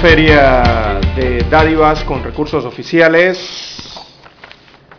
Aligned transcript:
Feria 0.00 0.98
de 1.14 1.44
dádivas 1.50 2.04
con 2.04 2.24
recursos 2.24 2.64
oficiales. 2.64 4.00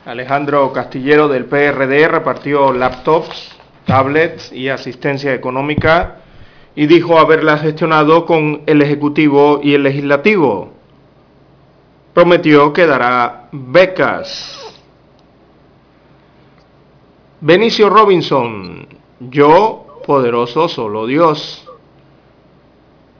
Alejandro 0.05 0.71
Castillero 0.71 1.27
del 1.27 1.45
PRD 1.45 2.07
repartió 2.07 2.71
laptops, 2.71 3.52
tablets 3.85 4.52
y 4.53 4.69
asistencia 4.69 5.33
económica 5.33 6.17
y 6.75 6.85
dijo 6.85 7.17
haberla 7.17 7.57
gestionado 7.57 8.27
con 8.27 8.61
el 8.67 8.83
Ejecutivo 8.83 9.59
y 9.63 9.73
el 9.73 9.81
Legislativo. 9.81 10.72
Prometió 12.13 12.72
que 12.72 12.85
dará 12.85 13.47
becas. 13.52 14.59
Benicio 17.39 17.89
Robinson, 17.89 18.88
yo, 19.19 20.02
poderoso 20.05 20.67
solo 20.67 21.07
Dios. 21.07 21.70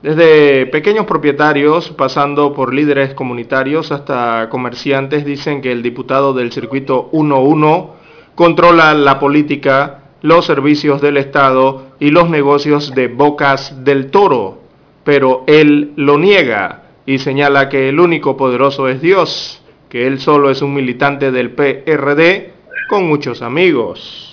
Desde 0.02 0.66
pequeños 0.66 1.06
propietarios, 1.06 1.90
pasando 1.90 2.52
por 2.54 2.74
líderes 2.74 3.14
comunitarios 3.14 3.92
hasta 3.92 4.48
comerciantes, 4.48 5.24
dicen 5.24 5.62
que 5.62 5.70
el 5.70 5.80
diputado 5.80 6.34
del 6.34 6.50
circuito 6.50 7.08
1-1 7.12 7.90
controla 8.34 8.94
la 8.94 9.20
política, 9.20 10.02
los 10.20 10.44
servicios 10.44 11.00
del 11.00 11.18
Estado 11.18 11.92
y 12.00 12.10
los 12.10 12.28
negocios 12.28 12.92
de 12.96 13.06
Bocas 13.06 13.84
del 13.84 14.10
Toro, 14.10 14.62
pero 15.04 15.44
él 15.46 15.92
lo 15.94 16.18
niega 16.18 16.82
y 17.06 17.18
señala 17.18 17.68
que 17.68 17.88
el 17.88 18.00
único 18.00 18.36
poderoso 18.36 18.88
es 18.88 19.00
Dios, 19.00 19.62
que 19.88 20.08
él 20.08 20.18
solo 20.18 20.50
es 20.50 20.62
un 20.62 20.74
militante 20.74 21.30
del 21.30 21.52
PRD 21.52 22.52
con 22.88 23.06
muchos 23.06 23.40
amigos. 23.40 24.31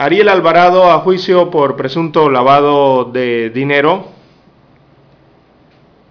Ariel 0.00 0.28
Alvarado 0.28 0.92
a 0.92 1.00
juicio 1.00 1.50
por 1.50 1.74
presunto 1.74 2.30
lavado 2.30 3.06
de 3.06 3.50
dinero. 3.50 4.06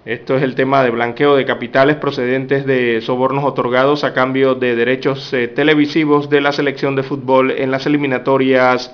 Esto 0.04 0.36
es 0.36 0.44
el 0.44 0.56
tema 0.56 0.84
de 0.84 0.90
blanqueo 0.90 1.38
de 1.38 1.46
capitales 1.46 1.96
procedentes 1.96 2.66
de 2.66 3.00
sobornos 3.00 3.46
otorgados 3.46 4.04
a 4.04 4.14
cambio 4.14 4.56
de 4.56 4.76
derechos 4.76 5.32
eh, 5.32 5.48
televisivos 5.48 6.30
de 6.30 6.42
la 6.42 6.52
selección 6.52 6.98
de 6.98 7.04
fútbol 7.04 7.50
en 7.52 7.72
las 7.72 7.86
eliminatorias 7.86 8.94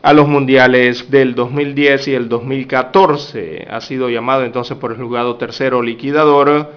a 0.00 0.14
los 0.14 0.26
mundiales 0.26 1.10
del 1.10 1.34
2010 1.34 2.08
y 2.08 2.14
el 2.14 2.30
2014. 2.30 3.68
Ha 3.70 3.82
sido 3.82 4.08
llamado 4.08 4.44
entonces 4.44 4.78
por 4.78 4.92
el 4.92 4.96
juzgado 4.96 5.36
tercero 5.36 5.82
liquidador 5.82 6.72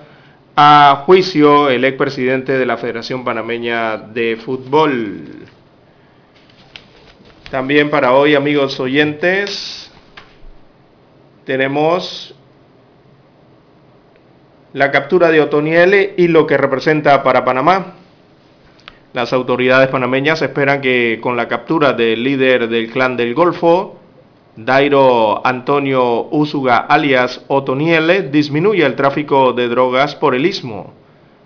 a 0.58 1.04
juicio 1.06 1.70
el 1.70 1.86
expresidente 1.86 2.58
de 2.58 2.66
la 2.66 2.76
Federación 2.76 3.24
Panameña 3.24 3.96
de 3.96 4.36
Fútbol. 4.36 5.43
También 7.54 7.92
para 7.92 8.14
hoy, 8.14 8.34
amigos 8.34 8.80
oyentes, 8.80 9.92
tenemos 11.46 12.34
la 14.74 14.90
captura 14.90 15.30
de 15.30 15.40
Otoniel 15.40 16.16
y 16.18 16.30
lo 16.30 16.48
que 16.48 16.58
representa 16.58 17.22
para 17.22 17.46
Panamá. 17.46 17.94
Las 19.14 19.34
autoridades 19.34 19.90
panameñas 19.90 20.42
esperan 20.42 20.82
que 20.82 21.20
con 21.22 21.38
la 21.38 21.48
captura 21.48 21.94
del 21.94 22.24
líder 22.24 22.70
del 22.70 22.90
clan 22.90 23.18
del 23.18 23.36
Golfo, 23.36 24.00
Dairo 24.56 25.46
Antonio 25.46 26.24
Usuga 26.32 26.78
alias 26.78 27.46
Otoniele, 27.50 28.32
disminuya 28.32 28.88
el 28.88 28.96
tráfico 28.96 29.54
de 29.54 29.68
drogas 29.68 30.16
por 30.16 30.34
el 30.34 30.48
istmo. 30.48 31.03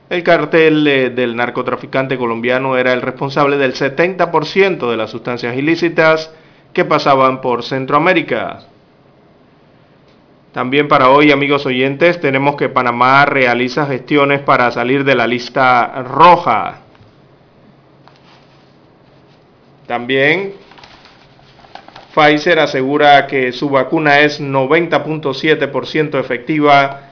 El 0.10 0.24
cartel 0.24 0.86
del 1.16 1.36
narcotraficante 1.36 2.18
colombiano 2.18 2.78
era 2.78 2.94
el 2.94 3.02
responsable 3.02 3.58
del 3.58 3.74
70% 3.74 4.90
de 4.90 4.98
las 4.98 5.12
sustancias 5.12 5.58
ilícitas 5.58 6.34
que 6.72 6.86
pasaban 6.86 7.42
por 7.42 7.64
Centroamérica. 7.64 8.62
También 10.54 10.88
para 10.88 11.10
hoy, 11.10 11.32
amigos 11.32 11.66
oyentes, 11.66 12.22
tenemos 12.22 12.56
que 12.56 12.70
Panamá 12.70 13.26
realiza 13.26 13.86
gestiones 13.86 14.40
para 14.40 14.72
salir 14.72 15.04
de 15.04 15.14
la 15.14 15.28
lista 15.28 16.02
roja. 16.04 16.80
También 19.88 20.54
Pfizer 22.16 22.60
asegura 22.60 23.28
que 23.28 23.52
su 23.52 23.70
vacuna 23.70 24.22
es 24.22 24.42
90.7% 24.42 26.20
efectiva 26.20 27.10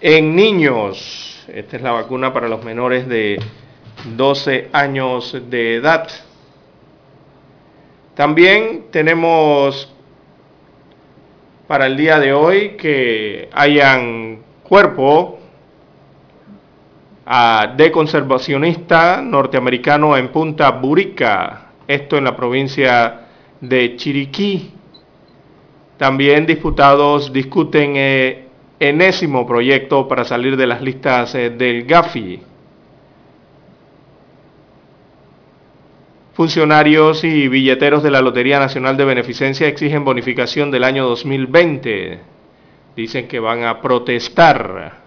en 0.00 0.34
niños. 0.34 1.27
Esta 1.52 1.76
es 1.76 1.82
la 1.82 1.92
vacuna 1.92 2.30
para 2.34 2.46
los 2.46 2.62
menores 2.62 3.08
de 3.08 3.40
12 4.16 4.68
años 4.70 5.34
de 5.48 5.76
edad. 5.76 6.06
También 8.14 8.88
tenemos 8.90 9.90
para 11.66 11.86
el 11.86 11.96
día 11.96 12.18
de 12.18 12.34
hoy 12.34 12.76
que 12.76 13.48
hayan 13.54 14.40
cuerpo 14.62 15.38
de 17.76 17.92
conservacionista 17.92 19.22
norteamericano 19.22 20.18
en 20.18 20.28
Punta 20.28 20.70
Burica, 20.72 21.68
esto 21.86 22.18
en 22.18 22.24
la 22.24 22.36
provincia 22.36 23.20
de 23.58 23.96
Chiriquí. 23.96 24.74
También 25.96 26.44
diputados 26.44 27.32
discuten 27.32 27.94
eh, 27.96 28.47
enésimo 28.80 29.46
proyecto 29.46 30.06
para 30.06 30.24
salir 30.24 30.56
de 30.56 30.66
las 30.66 30.80
listas 30.82 31.34
eh, 31.34 31.50
del 31.50 31.84
GAFI. 31.84 32.40
Funcionarios 36.34 37.24
y 37.24 37.48
billeteros 37.48 38.04
de 38.04 38.12
la 38.12 38.20
Lotería 38.20 38.60
Nacional 38.60 38.96
de 38.96 39.04
Beneficencia 39.04 39.66
exigen 39.66 40.04
bonificación 40.04 40.70
del 40.70 40.84
año 40.84 41.04
2020. 41.06 42.20
Dicen 42.94 43.26
que 43.26 43.40
van 43.40 43.64
a 43.64 43.80
protestar. 43.80 45.00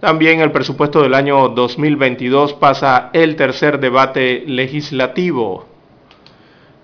También 0.00 0.40
el 0.40 0.50
presupuesto 0.50 1.02
del 1.02 1.14
año 1.14 1.50
2022 1.50 2.54
pasa 2.54 3.10
el 3.12 3.36
tercer 3.36 3.78
debate 3.78 4.44
legislativo. 4.46 5.66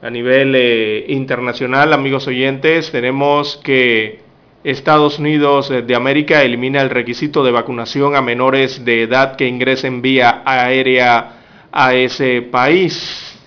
A 0.02 0.10
nivel 0.10 0.54
eh, 0.54 1.06
internacional, 1.08 1.94
amigos 1.94 2.28
oyentes, 2.28 2.92
tenemos 2.92 3.56
que 3.56 4.27
Estados 4.64 5.20
Unidos 5.20 5.68
de 5.68 5.94
América 5.94 6.42
elimina 6.42 6.80
el 6.80 6.90
requisito 6.90 7.44
de 7.44 7.52
vacunación 7.52 8.16
a 8.16 8.22
menores 8.22 8.84
de 8.84 9.02
edad 9.02 9.36
que 9.36 9.46
ingresen 9.46 10.02
vía 10.02 10.42
aérea 10.44 11.32
a 11.70 11.94
ese 11.94 12.42
país. 12.42 13.38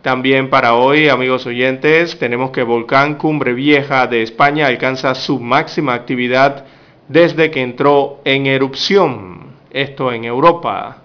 También 0.00 0.48
para 0.48 0.74
hoy, 0.74 1.10
amigos 1.10 1.44
oyentes, 1.44 2.18
tenemos 2.18 2.50
que 2.50 2.62
Volcán 2.62 3.16
Cumbre 3.16 3.52
Vieja 3.52 4.06
de 4.06 4.22
España 4.22 4.66
alcanza 4.66 5.14
su 5.14 5.38
máxima 5.38 5.92
actividad 5.92 6.64
desde 7.06 7.50
que 7.50 7.60
entró 7.60 8.22
en 8.24 8.46
erupción, 8.46 9.56
esto 9.70 10.10
en 10.12 10.24
Europa. 10.24 11.02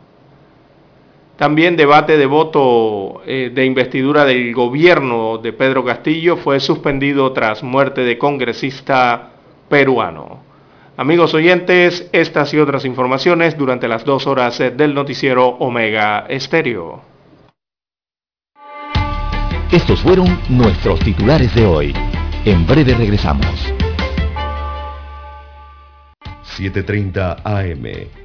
También 1.37 1.75
debate 1.75 2.17
de 2.17 2.25
voto 2.25 3.21
eh, 3.25 3.51
de 3.53 3.65
investidura 3.65 4.23
del 4.23 4.53
gobierno 4.53 5.37
de 5.37 5.51
Pedro 5.51 5.83
Castillo 5.83 6.37
fue 6.37 6.61
suspendido 6.61 7.33
tras 7.33 7.61
muerte 7.61 8.01
de 8.01 8.17
congresista 8.17 9.31
peruano. 9.67 10.39
Amigos 10.95 11.33
oyentes, 11.33 12.07
estas 12.13 12.53
y 12.53 12.57
otras 12.57 12.85
informaciones 12.85 13.57
durante 13.57 13.89
las 13.89 14.05
dos 14.05 14.27
horas 14.27 14.59
del 14.59 14.93
noticiero 14.93 15.45
Omega 15.59 16.25
Estéreo. 16.29 17.01
Estos 19.73 19.99
fueron 19.99 20.39
nuestros 20.47 21.01
titulares 21.01 21.53
de 21.53 21.65
hoy. 21.65 21.93
En 22.45 22.65
breve 22.65 22.93
regresamos. 22.93 23.73
7.30 26.57 27.41
AM. 27.43 28.24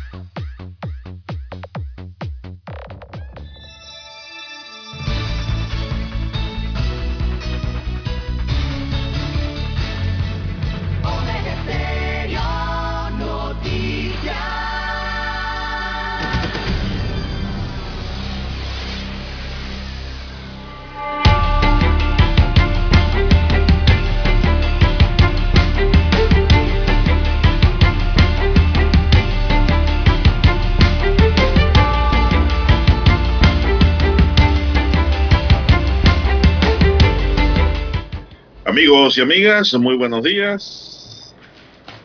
Amigos 38.71 39.17
y 39.17 39.21
amigas, 39.21 39.73
muy 39.73 39.97
buenos 39.97 40.23
días. 40.23 41.35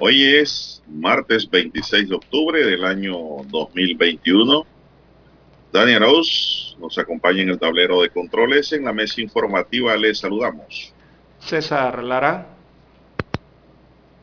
Hoy 0.00 0.34
es 0.34 0.82
martes 0.88 1.48
26 1.48 2.08
de 2.08 2.16
octubre 2.16 2.66
del 2.66 2.84
año 2.84 3.16
2021. 3.48 4.66
Daniel 5.72 6.02
Arauz 6.02 6.76
nos 6.80 6.98
acompaña 6.98 7.42
en 7.42 7.50
el 7.50 7.60
tablero 7.60 8.02
de 8.02 8.10
controles. 8.10 8.72
En 8.72 8.84
la 8.84 8.92
mesa 8.92 9.20
informativa 9.20 9.96
les 9.96 10.18
saludamos. 10.18 10.92
César 11.38 12.02
Lara. 12.02 12.48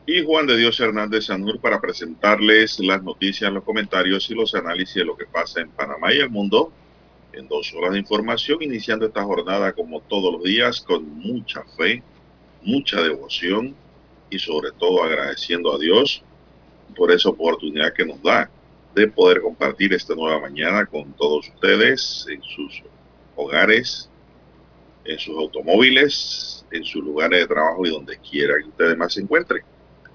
Y 0.04 0.22
Juan 0.22 0.46
de 0.46 0.58
Dios 0.58 0.78
Hernández 0.78 1.24
Sanur 1.24 1.58
para 1.60 1.80
presentarles 1.80 2.78
las 2.78 3.02
noticias, 3.02 3.50
los 3.50 3.64
comentarios 3.64 4.28
y 4.28 4.34
los 4.34 4.54
análisis 4.54 4.96
de 4.96 5.06
lo 5.06 5.16
que 5.16 5.24
pasa 5.24 5.62
en 5.62 5.70
Panamá 5.70 6.12
y 6.12 6.18
el 6.18 6.28
mundo 6.28 6.70
en 7.32 7.48
dos 7.48 7.72
horas 7.72 7.92
de 7.92 8.00
información, 8.00 8.62
iniciando 8.62 9.06
esta 9.06 9.24
jornada 9.24 9.72
como 9.72 10.02
todos 10.02 10.34
los 10.34 10.42
días 10.42 10.82
con 10.82 11.08
mucha 11.08 11.64
fe 11.78 12.02
mucha 12.64 13.00
devoción 13.00 13.74
y 14.30 14.38
sobre 14.38 14.72
todo 14.72 15.04
agradeciendo 15.04 15.74
a 15.74 15.78
Dios 15.78 16.22
por 16.96 17.12
esa 17.12 17.28
oportunidad 17.28 17.92
que 17.92 18.04
nos 18.04 18.22
da 18.22 18.50
de 18.94 19.08
poder 19.08 19.42
compartir 19.42 19.92
esta 19.92 20.14
nueva 20.14 20.40
mañana 20.40 20.86
con 20.86 21.12
todos 21.14 21.48
ustedes 21.48 22.26
en 22.28 22.42
sus 22.42 22.82
hogares, 23.36 24.08
en 25.04 25.18
sus 25.18 25.36
automóviles, 25.36 26.64
en 26.70 26.84
sus 26.84 27.04
lugares 27.04 27.40
de 27.40 27.46
trabajo 27.46 27.84
y 27.84 27.90
donde 27.90 28.18
quiera 28.18 28.54
que 28.58 28.68
ustedes 28.68 28.96
más 28.96 29.14
se 29.14 29.20
encuentren. 29.20 29.62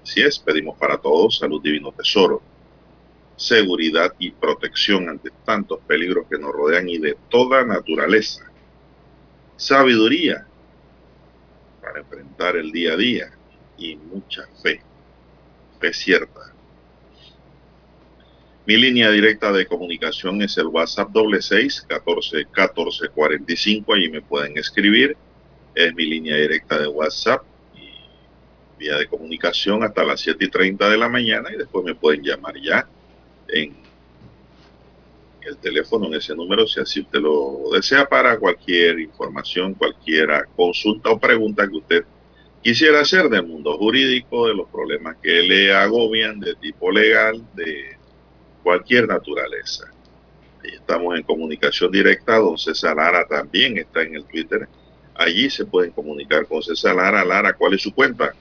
Así 0.02 0.22
es, 0.22 0.38
pedimos 0.38 0.78
para 0.78 0.96
todos 0.96 1.38
salud 1.38 1.60
divino 1.62 1.92
tesoro, 1.92 2.42
seguridad 3.36 4.14
y 4.18 4.30
protección 4.30 5.08
ante 5.08 5.30
tantos 5.44 5.80
peligros 5.86 6.26
que 6.28 6.38
nos 6.38 6.52
rodean 6.52 6.88
y 6.88 6.98
de 6.98 7.16
toda 7.28 7.64
naturaleza, 7.64 8.50
sabiduría 9.56 10.46
para 11.90 12.02
enfrentar 12.02 12.56
el 12.56 12.70
día 12.70 12.92
a 12.92 12.96
día 12.96 13.30
y 13.76 13.96
mucha 13.96 14.46
fe, 14.62 14.80
fe 15.80 15.92
cierta. 15.92 16.52
Mi 18.64 18.76
línea 18.76 19.10
directa 19.10 19.50
de 19.50 19.66
comunicación 19.66 20.40
es 20.42 20.56
el 20.58 20.68
WhatsApp 20.68 21.10
doble 21.10 21.42
seis 21.42 21.84
catorce 21.88 22.46
catorce 22.52 23.08
cuarenta 23.08 23.52
y 23.52 23.56
cinco. 23.56 23.94
Allí 23.94 24.08
me 24.08 24.22
pueden 24.22 24.56
escribir. 24.56 25.16
Es 25.74 25.92
mi 25.94 26.06
línea 26.06 26.36
directa 26.36 26.78
de 26.78 26.86
WhatsApp 26.86 27.42
y 27.74 27.90
vía 28.78 28.96
de 28.96 29.08
comunicación 29.08 29.82
hasta 29.82 30.04
las 30.04 30.20
7 30.20 30.44
y 30.44 30.48
30 30.48 30.88
de 30.88 30.96
la 30.96 31.08
mañana 31.08 31.48
y 31.52 31.56
después 31.56 31.84
me 31.84 31.94
pueden 31.94 32.22
llamar 32.22 32.54
ya 32.60 32.86
en 33.48 33.74
el 35.42 35.56
teléfono 35.58 36.06
en 36.06 36.14
ese 36.14 36.34
número 36.34 36.66
si 36.66 36.80
así 36.80 37.00
usted 37.00 37.20
lo 37.20 37.70
desea 37.72 38.08
para 38.08 38.38
cualquier 38.38 39.00
información, 39.00 39.74
cualquier 39.74 40.28
consulta 40.54 41.10
o 41.10 41.18
pregunta 41.18 41.68
que 41.68 41.76
usted 41.76 42.04
quisiera 42.62 43.00
hacer 43.00 43.28
del 43.28 43.46
mundo 43.46 43.76
jurídico, 43.78 44.46
de 44.46 44.54
los 44.54 44.68
problemas 44.68 45.16
que 45.22 45.42
le 45.42 45.72
agobian 45.74 46.40
de 46.40 46.54
tipo 46.56 46.90
legal, 46.90 47.42
de 47.54 47.96
cualquier 48.62 49.08
naturaleza. 49.08 49.90
Ahí 50.62 50.72
estamos 50.74 51.16
en 51.16 51.22
comunicación 51.22 51.90
directa. 51.90 52.36
Don 52.36 52.58
César 52.58 52.96
Lara 52.96 53.26
también 53.26 53.78
está 53.78 54.02
en 54.02 54.16
el 54.16 54.24
Twitter. 54.24 54.68
Allí 55.14 55.48
se 55.48 55.64
pueden 55.64 55.90
comunicar 55.92 56.46
con 56.46 56.62
César 56.62 56.96
Lara. 56.96 57.24
Lara, 57.24 57.54
¿cuál 57.54 57.74
es 57.74 57.82
su 57.82 57.94
cuenta? 57.94 58.34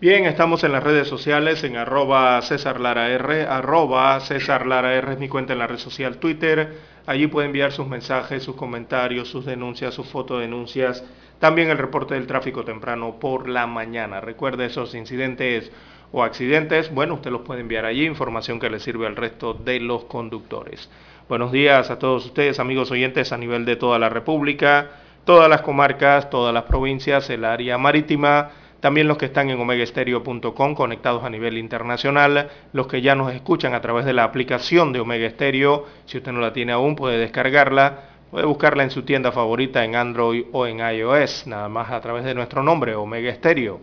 Bien, 0.00 0.26
estamos 0.26 0.62
en 0.62 0.70
las 0.70 0.84
redes 0.84 1.08
sociales 1.08 1.64
en 1.64 1.76
arroba 1.76 2.40
César 2.42 2.78
Lara 2.78 3.08
R, 3.10 3.42
arroba 3.42 4.20
César 4.20 4.64
Lara 4.64 4.94
R 4.94 5.14
es 5.14 5.18
mi 5.18 5.28
cuenta 5.28 5.54
en 5.54 5.58
la 5.58 5.66
red 5.66 5.78
social 5.78 6.18
Twitter. 6.18 6.78
Allí 7.04 7.26
puede 7.26 7.48
enviar 7.48 7.72
sus 7.72 7.88
mensajes, 7.88 8.44
sus 8.44 8.54
comentarios, 8.54 9.26
sus 9.26 9.44
denuncias, 9.44 9.94
sus 9.94 10.06
fotodenuncias. 10.06 11.04
También 11.40 11.70
el 11.70 11.78
reporte 11.78 12.14
del 12.14 12.28
tráfico 12.28 12.64
temprano 12.64 13.18
por 13.18 13.48
la 13.48 13.66
mañana. 13.66 14.20
Recuerde 14.20 14.66
esos 14.66 14.94
incidentes 14.94 15.72
o 16.12 16.22
accidentes. 16.22 16.94
Bueno, 16.94 17.14
usted 17.14 17.32
los 17.32 17.40
puede 17.40 17.62
enviar 17.62 17.84
allí, 17.84 18.06
información 18.06 18.60
que 18.60 18.70
le 18.70 18.78
sirve 18.78 19.04
al 19.08 19.16
resto 19.16 19.52
de 19.52 19.80
los 19.80 20.04
conductores. 20.04 20.88
Buenos 21.28 21.50
días 21.50 21.90
a 21.90 21.98
todos 21.98 22.24
ustedes, 22.24 22.60
amigos 22.60 22.92
oyentes, 22.92 23.32
a 23.32 23.36
nivel 23.36 23.64
de 23.64 23.74
toda 23.74 23.98
la 23.98 24.08
República, 24.08 24.90
todas 25.24 25.50
las 25.50 25.62
comarcas, 25.62 26.30
todas 26.30 26.54
las 26.54 26.62
provincias, 26.62 27.28
el 27.30 27.44
área 27.44 27.78
marítima 27.78 28.52
también 28.80 29.08
los 29.08 29.18
que 29.18 29.26
están 29.26 29.50
en 29.50 29.60
omegaestereo.com 29.60 30.74
conectados 30.74 31.24
a 31.24 31.30
nivel 31.30 31.58
internacional, 31.58 32.48
los 32.72 32.86
que 32.86 33.02
ya 33.02 33.14
nos 33.14 33.32
escuchan 33.32 33.74
a 33.74 33.80
través 33.80 34.04
de 34.04 34.12
la 34.12 34.24
aplicación 34.24 34.92
de 34.92 35.00
Omega 35.00 35.28
Stereo, 35.30 35.86
si 36.04 36.18
usted 36.18 36.32
no 36.32 36.40
la 36.40 36.52
tiene 36.52 36.72
aún 36.72 36.94
puede 36.94 37.18
descargarla, 37.18 38.04
puede 38.30 38.46
buscarla 38.46 38.84
en 38.84 38.90
su 38.90 39.02
tienda 39.02 39.32
favorita 39.32 39.84
en 39.84 39.96
Android 39.96 40.44
o 40.52 40.66
en 40.66 40.78
iOS, 40.78 41.46
nada 41.46 41.68
más 41.68 41.90
a 41.90 42.00
través 42.00 42.24
de 42.24 42.34
nuestro 42.34 42.62
nombre, 42.62 42.94
Omega 42.94 43.34
Stereo, 43.34 43.80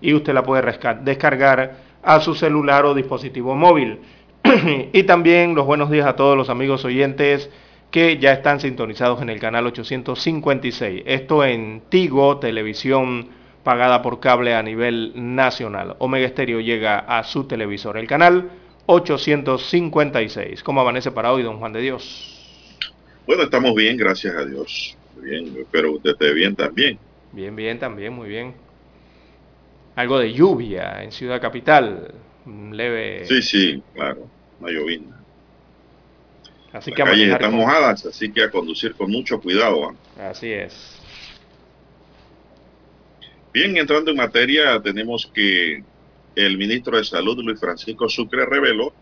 y 0.00 0.12
usted 0.14 0.34
la 0.34 0.42
puede 0.42 0.76
descargar 1.02 1.76
a 2.02 2.20
su 2.20 2.34
celular 2.34 2.84
o 2.84 2.94
dispositivo 2.94 3.54
móvil. 3.54 4.00
y 4.92 5.04
también 5.04 5.54
los 5.54 5.66
buenos 5.66 5.88
días 5.88 6.06
a 6.06 6.16
todos 6.16 6.36
los 6.36 6.50
amigos 6.50 6.84
oyentes 6.84 7.48
que 7.92 8.18
ya 8.18 8.32
están 8.32 8.58
sintonizados 8.58 9.22
en 9.22 9.28
el 9.28 9.38
canal 9.38 9.66
856. 9.66 11.02
Esto 11.06 11.44
en 11.44 11.82
Tigo, 11.88 12.38
Televisión 12.38 13.28
pagada 13.62 14.02
por 14.02 14.20
cable 14.20 14.54
a 14.54 14.62
nivel 14.62 15.12
nacional. 15.14 15.96
Omega 15.98 16.28
Stereo 16.28 16.60
llega 16.60 16.98
a 16.98 17.24
su 17.24 17.44
televisor, 17.44 17.96
el 17.96 18.06
canal 18.06 18.50
856. 18.86 20.62
¿Cómo 20.62 20.80
amanece 20.80 21.10
para 21.10 21.32
hoy, 21.32 21.42
don 21.42 21.58
Juan 21.58 21.72
de 21.72 21.80
Dios? 21.80 22.78
Bueno, 23.26 23.44
estamos 23.44 23.74
bien, 23.74 23.96
gracias 23.96 24.34
a 24.34 24.44
Dios. 24.44 24.96
Bien, 25.20 25.54
espero 25.56 25.90
que 25.90 25.96
usted 25.96 26.10
esté 26.10 26.32
bien 26.32 26.56
también. 26.56 26.98
Bien, 27.32 27.54
bien, 27.54 27.78
también, 27.78 28.12
muy 28.12 28.28
bien. 28.28 28.54
Algo 29.94 30.18
de 30.18 30.32
lluvia 30.32 31.02
en 31.02 31.12
Ciudad 31.12 31.40
Capital, 31.40 32.12
leve. 32.46 33.24
Sí, 33.26 33.42
sí, 33.42 33.82
claro, 33.94 34.26
una 34.60 34.72
llovina. 34.72 35.22
Así 36.72 36.90
Las 36.90 36.96
que 36.96 37.04
calles 37.04 37.32
están 37.32 37.54
mojadas, 37.54 38.06
así 38.06 38.32
que 38.32 38.42
a 38.42 38.50
conducir 38.50 38.94
con 38.94 39.10
mucho 39.10 39.40
cuidado. 39.40 39.94
Así 40.18 40.50
es. 40.50 40.91
Bien, 43.52 43.76
entrando 43.76 44.10
en 44.10 44.16
materia, 44.16 44.80
tenemos 44.80 45.26
que 45.26 45.84
el 46.34 46.56
ministro 46.56 46.96
de 46.96 47.04
Salud, 47.04 47.38
Luis 47.44 47.60
Francisco 47.60 48.08
Sucre, 48.08 48.46
reveló 48.46 48.94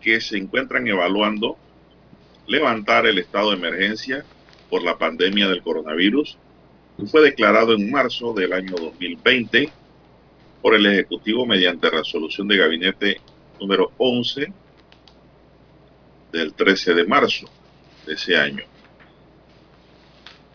que 0.00 0.20
se 0.20 0.38
encuentran 0.38 0.86
evaluando 0.86 1.56
levantar 2.46 3.06
el 3.06 3.18
estado 3.18 3.50
de 3.50 3.56
emergencia 3.56 4.24
por 4.70 4.84
la 4.84 4.96
pandemia 4.96 5.48
del 5.48 5.62
coronavirus, 5.62 6.38
que 6.96 7.06
fue 7.06 7.22
declarado 7.22 7.72
en 7.74 7.90
marzo 7.90 8.34
del 8.34 8.52
año 8.52 8.76
2020 8.76 9.68
por 10.62 10.76
el 10.76 10.86
Ejecutivo 10.86 11.44
mediante 11.44 11.90
resolución 11.90 12.46
de 12.46 12.58
gabinete 12.58 13.20
número 13.60 13.90
11 13.98 14.52
del 16.30 16.54
13 16.54 16.94
de 16.94 17.04
marzo 17.04 17.48
de 18.06 18.14
ese 18.14 18.36
año. 18.36 18.62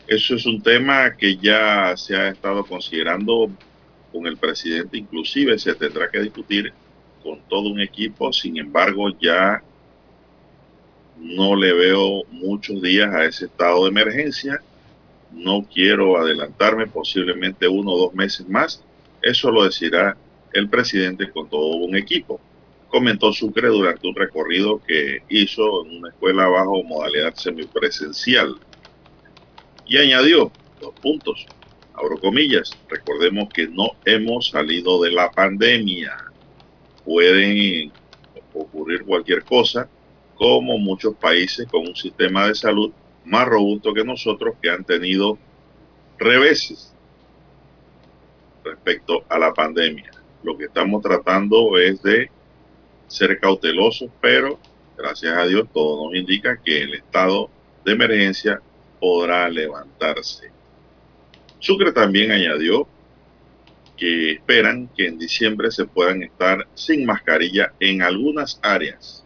Eso 0.10 0.34
es 0.34 0.48
un 0.48 0.60
tema 0.60 1.16
que 1.16 1.38
ya 1.38 1.96
se 1.96 2.16
ha 2.16 2.30
estado 2.30 2.66
considerando 2.66 3.48
con 4.12 4.25
el 4.25 4.38
presidente, 4.38 4.98
inclusive 4.98 5.60
se 5.60 5.75
tendrá 5.75 6.10
que 6.10 6.20
discutir 6.20 6.74
con 7.22 7.39
todo 7.48 7.70
un 7.70 7.80
equipo, 7.80 8.34
sin 8.34 8.58
embargo 8.58 9.10
ya 9.22 9.62
no 11.16 11.56
le 11.56 11.74
veo 11.74 12.24
muchos 12.32 12.82
días 12.82 13.13
a 13.13 13.24
ese 13.25 13.46
estado 13.46 13.84
de 13.84 13.89
emergencia, 13.92 14.60
no 15.32 15.63
quiero 15.72 16.18
adelantarme, 16.18 16.88
posiblemente 16.88 17.68
uno 17.68 17.92
o 17.92 18.00
dos 18.00 18.16
meses 18.16 18.50
más, 18.50 18.84
eso 19.22 19.51
lo 19.51 19.63
decidirá 19.63 20.18
el 20.54 20.70
presidente 20.70 21.30
con 21.30 21.48
todo 21.48 21.75
un 21.75 21.96
equipo. 21.96 22.42
Comentó 22.88 23.32
Sucre 23.32 23.68
durante 23.68 24.08
un 24.08 24.16
recorrido 24.16 24.82
que 24.88 25.22
hizo 25.30 25.86
en 25.86 26.00
una 26.00 26.10
escuela 26.10 26.48
bajo 26.48 26.82
modalidad 26.82 27.36
semipresencial. 27.36 28.60
Y 29.89 29.98
añadió 29.98 30.51
dos 30.79 30.93
puntos, 31.01 31.48
abro 31.96 32.19
comillas, 32.19 32.77
recordemos 32.88 33.50
que 33.51 33.67
no 33.67 33.93
hemos 34.05 34.50
salido 34.50 35.01
de 35.01 35.12
la 35.12 35.31
pandemia. 35.31 36.15
Pueden 37.03 37.91
ocurrir 38.53 39.03
cualquier 39.03 39.43
cosa, 39.43 39.89
como 40.36 40.77
muchos 40.77 41.15
países 41.15 41.67
con 41.67 41.88
un 41.88 41.96
sistema 41.96 42.48
de 42.48 42.53
salud 42.53 42.91
más 43.25 43.48
robusto 43.48 43.91
que 43.91 44.05
nosotros 44.05 44.55
que 44.62 44.69
han 44.69 44.84
tenido 44.84 45.39
reveses 46.19 46.93
respecto 48.63 49.24
a 49.27 49.39
la 49.39 49.55
pandemia. 49.55 50.12
Lo 50.43 50.55
que 50.55 50.65
estamos 50.65 51.01
tratando 51.01 51.79
es 51.79 52.01
de 52.03 52.29
ser 53.08 53.39
cautelosos, 53.39 54.12
pero 54.22 54.60
gracias 54.96 55.36
a 55.36 55.48
Dios 55.48 55.67
todo 55.74 56.05
nos 56.05 56.15
indica 56.15 56.62
que 56.63 56.84
el 56.84 56.93
estado 56.93 57.50
de 57.84 57.93
emergencia 57.93 58.62
podrá 59.00 59.50
levantarse. 59.50 60.51
Sucre 61.60 61.91
también 61.91 62.32
añadió 62.32 62.88
que 63.98 64.32
esperan 64.32 64.89
que 64.96 65.08
en 65.08 65.20
diciembre 65.20 65.72
se 65.72 65.86
puedan 65.86 66.24
estar 66.24 66.68
sin 66.74 67.06
mascarilla 67.06 67.74
en 67.79 68.01
algunas 68.01 68.60
áreas. 68.62 69.25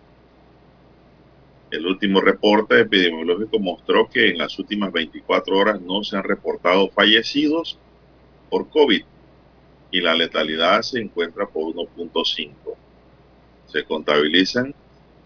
El 1.70 1.86
último 1.86 2.22
reporte 2.22 2.82
epidemiológico 2.82 3.60
mostró 3.60 4.10
que 4.10 4.30
en 4.30 4.38
las 4.38 4.58
últimas 4.60 4.92
24 4.92 5.58
horas 5.58 5.82
no 5.82 6.03
se 6.03 6.18
han 6.18 6.24
reportado 6.24 6.89
fallecidos 6.89 7.80
por 8.50 8.70
COVID 8.70 9.03
y 9.92 10.01
la 10.01 10.15
letalidad 10.15 10.82
se 10.82 11.00
encuentra 11.00 11.48
por 11.48 11.74
1.5 11.74 12.75
se 13.74 13.84
contabilizan 13.84 14.74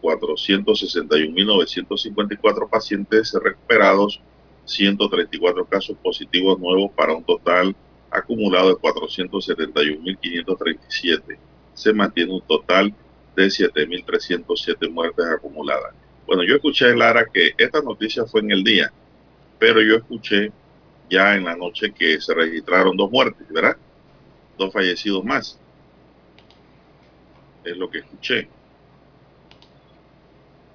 461.954 0.01 2.69
pacientes 2.69 3.33
recuperados, 3.33 4.21
134 4.67 5.65
casos 5.65 5.97
positivos 5.97 6.59
nuevos 6.59 6.91
para 6.91 7.15
un 7.15 7.23
total 7.23 7.75
acumulado 8.11 8.69
de 8.69 8.75
471.537. 8.75 11.39
Se 11.73 11.91
mantiene 11.93 12.33
un 12.33 12.41
total 12.41 12.93
de 13.35 13.47
7.307 13.47 14.91
muertes 14.91 15.25
acumuladas. 15.25 15.95
Bueno, 16.27 16.43
yo 16.43 16.53
escuché, 16.55 16.95
Lara, 16.95 17.25
que 17.25 17.53
esta 17.57 17.81
noticia 17.81 18.25
fue 18.25 18.41
en 18.41 18.51
el 18.51 18.63
día, 18.63 18.93
pero 19.57 19.81
yo 19.81 19.95
escuché 19.95 20.51
ya 21.09 21.35
en 21.35 21.45
la 21.45 21.55
noche 21.55 21.91
que 21.91 22.21
se 22.21 22.35
registraron 22.35 22.95
dos 22.95 23.09
muertes, 23.09 23.47
¿verdad? 23.49 23.77
Dos 24.57 24.71
fallecidos 24.71 25.23
más 25.23 25.59
es 27.71 27.77
lo 27.77 27.89
que 27.89 27.99
escuché. 27.99 28.47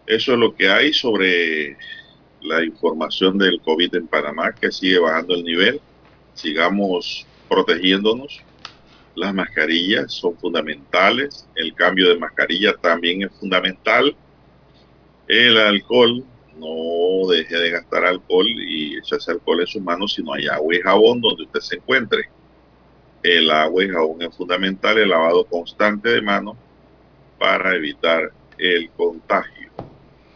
Eso 0.06 0.32
es 0.32 0.38
lo 0.38 0.54
que 0.54 0.68
hay 0.68 0.92
sobre 0.92 1.76
la 2.42 2.64
información 2.64 3.38
del 3.38 3.60
COVID 3.60 3.94
en 3.94 4.06
Panamá, 4.06 4.52
que 4.52 4.72
sigue 4.72 4.98
bajando 4.98 5.34
el 5.34 5.44
nivel. 5.44 5.80
Sigamos 6.34 7.26
protegiéndonos. 7.48 8.40
Las 9.14 9.34
mascarillas 9.34 10.12
son 10.12 10.36
fundamentales. 10.36 11.46
El 11.54 11.74
cambio 11.74 12.08
de 12.08 12.18
mascarilla 12.18 12.74
también 12.74 13.22
es 13.22 13.30
fundamental. 13.38 14.16
El 15.28 15.58
alcohol, 15.58 16.24
no 16.56 17.28
deje 17.28 17.56
de 17.56 17.70
gastar 17.70 18.04
alcohol 18.04 18.46
y 18.46 18.98
echarse 18.98 19.30
alcohol 19.30 19.60
en 19.60 19.66
sus 19.66 19.82
manos 19.82 20.14
si 20.14 20.22
no 20.22 20.34
hay 20.34 20.46
agua 20.46 20.74
y 20.74 20.80
jabón 20.80 21.20
donde 21.20 21.44
usted 21.44 21.60
se 21.60 21.76
encuentre. 21.76 22.28
El 23.22 23.50
agua 23.50 23.84
y 23.84 23.88
jabón 23.88 24.22
es 24.22 24.36
fundamental, 24.36 24.98
el 24.98 25.10
lavado 25.10 25.44
constante 25.44 26.08
de 26.08 26.22
manos 26.22 26.56
para 27.38 27.74
evitar 27.76 28.32
el 28.58 28.90
contagio. 28.90 29.70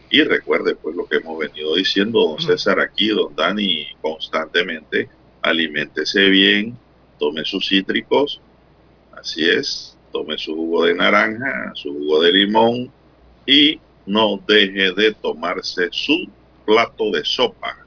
Y 0.09 0.23
recuerde 0.23 0.75
pues 0.75 0.95
lo 0.95 1.05
que 1.05 1.17
hemos 1.17 1.37
venido 1.37 1.75
diciendo, 1.75 2.19
don 2.19 2.39
César 2.39 2.79
aquí, 2.79 3.09
don 3.09 3.35
Dani, 3.35 3.87
constantemente, 4.01 5.09
aliméntese 5.41 6.29
bien, 6.29 6.77
tome 7.19 7.43
sus 7.43 7.67
cítricos, 7.67 8.39
así 9.11 9.49
es, 9.49 9.97
tome 10.13 10.37
su 10.37 10.55
jugo 10.55 10.85
de 10.85 10.95
naranja, 10.95 11.71
su 11.75 11.91
jugo 11.93 12.21
de 12.21 12.31
limón 12.31 12.91
y 13.45 13.79
no 14.05 14.41
deje 14.47 14.93
de 14.93 15.13
tomarse 15.13 15.89
su 15.91 16.29
plato 16.65 17.11
de 17.11 17.25
sopa. 17.25 17.77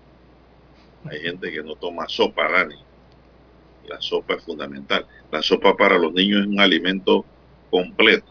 Hay 1.06 1.20
gente 1.20 1.50
que 1.50 1.62
no 1.62 1.74
toma 1.76 2.06
sopa, 2.08 2.50
Dani. 2.50 2.76
La 3.88 3.98
sopa 4.00 4.34
es 4.34 4.44
fundamental. 4.44 5.06
La 5.32 5.42
sopa 5.42 5.74
para 5.74 5.98
los 5.98 6.12
niños 6.12 6.42
es 6.42 6.46
un 6.46 6.60
alimento 6.60 7.24
completo 7.70 8.29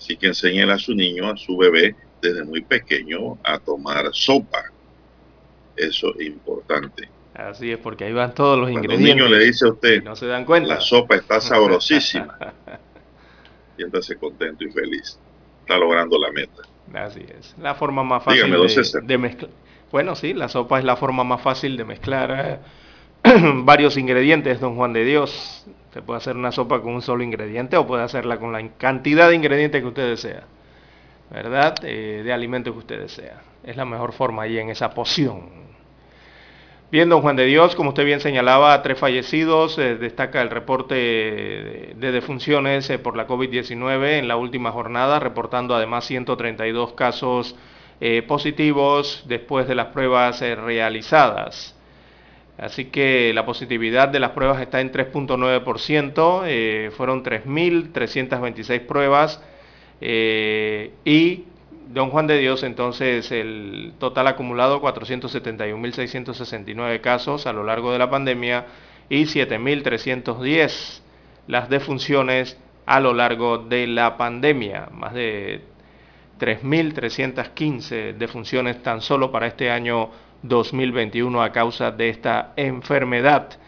Así 0.00 0.16
que 0.16 0.28
enséñele 0.28 0.72
a 0.72 0.78
su 0.78 0.94
niño, 0.94 1.28
a 1.28 1.36
su 1.36 1.58
bebé, 1.58 1.94
desde 2.22 2.42
muy 2.42 2.62
pequeño 2.62 3.36
a 3.44 3.58
tomar 3.58 4.08
sopa. 4.12 4.64
Eso 5.76 6.14
es 6.18 6.26
importante. 6.26 7.10
Así 7.34 7.70
es, 7.70 7.78
porque 7.78 8.04
ahí 8.04 8.12
van 8.14 8.34
todos 8.34 8.58
los 8.58 8.70
ingredientes. 8.70 8.98
Un 8.98 9.18
niño 9.18 9.28
le 9.28 9.44
dice 9.44 9.66
a 9.66 9.72
usted, 9.72 10.02
no 10.02 10.16
se 10.16 10.26
dan 10.26 10.46
cuenta. 10.46 10.76
La 10.76 10.80
sopa 10.80 11.16
está 11.16 11.38
sabrosísima. 11.42 12.34
Siéntase 13.76 14.16
contento 14.16 14.64
y 14.64 14.72
feliz. 14.72 15.18
Está 15.60 15.76
logrando 15.76 16.18
la 16.18 16.32
meta. 16.32 16.62
Así 16.94 17.20
es. 17.38 17.54
La 17.60 17.74
forma 17.74 18.02
más 18.02 18.24
fácil 18.24 18.50
de, 19.02 19.18
mezclar. 19.18 19.50
Bueno, 19.92 20.16
sí, 20.16 20.32
la 20.32 20.48
sopa 20.48 20.78
es 20.78 20.84
la 20.86 20.96
forma 20.96 21.24
más 21.24 21.42
fácil 21.42 21.76
de 21.76 21.84
mezclar 21.84 22.60
eh, 23.22 23.30
varios 23.64 23.98
ingredientes, 23.98 24.60
don 24.60 24.76
Juan 24.76 24.94
de 24.94 25.04
Dios. 25.04 25.66
Se 25.92 26.02
puede 26.02 26.18
hacer 26.18 26.36
una 26.36 26.52
sopa 26.52 26.80
con 26.80 26.94
un 26.94 27.02
solo 27.02 27.24
ingrediente 27.24 27.76
o 27.76 27.86
puede 27.86 28.04
hacerla 28.04 28.38
con 28.38 28.52
la 28.52 28.66
cantidad 28.78 29.28
de 29.28 29.34
ingredientes 29.34 29.82
que 29.82 29.88
usted 29.88 30.08
desea. 30.08 30.44
¿Verdad? 31.30 31.74
Eh, 31.82 32.22
de 32.24 32.32
alimento 32.32 32.72
que 32.72 32.78
usted 32.78 33.00
desea. 33.00 33.42
Es 33.64 33.76
la 33.76 33.84
mejor 33.84 34.12
forma 34.12 34.42
ahí 34.42 34.58
en 34.58 34.70
esa 34.70 34.90
poción. 34.90 35.70
Bien, 36.92 37.08
don 37.08 37.22
Juan 37.22 37.36
de 37.36 37.44
Dios, 37.44 37.76
como 37.76 37.90
usted 37.90 38.04
bien 38.04 38.20
señalaba, 38.20 38.82
tres 38.82 38.98
fallecidos. 38.98 39.78
Eh, 39.78 39.96
destaca 39.96 40.42
el 40.42 40.50
reporte 40.50 40.94
de, 40.94 42.12
defunciones 42.12 42.88
eh, 42.90 42.98
por 42.98 43.16
la 43.16 43.28
COVID-19 43.28 44.18
en 44.18 44.28
la 44.28 44.36
última 44.36 44.72
jornada, 44.72 45.20
reportando 45.20 45.74
además 45.74 46.04
132 46.06 46.92
casos 46.94 47.56
positivos 48.26 49.24
después 49.26 49.68
de 49.68 49.74
las 49.74 49.88
pruebas 49.88 50.40
realizadas. 50.40 51.78
Así 52.60 52.86
que 52.86 53.32
la 53.32 53.46
positividad 53.46 54.08
de 54.08 54.18
las 54.20 54.32
pruebas 54.32 54.60
está 54.60 54.82
en 54.82 54.92
3.9%, 54.92 56.42
eh, 56.46 56.90
fueron 56.94 57.24
3.326 57.24 58.86
pruebas 58.86 59.42
eh, 60.02 60.92
y 61.04 61.44
Don 61.88 62.10
Juan 62.10 62.26
de 62.26 62.36
Dios 62.38 62.62
entonces 62.62 63.32
el 63.32 63.94
total 63.98 64.26
acumulado 64.28 64.80
471.669 64.82 67.00
casos 67.00 67.46
a 67.46 67.52
lo 67.52 67.64
largo 67.64 67.92
de 67.92 67.98
la 67.98 68.10
pandemia 68.10 68.66
y 69.08 69.24
7.310 69.24 71.00
las 71.48 71.68
defunciones 71.70 72.58
a 72.84 73.00
lo 73.00 73.14
largo 73.14 73.58
de 73.58 73.86
la 73.86 74.16
pandemia, 74.16 74.88
más 74.92 75.14
de 75.14 75.62
3.315 76.38 78.14
defunciones 78.14 78.82
tan 78.82 79.00
solo 79.00 79.32
para 79.32 79.46
este 79.46 79.70
año 79.70 80.10
2021 80.42 81.42
a 81.42 81.52
causa 81.52 81.90
de 81.90 82.08
esta 82.08 82.52
enfermedad. 82.56 83.58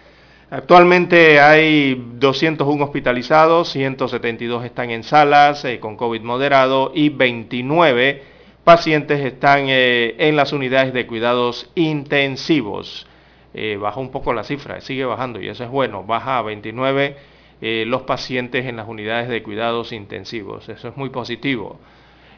Actualmente 0.51 1.41
hay 1.41 1.95
201 2.19 2.85
hospitalizados, 2.85 3.71
172 3.71 4.67
están 4.67 4.91
en 4.91 5.03
salas 5.03 5.65
eh, 5.65 5.81
con 5.81 5.97
COVID 5.97 6.21
moderado 6.21 6.93
y 6.95 7.09
29 7.09 8.23
pacientes 8.63 9.25
están 9.25 9.65
eh, 9.69 10.15
en 10.19 10.37
las 10.37 10.53
unidades 10.53 10.93
de 10.93 11.07
cuidados 11.07 11.71
intensivos. 11.75 13.07
Eh, 13.55 13.79
baja 13.81 13.99
un 13.99 14.11
poco 14.11 14.35
la 14.35 14.45
cifra, 14.45 14.83
sigue 14.83 15.07
bajando 15.07 15.41
y 15.41 15.49
eso 15.49 15.65
es 15.65 15.71
bueno, 15.71 16.05
baja 16.05 16.37
a 16.37 16.43
29 16.43 17.17
los 17.87 18.03
pacientes 18.03 18.67
en 18.67 18.77
las 18.77 18.89
unidades 18.89 19.29
de 19.29 19.41
cuidados 19.43 19.93
intensivos, 19.93 20.69
eso 20.69 20.89
es 20.89 20.97
muy 20.97 21.11
positivo. 21.11 21.79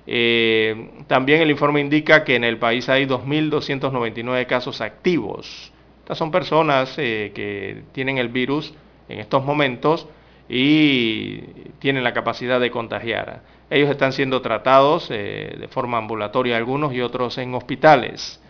Eh, 0.07 0.91
también 1.07 1.41
el 1.41 1.51
informe 1.51 1.81
indica 1.81 2.25
que 2.25 2.37
en 2.37 2.45
el 2.45 2.59
país 2.59 2.89
hay 2.89 3.07
2.299 3.07 4.47
casos 4.47 4.81
activos. 4.81 5.73
Estas 6.01 6.19
son 6.19 6.31
personas 6.31 6.95
eh, 6.99 7.33
que 7.35 7.85
tienen 7.93 8.19
el 8.19 8.29
virus 8.29 8.75
en 9.09 9.21
estos 9.21 9.45
momentos 9.45 10.07
y 10.49 11.39
tienen 11.79 12.05
la 12.05 12.13
capacidad 12.13 12.61
de 12.61 12.71
contagiar. 12.71 13.43
Ellos 13.71 13.89
están 13.89 14.13
siendo 14.13 14.43
tratados 14.43 15.09
eh, 15.11 15.57
de 15.59 15.69
forma 15.69 15.97
ambulatoria 15.97 16.57
algunos 16.57 16.93
y 16.93 17.01
otros 17.01 17.39
en 17.39 17.55
hospitales. 17.55 18.41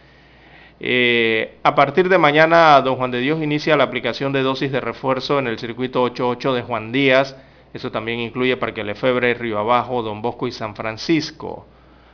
a 1.63 1.75
partir 1.77 2.09
de 2.09 2.19
mañana, 2.19 2.81
don 2.81 2.97
Juan 2.97 3.13
de 3.13 3.21
Dios 3.21 3.41
inicia 3.41 3.77
la 3.77 3.85
aplicación 3.85 4.33
de 4.33 4.43
dosis 4.43 4.73
de 4.73 4.81
refuerzo 4.81 5.39
en 5.39 5.47
el 5.47 5.59
circuito 5.59 6.03
88 6.03 6.55
de 6.55 6.63
Juan 6.63 6.91
Díaz 6.91 7.37
eso 7.75 7.91
también 7.91 8.21
incluye 8.21 8.57
Parque 8.57 8.85
Lefebre, 8.85 9.35
Río 9.35 9.59
Abajo, 9.59 10.03
Don 10.03 10.23
Bosco 10.23 10.47
y 10.47 10.53
San 10.53 10.77
Francisco, 10.77 11.67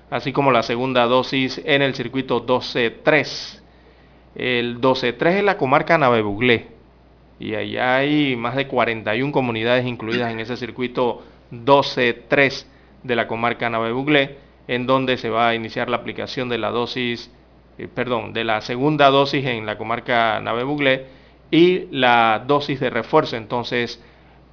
así 0.08 0.32
como 0.32 0.50
la 0.50 0.62
segunda 0.62 1.04
dosis 1.04 1.60
en 1.64 1.82
el 1.82 1.94
circuito 1.94 2.46
12-3. 2.46 3.60
El 4.34 4.80
12-3 4.80 5.26
es 5.28 5.44
la 5.44 5.58
comarca 5.58 5.98
Navebuglé 5.98 6.68
y 7.38 7.54
allá 7.54 7.96
hay 7.96 8.36
más 8.36 8.56
de 8.56 8.68
41 8.68 9.32
comunidades 9.32 9.86
incluidas 9.86 10.32
en 10.32 10.40
ese 10.40 10.56
circuito 10.56 11.22
12-3 11.52 12.66
de 13.02 13.16
la 13.16 13.26
comarca 13.26 13.68
Navebuglé, 13.68 14.38
en 14.66 14.86
donde 14.86 15.18
se 15.18 15.28
va 15.28 15.48
a 15.48 15.54
iniciar 15.54 15.90
la 15.90 15.98
aplicación 15.98 16.48
de 16.48 16.56
la 16.56 16.70
dosis, 16.70 17.30
eh, 17.76 17.86
perdón, 17.86 18.32
de 18.32 18.44
la 18.44 18.62
segunda 18.62 19.10
dosis 19.10 19.44
en 19.44 19.66
la 19.66 19.76
comarca 19.76 20.40
Navebuglé 20.40 21.06
y 21.50 21.86
la 21.90 22.44
dosis 22.46 22.80
de 22.80 22.88
refuerzo 22.88 23.36
entonces 23.36 24.02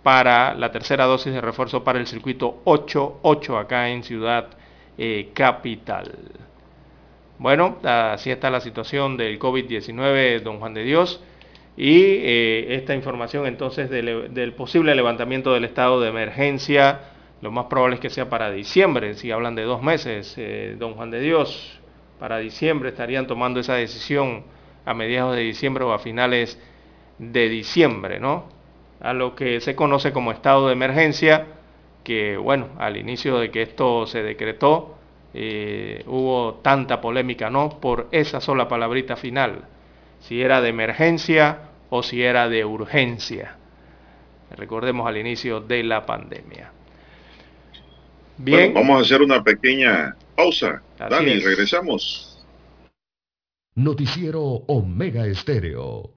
para 0.07 0.53
la 0.55 0.71
tercera 0.71 1.03
dosis 1.03 1.33
de 1.33 1.41
refuerzo 1.41 1.83
para 1.83 1.99
el 1.99 2.07
circuito 2.07 2.61
8-8 2.63 3.59
acá 3.59 3.89
en 3.89 4.03
Ciudad 4.03 4.47
eh, 4.97 5.31
Capital. 5.33 6.13
Bueno, 7.37 7.77
así 7.83 8.31
está 8.31 8.49
la 8.49 8.61
situación 8.61 9.17
del 9.17 9.37
COVID-19, 9.37 10.43
don 10.43 10.59
Juan 10.59 10.73
de 10.73 10.85
Dios. 10.85 11.21
Y 11.75 12.03
eh, 12.03 12.75
esta 12.75 12.95
información 12.95 13.47
entonces 13.47 13.89
del, 13.89 14.53
posible 14.53 14.95
levantamiento 14.95 15.53
del 15.53 15.65
estado 15.65 15.99
de 15.99 16.07
emergencia, 16.07 17.01
lo 17.41 17.51
más 17.51 17.65
probable 17.65 17.95
es 17.95 17.99
que 17.99 18.09
sea 18.09 18.29
para 18.29 18.49
diciembre, 18.49 19.13
si 19.15 19.31
hablan 19.31 19.55
de 19.55 19.63
dos 19.63 19.83
meses, 19.83 20.35
eh, 20.37 20.77
don 20.79 20.93
Juan 20.93 21.11
de 21.11 21.19
Dios, 21.19 21.81
para 22.17 22.37
diciembre 22.37 22.91
estarían 22.91 23.27
tomando 23.27 23.59
esa 23.59 23.73
decisión 23.73 24.45
a 24.85 24.93
mediados 24.93 25.35
de 25.35 25.41
diciembre 25.41 25.83
o 25.83 25.91
a 25.91 25.99
finales 25.99 26.57
de 27.19 27.49
diciembre, 27.49 28.21
¿no? 28.21 28.55
A 28.99 29.13
lo 29.13 29.35
que 29.35 29.61
se 29.61 29.75
conoce 29.75 30.11
como 30.11 30.31
estado 30.31 30.67
de 30.67 30.73
emergencia, 30.73 31.47
que 32.03 32.37
bueno, 32.37 32.69
al 32.77 32.97
inicio 32.97 33.37
de 33.37 33.51
que 33.51 33.61
esto 33.61 34.07
se 34.07 34.23
decretó, 34.23 34.95
eh, 35.33 36.03
hubo 36.07 36.55
tanta 36.63 37.01
polémica, 37.01 37.49
¿no? 37.49 37.79
Por 37.79 38.07
esa 38.11 38.41
sola 38.41 38.67
palabrita 38.67 39.15
final, 39.15 39.65
si 40.19 40.41
era 40.41 40.61
de 40.61 40.69
emergencia 40.69 41.59
o 41.89 42.03
si 42.03 42.23
era 42.23 42.49
de 42.49 42.65
urgencia. 42.65 43.55
Recordemos 44.55 45.07
al 45.07 45.17
inicio 45.17 45.59
de 45.59 45.83
la 45.83 46.05
pandemia. 46.05 46.71
Bien. 48.37 48.73
vamos 48.73 48.99
a 48.99 49.01
hacer 49.01 49.21
una 49.21 49.43
pequeña 49.43 50.15
pausa. 50.35 50.81
Dani, 50.97 51.39
regresamos. 51.39 52.45
Noticiero 53.75 54.41
Omega 54.41 55.25
Estéreo. 55.27 56.16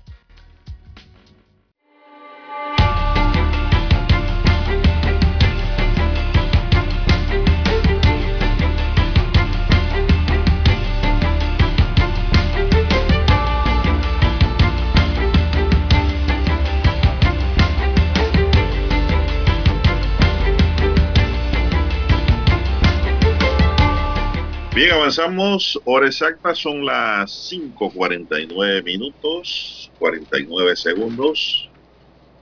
Bien, 24.73 24.91
avanzamos. 24.93 25.77
Hora 25.83 26.07
exacta 26.07 26.55
son 26.55 26.85
las 26.85 27.51
5.49 27.51 28.81
minutos, 28.85 29.91
49 29.99 30.77
segundos. 30.77 31.69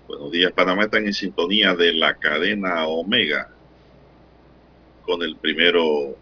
Buenos 0.08 0.30
días, 0.30 0.52
Panamá. 0.52 0.84
Están 0.84 1.08
en 1.08 1.14
sintonía 1.16 1.74
de 1.74 1.92
la 1.92 2.14
cadena 2.14 2.86
Omega. 2.86 3.50
Con 5.02 5.24
el 5.24 5.38
primero, 5.38 6.16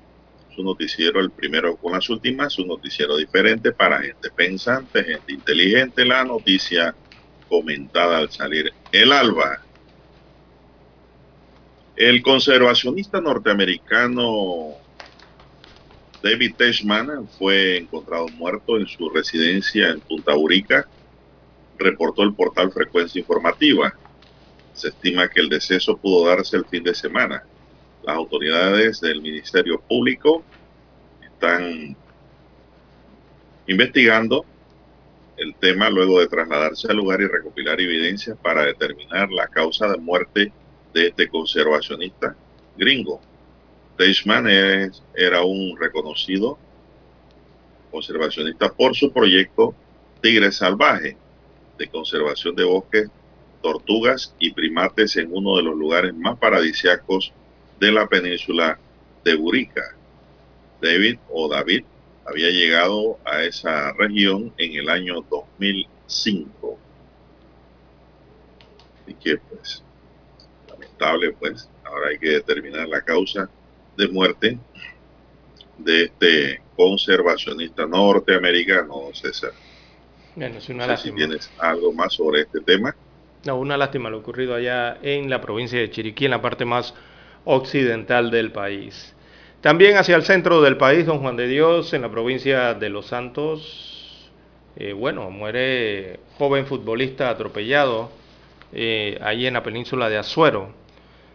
su 0.55 0.63
noticiero, 0.63 1.19
el 1.19 1.29
primero 1.29 1.75
con 1.75 1.91
las 1.91 2.09
últimas, 2.09 2.53
su 2.53 2.65
noticiero 2.65 3.17
diferente 3.17 3.73
para 3.73 3.99
gente 3.99 4.31
pensante, 4.31 5.03
gente 5.03 5.33
inteligente. 5.33 6.05
La 6.05 6.23
noticia 6.23 6.95
comentada 7.49 8.19
al 8.19 8.31
salir 8.31 8.71
el 8.93 9.11
alba. 9.11 9.61
El 11.97 12.21
conservacionista 12.21 13.19
norteamericano 13.19 14.86
David 16.21 16.55
Teshman 16.57 17.27
fue 17.37 17.77
encontrado 17.77 18.27
muerto 18.29 18.77
en 18.77 18.87
su 18.87 19.09
residencia 19.09 19.89
en 19.89 20.01
Punta 20.01 20.35
Urica, 20.35 20.87
reportó 21.77 22.23
el 22.23 22.33
portal 22.33 22.71
Frecuencia 22.71 23.19
Informativa. 23.19 23.93
Se 24.73 24.89
estima 24.89 25.29
que 25.29 25.41
el 25.41 25.49
deceso 25.49 25.97
pudo 25.97 26.27
darse 26.27 26.57
el 26.57 26.65
fin 26.65 26.83
de 26.83 26.95
semana. 26.95 27.43
Las 28.03 28.15
autoridades 28.15 28.99
del 29.01 29.21
Ministerio 29.21 29.81
Público 29.81 30.43
están 31.21 31.95
investigando 33.67 34.45
el 35.35 35.55
tema 35.55 35.89
luego 35.89 36.19
de 36.19 36.27
trasladarse 36.27 36.87
al 36.89 36.97
lugar 36.97 37.21
y 37.21 37.27
recopilar 37.27 37.79
evidencias 37.79 38.37
para 38.41 38.65
determinar 38.65 39.29
la 39.29 39.47
causa 39.47 39.87
de 39.87 39.97
muerte 39.97 40.51
de 40.93 41.07
este 41.07 41.27
conservacionista 41.27 42.35
gringo. 42.75 43.26
Teichmann 43.97 44.47
era 45.15 45.41
un 45.43 45.75
reconocido 45.77 46.57
conservacionista 47.91 48.71
por 48.71 48.95
su 48.95 49.11
proyecto 49.11 49.73
Tigre 50.21 50.51
Salvaje 50.51 51.17
de 51.77 51.87
conservación 51.87 52.55
de 52.55 52.63
bosques, 52.63 53.09
tortugas 53.61 54.35
y 54.39 54.51
primates 54.51 55.15
en 55.17 55.29
uno 55.31 55.57
de 55.57 55.63
los 55.63 55.75
lugares 55.75 56.13
más 56.13 56.37
paradisiacos 56.37 57.33
de 57.79 57.91
la 57.91 58.07
península 58.07 58.79
de 59.23 59.35
Burica. 59.35 59.95
David 60.81 61.17
o 61.31 61.49
David 61.49 61.83
había 62.25 62.49
llegado 62.49 63.17
a 63.25 63.43
esa 63.43 63.93
región 63.93 64.53
en 64.57 64.75
el 64.75 64.89
año 64.89 65.25
2005. 65.29 66.77
Y 69.07 69.13
que 69.15 69.37
pues, 69.37 69.83
lamentable 70.69 71.31
pues, 71.39 71.69
ahora 71.83 72.09
hay 72.09 72.19
que 72.19 72.29
determinar 72.29 72.87
la 72.87 73.01
causa 73.01 73.49
de 73.97 74.07
muerte 74.07 74.57
de 75.77 76.03
este 76.03 76.61
conservacionista 76.75 77.85
norteamericano, 77.85 79.09
César. 79.13 79.51
Bueno, 80.35 80.57
es 80.57 80.69
una 80.69 80.87
no 80.87 80.97
sé 80.97 81.03
si 81.03 81.11
tienes 81.11 81.51
algo 81.57 81.91
más 81.91 82.13
sobre 82.13 82.41
este 82.41 82.61
tema. 82.61 82.95
No, 83.45 83.57
una 83.57 83.77
lástima 83.77 84.09
lo 84.09 84.19
ocurrido 84.19 84.55
allá 84.55 84.97
en 85.01 85.29
la 85.29 85.41
provincia 85.41 85.79
de 85.79 85.89
Chiriquí, 85.89 86.25
en 86.25 86.31
la 86.31 86.41
parte 86.41 86.65
más 86.65 86.93
occidental 87.45 88.29
del 88.29 88.51
país. 88.51 89.15
También 89.61 89.97
hacia 89.97 90.15
el 90.15 90.23
centro 90.23 90.61
del 90.61 90.77
país, 90.77 91.05
don 91.05 91.19
Juan 91.19 91.35
de 91.35 91.47
Dios, 91.47 91.93
en 91.93 92.03
la 92.03 92.11
provincia 92.11 92.75
de 92.75 92.89
Los 92.89 93.07
Santos, 93.07 94.29
eh, 94.75 94.93
bueno, 94.93 95.31
muere 95.31 96.19
joven 96.37 96.67
futbolista 96.67 97.29
atropellado 97.29 98.11
eh, 98.73 99.17
ahí 99.21 99.47
en 99.47 99.55
la 99.55 99.63
península 99.63 100.09
de 100.09 100.17
Azuero. 100.17 100.71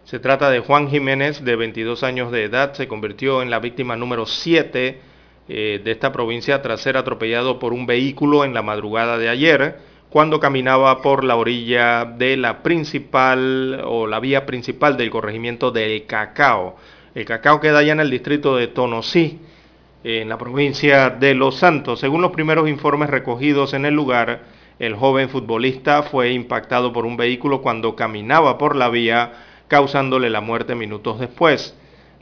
Se 0.04 0.18
trata 0.18 0.50
de 0.50 0.58
Juan 0.58 0.88
Jiménez, 0.88 1.44
de 1.44 1.54
22 1.54 2.02
años 2.02 2.32
de 2.32 2.44
edad, 2.44 2.74
se 2.74 2.88
convirtió 2.88 3.40
en 3.40 3.50
la 3.50 3.60
víctima 3.60 3.96
número 3.96 4.26
7 4.26 5.00
eh, 5.48 5.80
de 5.82 5.90
esta 5.90 6.10
provincia 6.10 6.60
tras 6.60 6.80
ser 6.80 6.96
atropellado 6.96 7.60
por 7.60 7.72
un 7.72 7.86
vehículo 7.86 8.44
en 8.44 8.52
la 8.52 8.62
madrugada 8.62 9.16
de 9.16 9.28
ayer, 9.28 9.78
cuando 10.10 10.40
caminaba 10.40 11.02
por 11.02 11.22
la 11.22 11.36
orilla 11.36 12.04
de 12.04 12.36
la 12.36 12.64
principal 12.64 13.80
o 13.84 14.08
la 14.08 14.18
vía 14.18 14.44
principal 14.44 14.96
del 14.96 15.10
corregimiento 15.10 15.70
del 15.70 16.04
Cacao. 16.04 16.76
El 17.14 17.24
cacao 17.24 17.60
queda 17.60 17.78
allá 17.78 17.92
en 17.92 18.00
el 18.00 18.10
distrito 18.10 18.56
de 18.56 18.66
Tonosí, 18.66 19.38
en 20.02 20.28
la 20.28 20.36
provincia 20.36 21.10
de 21.10 21.34
Los 21.34 21.56
Santos. 21.56 22.00
Según 22.00 22.22
los 22.22 22.32
primeros 22.32 22.68
informes 22.68 23.08
recogidos 23.08 23.72
en 23.72 23.86
el 23.86 23.94
lugar, 23.94 24.40
el 24.80 24.96
joven 24.96 25.28
futbolista 25.28 26.02
fue 26.02 26.32
impactado 26.32 26.92
por 26.92 27.06
un 27.06 27.16
vehículo 27.16 27.62
cuando 27.62 27.94
caminaba 27.94 28.58
por 28.58 28.74
la 28.74 28.88
vía, 28.88 29.32
causándole 29.72 30.28
la 30.28 30.42
muerte 30.42 30.74
minutos 30.74 31.18
después. 31.18 31.74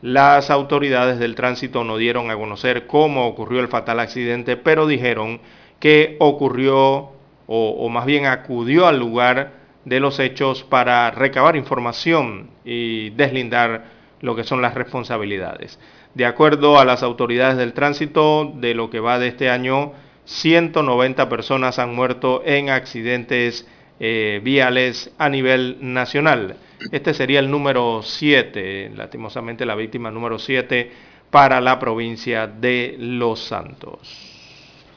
Las 0.02 0.50
autoridades 0.50 1.18
del 1.18 1.34
tránsito 1.34 1.82
no 1.82 1.96
dieron 1.96 2.30
a 2.30 2.36
conocer 2.36 2.86
cómo 2.86 3.26
ocurrió 3.26 3.58
el 3.58 3.66
fatal 3.66 3.98
accidente, 3.98 4.56
pero 4.56 4.86
dijeron 4.86 5.40
que 5.80 6.14
ocurrió 6.20 7.10
o, 7.48 7.88
más 7.88 8.06
bien 8.06 8.26
acudió 8.26 8.86
al 8.86 9.00
lugar 9.00 9.54
de 9.84 9.98
los 9.98 10.20
hechos 10.20 10.62
para 10.62 11.10
recabar 11.10 11.56
información 11.56 12.50
y 12.64 13.10
deslindar 13.10 13.86
lo 14.20 14.36
que 14.36 14.44
son 14.44 14.62
las 14.62 14.74
responsabilidades. 14.74 15.80
De 16.14 16.26
acuerdo 16.26 16.78
a 16.78 16.84
las 16.84 17.02
autoridades 17.02 17.56
del 17.56 17.72
tránsito, 17.72 18.52
de 18.54 18.74
lo 18.74 18.90
que 18.90 19.00
va 19.00 19.18
de 19.18 19.26
este 19.26 19.50
año, 19.50 19.90
190 20.24 21.28
personas 21.28 21.80
han 21.80 21.96
muerto 21.96 22.44
en 22.46 22.70
accidentes 22.70 23.66
eh, 23.98 24.40
viales 24.44 25.10
a 25.18 25.28
nivel 25.28 25.78
nacional. 25.80 26.56
Este 26.92 27.14
sería 27.14 27.40
el 27.40 27.50
número 27.50 28.00
7, 28.02 28.92
lastimosamente 28.96 29.66
la 29.66 29.74
víctima 29.74 30.10
número 30.10 30.38
7 30.38 30.90
para 31.30 31.60
la 31.60 31.78
provincia 31.78 32.46
de 32.46 32.96
Los 32.98 33.40
Santos. 33.44 33.98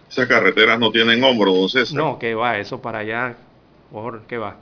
Esas 0.09 0.27
carreteras 0.27 0.79
no 0.79 0.91
tienen 0.91 1.23
hombro, 1.23 1.53
don 1.53 1.69
César. 1.69 1.95
No, 1.95 2.19
que 2.19 2.35
va, 2.35 2.57
eso 2.57 2.81
para 2.81 2.99
allá, 2.99 3.35
por 3.91 4.21
qué 4.27 4.37
va. 4.37 4.57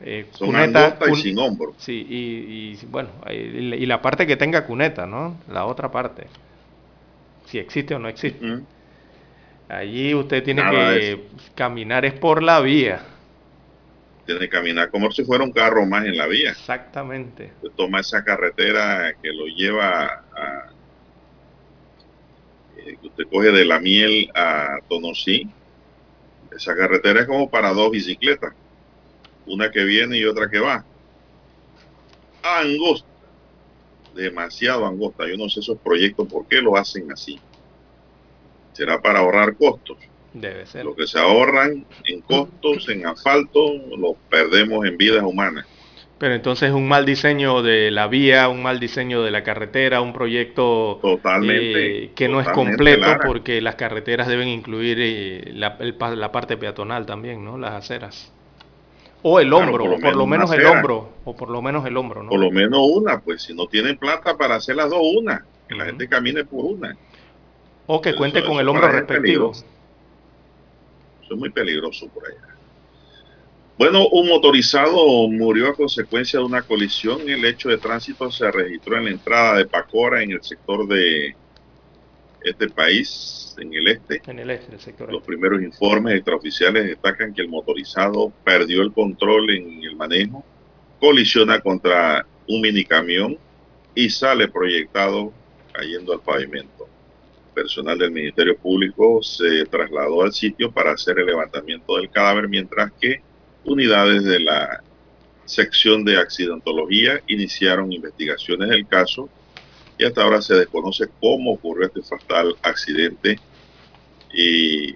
Eh, 0.00 0.26
Son 0.32 0.48
cuneta 0.48 0.96
y 1.10 1.16
sin 1.16 1.38
hombro. 1.38 1.74
Sí, 1.78 2.06
y, 2.08 2.78
y 2.82 2.86
bueno, 2.86 3.08
y, 3.28 3.32
y, 3.32 3.86
la 3.86 4.00
parte 4.00 4.26
que 4.26 4.36
tenga 4.36 4.64
cuneta, 4.64 5.06
¿no? 5.06 5.38
La 5.50 5.64
otra 5.66 5.90
parte. 5.90 6.28
Si 7.46 7.58
existe 7.58 7.94
o 7.94 7.98
no 7.98 8.08
existe. 8.08 8.44
Uh 8.44 8.48
-huh. 8.48 8.64
Allí 9.68 10.14
usted 10.14 10.42
tiene 10.42 10.62
Nada 10.62 10.94
que 10.94 11.24
caminar 11.54 12.04
es 12.04 12.14
por 12.14 12.42
la 12.42 12.60
vía. 12.60 13.00
Tiene 14.28 14.40
que 14.40 14.50
caminar 14.50 14.90
como 14.90 15.10
si 15.10 15.24
fuera 15.24 15.42
un 15.42 15.52
carro 15.52 15.86
más 15.86 16.04
en 16.04 16.14
la 16.14 16.26
vía. 16.26 16.50
Exactamente. 16.50 17.50
Usted 17.62 17.74
toma 17.74 18.00
esa 18.00 18.22
carretera 18.22 19.14
que 19.22 19.32
lo 19.32 19.46
lleva 19.46 20.04
a... 20.04 20.70
Eh, 22.76 22.98
usted 23.02 23.24
coge 23.32 23.50
de 23.52 23.64
la 23.64 23.80
miel 23.80 24.30
a 24.34 24.80
Tonosí. 24.86 25.48
Esa 26.54 26.76
carretera 26.76 27.22
es 27.22 27.26
como 27.26 27.48
para 27.48 27.72
dos 27.72 27.90
bicicletas 27.90 28.52
una 29.46 29.70
que 29.70 29.82
viene 29.84 30.18
y 30.18 30.26
otra 30.26 30.50
que 30.50 30.58
va. 30.58 30.84
Angosta, 32.42 33.08
demasiado 34.14 34.84
angosta. 34.84 35.26
Yo 35.26 35.38
no 35.38 35.48
sé 35.48 35.60
esos 35.60 35.78
proyectos 35.78 36.28
por 36.28 36.46
qué 36.46 36.60
lo 36.60 36.76
hacen 36.76 37.10
así. 37.10 37.40
Será 38.74 39.00
para 39.00 39.20
ahorrar 39.20 39.56
costos. 39.56 39.96
Debe 40.40 40.66
ser. 40.66 40.84
Lo 40.84 40.94
que 40.94 41.06
se 41.06 41.18
ahorran 41.18 41.84
en 42.04 42.20
costos, 42.20 42.88
en 42.88 43.06
asfalto, 43.06 43.72
lo 43.96 44.14
perdemos 44.30 44.86
en 44.86 44.96
vidas 44.96 45.24
humanas. 45.24 45.66
Pero 46.18 46.34
entonces 46.34 46.72
un 46.72 46.88
mal 46.88 47.06
diseño 47.06 47.62
de 47.62 47.92
la 47.92 48.08
vía, 48.08 48.48
un 48.48 48.60
mal 48.62 48.80
diseño 48.80 49.22
de 49.22 49.30
la 49.30 49.44
carretera, 49.44 50.00
un 50.00 50.12
proyecto 50.12 50.98
totalmente, 51.00 52.04
eh, 52.04 52.10
que 52.14 52.26
totalmente 52.26 52.28
no 52.28 52.40
es 52.40 52.48
completo 52.48 53.00
Lara. 53.02 53.24
porque 53.24 53.60
las 53.60 53.76
carreteras 53.76 54.26
deben 54.26 54.48
incluir 54.48 54.98
eh, 55.00 55.52
la, 55.54 55.76
el, 55.78 55.96
la, 56.16 56.32
parte 56.32 56.56
peatonal 56.56 57.06
también, 57.06 57.44
¿no? 57.44 57.56
Las 57.56 57.72
aceras. 57.72 58.32
O 59.22 59.38
el 59.38 59.52
hombro, 59.52 59.84
claro, 59.84 60.00
por, 60.00 60.00
lo, 60.00 60.08
o 60.08 60.10
por 60.10 60.16
lo 60.16 60.26
menos 60.26 60.52
el 60.52 60.66
hombro, 60.66 61.12
o 61.24 61.36
por 61.36 61.50
lo 61.50 61.62
menos 61.62 61.86
el 61.86 61.96
hombro, 61.96 62.22
¿no? 62.24 62.30
Por 62.30 62.40
lo 62.40 62.50
menos 62.50 62.80
una, 62.82 63.20
pues 63.20 63.42
si 63.42 63.54
no 63.54 63.66
tienen 63.66 63.96
plata 63.96 64.36
para 64.36 64.56
hacer 64.56 64.74
las 64.74 64.90
dos, 64.90 65.00
una. 65.00 65.44
Que 65.68 65.74
uh 65.74 65.76
-huh. 65.76 65.80
la 65.80 65.86
gente 65.86 66.08
camine 66.08 66.44
por 66.44 66.64
una. 66.64 66.96
O 67.86 68.00
que 68.00 68.14
cuente 68.14 68.44
con 68.44 68.58
el 68.58 68.68
hombro 68.68 68.88
respectivo. 68.88 69.52
Eso 71.28 71.34
es 71.34 71.40
muy 71.40 71.50
peligroso 71.50 72.08
por 72.08 72.26
allá. 72.26 72.56
Bueno, 73.76 74.08
un 74.08 74.28
motorizado 74.28 75.28
murió 75.28 75.68
a 75.68 75.74
consecuencia 75.74 76.38
de 76.38 76.46
una 76.46 76.62
colisión. 76.62 77.28
El 77.28 77.44
hecho 77.44 77.68
de 77.68 77.76
tránsito 77.76 78.30
se 78.30 78.50
registró 78.50 78.96
en 78.96 79.04
la 79.04 79.10
entrada 79.10 79.58
de 79.58 79.66
Pacora, 79.66 80.22
en 80.22 80.30
el 80.32 80.42
sector 80.42 80.88
de 80.88 81.36
este 82.42 82.70
país, 82.70 83.54
en 83.58 83.74
el 83.74 83.88
este. 83.88 84.22
En 84.26 84.38
el 84.38 84.48
este, 84.48 84.72
el 84.72 84.80
sector. 84.80 85.08
Los 85.12 85.20
este. 85.20 85.26
primeros 85.26 85.62
informes 85.62 86.14
extraoficiales 86.14 86.86
destacan 86.86 87.34
que 87.34 87.42
el 87.42 87.48
motorizado 87.48 88.32
perdió 88.42 88.80
el 88.80 88.90
control 88.90 89.50
en 89.50 89.82
el 89.84 89.96
manejo, 89.96 90.42
colisiona 90.98 91.60
contra 91.60 92.24
un 92.48 92.62
minicamión 92.62 93.36
y 93.94 94.08
sale 94.08 94.48
proyectado 94.48 95.30
cayendo 95.72 96.14
al 96.14 96.20
pavimento. 96.20 96.77
Personal 97.58 97.98
del 97.98 98.12
Ministerio 98.12 98.56
Público 98.56 99.20
se 99.20 99.66
trasladó 99.66 100.22
al 100.22 100.32
sitio 100.32 100.70
para 100.72 100.92
hacer 100.92 101.18
el 101.18 101.26
levantamiento 101.26 101.96
del 101.96 102.08
cadáver, 102.08 102.48
mientras 102.48 102.92
que 103.00 103.24
unidades 103.64 104.22
de 104.22 104.38
la 104.38 104.84
sección 105.44 106.04
de 106.04 106.18
accidentología 106.18 107.20
iniciaron 107.26 107.90
investigaciones 107.92 108.68
del 108.68 108.86
caso 108.86 109.32
y 109.96 110.04
hasta 110.04 110.22
ahora 110.22 110.40
se 110.40 110.54
desconoce 110.54 111.06
cómo 111.20 111.54
ocurrió 111.54 111.88
este 111.88 112.02
fatal 112.04 112.54
accidente 112.62 113.42
y 114.32 114.92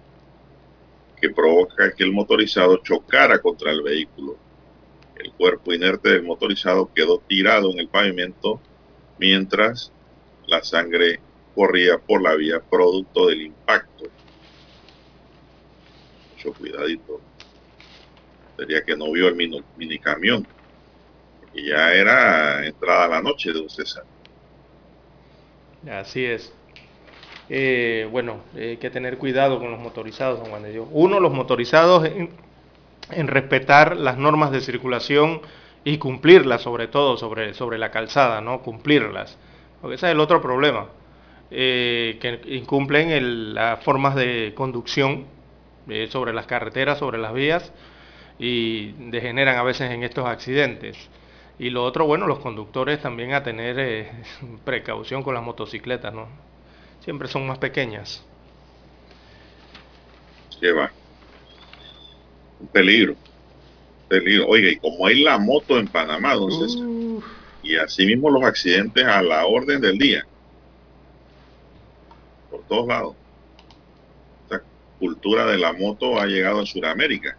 que 1.16 1.30
provoca 1.34 1.92
que 1.96 2.04
el 2.04 2.12
motorizado 2.12 2.76
chocara 2.84 3.40
contra 3.40 3.72
el 3.72 3.82
vehículo. 3.82 4.40
El 5.16 5.34
cuerpo 5.34 5.72
inerte 5.74 6.10
del 6.10 6.22
motorizado 6.22 6.92
quedó 6.94 7.24
tirado 7.26 7.72
en 7.72 7.80
el 7.80 7.88
pavimento 7.88 8.62
mientras 9.18 9.92
la 10.46 10.62
sangre 10.62 11.24
corría 11.54 11.98
por 11.98 12.22
la 12.22 12.34
vía 12.34 12.60
producto 12.60 13.28
del 13.28 13.42
impacto. 13.42 14.04
Mucho 16.36 16.52
cuidadito. 16.58 17.20
Sería 18.56 18.82
que 18.84 18.96
no 18.96 19.10
vio 19.12 19.28
el 19.28 19.34
mini, 19.34 19.98
camión. 19.98 20.46
Porque 21.40 21.64
ya 21.64 21.92
era 21.92 22.66
entrada 22.66 23.08
la 23.08 23.22
noche 23.22 23.52
de 23.52 23.60
un 23.60 23.70
César. 23.70 24.04
Así 25.90 26.24
es. 26.24 26.52
Eh, 27.48 28.08
bueno, 28.10 28.40
hay 28.54 28.76
que 28.76 28.90
tener 28.90 29.18
cuidado 29.18 29.58
con 29.58 29.70
los 29.70 29.80
motorizados, 29.80 30.38
don 30.38 30.48
Juan 30.50 30.62
de 30.62 30.72
Dios. 30.72 30.86
Uno, 30.90 31.20
los 31.20 31.32
motorizados 31.32 32.04
en, 32.04 32.30
en, 33.10 33.28
respetar 33.28 33.96
las 33.96 34.16
normas 34.16 34.52
de 34.52 34.60
circulación 34.60 35.42
y 35.84 35.98
cumplirlas, 35.98 36.62
sobre 36.62 36.86
todo 36.86 37.16
sobre, 37.16 37.52
sobre 37.54 37.78
la 37.78 37.90
calzada, 37.90 38.40
¿no? 38.40 38.62
Cumplirlas. 38.62 39.38
Porque 39.80 39.96
ese 39.96 40.06
es 40.06 40.12
el 40.12 40.20
otro 40.20 40.40
problema. 40.40 40.86
Eh, 41.54 42.16
que 42.18 42.40
incumplen 42.54 43.54
las 43.54 43.84
formas 43.84 44.14
de 44.14 44.52
conducción 44.54 45.26
eh, 45.86 46.08
sobre 46.10 46.32
las 46.32 46.46
carreteras, 46.46 46.98
sobre 46.98 47.18
las 47.18 47.34
vías 47.34 47.72
y 48.38 48.92
degeneran 49.10 49.58
a 49.58 49.62
veces 49.62 49.90
en 49.90 50.02
estos 50.02 50.26
accidentes. 50.26 50.96
Y 51.58 51.68
lo 51.68 51.84
otro, 51.84 52.06
bueno, 52.06 52.26
los 52.26 52.38
conductores 52.38 53.02
también 53.02 53.34
a 53.34 53.42
tener 53.42 53.78
eh, 53.78 54.10
precaución 54.64 55.22
con 55.22 55.34
las 55.34 55.42
motocicletas, 55.42 56.14
¿no? 56.14 56.26
Siempre 57.00 57.28
son 57.28 57.46
más 57.46 57.58
pequeñas. 57.58 58.24
¿Qué 60.58 60.72
va? 60.72 60.90
Un 62.60 62.68
peligro. 62.68 63.14
peligro. 64.08 64.46
Oiga, 64.48 64.70
y 64.70 64.76
como 64.76 65.06
hay 65.06 65.22
la 65.22 65.36
moto 65.36 65.78
en 65.78 65.86
Panamá, 65.86 66.32
entonces, 66.32 66.78
y 67.62 67.76
así 67.76 68.06
mismo 68.06 68.30
los 68.30 68.42
accidentes 68.42 69.04
a 69.04 69.20
la 69.20 69.44
orden 69.44 69.82
del 69.82 69.98
día. 69.98 70.24
Por 72.52 72.62
todos 72.68 72.86
lados. 72.86 73.16
Esta 74.44 74.62
cultura 74.98 75.46
de 75.46 75.58
la 75.58 75.72
moto 75.72 76.20
ha 76.20 76.26
llegado 76.26 76.60
a 76.60 76.66
Sudamérica. 76.66 77.36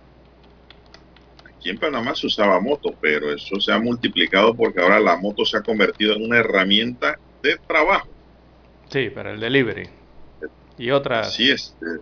Aquí 1.46 1.70
en 1.70 1.78
Panamá 1.78 2.16
se 2.16 2.28
usaba 2.28 2.60
moto, 2.60 2.94
pero 3.00 3.32
eso 3.32 3.60
se 3.62 3.72
ha 3.72 3.80
multiplicado 3.80 4.54
porque 4.54 4.82
ahora 4.82 5.00
la 5.00 5.16
moto 5.16 5.46
se 5.46 5.56
ha 5.56 5.62
convertido 5.62 6.16
en 6.16 6.26
una 6.26 6.40
herramienta 6.40 7.18
de 7.42 7.58
trabajo. 7.68 8.10
Sí, 8.90 9.10
para 9.12 9.32
el 9.32 9.40
delivery. 9.40 9.88
Y 10.78 10.90
otras. 10.90 11.28
Así 11.28 11.52
es. 11.52 11.78
De, 11.80 12.00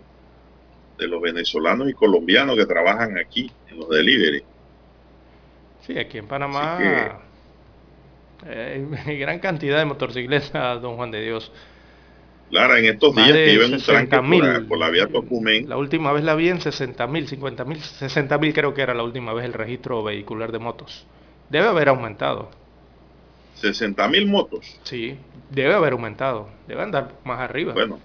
de 0.98 1.08
los 1.08 1.20
venezolanos 1.20 1.88
y 1.88 1.92
colombianos 1.92 2.56
que 2.56 2.66
trabajan 2.66 3.18
aquí 3.18 3.52
en 3.68 3.78
los 3.78 3.88
delivery. 3.90 4.42
Sí, 5.86 5.98
aquí 5.98 6.18
en 6.18 6.26
Panamá 6.26 6.78
eh, 8.46 8.86
hay 9.06 9.18
gran 9.18 9.38
cantidad 9.38 9.78
de 9.78 9.84
motocicletas, 9.84 10.80
don 10.80 10.96
Juan 10.96 11.10
de 11.10 11.22
Dios. 11.22 11.52
Lara, 12.52 12.78
en 12.78 12.84
estos 12.84 13.14
días 13.16 13.32
que 13.32 13.54
iba 13.54 13.64
en 13.64 13.72
un 13.72 13.80
60 13.80 14.10
tranque 14.10 14.60
por 14.68 14.78
la 14.78 14.90
vía 14.90 15.06
Tocumen, 15.08 15.70
La 15.70 15.78
última 15.78 16.12
vez 16.12 16.22
la 16.22 16.34
vi 16.34 16.50
en 16.50 16.60
60 16.60 17.06
mil, 17.06 17.26
50 17.26 17.64
mil, 17.64 17.80
60 17.80 18.36
mil 18.36 18.52
creo 18.52 18.74
que 18.74 18.82
era 18.82 18.92
la 18.92 19.02
última 19.02 19.32
vez 19.32 19.46
el 19.46 19.54
registro 19.54 20.04
vehicular 20.04 20.52
de 20.52 20.58
motos. 20.58 21.06
Debe 21.48 21.66
haber 21.66 21.88
aumentado. 21.88 22.50
60 23.54 24.06
mil 24.08 24.26
motos. 24.26 24.78
Sí, 24.82 25.16
debe 25.50 25.72
haber 25.72 25.94
aumentado. 25.94 26.50
Debe 26.68 26.82
andar 26.82 27.12
más 27.24 27.40
arriba. 27.40 27.72
Bueno, 27.72 27.98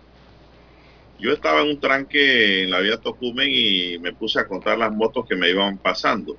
yo 1.19 1.33
estaba 1.33 1.61
en 1.63 1.67
un 1.67 1.79
tranque 1.81 2.63
en 2.63 2.71
la 2.71 2.79
vía 2.79 2.95
Tocumen 2.95 3.49
y 3.51 3.97
me 3.99 4.13
puse 4.13 4.39
a 4.39 4.47
contar 4.47 4.77
las 4.77 4.93
motos 4.93 5.27
que 5.27 5.35
me 5.35 5.49
iban 5.49 5.77
pasando. 5.77 6.37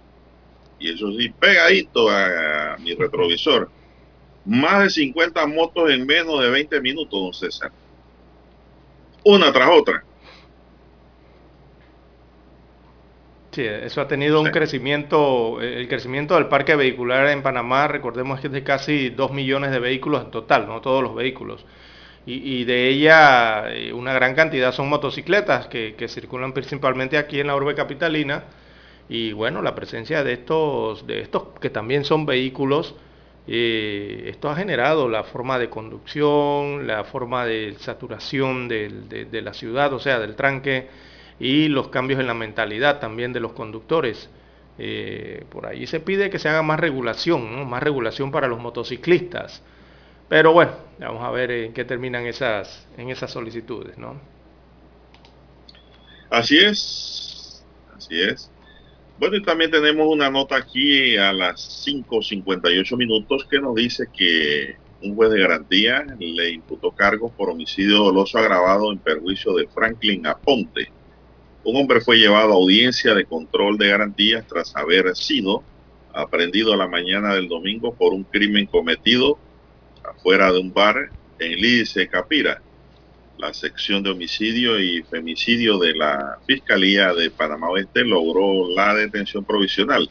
Y 0.78 0.94
eso 0.94 1.12
sí, 1.12 1.28
pegadito 1.28 2.08
a, 2.08 2.78
mi 2.78 2.94
retrovisor. 2.94 3.68
Más 4.46 4.84
de 4.84 4.88
50 4.88 5.46
motos 5.46 5.90
en 5.90 6.06
menos 6.06 6.40
de 6.40 6.48
20 6.48 6.80
minutos, 6.80 7.20
don 7.20 7.34
César. 7.34 7.70
Una 9.24 9.52
tras 9.52 9.68
otra. 9.70 10.02
Sí, 13.50 13.62
eso 13.64 14.02
ha 14.02 14.08
tenido 14.08 14.40
un 14.42 14.50
crecimiento, 14.50 15.60
eh, 15.62 15.80
el 15.80 15.88
crecimiento 15.88 16.34
del 16.34 16.48
parque 16.48 16.76
vehicular 16.76 17.26
en 17.28 17.42
Panamá, 17.42 17.88
recordemos 17.88 18.40
que 18.40 18.48
es 18.48 18.52
de 18.52 18.62
casi 18.62 19.08
2 19.10 19.32
millones 19.32 19.70
de 19.70 19.78
vehículos 19.80 20.22
en 20.24 20.30
total, 20.30 20.66
no 20.66 20.80
todos 20.82 21.02
los 21.02 21.14
vehículos. 21.14 21.64
Y, 22.26 22.60
y 22.62 22.64
de 22.64 22.88
ella 22.88 23.70
eh, 23.70 23.92
una 23.92 24.12
gran 24.14 24.34
cantidad 24.34 24.72
son 24.72 24.88
motocicletas 24.90 25.68
que, 25.68 25.94
que 25.96 26.08
circulan 26.08 26.52
principalmente 26.54 27.18
aquí 27.18 27.40
en 27.40 27.48
la 27.48 27.56
urbe 27.56 27.74
capitalina. 27.74 28.44
Y 29.08 29.32
bueno, 29.32 29.62
la 29.62 29.74
presencia 29.74 30.24
de 30.24 30.34
estos, 30.34 31.06
de 31.06 31.20
estos 31.20 31.44
que 31.60 31.70
también 31.70 32.04
son 32.04 32.26
vehículos, 32.26 32.94
eh, 33.48 34.24
esto 34.26 34.50
ha 34.50 34.56
generado 34.56 35.08
la 35.08 35.24
forma 35.24 35.58
de 35.58 35.70
conducción, 35.70 36.86
la 36.86 37.04
forma 37.04 37.46
de 37.46 37.74
saturación 37.78 38.68
de 38.68 39.42
la 39.42 39.54
ciudad, 39.54 39.92
o 39.94 39.98
sea, 39.98 40.18
del 40.18 40.36
tranque, 40.36 40.88
y 41.40 41.68
los 41.68 41.88
cambios 41.88 42.20
en 42.20 42.26
la 42.26 42.34
mentalidad 42.34 43.00
también 43.00 43.32
de 43.32 43.40
los 43.40 43.52
conductores. 43.52 44.28
Eh, 44.78 45.44
por 45.50 45.66
ahí 45.66 45.86
se 45.86 45.98
pide 45.98 46.30
que 46.30 46.38
se 46.38 46.48
haga 46.48 46.62
más 46.62 46.78
regulación, 46.78 47.56
¿no? 47.56 47.64
más 47.64 47.82
regulación 47.82 48.30
para 48.30 48.46
los 48.46 48.60
motociclistas. 48.60 49.62
Pero 50.28 50.52
bueno, 50.52 50.72
vamos 51.00 51.24
a 51.24 51.30
ver 51.30 51.50
en 51.50 51.72
qué 51.72 51.84
terminan 51.84 52.26
esas, 52.26 52.86
en 52.96 53.10
esas 53.10 53.30
solicitudes, 53.30 53.96
¿no? 53.98 54.20
Así 56.30 56.58
es. 56.58 57.64
Así 57.96 58.20
es. 58.20 58.50
Bueno, 59.18 59.36
y 59.36 59.42
también 59.42 59.72
tenemos 59.72 60.06
una 60.06 60.30
nota 60.30 60.56
aquí 60.56 61.16
a 61.16 61.32
las 61.32 61.84
5.58 61.84 62.96
minutos 62.96 63.44
que 63.50 63.58
nos 63.58 63.74
dice 63.74 64.04
que 64.16 64.76
un 65.02 65.16
juez 65.16 65.32
de 65.32 65.40
garantía 65.40 66.06
le 66.20 66.50
imputó 66.50 66.92
cargos 66.92 67.32
por 67.32 67.50
homicidio 67.50 67.98
doloso 67.98 68.38
agravado 68.38 68.92
en 68.92 68.98
perjuicio 68.98 69.54
de 69.54 69.66
Franklin 69.66 70.24
Aponte. 70.24 70.92
Un 71.64 71.76
hombre 71.76 72.00
fue 72.00 72.18
llevado 72.18 72.52
a 72.52 72.56
audiencia 72.56 73.12
de 73.12 73.24
control 73.24 73.76
de 73.76 73.88
garantías 73.88 74.46
tras 74.46 74.76
haber 74.76 75.16
sido 75.16 75.64
aprendido 76.14 76.72
a 76.72 76.76
la 76.76 76.86
mañana 76.86 77.34
del 77.34 77.48
domingo 77.48 77.94
por 77.94 78.12
un 78.14 78.22
crimen 78.22 78.66
cometido 78.66 79.36
afuera 80.04 80.52
de 80.52 80.60
un 80.60 80.72
bar 80.72 81.10
en 81.40 81.52
Lídice, 81.60 82.06
Capira 82.06 82.62
la 83.38 83.54
sección 83.54 84.02
de 84.02 84.10
homicidio 84.10 84.80
y 84.80 85.02
femicidio 85.02 85.78
de 85.78 85.94
la 85.94 86.38
Fiscalía 86.44 87.14
de 87.14 87.30
Panamá 87.30 87.70
Oeste 87.70 88.04
logró 88.04 88.68
la 88.74 88.94
detención 88.94 89.44
provisional. 89.44 90.10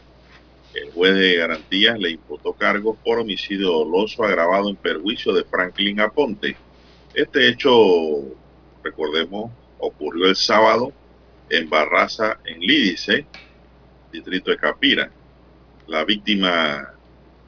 El 0.73 0.91
juez 0.91 1.15
de 1.15 1.35
garantías 1.35 1.99
le 1.99 2.11
imputó 2.11 2.53
cargos 2.53 2.97
por 3.03 3.19
homicidio 3.19 3.71
doloso 3.71 4.23
agravado 4.23 4.69
en 4.69 4.77
perjuicio 4.77 5.33
de 5.33 5.43
Franklin 5.43 5.99
Aponte. 5.99 6.55
Este 7.13 7.49
hecho, 7.49 7.71
recordemos, 8.81 9.51
ocurrió 9.77 10.27
el 10.27 10.35
sábado 10.35 10.93
en 11.49 11.69
Barraza, 11.69 12.39
en 12.45 12.61
Lídice, 12.61 13.25
distrito 14.11 14.51
de 14.51 14.57
Capira. 14.57 15.11
La 15.87 16.05
víctima 16.05 16.93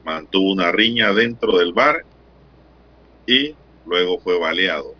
mantuvo 0.04 0.52
una 0.52 0.72
riña 0.72 1.12
dentro 1.12 1.56
del 1.58 1.72
bar 1.72 2.04
y 3.26 3.54
luego 3.86 4.18
fue 4.18 4.38
baleado 4.38 4.99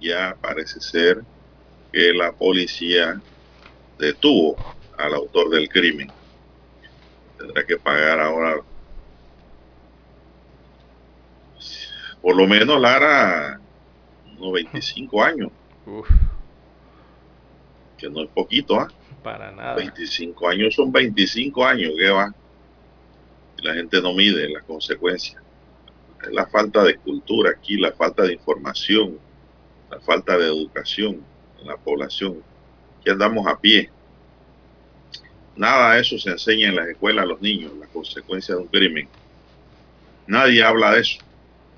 ya 0.00 0.36
parece 0.40 0.80
ser 0.80 1.22
que 1.92 2.12
la 2.12 2.32
policía 2.32 3.20
detuvo 3.98 4.56
al 4.96 5.14
autor 5.14 5.50
del 5.50 5.68
crimen. 5.68 6.10
Tendrá 7.38 7.64
que 7.64 7.76
pagar 7.76 8.20
ahora 8.20 8.62
por 12.20 12.36
lo 12.36 12.46
menos 12.46 12.80
Lara 12.80 13.60
unos 14.38 14.52
25 14.52 15.22
años, 15.22 15.50
Uf, 15.86 16.08
que 17.96 18.08
no 18.08 18.22
es 18.22 18.28
poquito, 18.28 18.78
¿ah? 18.78 18.88
para 19.22 19.50
nada. 19.50 19.74
25 19.74 20.48
años 20.48 20.74
son 20.74 20.92
25 20.92 21.64
años, 21.64 21.92
¿qué 21.98 22.08
va? 22.10 22.32
Y 23.56 23.66
la 23.66 23.74
gente 23.74 24.00
no 24.00 24.12
mide 24.14 24.48
las 24.48 24.62
consecuencias. 24.64 25.42
Es 26.22 26.32
la 26.32 26.46
falta 26.46 26.82
de 26.84 26.96
cultura 26.96 27.50
aquí, 27.50 27.76
la 27.76 27.92
falta 27.92 28.24
de 28.24 28.34
información, 28.34 29.18
la 29.90 30.00
falta 30.00 30.36
de 30.36 30.46
educación 30.46 31.20
en 31.60 31.66
la 31.66 31.76
población. 31.76 32.36
Aquí 33.00 33.10
andamos 33.10 33.46
a 33.46 33.58
pie. 33.58 33.90
Nada 35.56 35.94
de 35.94 36.00
eso 36.00 36.18
se 36.18 36.30
enseña 36.30 36.68
en 36.68 36.76
las 36.76 36.88
escuelas 36.88 37.24
a 37.24 37.26
los 37.26 37.40
niños, 37.40 37.72
las 37.80 37.88
consecuencias 37.88 38.56
de 38.56 38.62
un 38.62 38.68
crimen. 38.68 39.08
Nadie 40.26 40.62
habla 40.62 40.92
de 40.92 41.00
eso, 41.00 41.18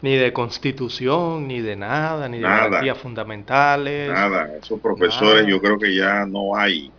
Ni 0.03 0.17
de 0.17 0.33
constitución, 0.33 1.47
ni 1.47 1.61
de 1.61 1.77
nada, 1.77 2.29
ni 2.29 2.39
de 2.39 2.43
Nada. 2.43 2.69
garantías 2.69 2.99
fundamentales. 2.99 4.11
nada. 4.13 4.57
Esos 4.57 4.81
profesores 4.81 5.43
Nada. 5.43 5.49
yo 5.49 5.61
creo 5.61 5.79
que 5.79 5.95
ya 5.95 6.27
no 6.27 6.57
hay. 6.57 6.91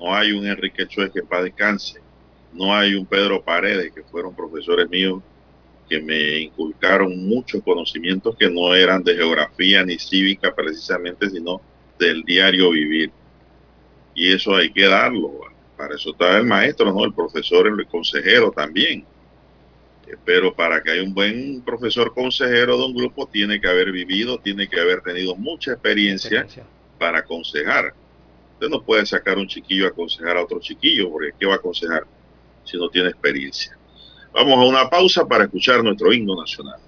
No 0.00 0.14
hay 0.14 0.32
un 0.32 0.46
Enrique 0.46 0.86
Chuez 0.86 1.10
que 1.12 1.22
para 1.22 1.44
descanse. 1.44 2.00
No 2.52 2.74
hay 2.74 2.94
un 2.94 3.06
Pedro 3.06 3.42
Paredes, 3.42 3.92
que 3.92 4.02
fueron 4.02 4.34
profesores 4.34 4.88
míos 4.90 5.22
que 5.88 6.00
me 6.00 6.38
inculcaron 6.40 7.26
muchos 7.26 7.62
conocimientos 7.62 8.36
que 8.36 8.50
no 8.50 8.74
eran 8.74 9.02
de 9.02 9.14
geografía 9.14 9.84
ni 9.84 9.98
cívica 9.98 10.54
precisamente, 10.54 11.28
sino 11.30 11.60
del 11.98 12.22
diario 12.22 12.70
vivir. 12.70 13.10
Y 14.14 14.32
eso 14.32 14.54
hay 14.54 14.70
que 14.72 14.86
darlo. 14.86 15.32
Para 15.76 15.96
eso 15.96 16.10
está 16.10 16.38
el 16.38 16.46
maestro, 16.46 16.92
¿no? 16.92 17.04
El 17.04 17.12
profesor, 17.12 17.66
el 17.66 17.86
consejero 17.86 18.50
también. 18.52 19.04
Pero 20.24 20.54
para 20.54 20.82
que 20.82 20.92
haya 20.92 21.02
un 21.02 21.14
buen 21.14 21.62
profesor 21.62 22.12
consejero 22.14 22.76
de 22.76 22.84
un 22.84 22.94
grupo, 22.94 23.26
tiene 23.26 23.60
que 23.60 23.68
haber 23.68 23.90
vivido, 23.90 24.38
tiene 24.38 24.68
que 24.68 24.78
haber 24.78 25.00
tenido 25.00 25.34
mucha 25.34 25.72
experiencia 25.72 26.40
Experiencia. 26.40 26.64
para 26.98 27.18
aconsejar. 27.20 27.94
Usted 28.54 28.68
no 28.68 28.82
puede 28.82 29.04
sacar 29.06 29.38
un 29.38 29.48
chiquillo 29.48 29.86
a 29.86 29.88
aconsejar 29.88 30.36
a 30.36 30.44
otro 30.44 30.60
chiquillo, 30.60 31.10
porque 31.10 31.32
¿qué 31.38 31.46
va 31.46 31.54
a 31.54 31.56
aconsejar 31.56 32.06
si 32.64 32.76
no 32.76 32.88
tiene 32.88 33.08
experiencia? 33.08 33.76
Vamos 34.34 34.58
a 34.58 34.64
una 34.64 34.90
pausa 34.90 35.24
para 35.26 35.44
escuchar 35.44 35.84
nuestro 35.84 36.12
himno 36.12 36.34
nacional. 36.34 36.80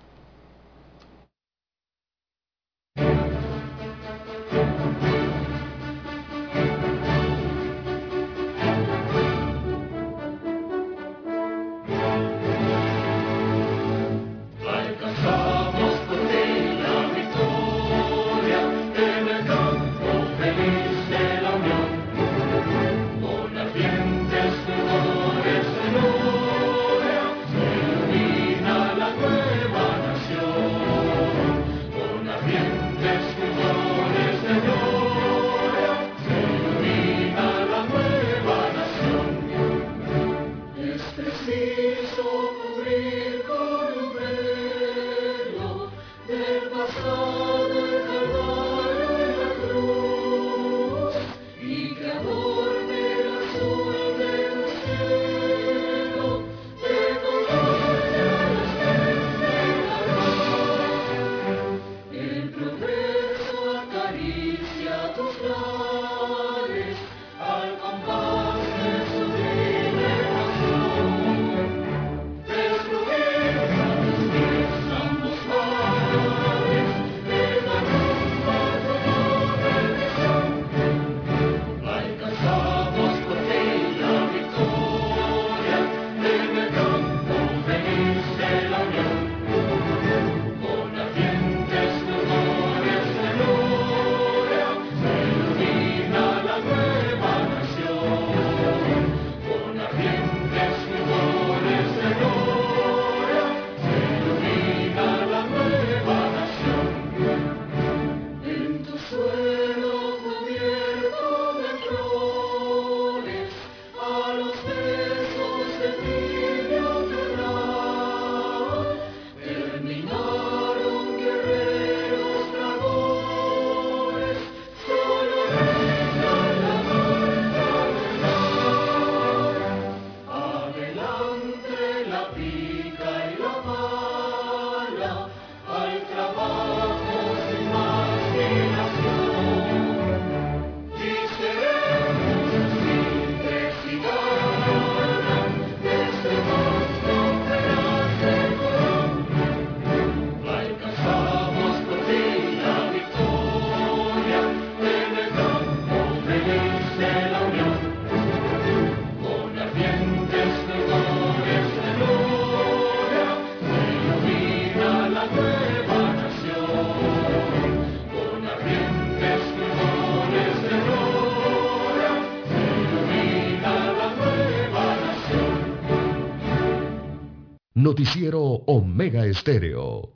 Noticiero 177.96 178.42
Omega 178.42 179.24
Estéreo. 179.24 180.11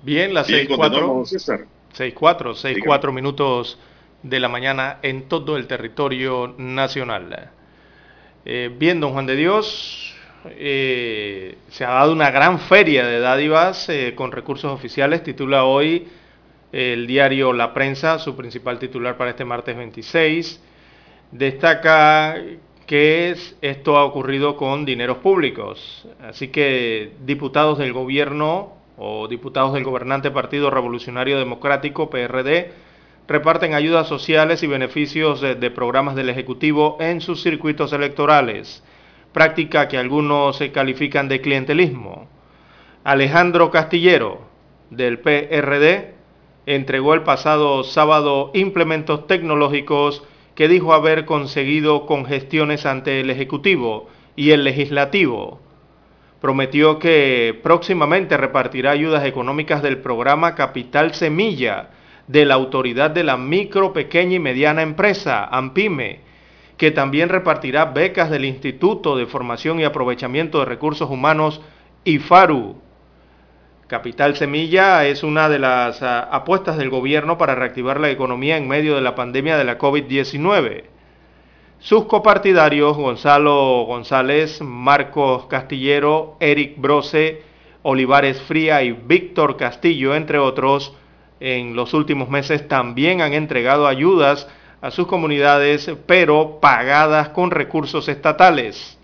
Bien, 0.00 0.32
las 0.32 0.48
6.4, 0.48 1.58
6.4, 1.94 2.54
6.4 2.54 3.12
minutos 3.12 3.78
de 4.22 4.40
la 4.40 4.48
mañana 4.48 4.98
en 5.02 5.28
todo 5.28 5.58
el 5.58 5.66
territorio 5.66 6.54
nacional. 6.56 7.57
Eh, 8.44 8.70
bien, 8.76 9.00
don 9.00 9.12
Juan 9.12 9.26
de 9.26 9.36
Dios, 9.36 10.14
eh, 10.46 11.56
se 11.68 11.84
ha 11.84 11.90
dado 11.90 12.12
una 12.12 12.30
gran 12.30 12.58
feria 12.60 13.06
de 13.06 13.20
dádivas 13.20 13.88
eh, 13.88 14.14
con 14.14 14.32
recursos 14.32 14.72
oficiales, 14.72 15.22
titula 15.22 15.64
hoy 15.64 16.08
el 16.72 17.06
diario 17.06 17.52
La 17.52 17.74
Prensa, 17.74 18.18
su 18.18 18.36
principal 18.36 18.78
titular 18.78 19.16
para 19.16 19.30
este 19.30 19.44
martes 19.44 19.76
26. 19.76 20.62
Destaca 21.32 22.36
que 22.86 23.34
esto 23.60 23.98
ha 23.98 24.04
ocurrido 24.04 24.56
con 24.56 24.84
dineros 24.84 25.18
públicos. 25.18 26.06
Así 26.20 26.48
que 26.48 27.12
diputados 27.24 27.78
del 27.78 27.92
gobierno 27.92 28.74
o 28.96 29.28
diputados 29.28 29.74
del 29.74 29.84
gobernante 29.84 30.30
Partido 30.30 30.70
Revolucionario 30.70 31.38
Democrático, 31.38 32.08
PRD, 32.10 32.72
reparten 33.28 33.74
ayudas 33.74 34.08
sociales 34.08 34.62
y 34.62 34.66
beneficios 34.66 35.42
de, 35.42 35.70
programas 35.70 36.16
del 36.16 36.30
Ejecutivo 36.30 36.96
en 36.98 37.20
sus 37.20 37.42
circuitos 37.42 37.92
electorales, 37.92 38.82
práctica 39.32 39.86
que 39.86 39.98
algunos 39.98 40.56
se 40.56 40.72
califican 40.72 41.28
de 41.28 41.42
clientelismo. 41.42 42.26
Alejandro 43.04 43.70
Castillero, 43.70 44.40
del 44.88 45.18
PRD, 45.18 46.14
entregó 46.64 47.12
el 47.12 47.22
pasado 47.22 47.84
sábado 47.84 48.50
implementos 48.54 49.26
tecnológicos 49.26 50.24
que 50.54 50.66
dijo 50.66 50.94
haber 50.94 51.26
conseguido 51.26 52.06
con 52.06 52.24
gestiones 52.24 52.86
ante 52.86 53.20
el 53.20 53.28
Ejecutivo 53.28 54.08
y 54.36 54.52
el 54.52 54.64
Legislativo. 54.64 55.60
Prometió 56.40 56.98
que 56.98 57.58
próximamente 57.62 58.38
repartirá 58.38 58.92
ayudas 58.92 59.26
económicas 59.26 59.82
del 59.82 59.98
programa 59.98 60.54
Capital 60.54 61.14
Semilla, 61.14 61.90
de 62.28 62.44
la 62.44 62.54
Autoridad 62.54 63.10
de 63.10 63.24
la 63.24 63.36
Micro, 63.36 63.92
Pequeña 63.92 64.36
y 64.36 64.38
Mediana 64.38 64.82
Empresa, 64.82 65.44
AMPIME, 65.46 66.20
que 66.76 66.90
también 66.92 67.28
repartirá 67.28 67.86
becas 67.86 68.30
del 68.30 68.44
Instituto 68.44 69.16
de 69.16 69.26
Formación 69.26 69.80
y 69.80 69.84
Aprovechamiento 69.84 70.60
de 70.60 70.66
Recursos 70.66 71.10
Humanos, 71.10 71.60
IFARU. 72.04 72.76
Capital 73.88 74.36
Semilla 74.36 75.06
es 75.06 75.22
una 75.22 75.48
de 75.48 75.58
las 75.58 76.02
ah, 76.02 76.28
apuestas 76.30 76.76
del 76.76 76.90
gobierno 76.90 77.38
para 77.38 77.54
reactivar 77.54 77.98
la 77.98 78.10
economía 78.10 78.58
en 78.58 78.68
medio 78.68 78.94
de 78.94 79.00
la 79.00 79.14
pandemia 79.14 79.56
de 79.56 79.64
la 79.64 79.78
COVID-19. 79.78 80.84
Sus 81.78 82.04
copartidarios, 82.04 82.96
Gonzalo 82.96 83.84
González, 83.86 84.60
Marcos 84.60 85.46
Castillero, 85.46 86.36
Eric 86.40 86.74
Brose, 86.76 87.42
Olivares 87.82 88.42
Fría 88.42 88.82
y 88.82 88.92
Víctor 88.92 89.56
Castillo, 89.56 90.14
entre 90.14 90.38
otros, 90.38 90.94
en 91.40 91.76
los 91.76 91.94
últimos 91.94 92.28
meses 92.28 92.66
también 92.68 93.20
han 93.20 93.32
entregado 93.32 93.86
ayudas 93.86 94.48
a 94.80 94.90
sus 94.90 95.06
comunidades, 95.06 95.90
pero 96.06 96.58
pagadas 96.60 97.30
con 97.30 97.50
recursos 97.50 98.08
estatales. 98.08 98.98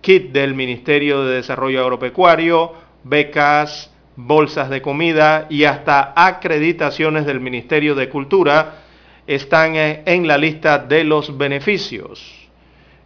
Kit 0.00 0.32
del 0.32 0.54
Ministerio 0.54 1.24
de 1.24 1.36
Desarrollo 1.36 1.80
Agropecuario, 1.80 2.72
becas, 3.02 3.92
bolsas 4.16 4.70
de 4.70 4.82
comida 4.82 5.46
y 5.50 5.64
hasta 5.64 6.12
acreditaciones 6.16 7.26
del 7.26 7.40
Ministerio 7.40 7.94
de 7.94 8.08
Cultura 8.08 8.82
están 9.26 9.76
eh, 9.76 10.02
en 10.06 10.26
la 10.26 10.38
lista 10.38 10.78
de 10.78 11.04
los 11.04 11.36
beneficios. 11.36 12.32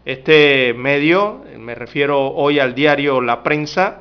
Este 0.04 0.74
medio, 0.74 1.44
me 1.58 1.74
refiero 1.74 2.28
hoy 2.32 2.58
al 2.58 2.74
diario 2.74 3.20
La 3.20 3.42
Prensa, 3.42 4.00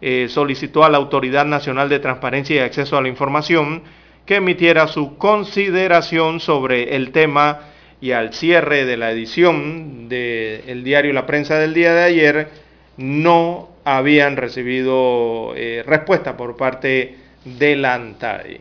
eh, 0.00 0.26
solicitó 0.28 0.84
a 0.84 0.90
la 0.90 0.98
Autoridad 0.98 1.46
Nacional 1.46 1.88
de 1.88 2.00
Transparencia 2.00 2.56
y 2.56 2.58
Acceso 2.58 2.96
a 2.96 3.02
la 3.02 3.08
Información 3.08 3.82
que 4.26 4.36
emitiera 4.36 4.88
su 4.88 5.16
consideración 5.16 6.40
sobre 6.40 6.96
el 6.96 7.12
tema 7.12 7.60
y 8.00 8.10
al 8.12 8.34
cierre 8.34 8.84
de 8.84 8.96
la 8.96 9.10
edición 9.12 10.08
del 10.08 10.84
diario 10.84 11.12
La 11.12 11.26
Prensa 11.26 11.58
del 11.58 11.72
día 11.72 11.94
de 11.94 12.02
ayer 12.02 12.48
no 12.96 13.70
habían 13.84 14.36
recibido 14.36 15.54
eh, 15.54 15.82
respuesta 15.86 16.36
por 16.36 16.56
parte 16.56 17.16
del 17.44 17.84
ANTAI. 17.84 18.60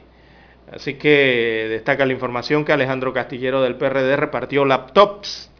Así 0.71 0.95
que 0.95 1.67
destaca 1.69 2.05
la 2.05 2.13
información 2.13 2.63
que 2.63 2.73
Alejandro 2.73 3.13
Castillero 3.13 3.61
del 3.61 3.75
PRD 3.75 4.15
repartió 4.15 4.65
laptops, 4.65 5.51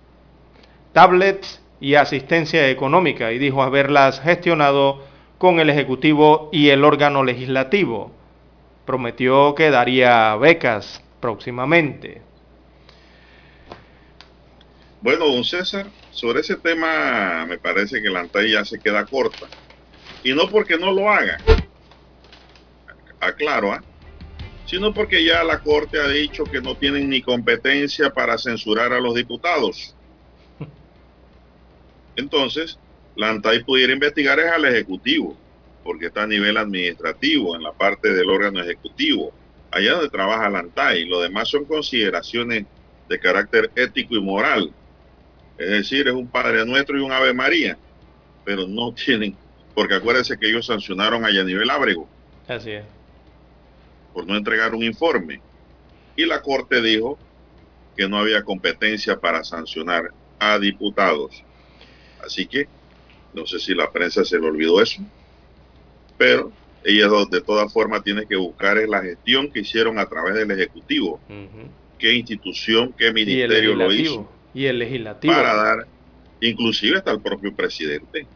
tablets 0.94 1.62
y 1.80 1.96
asistencia 1.96 2.70
económica 2.70 3.32
y 3.32 3.38
dijo 3.38 3.64
haberlas 3.64 4.22
gestionado 4.22 5.04
con 5.38 5.60
el 5.60 5.70
Ejecutivo 5.70 6.50
y 6.52 6.70
el 6.70 6.84
órgano 6.84 7.24
legislativo. 7.24 8.12
Prometió 8.86 9.56
que 9.56 9.72
daría 9.72 10.36
becas 10.36 11.02
próximamente. 11.20 12.22
Bueno, 15.02 15.28
don 15.28 15.44
César, 15.44 15.88
sobre 16.12 16.40
ese 16.42 16.56
tema 16.56 17.46
me 17.48 17.58
parece 17.58 18.02
que 18.02 18.10
la 18.10 18.22
ANTAI 18.22 18.52
ya 18.52 18.66
se 18.66 18.80
queda 18.80 19.06
corta. 19.06 19.48
Y 20.24 20.34
no 20.34 20.50
porque 20.50 20.78
no 20.78 20.92
lo 20.92 21.10
haga, 21.10 21.38
aclaro, 23.20 23.74
¿ah? 23.74 23.84
sino 24.66 24.94
porque 24.94 25.24
ya 25.24 25.44
la 25.44 25.60
Corte 25.60 26.00
ha 26.00 26.08
dicho 26.08 26.44
que 26.44 26.62
no 26.62 26.76
tienen 26.76 27.10
ni 27.10 27.22
competencia 27.22 28.10
para 28.10 28.38
censurar 28.38 28.94
a 28.94 29.00
los 29.00 29.14
diputados. 29.14 29.96
Entonces, 32.16 32.80
la 33.16 33.30
ANTAI 33.30 33.64
pudiera 33.64 33.94
investigar 33.94 34.40
es 34.40 34.52
al 34.52 34.66
Ejecutivo, 34.66 35.38
porque 35.86 36.08
está 36.08 36.24
a 36.24 36.28
nivel 36.28 36.58
administrativo, 36.58 37.56
en 37.56 37.64
la 37.64 37.72
parte 37.72 38.14
del 38.14 38.30
órgano 38.30 38.62
ejecutivo, 38.62 39.32
allá 39.72 39.94
donde 39.94 40.10
trabaja 40.10 40.50
la 40.50 40.60
ANTAI. 40.60 41.06
Lo 41.06 41.22
demás 41.22 41.48
son 41.48 41.64
consideraciones 41.64 42.66
de 43.08 43.20
carácter 43.20 43.72
ético 43.76 44.16
y 44.16 44.22
moral. 44.22 44.74
Es 45.58 45.70
decir, 45.70 46.10
es 46.10 46.14
un 46.14 46.28
Padre 46.28 46.66
Nuestro 46.66 46.98
y 46.98 47.02
un 47.02 47.14
Ave 47.14 47.34
María, 47.34 47.78
pero 48.44 48.68
no 48.68 48.94
tienen, 49.06 49.38
porque 49.74 49.96
acuérdense 49.96 50.38
que 50.38 50.50
ellos 50.50 50.66
sancionaron 50.66 51.24
allá 51.24 51.42
a 51.42 51.46
nivel 51.46 51.70
Ábrego. 51.70 52.10
Así 52.48 52.72
es 52.72 52.84
por 54.16 54.26
no 54.26 54.38
entregar 54.38 54.74
un 54.74 54.82
informe. 54.82 55.42
Y 56.16 56.26
la 56.26 56.42
Corte 56.42 56.82
dijo 56.82 57.20
que 57.98 58.08
no 58.08 58.18
había 58.18 58.44
competencia 58.44 59.20
para 59.20 59.44
sancionar 59.44 60.14
a 60.40 60.58
diputados. 60.58 61.44
Así 62.26 62.48
que 62.48 62.70
no 63.34 63.46
sé 63.46 63.60
si 63.60 63.76
la 63.76 63.92
prensa 63.92 64.24
se 64.24 64.40
le 64.40 64.48
olvidó 64.48 64.82
eso, 64.82 65.02
pero 66.18 66.52
ella 66.84 67.08
de 67.30 67.42
todas 67.42 67.72
formas 67.74 68.04
tiene 68.04 68.26
que 68.26 68.36
buscar 68.36 68.78
la 68.88 69.02
gestión 69.02 69.52
que 69.52 69.62
hicieron 69.62 69.98
a 70.00 70.06
través 70.06 70.36
del 70.36 70.52
Ejecutivo. 70.52 71.20
¿Qué 71.98 72.14
institución, 72.14 72.94
qué 72.98 73.12
ministerio 73.12 73.74
lo 73.76 73.92
hizo? 73.92 74.30
Y 74.54 74.66
el 74.66 74.80
legislativo. 74.80 75.34
Para 75.34 75.56
dar, 75.56 75.88
inclusive 76.42 76.98
hasta 76.98 77.12
el 77.12 77.22
propio 77.22 77.56
presidente. 77.56 78.28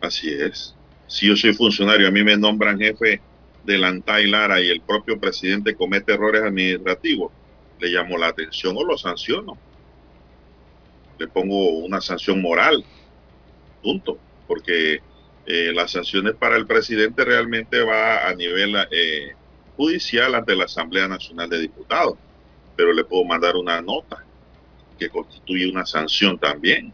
Así 0.00 0.32
es. 0.32 0.74
Si 1.06 1.26
yo 1.26 1.36
soy 1.36 1.52
funcionario, 1.52 2.08
a 2.08 2.10
mí 2.10 2.24
me 2.24 2.36
nombran 2.36 2.78
jefe 2.78 3.20
de 3.64 3.78
Lara 3.78 4.60
y 4.60 4.68
el 4.68 4.80
propio 4.80 5.20
presidente 5.20 5.74
comete 5.74 6.14
errores 6.14 6.42
administrativos, 6.42 7.32
le 7.78 7.88
llamo 7.88 8.16
la 8.16 8.28
atención 8.28 8.76
o 8.76 8.84
lo 8.84 8.96
sanciono. 8.96 9.58
Le 11.18 11.28
pongo 11.28 11.80
una 11.80 12.00
sanción 12.00 12.40
moral, 12.40 12.82
punto, 13.82 14.18
porque 14.46 15.00
eh, 15.46 15.72
las 15.74 15.92
sanciones 15.92 16.34
para 16.34 16.56
el 16.56 16.66
presidente 16.66 17.24
realmente 17.24 17.80
va 17.82 18.28
a 18.28 18.34
nivel 18.34 18.76
eh, 18.90 19.34
judicial 19.76 20.34
ante 20.34 20.54
la 20.54 20.64
Asamblea 20.64 21.08
Nacional 21.08 21.48
de 21.48 21.60
Diputados, 21.60 22.18
pero 22.76 22.92
le 22.92 23.04
puedo 23.04 23.24
mandar 23.24 23.56
una 23.56 23.80
nota 23.80 24.24
que 24.98 25.08
constituye 25.08 25.70
una 25.70 25.86
sanción 25.86 26.38
también. 26.38 26.92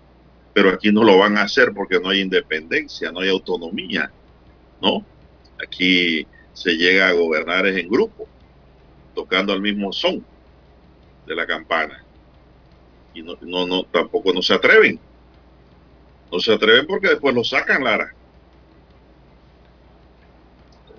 Pero 0.55 0.71
aquí 0.71 0.91
no 0.91 1.05
lo 1.05 1.19
van 1.19 1.37
a 1.37 1.43
hacer 1.43 1.73
porque 1.75 2.01
no 2.01 2.09
hay 2.09 2.21
independencia, 2.21 3.13
no 3.13 3.21
hay 3.21 3.29
autonomía, 3.29 4.11
¿no? 4.81 5.05
Aquí 5.63 6.27
se 6.55 6.73
llega 6.73 7.09
a 7.09 7.13
gobernar 7.13 7.67
en 7.67 7.89
grupo, 7.89 8.27
tocando 9.15 9.53
al 9.53 9.61
mismo 9.61 9.93
son 9.93 10.25
de 11.27 11.35
la 11.35 11.47
campana. 11.47 12.03
Y 13.13 13.23
no, 13.23 13.37
no, 13.43 13.67
no, 13.67 13.85
tampoco 13.85 14.33
no 14.33 14.41
se 14.41 14.55
atreven. 14.55 14.99
No 16.33 16.39
se 16.39 16.55
atreven 16.55 16.87
porque 16.87 17.09
después 17.09 17.35
lo 17.35 17.45
sacan, 17.45 17.85
Lara. 17.85 18.15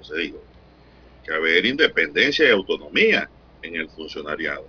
Entonces 0.07 0.27
digo, 0.27 0.43
que 1.25 1.33
haber 1.33 1.65
independencia 1.65 2.47
y 2.47 2.51
autonomía 2.51 3.29
en 3.61 3.75
el 3.75 3.89
funcionariado. 3.89 4.65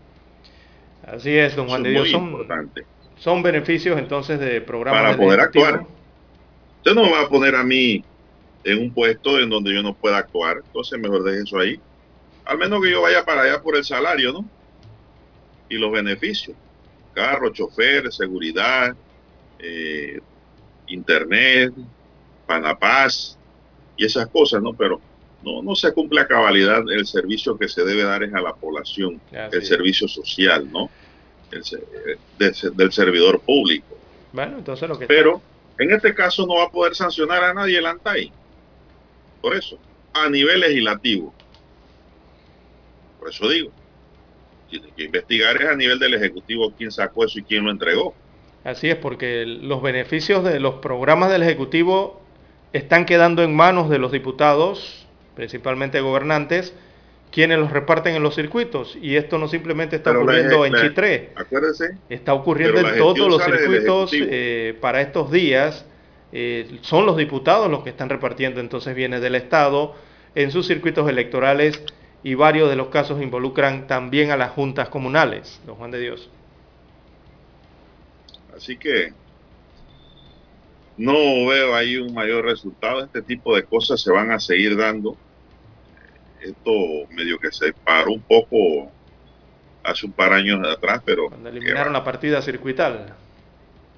Así 1.07 1.37
es, 1.37 1.55
don 1.55 1.69
Juan 1.69 1.85
de 1.85 1.91
Dios. 1.91 2.11
Son, 2.11 2.25
importante. 2.25 2.85
son 3.17 3.43
beneficios 3.43 3.99
entonces 3.99 4.41
de 4.41 4.61
programas. 4.61 5.03
Para 5.03 5.17
poder 5.17 5.41
actuar. 5.41 5.87
Usted 6.79 6.95
no 6.95 7.05
me 7.05 7.13
va 7.13 7.23
a 7.23 7.29
poner 7.29 7.55
a 7.55 7.63
mí 7.63 8.05
en 8.65 8.79
un 8.79 8.93
puesto 8.93 9.39
en 9.39 9.49
donde 9.49 9.73
yo 9.73 9.83
no 9.83 9.95
pueda 9.95 10.19
actuar. 10.19 10.59
Entonces 10.67 10.99
mejor 10.99 11.23
deje 11.23 11.43
eso 11.43 11.59
ahí. 11.59 11.81
Al 12.45 12.59
menos 12.59 12.83
que 12.83 12.91
yo 12.91 13.03
vaya 13.03 13.25
para 13.25 13.43
allá 13.43 13.63
por 13.63 13.77
el 13.77 13.85
salario, 13.85 14.33
¿no? 14.33 14.45
Y 15.69 15.77
los 15.77 15.93
beneficios. 15.93 16.57
Carro, 17.15 17.51
chofer, 17.51 18.13
seguridad, 18.13 18.97
eh, 19.59 20.21
internet, 20.89 21.73
panapaz 22.47 23.39
y 23.97 24.05
esas 24.05 24.27
cosas, 24.29 24.63
¿no? 24.63 24.73
Pero 24.73 25.01
no, 25.43 25.63
no 25.63 25.75
se 25.75 25.93
cumple 25.93 26.21
a 26.21 26.27
cabalidad 26.27 26.83
el 26.91 27.07
servicio 27.07 27.57
que 27.57 27.69
se 27.69 27.85
debe 27.85 28.03
dar 28.03 28.23
es 28.23 28.35
a 28.35 28.41
la 28.41 28.55
población, 28.55 29.21
el 29.31 29.65
servicio 29.65 30.09
social, 30.09 30.71
¿no? 30.71 30.91
El, 31.51 31.63
del 32.75 32.93
servidor 32.93 33.41
público. 33.41 33.97
Bueno, 34.33 34.59
entonces 34.59 34.89
lo 34.89 34.99
que... 34.99 35.07
Pero 35.07 35.41
en 35.79 35.93
este 35.93 36.15
caso 36.15 36.47
no 36.47 36.57
va 36.57 36.65
a 36.65 36.71
poder 36.71 36.95
sancionar 36.95 37.43
a 37.45 37.55
nadie 37.55 37.79
el 37.79 37.87
ANTAI. 37.87 38.33
Por 39.41 39.57
eso, 39.57 39.79
a 40.13 40.29
nivel 40.29 40.61
legislativo. 40.61 41.33
Por 43.19 43.31
eso 43.31 43.49
digo, 43.49 43.71
tiene 44.69 44.89
que 44.97 45.05
investigar 45.05 45.61
es 45.61 45.69
a 45.69 45.77
nivel 45.77 45.99
del 45.99 46.15
Ejecutivo 46.15 46.73
quién 46.77 46.91
sacó 46.91 47.25
eso 47.25 47.39
y 47.39 47.43
quién 47.43 47.65
lo 47.65 47.71
entregó. 47.71 48.15
Así 48.65 48.91
es, 48.91 48.97
porque 48.97 49.47
los 49.47 49.81
beneficios 49.83 50.45
de 50.45 50.61
los 50.61 50.77
programas 50.77 51.31
del 51.31 51.43
Ejecutivo 51.43 52.21
están 52.73 53.07
quedando 53.07 53.43
en 53.43 53.55
manos 53.55 53.89
de 53.89 53.99
los 53.99 54.13
diputados, 54.13 55.07
principalmente 55.39 56.01
gobernantes, 56.01 56.75
quienes 57.31 57.61
los 57.61 57.71
reparten 57.71 58.17
en 58.17 58.25
los 58.25 58.35
circuitos. 58.35 58.99
Y 59.01 59.15
esto 59.15 59.39
no 59.39 59.47
simplemente 59.47 59.95
está 59.95 60.11
ocurriendo 60.11 60.67
en 60.67 60.75
Chitré. 60.75 61.31
Acuérdense. 61.37 61.97
Está 62.09 62.35
ocurriendo 62.35 62.81
en 62.81 62.99
todos 62.99 63.29
los 63.29 63.41
circuitos 63.45 64.11
eh, 64.13 64.77
para 64.81 65.01
estos 65.01 65.31
días 65.31 65.85
eh, 66.33 66.79
son 66.81 67.07
los 67.07 67.17
diputados 67.17 67.71
los 67.71 67.85
que 67.85 67.91
están 67.91 68.09
repartiendo 68.09 68.61
entonces 68.61 68.97
bienes 68.97 69.23
del 69.23 69.37
Estado 69.37 69.95
en 70.35 70.51
sus 70.51 70.67
circuitos 70.67 71.09
electorales 71.09 71.81
y 72.25 72.35
varios 72.35 72.69
de 72.69 72.75
los 72.75 72.89
casos 72.89 73.23
involucran 73.23 73.87
también 73.87 74.33
a 74.33 74.37
las 74.37 74.51
juntas 74.51 74.89
comunales, 74.89 75.61
don 75.67 75.77
Juan 75.77 75.93
de 75.93 76.01
Dios. 76.01 76.29
Así 78.57 78.77
que 78.77 79.13
no 80.97 81.15
veo 81.47 81.77
ahí 81.77 81.97
un 81.97 82.13
mayor 82.13 82.45
resultado. 82.45 83.05
Este 83.05 83.23
tipo 83.23 83.55
de 83.55 83.63
cosas 83.63 84.01
se 84.01 84.11
van 84.11 84.33
a 84.33 84.41
seguir 84.41 84.77
dando. 84.77 85.17
Esto 86.41 86.73
medio 87.11 87.39
que 87.39 87.51
se 87.53 87.73
paró 87.73 88.13
un 88.13 88.23
poco 88.23 88.91
hace 89.83 90.07
un 90.07 90.13
par 90.13 90.31
de 90.31 90.37
años 90.37 90.67
atrás, 90.67 91.03
pero... 91.05 91.29
Cuando 91.29 91.49
eliminaron 91.49 91.93
la 91.93 92.05
partida 92.05 92.43
circuital. 92.43 93.15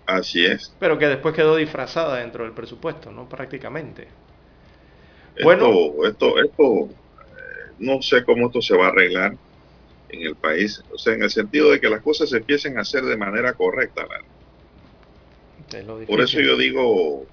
Así 0.07 0.45
es. 0.45 0.75
Pero 0.79 0.99
que 0.99 1.07
después 1.07 1.35
quedó 1.35 1.57
disfrazada 1.57 2.19
dentro 2.19 2.45
del 2.45 2.53
presupuesto, 2.53 3.11
¿no? 3.11 3.29
Prácticamente. 3.29 4.09
bueno, 5.43 5.69
esto, 6.05 6.43
esto, 6.43 6.85
eh, 6.87 7.73
no 7.79 8.03
sé 8.03 8.25
cómo 8.25 8.47
esto 8.47 8.61
se 8.61 8.77
va 8.77 8.87
a 8.87 8.89
arreglar 8.89 9.37
en 10.09 10.23
el 10.23 10.35
país. 10.35 10.83
O 10.93 10.99
sea, 10.99 11.15
en 11.15 11.23
el 11.23 11.31
sentido 11.31 11.71
de 11.71 11.81
que 11.81 11.89
las 11.89 12.03
cosas 12.03 12.31
se 12.31 12.39
empiecen 12.39 12.79
a 12.79 12.83
hacer 12.83 13.05
de 13.05 13.17
manera 13.17 13.53
correcta. 13.53 14.07
Por 16.07 16.21
eso 16.21 16.41
yo 16.41 16.57
digo 16.57 17.27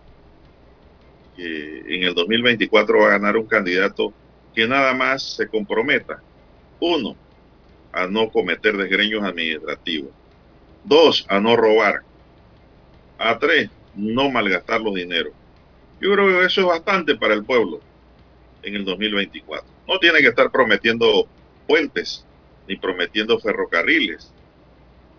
que 1.36 1.80
en 1.88 2.04
el 2.04 2.14
2024 2.14 3.00
va 3.00 3.08
a 3.08 3.10
ganar 3.12 3.38
un 3.38 3.48
candidato 3.48 4.14
que 4.58 4.68
nada 4.68 4.96
más 4.96 5.22
se 5.36 5.48
comprometa. 5.48 6.20
Uno, 6.80 7.16
a 7.92 8.08
no 8.08 8.32
cometer 8.32 8.76
desgreños 8.76 9.24
administrativos. 9.24 10.10
Dos, 10.84 11.28
a 11.30 11.40
no 11.40 11.56
robar. 11.56 12.02
A 13.20 13.38
tres, 13.38 13.70
no 13.94 14.32
malgastar 14.32 14.82
los 14.82 14.96
dineros. 14.96 15.34
Yo 16.02 16.12
creo 16.12 16.40
que 16.40 16.48
eso 16.48 16.62
es 16.62 16.68
bastante 16.68 17.16
para 17.16 17.36
el 17.36 17.46
pueblo 17.46 17.82
en 18.64 18.74
el 18.74 18.84
2024. 18.84 19.64
No 19.88 20.00
tiene 20.00 20.22
que 20.22 20.30
estar 20.30 20.50
prometiendo 20.50 21.28
puentes, 21.68 22.26
ni 22.68 22.78
prometiendo 22.78 23.38
ferrocarriles, 23.38 24.34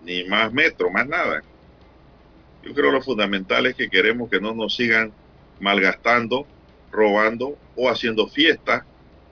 ni 0.02 0.24
más 0.24 0.52
metro, 0.52 0.90
más 0.90 1.06
nada. 1.06 1.44
Yo 2.64 2.74
creo 2.74 2.90
lo 2.90 3.02
fundamental 3.02 3.66
es 3.66 3.76
que 3.76 3.88
queremos 3.88 4.28
que 4.28 4.40
no 4.40 4.52
nos 4.52 4.74
sigan 4.74 5.12
malgastando, 5.60 6.44
robando 6.90 7.56
o 7.76 7.88
haciendo 7.88 8.26
fiestas 8.26 8.82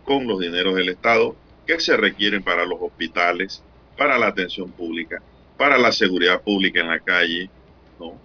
con 0.07 0.27
los 0.27 0.41
dineros 0.41 0.77
del 0.77 0.89
Estado 0.89 1.37
que 1.67 1.81
se 1.81 1.97
requieren 1.97 2.43
para 2.43 2.65
los 2.65 2.79
hospitales, 2.81 3.63
para 3.99 4.17
la 4.19 4.29
atención 4.29 4.71
pública, 4.71 5.21
para 5.59 5.77
la 5.77 5.91
seguridad 5.93 6.41
pública 6.41 6.81
en 6.81 6.89
la 6.89 7.01
calle, 7.01 7.51
¿no? 7.99 8.19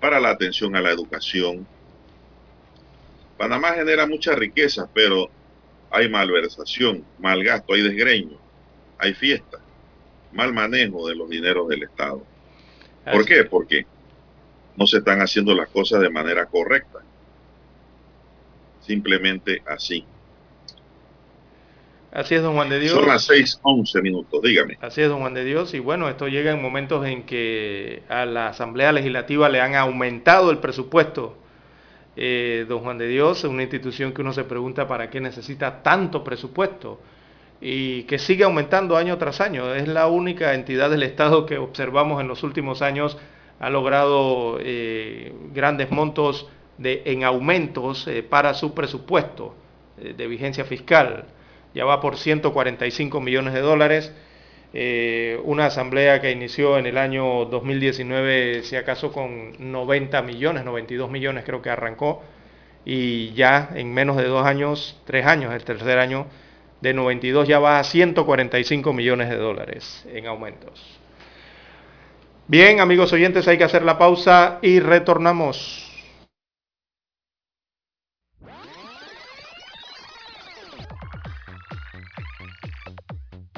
para 0.00 0.18
la 0.20 0.30
atención 0.30 0.74
a 0.74 0.80
la 0.80 0.90
educación. 0.90 1.66
Panamá 3.36 3.72
genera 3.74 4.06
mucha 4.06 4.34
riqueza, 4.34 4.88
pero 4.92 5.28
hay 5.90 6.08
malversación, 6.08 7.04
mal 7.18 7.44
gasto, 7.44 7.74
hay 7.74 7.82
desgreño, 7.82 8.38
hay 8.98 9.14
fiesta, 9.14 9.58
mal 10.32 10.52
manejo 10.52 11.08
de 11.08 11.14
los 11.14 11.28
dineros 11.28 11.68
del 11.68 11.82
Estado. 11.82 12.24
¿Por 13.12 13.24
qué? 13.24 13.44
Porque 13.44 13.86
no 14.76 14.86
se 14.86 14.98
están 14.98 15.20
haciendo 15.20 15.54
las 15.54 15.68
cosas 15.68 16.00
de 16.00 16.10
manera 16.10 16.46
correcta. 16.46 17.00
Simplemente 18.80 19.62
así. 19.66 20.04
Así 22.18 22.34
es, 22.34 22.42
don 22.42 22.54
Juan 22.54 22.68
de 22.68 22.80
Dios. 22.80 22.94
Son 22.94 23.06
las 23.06 23.26
6, 23.26 23.60
11 23.62 24.02
minutos, 24.02 24.42
dígame. 24.42 24.76
Así 24.80 25.00
es, 25.00 25.08
don 25.08 25.20
Juan 25.20 25.34
de 25.34 25.44
Dios. 25.44 25.72
Y 25.74 25.78
bueno, 25.78 26.08
esto 26.08 26.26
llega 26.26 26.50
en 26.50 26.60
momentos 26.60 27.06
en 27.06 27.22
que 27.22 28.02
a 28.08 28.26
la 28.26 28.48
Asamblea 28.48 28.90
Legislativa 28.90 29.48
le 29.48 29.60
han 29.60 29.76
aumentado 29.76 30.50
el 30.50 30.58
presupuesto. 30.58 31.38
Eh, 32.16 32.66
don 32.68 32.80
Juan 32.80 32.98
de 32.98 33.06
Dios, 33.06 33.38
es 33.38 33.44
una 33.44 33.62
institución 33.62 34.12
que 34.12 34.22
uno 34.22 34.32
se 34.32 34.42
pregunta 34.42 34.88
para 34.88 35.10
qué 35.10 35.20
necesita 35.20 35.80
tanto 35.80 36.24
presupuesto 36.24 37.00
y 37.60 38.02
que 38.02 38.18
sigue 38.18 38.42
aumentando 38.42 38.96
año 38.96 39.16
tras 39.16 39.40
año. 39.40 39.72
Es 39.72 39.86
la 39.86 40.08
única 40.08 40.54
entidad 40.54 40.90
del 40.90 41.04
Estado 41.04 41.46
que 41.46 41.56
observamos 41.56 42.20
en 42.20 42.26
los 42.26 42.42
últimos 42.42 42.82
años 42.82 43.16
ha 43.60 43.70
logrado 43.70 44.58
eh, 44.60 45.32
grandes 45.54 45.92
montos 45.92 46.48
de, 46.78 47.02
en 47.04 47.22
aumentos 47.22 48.08
eh, 48.08 48.24
para 48.24 48.54
su 48.54 48.74
presupuesto 48.74 49.54
de 49.96 50.26
vigencia 50.28 50.64
fiscal 50.64 51.26
ya 51.78 51.84
va 51.84 52.00
por 52.00 52.16
145 52.16 53.20
millones 53.20 53.54
de 53.54 53.60
dólares. 53.60 54.12
Eh, 54.74 55.40
una 55.44 55.66
asamblea 55.66 56.20
que 56.20 56.32
inició 56.32 56.76
en 56.76 56.86
el 56.86 56.98
año 56.98 57.44
2019, 57.44 58.64
si 58.64 58.74
acaso 58.74 59.12
con 59.12 59.52
90 59.60 60.20
millones, 60.22 60.64
92 60.64 61.08
millones 61.08 61.44
creo 61.44 61.62
que 61.62 61.70
arrancó, 61.70 62.24
y 62.84 63.32
ya 63.34 63.70
en 63.76 63.94
menos 63.94 64.16
de 64.16 64.24
dos 64.24 64.44
años, 64.44 65.00
tres 65.06 65.24
años, 65.24 65.54
el 65.54 65.62
tercer 65.62 66.00
año, 66.00 66.26
de 66.80 66.94
92 66.94 67.46
ya 67.46 67.60
va 67.60 67.78
a 67.78 67.84
145 67.84 68.92
millones 68.92 69.28
de 69.30 69.36
dólares 69.36 70.04
en 70.12 70.26
aumentos. 70.26 70.98
Bien, 72.48 72.80
amigos 72.80 73.12
oyentes, 73.12 73.46
hay 73.46 73.56
que 73.56 73.64
hacer 73.64 73.84
la 73.84 73.98
pausa 73.98 74.58
y 74.62 74.80
retornamos. 74.80 75.87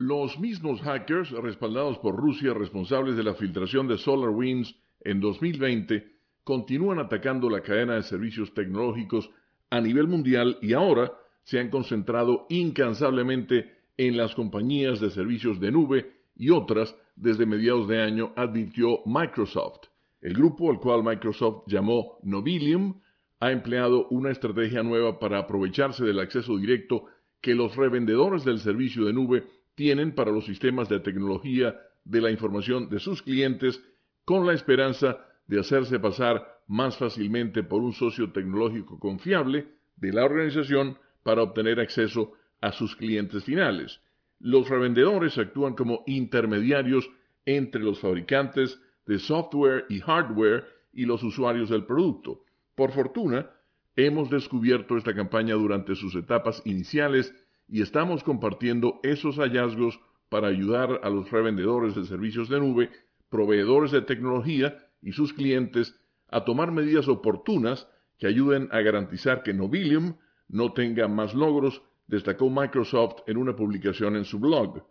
Los 0.00 0.38
mismos 0.38 0.80
hackers 0.82 1.32
respaldados 1.32 1.98
por 1.98 2.14
Rusia 2.14 2.54
responsables 2.54 3.16
de 3.16 3.24
la 3.24 3.34
filtración 3.34 3.88
de 3.88 3.98
SolarWinds 3.98 4.76
en 5.00 5.18
2020 5.18 6.06
continúan 6.44 7.00
atacando 7.00 7.50
la 7.50 7.62
cadena 7.62 7.94
de 7.96 8.04
servicios 8.04 8.54
tecnológicos 8.54 9.28
a 9.70 9.80
nivel 9.80 10.06
mundial 10.06 10.56
y 10.62 10.72
ahora 10.74 11.12
se 11.42 11.58
han 11.58 11.68
concentrado 11.68 12.46
incansablemente 12.48 13.72
en 13.96 14.16
las 14.16 14.36
compañías 14.36 15.00
de 15.00 15.10
servicios 15.10 15.58
de 15.58 15.72
nube 15.72 16.12
y 16.36 16.50
otras 16.50 16.94
desde 17.16 17.44
mediados 17.44 17.88
de 17.88 18.00
año, 18.00 18.32
advirtió 18.36 19.00
Microsoft. 19.04 19.88
El 20.20 20.34
grupo 20.34 20.70
al 20.70 20.78
cual 20.78 21.02
Microsoft 21.02 21.64
llamó 21.66 22.18
Nobilium 22.22 23.00
ha 23.40 23.50
empleado 23.50 24.06
una 24.10 24.30
estrategia 24.30 24.84
nueva 24.84 25.18
para 25.18 25.40
aprovecharse 25.40 26.04
del 26.04 26.20
acceso 26.20 26.56
directo 26.56 27.06
que 27.40 27.56
los 27.56 27.74
revendedores 27.74 28.44
del 28.44 28.60
servicio 28.60 29.04
de 29.04 29.12
nube 29.12 29.44
tienen 29.78 30.12
para 30.12 30.32
los 30.32 30.44
sistemas 30.44 30.88
de 30.88 30.98
tecnología 30.98 31.80
de 32.04 32.20
la 32.20 32.32
información 32.32 32.90
de 32.90 32.98
sus 32.98 33.22
clientes 33.22 33.80
con 34.24 34.44
la 34.44 34.52
esperanza 34.52 35.24
de 35.46 35.60
hacerse 35.60 36.00
pasar 36.00 36.62
más 36.66 36.96
fácilmente 36.96 37.62
por 37.62 37.82
un 37.82 37.92
socio 37.92 38.32
tecnológico 38.32 38.98
confiable 38.98 39.68
de 39.94 40.12
la 40.12 40.24
organización 40.24 40.98
para 41.22 41.44
obtener 41.44 41.78
acceso 41.78 42.32
a 42.60 42.72
sus 42.72 42.96
clientes 42.96 43.44
finales. 43.44 44.00
Los 44.40 44.68
revendedores 44.68 45.38
actúan 45.38 45.74
como 45.74 46.02
intermediarios 46.08 47.08
entre 47.46 47.80
los 47.80 48.00
fabricantes 48.00 48.80
de 49.06 49.20
software 49.20 49.86
y 49.88 50.00
hardware 50.00 50.66
y 50.92 51.04
los 51.04 51.22
usuarios 51.22 51.70
del 51.70 51.84
producto. 51.84 52.42
Por 52.74 52.90
fortuna, 52.90 53.48
hemos 53.94 54.28
descubierto 54.28 54.96
esta 54.96 55.14
campaña 55.14 55.54
durante 55.54 55.94
sus 55.94 56.16
etapas 56.16 56.62
iniciales 56.64 57.32
y 57.68 57.82
estamos 57.82 58.24
compartiendo 58.24 58.98
esos 59.02 59.36
hallazgos 59.36 60.00
para 60.28 60.48
ayudar 60.48 61.00
a 61.02 61.10
los 61.10 61.30
revendedores 61.30 61.94
de 61.94 62.04
servicios 62.04 62.48
de 62.48 62.60
nube, 62.60 62.90
proveedores 63.28 63.90
de 63.90 64.02
tecnología 64.02 64.76
y 65.02 65.12
sus 65.12 65.32
clientes 65.32 65.98
a 66.28 66.44
tomar 66.44 66.72
medidas 66.72 67.08
oportunas 67.08 67.86
que 68.18 68.26
ayuden 68.26 68.68
a 68.72 68.80
garantizar 68.80 69.42
que 69.42 69.54
Nobilium 69.54 70.16
no 70.48 70.72
tenga 70.72 71.08
más 71.08 71.34
logros, 71.34 71.82
destacó 72.06 72.50
Microsoft 72.50 73.22
en 73.26 73.36
una 73.36 73.54
publicación 73.54 74.16
en 74.16 74.24
su 74.24 74.38
blog. 74.38 74.82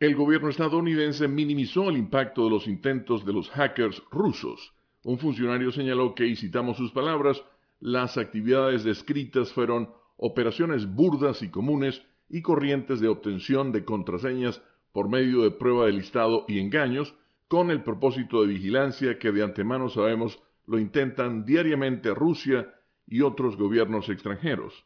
El 0.00 0.16
gobierno 0.16 0.48
estadounidense 0.48 1.28
minimizó 1.28 1.88
el 1.88 1.96
impacto 1.96 2.44
de 2.44 2.50
los 2.50 2.66
intentos 2.66 3.24
de 3.24 3.32
los 3.32 3.48
hackers 3.50 4.02
rusos. 4.10 4.74
Un 5.04 5.18
funcionario 5.18 5.70
señaló 5.70 6.14
que, 6.14 6.26
y 6.26 6.36
citamos 6.36 6.76
sus 6.76 6.90
palabras, 6.90 7.42
las 7.78 8.18
actividades 8.18 8.82
descritas 8.82 9.52
fueron 9.52 9.88
operaciones 10.16 10.86
burdas 10.86 11.42
y 11.42 11.50
comunes 11.50 12.02
y 12.34 12.42
corrientes 12.42 12.98
de 12.98 13.06
obtención 13.06 13.70
de 13.70 13.84
contraseñas 13.84 14.60
por 14.90 15.08
medio 15.08 15.42
de 15.42 15.52
prueba 15.52 15.86
de 15.86 15.92
listado 15.92 16.44
y 16.48 16.58
engaños, 16.58 17.14
con 17.46 17.70
el 17.70 17.84
propósito 17.84 18.42
de 18.42 18.48
vigilancia 18.48 19.20
que 19.20 19.30
de 19.30 19.44
antemano 19.44 19.88
sabemos 19.88 20.42
lo 20.66 20.80
intentan 20.80 21.44
diariamente 21.44 22.12
Rusia 22.12 22.74
y 23.06 23.20
otros 23.20 23.56
gobiernos 23.56 24.08
extranjeros. 24.08 24.84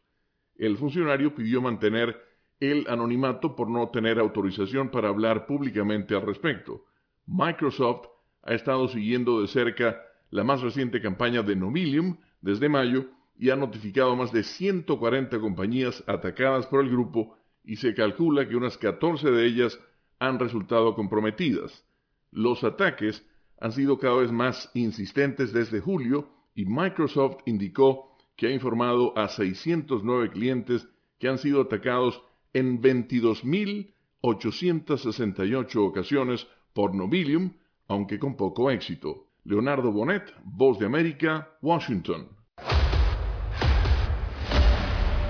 El 0.57 0.77
funcionario 0.77 1.35
pidió 1.35 1.63
mantener 1.63 2.23
el 2.61 2.85
anonimato 2.87 3.57
por 3.57 3.71
no 3.71 3.89
tener 3.89 4.19
autorización 4.19 4.91
para 4.91 5.09
hablar 5.09 5.47
públicamente 5.47 6.15
al 6.15 6.27
respecto. 6.27 6.85
Microsoft 7.25 8.09
ha 8.43 8.53
estado 8.53 8.89
siguiendo 8.89 9.41
de 9.41 9.49
cerca 9.49 10.03
la 10.29 10.45
más 10.45 10.61
reciente 10.61 11.01
campaña 11.01 11.43
de 11.43 11.57
Nomilium 11.57 12.19
desde 12.43 12.69
mayo 12.69 13.07
y 13.39 13.49
ha 13.49 13.57
notificado 13.57 14.13
a 14.13 14.17
más 14.17 14.33
de 14.33 14.43
140 14.43 15.41
compañías 15.41 16.05
atacadas 16.07 16.67
por 16.67 16.85
el 16.85 16.91
grupo 16.91 17.38
y 17.69 17.77
se 17.77 17.95
calcula 17.95 18.49
que 18.49 18.57
unas 18.57 18.77
14 18.79 19.31
de 19.31 19.47
ellas 19.47 19.79
han 20.19 20.39
resultado 20.39 20.95
comprometidas. 20.95 21.85
Los 22.33 22.65
ataques 22.65 23.23
han 23.61 23.73
sido 23.73 23.99
cada 23.99 24.17
vez 24.17 24.33
más 24.33 24.71
insistentes 24.73 25.53
desde 25.53 25.81
julio 25.81 26.31
y 26.55 26.65
Microsoft 26.65 27.43
indicó 27.45 28.17
que 28.37 28.47
ha 28.47 28.51
informado 28.51 29.13
a 29.19 29.29
609 29.29 30.31
clientes 30.31 30.89
que 31.19 31.29
han 31.29 31.37
sido 31.37 31.61
atacados 31.61 32.23
en 32.55 32.81
22.868 32.81 35.77
ocasiones 35.77 36.47
por 36.73 36.95
Nobilium, 36.95 37.53
aunque 37.87 38.19
con 38.19 38.35
poco 38.35 38.71
éxito. 38.71 39.27
Leonardo 39.45 39.93
Bonet, 39.93 40.33
Voz 40.43 40.79
de 40.79 40.87
América, 40.87 41.51
Washington. 41.61 42.38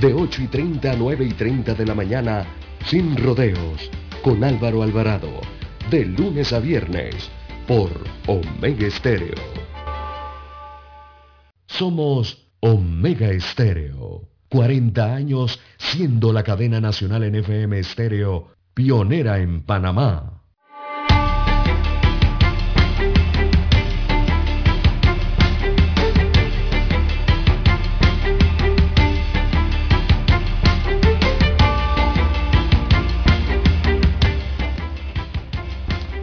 de 0.00 0.14
8 0.14 0.42
y 0.42 0.46
30 0.46 0.92
a 0.92 0.96
9 0.96 1.24
y 1.24 1.32
30 1.32 1.74
de 1.74 1.86
la 1.86 1.94
mañana, 1.94 2.46
sin 2.86 3.16
rodeos, 3.16 3.90
con 4.22 4.42
Álvaro 4.42 4.82
Alvarado, 4.82 5.40
de 5.90 6.04
lunes 6.06 6.52
a 6.52 6.60
viernes, 6.60 7.30
por 7.66 7.90
Omega 8.26 8.86
Estéreo. 8.86 9.34
Somos 11.66 12.48
Omega 12.60 13.30
Estéreo, 13.30 14.28
40 14.48 15.14
años 15.14 15.60
siendo 15.78 16.32
la 16.32 16.42
cadena 16.42 16.80
nacional 16.80 17.24
en 17.24 17.36
FM 17.36 17.78
Estéreo, 17.78 18.48
pionera 18.74 19.38
en 19.38 19.62
Panamá. 19.62 20.41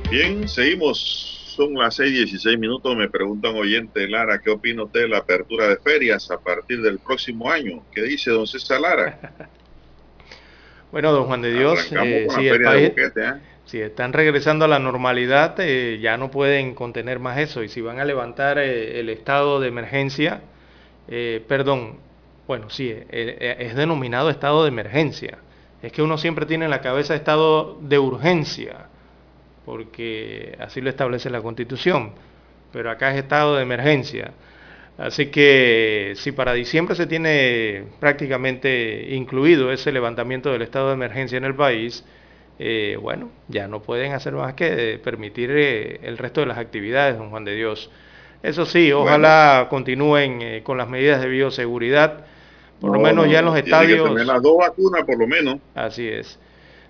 Bien, 0.10 0.50
seguimos. 0.50 1.54
Son 1.56 1.76
las 1.76 2.00
6:16 2.00 2.58
minutos. 2.58 2.96
Me 2.96 3.08
preguntan 3.10 3.56
oyente 3.56 4.08
Lara, 4.08 4.40
¿qué 4.40 4.50
opina 4.50 4.84
usted 4.84 5.02
de 5.02 5.08
la 5.08 5.20
apertura 5.20 5.68
de 5.68 5.78
ferias 5.78 6.32
a 6.32 6.40
partir 6.40 6.82
del 6.82 6.98
próximo 6.98 7.52
año? 7.52 7.84
¿Qué 7.94 8.02
dice 8.02 8.32
don 8.32 8.48
César 8.48 8.82
Lara? 8.82 9.20
bueno, 10.92 11.12
don 11.12 11.26
Juan 11.26 11.44
de 11.44 11.54
Dios, 11.54 11.92
eh, 11.92 12.28
si, 12.36 12.48
¿eh? 12.48 13.34
si, 13.66 13.82
están 13.82 14.12
regresando 14.14 14.66
a 14.66 14.68
la 14.68 14.80
normalidad, 14.80 15.56
eh, 15.60 16.00
ya 16.02 16.18
no 16.18 16.32
pueden 16.32 16.74
contener 16.74 17.20
más 17.20 17.38
eso. 17.38 17.62
Y 17.62 17.70
si 17.70 17.82
van 17.82 18.00
a 18.00 18.06
levantar 18.06 18.58
el 18.58 19.10
estado 19.10 19.60
de 19.60 19.68
emergencia, 19.68 20.42
perdón, 21.48 21.98
bueno, 22.48 22.72
sí, 22.72 22.96
es 23.12 23.76
denominado 23.76 24.32
estado 24.32 24.64
de 24.64 24.70
emergencia. 24.70 25.38
Es 25.84 25.92
que 25.92 26.02
uno 26.02 26.18
siempre 26.18 26.48
tiene 26.48 26.66
en 26.66 26.72
la 26.72 26.82
cabeza 26.82 27.14
estado 27.14 27.78
de 27.80 28.00
urgencia 28.00 28.88
porque 29.70 30.58
así 30.60 30.82
lo 30.82 30.90
establece 30.90 31.30
la 31.30 31.44
Constitución, 31.44 32.14
pero 32.74 32.90
acá 32.90 33.12
es 33.12 33.20
estado 33.20 33.56
de 33.56 33.62
emergencia. 33.62 34.32
Así 34.98 35.28
que 35.28 36.14
si 36.16 36.32
para 36.32 36.54
diciembre 36.54 36.96
se 36.96 37.06
tiene 37.06 37.84
prácticamente 38.00 39.14
incluido 39.14 39.72
ese 39.72 39.92
levantamiento 39.92 40.52
del 40.52 40.64
estado 40.64 40.88
de 40.88 40.96
emergencia 40.96 41.38
en 41.38 41.46
el 41.46 41.54
país, 41.54 42.04
eh, 42.58 42.98
bueno, 43.00 43.30
ya 43.48 43.68
no 43.68 43.84
pueden 43.84 44.14
hacer 44.14 44.34
más 44.34 44.56
que 44.56 45.00
permitir 45.04 45.52
eh, 45.52 46.00
el 46.02 46.18
resto 46.18 46.42
de 46.42 46.48
las 46.48 46.58
actividades, 46.58 47.20
don 47.20 47.30
Juan 47.30 47.46
de 47.46 47.54
Dios. 47.54 47.92
Eso 48.42 48.66
sí, 48.66 48.92
ojalá 48.92 49.68
continúen 49.70 50.42
eh, 50.42 50.64
con 50.64 50.80
las 50.80 50.90
medidas 50.90 51.22
de 51.22 51.28
bioseguridad, 51.28 52.26
por 52.82 52.92
lo 52.92 53.00
menos 53.00 53.30
ya 53.30 53.40
en 53.40 53.46
los 53.46 53.56
estadios. 53.56 54.10
Las 54.26 54.42
dos 54.42 54.58
vacunas, 54.58 55.04
por 55.04 55.20
lo 55.20 55.28
menos. 55.28 55.60
Así 55.76 56.08
es. 56.08 56.40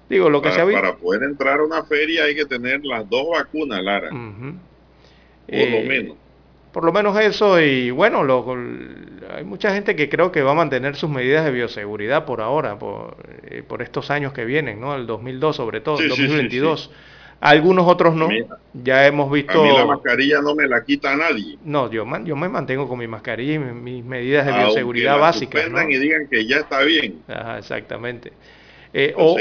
Digo, 0.10 0.30
lo 0.30 0.42
que 0.42 0.50
para, 0.50 0.66
se 0.66 0.72
Para 0.74 0.96
poder 0.96 1.24
entrar 1.24 1.60
a 1.60 1.64
una 1.64 1.84
feria 1.84 2.24
hay 2.24 2.36
que 2.36 2.46
tener 2.46 2.84
las 2.84 3.08
dos 3.08 3.28
vacunas, 3.32 3.84
Lara. 3.84 4.10
Por 4.10 4.18
lo 4.18 4.56
eh, 5.48 5.86
menos. 5.88 6.18
Por 6.72 6.84
lo 6.84 6.92
menos 6.92 7.20
eso 7.20 7.60
y 7.60 7.90
bueno, 7.90 8.22
hay 9.36 9.44
mucha 9.44 9.74
gente 9.74 9.96
que 9.96 10.08
creo 10.08 10.32
que 10.32 10.44
va 10.44 10.52
a 10.52 10.56
mantener 10.56 10.96
sus 10.96 11.10
medidas 11.10 11.44
de 11.44 11.52
bioseguridad 11.52 12.26
por 12.26 12.42
ahora, 12.42 12.78
por, 12.78 13.18
eh, 13.44 13.64
estos 13.80 14.12
años 14.12 14.34
que 14.34 14.46
vienen, 14.46 14.80
¿no? 14.80 14.96
El 14.96 15.08
2002 15.08 15.56
sobre 15.56 15.82
todo, 15.82 16.00
el 16.00 16.10
2022. 16.10 16.92
Algunos 17.42 17.88
otros 17.88 18.16
no. 18.16 18.28
ya 18.74 19.08
hemos 19.08 19.32
visto. 19.32 19.62
A 19.62 19.64
mí 19.64 19.72
la 19.74 19.86
mascarilla 19.86 20.42
no 20.42 20.56
me 20.56 20.68
la 20.68 20.84
quita 20.84 21.16
nadie. 21.16 21.58
No, 21.64 21.90
yo, 21.90 22.06
yo 22.26 22.36
me 22.36 22.50
mantengo 22.50 22.88
con 22.88 23.00
mi 23.00 23.08
mascarilla 23.08 23.54
y 23.54 23.60
mis 23.60 24.04
medidas 24.04 24.46
de 24.46 24.52
bioseguridad 24.52 25.18
básicas. 25.18 25.70
¿no? 25.72 25.82
y 25.90 25.98
digan 25.98 26.28
que 26.28 26.46
ya 26.46 26.58
está 26.58 26.84
bien. 26.84 27.22
Ajá, 27.28 27.60
exactamente. 27.60 28.34
Eh, 28.92 29.14
o, 29.16 29.38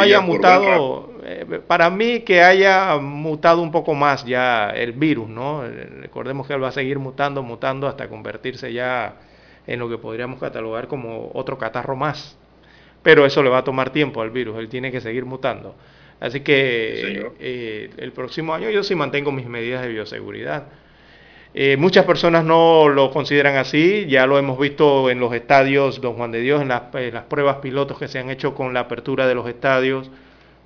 haya 0.00 0.20
mutado, 0.20 1.12
eh, 1.24 1.60
para 1.66 1.88
mí 1.88 2.20
que 2.20 2.42
haya 2.42 2.96
mutado 2.96 3.62
un 3.62 3.70
poco 3.70 3.94
más 3.94 4.24
ya 4.24 4.70
el 4.70 4.92
virus, 4.92 5.28
¿no? 5.28 5.62
Recordemos 5.62 6.48
que 6.48 6.54
él 6.54 6.62
va 6.62 6.68
a 6.68 6.72
seguir 6.72 6.98
mutando, 6.98 7.44
mutando 7.44 7.86
hasta 7.86 8.08
convertirse 8.08 8.72
ya 8.72 9.14
en 9.66 9.78
lo 9.78 9.88
que 9.88 9.98
podríamos 9.98 10.40
catalogar 10.40 10.88
como 10.88 11.30
otro 11.32 11.58
catarro 11.58 11.94
más. 11.94 12.36
Pero 13.02 13.24
eso 13.24 13.42
le 13.42 13.50
va 13.50 13.58
a 13.58 13.64
tomar 13.64 13.90
tiempo 13.90 14.20
al 14.20 14.30
virus, 14.30 14.58
él 14.58 14.68
tiene 14.68 14.90
que 14.90 15.00
seguir 15.00 15.24
mutando. 15.24 15.76
Así 16.18 16.40
que 16.40 17.30
eh, 17.38 17.90
el 17.96 18.12
próximo 18.12 18.52
año 18.52 18.68
yo 18.68 18.82
sí 18.82 18.94
mantengo 18.94 19.32
mis 19.32 19.46
medidas 19.46 19.82
de 19.82 19.88
bioseguridad. 19.88 20.64
Eh, 21.52 21.76
muchas 21.76 22.04
personas 22.04 22.44
no 22.44 22.88
lo 22.88 23.10
consideran 23.10 23.56
así, 23.56 24.06
ya 24.08 24.26
lo 24.26 24.38
hemos 24.38 24.58
visto 24.58 25.10
en 25.10 25.18
los 25.18 25.32
estadios, 25.34 26.00
don 26.00 26.14
Juan 26.14 26.30
de 26.30 26.40
Dios, 26.40 26.62
en 26.62 26.68
las, 26.68 26.82
pruebas 27.28 27.56
pilotos 27.56 27.98
que 27.98 28.06
se 28.06 28.20
han 28.20 28.30
hecho 28.30 28.54
con 28.54 28.72
la 28.72 28.80
apertura 28.80 29.26
de 29.26 29.34
los 29.34 29.48
estadios. 29.48 30.10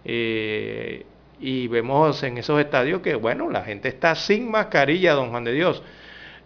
Eh, 0.05 1.07
y 1.41 1.68
vemos 1.68 2.22
en 2.22 2.39
esos 2.39 2.61
estadios 2.61 3.01
que, 3.01 3.14
bueno, 3.14 3.51
la 3.51 3.62
gente 3.62 3.89
está 3.89 4.14
sin 4.14 4.51
mascarilla, 4.51 5.14
don 5.14 5.30
Juan 5.30 5.45
de 5.45 5.53
Dios. 5.53 5.82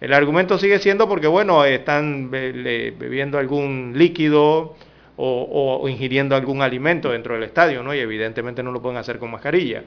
El 0.00 0.12
argumento 0.12 0.58
sigue 0.58 0.78
siendo 0.78 1.08
porque, 1.08 1.26
bueno, 1.26 1.64
están 1.64 2.30
bebiendo 2.30 3.38
algún 3.38 3.94
líquido 3.96 4.76
o, 5.16 5.88
ingiriendo 5.88 6.36
algún 6.36 6.62
alimento 6.62 7.10
dentro 7.10 7.34
del 7.34 7.42
estadio, 7.42 7.82
¿no? 7.82 7.92
Y 7.92 7.98
evidentemente 7.98 8.62
no 8.62 8.70
lo 8.70 8.80
pueden 8.80 8.98
hacer 8.98 9.18
con 9.18 9.32
mascarilla. 9.32 9.82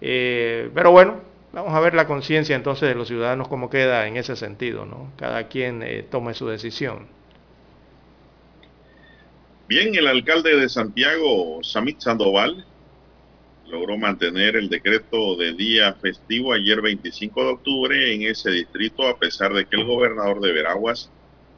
Eh, 0.00 0.68
pero 0.74 0.90
bueno, 0.90 1.20
Vamos 1.54 1.72
a 1.72 1.78
ver 1.78 1.94
la 1.94 2.08
conciencia 2.08 2.56
entonces 2.56 2.88
de 2.88 2.96
los 2.96 3.06
ciudadanos 3.06 3.46
cómo 3.46 3.70
queda 3.70 4.08
en 4.08 4.16
ese 4.16 4.34
sentido, 4.34 4.86
¿no? 4.86 5.12
Cada 5.16 5.46
quien 5.46 5.84
eh, 5.84 6.02
tome 6.02 6.34
su 6.34 6.48
decisión. 6.48 7.06
Bien, 9.68 9.94
el 9.94 10.08
alcalde 10.08 10.56
de 10.56 10.68
Santiago, 10.68 11.60
Samit 11.62 12.00
Sandoval, 12.00 12.66
logró 13.68 13.96
mantener 13.96 14.56
el 14.56 14.68
decreto 14.68 15.36
de 15.36 15.52
día 15.52 15.94
festivo 15.94 16.52
ayer 16.52 16.82
25 16.82 17.44
de 17.44 17.50
octubre 17.50 18.14
en 18.14 18.22
ese 18.22 18.50
distrito, 18.50 19.06
a 19.06 19.16
pesar 19.16 19.52
de 19.52 19.64
que 19.64 19.76
el 19.76 19.84
gobernador 19.84 20.40
de 20.40 20.52
Veraguas 20.52 21.08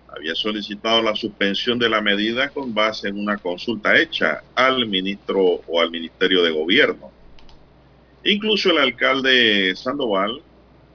había 0.08 0.34
solicitado 0.34 1.00
la 1.00 1.16
suspensión 1.16 1.78
de 1.78 1.88
la 1.88 2.02
medida 2.02 2.50
con 2.50 2.74
base 2.74 3.08
en 3.08 3.18
una 3.18 3.38
consulta 3.38 3.98
hecha 3.98 4.42
al 4.54 4.86
ministro 4.86 5.62
o 5.66 5.80
al 5.80 5.90
Ministerio 5.90 6.42
de 6.42 6.50
Gobierno. 6.50 7.15
Incluso 8.26 8.70
el 8.70 8.78
alcalde 8.78 9.76
Sandoval 9.76 10.42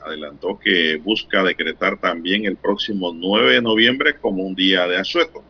adelantó 0.05 0.59
que 0.59 0.97
busca 0.97 1.41
decretar 1.43 1.97
también 1.97 2.45
el 2.45 2.57
próximo 2.57 3.13
9 3.13 3.53
de 3.53 3.61
noviembre 3.61 4.17
como 4.19 4.43
un 4.43 4.53
día 4.53 4.86
de 4.86 4.97
asueto. 4.97 5.41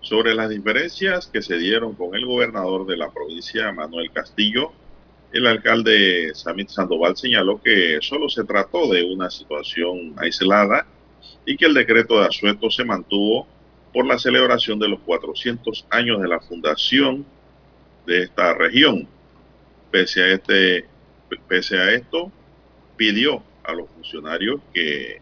Sobre 0.00 0.34
las 0.34 0.50
diferencias 0.50 1.28
que 1.28 1.42
se 1.42 1.58
dieron 1.58 1.94
con 1.94 2.16
el 2.16 2.26
gobernador 2.26 2.86
de 2.86 2.96
la 2.96 3.12
provincia, 3.12 3.70
Manuel 3.70 4.10
Castillo, 4.10 4.72
el 5.32 5.46
alcalde 5.46 6.34
Samit 6.34 6.70
Sandoval 6.70 7.16
señaló 7.16 7.62
que 7.62 7.98
solo 8.00 8.28
se 8.28 8.42
trató 8.42 8.92
de 8.92 9.04
una 9.04 9.30
situación 9.30 10.14
aislada 10.16 10.88
y 11.46 11.56
que 11.56 11.66
el 11.66 11.74
decreto 11.74 12.18
de 12.18 12.26
asueto 12.26 12.68
se 12.68 12.84
mantuvo 12.84 13.46
por 13.92 14.06
la 14.06 14.18
celebración 14.18 14.80
de 14.80 14.88
los 14.88 14.98
400 15.00 15.86
años 15.90 16.20
de 16.20 16.26
la 16.26 16.40
fundación 16.40 17.24
de 18.06 18.24
esta 18.24 18.54
región. 18.54 19.13
Pese 19.94 20.22
a, 20.24 20.28
este, 20.32 20.86
pese 21.46 21.78
a 21.78 21.92
esto, 21.92 22.32
pidió 22.96 23.44
a 23.62 23.74
los 23.74 23.88
funcionarios 23.90 24.60
que 24.72 25.20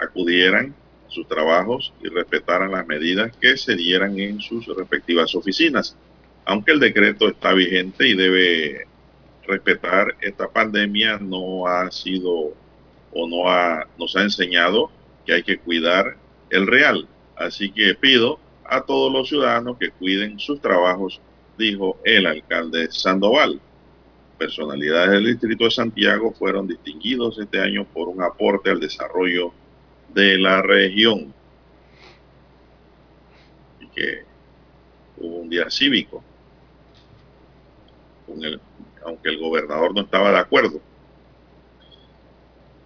acudieran 0.00 0.74
a 1.06 1.10
sus 1.12 1.28
trabajos 1.28 1.92
y 2.02 2.08
respetaran 2.08 2.72
las 2.72 2.84
medidas 2.88 3.30
que 3.40 3.56
se 3.56 3.76
dieran 3.76 4.18
en 4.18 4.40
sus 4.40 4.66
respectivas 4.66 5.32
oficinas. 5.36 5.96
Aunque 6.44 6.72
el 6.72 6.80
decreto 6.80 7.28
está 7.28 7.54
vigente 7.54 8.08
y 8.08 8.16
debe 8.16 8.88
respetar 9.46 10.16
esta 10.22 10.48
pandemia, 10.48 11.18
no 11.18 11.68
ha 11.68 11.88
sido 11.92 12.52
o 13.12 13.28
no 13.28 13.48
ha, 13.48 13.86
nos 13.96 14.16
ha 14.16 14.22
enseñado 14.22 14.90
que 15.24 15.34
hay 15.34 15.44
que 15.44 15.58
cuidar 15.58 16.16
el 16.50 16.66
real. 16.66 17.06
Así 17.36 17.70
que 17.70 17.94
pido 17.94 18.40
a 18.64 18.80
todos 18.80 19.12
los 19.12 19.28
ciudadanos 19.28 19.78
que 19.78 19.90
cuiden 19.90 20.40
sus 20.40 20.60
trabajos, 20.60 21.20
dijo 21.56 21.96
el 22.02 22.26
alcalde 22.26 22.90
Sandoval 22.90 23.60
personalidades 24.44 25.10
del 25.12 25.24
Distrito 25.24 25.64
de 25.64 25.70
Santiago 25.70 26.30
fueron 26.32 26.68
distinguidos 26.68 27.38
este 27.38 27.58
año 27.60 27.86
por 27.86 28.08
un 28.08 28.22
aporte 28.22 28.68
al 28.68 28.78
desarrollo 28.78 29.54
de 30.12 30.36
la 30.36 30.60
región. 30.60 31.32
Y 33.80 33.86
que 33.86 34.24
hubo 35.16 35.36
un 35.36 35.48
día 35.48 35.70
cívico, 35.70 36.22
aunque 39.02 39.30
el 39.30 39.38
gobernador 39.38 39.94
no 39.94 40.02
estaba 40.02 40.30
de 40.30 40.38
acuerdo. 40.38 40.78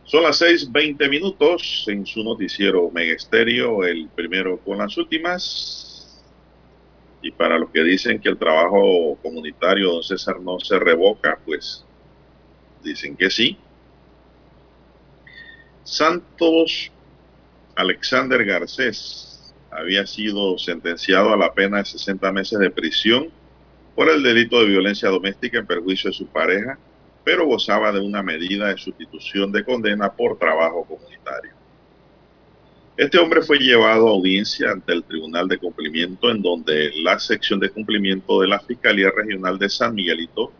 Son 0.04 0.22
las 0.22 0.40
6:20 0.40 1.08
minutos 1.08 1.84
en 1.88 2.06
su 2.06 2.22
noticiero 2.22 2.88
Megesterio, 2.92 3.84
el 3.84 4.08
primero 4.14 4.58
con 4.58 4.78
las 4.78 4.96
últimas. 4.96 5.87
Y 7.20 7.32
para 7.32 7.58
los 7.58 7.70
que 7.70 7.82
dicen 7.82 8.20
que 8.20 8.28
el 8.28 8.38
trabajo 8.38 9.18
comunitario, 9.22 9.92
don 9.92 10.02
César, 10.02 10.40
no 10.40 10.60
se 10.60 10.78
revoca, 10.78 11.38
pues 11.44 11.84
dicen 12.82 13.16
que 13.16 13.30
sí. 13.30 13.58
Santos 15.82 16.92
Alexander 17.74 18.44
Garcés 18.44 19.54
había 19.70 20.06
sido 20.06 20.58
sentenciado 20.58 21.32
a 21.32 21.36
la 21.36 21.52
pena 21.52 21.78
de 21.78 21.84
60 21.84 22.32
meses 22.32 22.58
de 22.58 22.70
prisión 22.70 23.30
por 23.94 24.08
el 24.08 24.22
delito 24.22 24.60
de 24.60 24.66
violencia 24.66 25.08
doméstica 25.08 25.58
en 25.58 25.66
perjuicio 25.66 26.10
de 26.10 26.16
su 26.16 26.26
pareja, 26.26 26.78
pero 27.24 27.46
gozaba 27.46 27.92
de 27.92 28.00
una 28.00 28.22
medida 28.22 28.68
de 28.68 28.78
sustitución 28.78 29.50
de 29.50 29.64
condena 29.64 30.12
por 30.12 30.38
trabajo 30.38 30.84
comunitario. 30.84 31.57
Este 32.98 33.16
hombre 33.16 33.42
fue 33.42 33.58
llevado 33.58 34.08
a 34.08 34.10
audiencia 34.10 34.72
ante 34.72 34.92
el 34.92 35.04
Tribunal 35.04 35.46
de 35.46 35.58
Cumplimiento, 35.58 36.32
en 36.32 36.42
donde 36.42 36.90
la 36.96 37.16
sección 37.20 37.60
de 37.60 37.70
cumplimiento 37.70 38.40
de 38.40 38.48
la 38.48 38.58
Fiscalía 38.58 39.12
Regional 39.14 39.56
de 39.56 39.68
San 39.68 39.94
Miguelito 39.94 40.52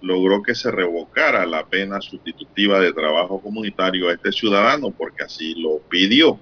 logró 0.00 0.42
que 0.42 0.54
se 0.54 0.70
revocara 0.70 1.44
la 1.44 1.66
pena 1.66 2.00
sustitutiva 2.00 2.80
de 2.80 2.94
trabajo 2.94 3.42
comunitario 3.42 4.08
a 4.08 4.14
este 4.14 4.32
ciudadano, 4.32 4.90
porque 4.90 5.24
así 5.24 5.54
lo 5.60 5.80
pidió. 5.80 6.38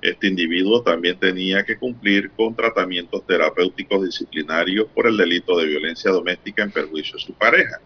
Este 0.00 0.28
individuo 0.28 0.80
también 0.82 1.18
tenía 1.18 1.64
que 1.64 1.76
cumplir 1.76 2.30
con 2.30 2.54
tratamientos 2.54 3.26
terapéuticos 3.26 4.04
disciplinarios 4.04 4.86
por 4.94 5.08
el 5.08 5.16
delito 5.16 5.58
de 5.58 5.66
violencia 5.66 6.12
doméstica 6.12 6.62
en 6.62 6.70
perjuicio 6.70 7.16
de 7.16 7.24
su 7.24 7.32
pareja. 7.32 7.80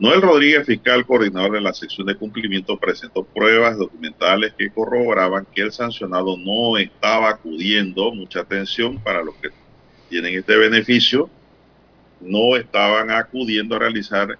Noel 0.00 0.22
Rodríguez, 0.22 0.64
fiscal 0.64 1.04
coordinador 1.04 1.52
de 1.52 1.60
la 1.60 1.74
sección 1.74 2.06
de 2.06 2.14
cumplimiento, 2.14 2.78
presentó 2.78 3.22
pruebas 3.22 3.76
documentales 3.76 4.54
que 4.56 4.70
corroboraban 4.70 5.46
que 5.54 5.60
el 5.60 5.72
sancionado 5.72 6.38
no 6.38 6.78
estaba 6.78 7.28
acudiendo, 7.28 8.10
mucha 8.10 8.40
atención 8.40 8.98
para 8.98 9.22
los 9.22 9.34
que 9.34 9.50
tienen 10.08 10.38
este 10.38 10.56
beneficio, 10.56 11.28
no 12.18 12.56
estaban 12.56 13.10
acudiendo 13.10 13.76
a 13.76 13.80
realizar 13.80 14.38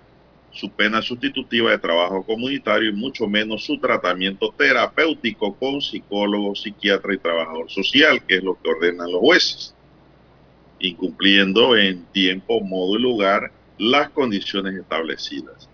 su 0.50 0.70
pena 0.70 1.02
sustitutiva 1.02 1.70
de 1.72 1.78
trabajo 1.78 2.22
comunitario 2.22 2.88
y 2.88 2.94
mucho 2.94 3.26
menos 3.26 3.66
su 3.66 3.78
tratamiento 3.78 4.54
terapéutico 4.56 5.54
con 5.56 5.82
psicólogo, 5.82 6.54
psiquiatra 6.54 7.12
y 7.12 7.18
trabajador 7.18 7.70
social, 7.70 8.24
que 8.26 8.36
es 8.36 8.42
lo 8.42 8.58
que 8.62 8.70
ordenan 8.70 9.12
los 9.12 9.20
jueces, 9.20 9.74
incumpliendo 10.78 11.76
en 11.76 12.02
tiempo, 12.06 12.62
modo 12.62 12.98
y 12.98 13.02
lugar 13.02 13.52
las 13.80 14.10
condiciones 14.10 14.74
establecidas. 14.74 15.66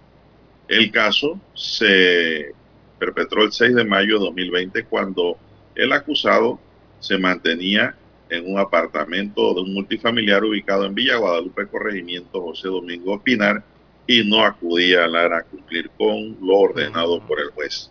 El 0.69 0.93
caso 0.93 1.41
se 1.55 2.53
perpetró 3.01 3.43
el 3.43 3.51
6 3.51 3.75
de 3.75 3.85
mayo 3.85 4.21
de 4.21 4.27
2020 4.27 4.85
cuando 4.85 5.37
el 5.75 5.93
acusado 5.93 6.61
se 7.01 7.19
mantenía 7.19 7.97
en 8.31 8.53
un 8.53 8.61
apartamento 8.61 9.55
de 9.55 9.63
un 9.63 9.75
multifamiliar 9.75 10.45
ubicado 10.45 10.87
en 10.87 10.95
Villa 10.95 11.17
Guadalupe, 11.17 11.67
corregimiento 11.67 12.41
José 12.41 12.69
Domingo 12.69 13.21
Pinar, 13.21 13.65
y 14.07 14.23
no 14.23 14.45
acudía 14.45 15.05
a 15.07 15.43
cumplir 15.43 15.91
con 15.99 16.37
lo 16.41 16.59
ordenado 16.59 17.21
por 17.27 17.41
el 17.41 17.51
juez. 17.51 17.91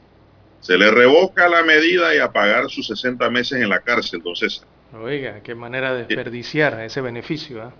Se 0.61 0.77
le 0.77 0.91
revoca 0.91 1.49
la 1.49 1.61
medida 1.63 2.15
y 2.15 2.19
a 2.19 2.31
pagar 2.31 2.69
sus 2.69 2.87
60 2.87 3.29
meses 3.29 3.61
en 3.61 3.67
la 3.67 3.81
cárcel, 3.81 4.19
entonces. 4.19 4.63
Oiga, 4.93 5.41
qué 5.43 5.55
manera 5.55 5.93
de 5.93 6.05
desperdiciar 6.05 6.79
ese 6.79 7.01
beneficio. 7.01 7.63
¿ah? 7.63 7.73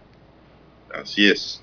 Así 0.93 1.29
es. 1.29 1.61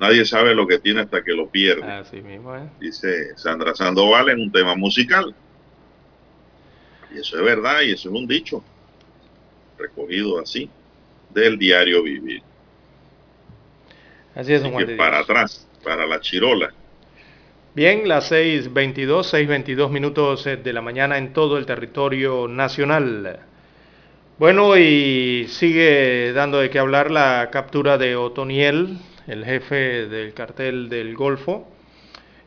Nadie 0.00 0.24
sabe 0.24 0.54
lo 0.54 0.66
que 0.66 0.78
tiene 0.78 1.00
hasta 1.00 1.22
que 1.22 1.32
lo 1.32 1.48
pierde. 1.48 1.84
Así 1.84 2.20
mismo, 2.20 2.56
¿eh? 2.56 2.68
Dice 2.80 3.36
Sandra 3.36 3.74
Sandoval 3.74 4.30
en 4.30 4.40
un 4.40 4.52
tema 4.52 4.74
musical. 4.74 5.34
Y 7.14 7.18
eso 7.18 7.38
es 7.38 7.44
verdad 7.44 7.82
y 7.82 7.92
eso 7.92 8.08
es 8.08 8.14
un 8.14 8.26
dicho 8.26 8.62
recogido 9.78 10.40
así 10.40 10.68
del 11.30 11.58
diario 11.58 12.02
Vivir. 12.02 12.42
Así 14.34 14.52
es, 14.52 14.62
un 14.62 14.96
Para 14.96 15.20
atrás, 15.20 15.66
para 15.84 16.06
la 16.06 16.20
chirola. 16.20 16.72
Bien, 17.74 18.08
las 18.08 18.30
6.22, 18.30 19.22
6.22 19.46 19.90
minutos 19.90 20.44
de 20.44 20.72
la 20.72 20.80
mañana 20.80 21.18
en 21.18 21.32
todo 21.32 21.58
el 21.58 21.66
territorio 21.66 22.48
nacional. 22.48 23.40
Bueno, 24.38 24.76
y 24.76 25.46
sigue 25.48 26.32
dando 26.32 26.58
de 26.58 26.70
qué 26.70 26.78
hablar 26.78 27.10
la 27.10 27.48
captura 27.52 27.98
de 27.98 28.16
Otoniel, 28.16 28.98
el 29.26 29.44
jefe 29.44 30.06
del 30.06 30.34
cartel 30.34 30.88
del 30.88 31.14
Golfo. 31.14 31.68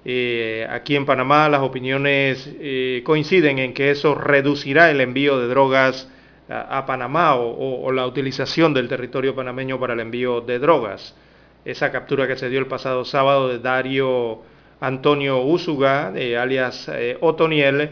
Eh, 0.05 0.65
aquí 0.69 0.95
en 0.95 1.05
Panamá 1.05 1.49
las 1.49 1.61
opiniones 1.61 2.49
eh, 2.59 3.01
coinciden 3.03 3.59
en 3.59 3.73
que 3.73 3.91
eso 3.91 4.15
reducirá 4.15 4.89
el 4.89 5.01
envío 5.01 5.39
de 5.39 5.47
drogas 5.47 6.09
a, 6.49 6.85
Panamá 6.85 7.35
o, 7.35 7.91
la 7.91 8.07
utilización 8.07 8.73
del 8.73 8.87
territorio 8.87 9.35
panameño 9.35 9.79
para 9.79 9.93
el 9.93 9.99
envío 9.99 10.39
de 10.39 10.59
drogas. 10.59 11.13
Esa 11.65 11.91
captura 11.91 12.25
que 12.25 12.37
se 12.37 12.49
dio 12.49 12.59
el 12.59 12.67
pasado 12.67 13.03
sábado 13.03 13.49
de 13.49 13.59
Dario 13.59 14.43
Antonio 14.79 15.41
Úsuga, 15.41 16.07
alias 16.07 16.89
eh, 16.93 17.17
Otoniel, 17.19 17.91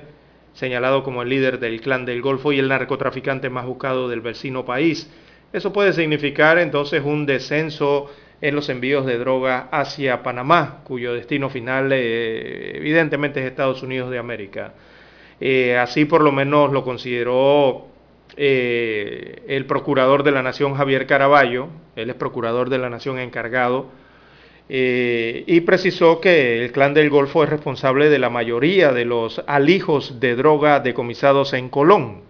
señalado 0.53 1.03
como 1.03 1.21
el 1.23 1.29
líder 1.29 1.59
del 1.59 1.81
clan 1.81 2.05
del 2.05 2.21
Golfo 2.21 2.53
y 2.53 2.59
el 2.59 2.69
narcotraficante 2.69 3.49
más 3.49 3.65
buscado 3.65 4.07
del 4.07 4.21
vecino 4.21 4.63
país. 4.63 5.11
Eso 5.51 5.73
puede 5.73 5.91
significar 5.91 6.57
entonces 6.57 7.03
un 7.03 7.25
descenso 7.25 8.09
en 8.41 8.55
los 8.55 8.69
envíos 8.69 9.05
de 9.05 9.17
droga 9.17 9.69
hacia 9.71 10.23
Panamá, 10.23 10.81
cuyo 10.83 11.13
destino 11.13 11.49
final 11.49 11.91
eh, 11.93 12.77
evidentemente 12.77 13.39
es 13.39 13.47
Estados 13.47 13.81
Unidos 13.83 14.11
de 14.11 14.17
América. 14.17 14.73
Eh, 15.39 15.77
así 15.77 16.05
por 16.05 16.21
lo 16.21 16.31
menos 16.31 16.71
lo 16.71 16.83
consideró 16.83 17.87
eh, 18.37 19.43
el 19.47 19.65
procurador 19.65 20.23
de 20.23 20.31
la 20.31 20.41
Nación 20.41 20.75
Javier 20.75 21.07
Caraballo, 21.07 21.67
él 21.95 22.09
es 22.09 22.15
procurador 22.15 22.69
de 22.69 22.77
la 22.77 22.89
Nación 22.89 23.19
encargado, 23.19 23.87
y 24.67 25.61
precisó 25.61 26.19
que 26.19 26.65
el 26.65 26.71
clan 26.71 26.95
del 26.95 27.11
Golfo 27.11 27.43
es 27.43 27.49
responsable 27.51 28.09
de 28.09 28.17
la 28.17 28.31
mayoría 28.31 28.91
de 28.91 29.05
los 29.05 29.43
alijos 29.45 30.19
de 30.19 30.35
droga 30.35 30.79
decomisados 30.79 31.53
en 31.53 31.69
Colón. 31.69 32.23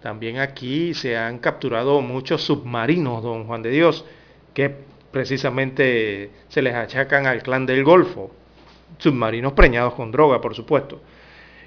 También 0.00 0.38
aquí 0.38 0.94
se 0.94 1.18
han 1.18 1.38
capturado 1.38 2.00
muchos 2.00 2.42
submarinos, 2.44 3.22
don 3.22 3.44
Juan 3.44 3.60
de 3.60 3.68
Dios, 3.68 4.06
que 4.54 4.74
precisamente 5.10 6.30
se 6.48 6.62
les 6.62 6.74
achacan 6.74 7.26
al 7.26 7.42
clan 7.42 7.66
del 7.66 7.84
Golfo, 7.84 8.30
submarinos 8.98 9.52
preñados 9.52 9.94
con 9.94 10.10
droga, 10.10 10.40
por 10.40 10.54
supuesto. 10.54 11.00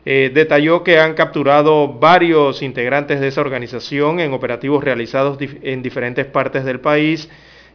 Eh, 0.05 0.31
detalló 0.33 0.83
que 0.83 0.99
han 0.99 1.13
capturado 1.13 1.87
varios 1.87 2.61
integrantes 2.61 3.19
de 3.19 3.27
esa 3.27 3.41
organización 3.41 4.19
en 4.19 4.33
operativos 4.33 4.83
realizados 4.83 5.37
en 5.41 5.81
diferentes 5.83 6.25
partes 6.25 6.63
del 6.63 6.79
país, 6.79 7.29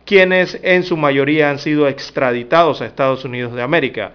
quienes 0.05 0.59
en 0.63 0.83
su 0.85 0.97
mayoría 0.97 1.51
han 1.51 1.59
sido 1.59 1.89
extraditados 1.89 2.81
a 2.81 2.87
Estados 2.87 3.25
Unidos 3.25 3.55
de 3.55 3.63
América. 3.63 4.13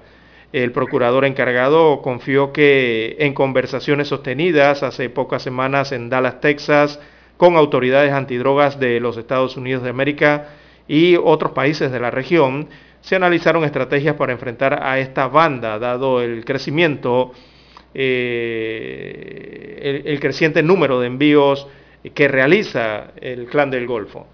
El 0.51 0.71
procurador 0.71 1.25
encargado 1.25 2.01
confió 2.01 2.51
que 2.51 3.15
en 3.19 3.33
conversaciones 3.33 4.07
sostenidas 4.07 4.81
hace 4.81 5.09
pocas 5.09 5.43
semanas 5.43 5.91
en 5.91 6.09
Dallas, 6.09 6.41
Texas, 6.41 6.99
con 7.37 7.55
autoridades 7.55 8.11
antidrogas 8.11 8.79
de 8.79 8.99
los 8.99 9.17
Estados 9.17 9.55
Unidos 9.57 9.83
de 9.83 9.89
América, 9.89 10.49
y 10.89 11.15
otros 11.15 11.53
países 11.53 11.91
de 11.91 11.99
la 11.99 12.11
región, 12.11 12.67
se 12.99 13.15
analizaron 13.15 13.63
estrategias 13.63 14.15
para 14.15 14.33
enfrentar 14.33 14.83
a 14.83 14.99
esta 14.99 15.27
banda, 15.27 15.79
dado 15.79 16.21
el 16.21 16.43
crecimiento, 16.43 17.31
eh, 17.93 20.01
el, 20.05 20.19
creciente 20.19 20.61
número 20.63 20.99
de 20.99 21.07
envíos 21.07 21.67
que 22.13 22.27
realiza 22.27 23.11
el 23.21 23.45
clan 23.45 23.71
del 23.71 23.87
Golfo. 23.87 24.27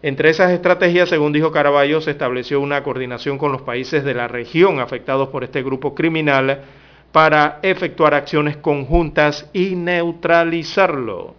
Entre 0.00 0.30
esas 0.30 0.52
estrategias, 0.52 1.08
según 1.08 1.32
dijo 1.32 1.50
Caraballo, 1.50 2.00
se 2.00 2.12
estableció 2.12 2.60
una 2.60 2.84
coordinación 2.84 3.36
con 3.36 3.50
los 3.50 3.62
países 3.62 4.04
de 4.04 4.14
la 4.14 4.28
región 4.28 4.78
afectados 4.78 5.30
por 5.30 5.42
este 5.42 5.62
grupo 5.62 5.94
criminal 5.94 6.62
para 7.10 7.58
efectuar 7.62 8.14
acciones 8.14 8.58
conjuntas 8.58 9.50
y 9.52 9.74
neutralizarlo. 9.74 11.34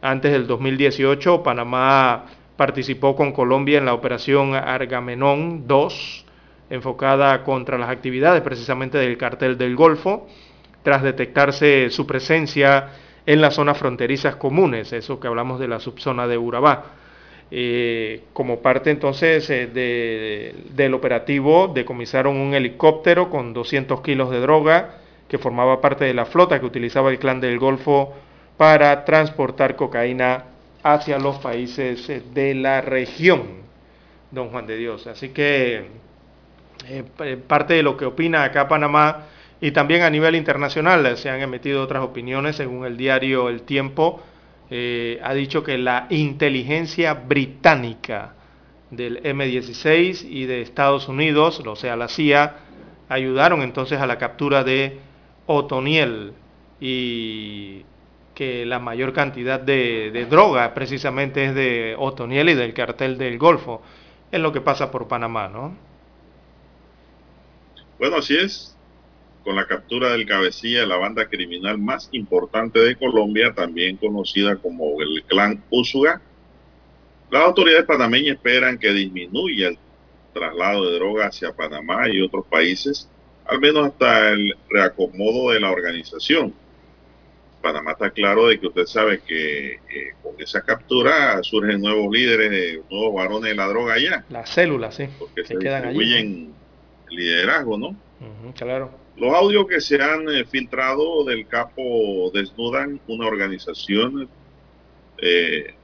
Antes 0.00 0.30
del 0.30 0.46
2018, 0.46 1.42
Panamá 1.42 2.26
participó 2.56 3.14
con 3.14 3.32
Colombia 3.32 3.78
en 3.78 3.84
la 3.84 3.94
operación 3.94 4.54
Argamenón 4.54 5.66
2, 5.66 6.24
enfocada 6.70 7.44
contra 7.44 7.78
las 7.78 7.90
actividades 7.90 8.42
precisamente 8.42 8.98
del 8.98 9.18
cartel 9.18 9.58
del 9.58 9.76
Golfo, 9.76 10.26
tras 10.82 11.02
detectarse 11.02 11.90
su 11.90 12.06
presencia 12.06 12.90
en 13.26 13.40
las 13.40 13.54
zonas 13.54 13.76
fronterizas 13.76 14.36
comunes, 14.36 14.92
eso 14.92 15.18
que 15.18 15.26
hablamos 15.26 15.58
de 15.58 15.68
la 15.68 15.80
subzona 15.80 16.26
de 16.26 16.38
Urabá. 16.38 16.84
Eh, 17.50 18.22
como 18.32 18.60
parte 18.60 18.90
entonces 18.90 19.48
eh, 19.50 20.54
del 20.74 20.94
operativo, 20.94 21.68
decomisaron 21.68 22.36
un 22.36 22.54
helicóptero 22.54 23.30
con 23.30 23.52
200 23.52 24.00
kilos 24.00 24.30
de 24.30 24.40
droga 24.40 24.98
que 25.28 25.38
formaba 25.38 25.80
parte 25.80 26.04
de 26.04 26.14
la 26.14 26.24
flota 26.24 26.58
que 26.58 26.66
utilizaba 26.66 27.10
el 27.10 27.18
clan 27.18 27.40
del 27.40 27.58
Golfo 27.58 28.14
para 28.56 29.04
transportar 29.04 29.76
cocaína 29.76 30.44
hacia 30.94 31.18
los 31.18 31.36
países 31.38 32.08
eh, 32.08 32.22
de 32.32 32.54
la 32.54 32.80
región, 32.80 33.42
don 34.30 34.50
Juan 34.50 34.66
de 34.66 34.76
Dios. 34.76 35.06
Así 35.06 35.30
que 35.30 35.86
eh, 36.88 37.36
parte 37.46 37.74
de 37.74 37.82
lo 37.82 37.96
que 37.96 38.04
opina 38.04 38.44
acá 38.44 38.68
Panamá 38.68 39.26
y 39.60 39.72
también 39.72 40.02
a 40.02 40.10
nivel 40.10 40.36
internacional 40.36 41.16
se 41.16 41.30
han 41.30 41.40
emitido 41.40 41.82
otras 41.82 42.04
opiniones, 42.04 42.56
según 42.56 42.84
el 42.84 42.96
diario 42.96 43.48
El 43.48 43.62
Tiempo, 43.62 44.22
eh, 44.70 45.18
ha 45.22 45.32
dicho 45.34 45.62
que 45.62 45.78
la 45.78 46.06
inteligencia 46.10 47.14
británica 47.14 48.34
del 48.90 49.22
M16 49.22 50.26
y 50.28 50.44
de 50.44 50.62
Estados 50.62 51.08
Unidos, 51.08 51.62
o 51.66 51.76
sea, 51.76 51.96
la 51.96 52.08
CIA, 52.08 52.56
ayudaron 53.08 53.62
entonces 53.62 54.00
a 54.00 54.06
la 54.06 54.18
captura 54.18 54.62
de 54.62 54.98
Otoniel 55.46 56.32
y 56.80 57.84
que 58.36 58.66
la 58.66 58.78
mayor 58.78 59.14
cantidad 59.14 59.58
de, 59.58 60.26
droga 60.28 60.74
precisamente 60.74 61.46
es 61.46 61.54
de 61.54 61.96
Otoniel 61.98 62.50
y 62.50 62.54
del 62.54 62.74
cartel 62.74 63.16
del 63.16 63.38
Golfo, 63.38 63.80
en 64.30 64.42
lo 64.42 64.52
que 64.52 64.60
pasa 64.60 64.90
por 64.90 65.08
Panamá, 65.08 65.48
¿no? 65.48 65.74
Bueno, 67.98 68.16
así 68.18 68.36
es. 68.36 68.76
Con 69.42 69.56
la 69.56 69.66
captura 69.66 70.10
del 70.10 70.26
cabecilla 70.26 70.80
de 70.80 70.86
la 70.86 70.98
banda 70.98 71.26
criminal 71.28 71.78
más 71.78 72.10
importante 72.12 72.78
de 72.78 72.96
Colombia, 72.96 73.54
también 73.54 73.96
conocida 73.96 74.56
como 74.56 75.00
el 75.00 75.24
clan 75.24 75.64
Úsuga, 75.70 76.20
las 77.30 77.42
autoridades 77.42 77.86
panameñas 77.86 78.36
esperan 78.36 78.76
que 78.76 78.92
disminuya 78.92 79.68
el 79.68 79.78
traslado 80.34 80.90
de 80.90 80.98
droga 80.98 81.28
hacia 81.28 81.56
Panamá 81.56 82.06
y 82.10 82.20
otros 82.20 82.44
países, 82.46 83.08
al 83.46 83.60
menos 83.60 83.86
hasta 83.86 84.28
el 84.28 84.54
reacomodo 84.68 85.52
de 85.52 85.60
la 85.60 85.70
organización 85.70 86.52
Panamá 87.66 87.92
está 87.92 88.10
claro 88.10 88.46
de 88.46 88.60
que 88.60 88.68
usted 88.68 88.86
sabe 88.86 89.20
que 89.26 89.72
eh, 89.72 90.14
con 90.22 90.34
esa 90.38 90.62
captura 90.62 91.42
surgen 91.42 91.80
nuevos 91.80 92.08
líderes, 92.12 92.78
nuevos 92.88 93.14
varones 93.14 93.50
de 93.50 93.56
la 93.56 93.66
droga 93.66 93.94
allá. 93.94 94.24
Las 94.28 94.50
células, 94.50 94.94
sí. 94.94 95.08
Porque 95.18 95.44
se 95.44 95.56
distribuyen 95.56 96.54
liderazgo, 97.10 97.76
¿no? 97.76 97.96
claro. 98.56 98.92
Los 99.16 99.34
audios 99.34 99.66
que 99.66 99.80
se 99.80 100.00
han 100.00 100.28
eh, 100.28 100.44
filtrado 100.44 101.24
del 101.24 101.48
capo 101.48 102.30
desnudan 102.32 103.00
una 103.08 103.26
organización 103.26 104.28
eh, 105.18 105.74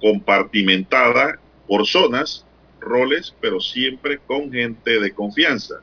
compartimentada 0.00 1.38
por 1.68 1.86
zonas, 1.86 2.46
roles, 2.80 3.34
pero 3.42 3.60
siempre 3.60 4.18
con 4.20 4.50
gente 4.50 4.98
de 4.98 5.12
confianza. 5.12 5.82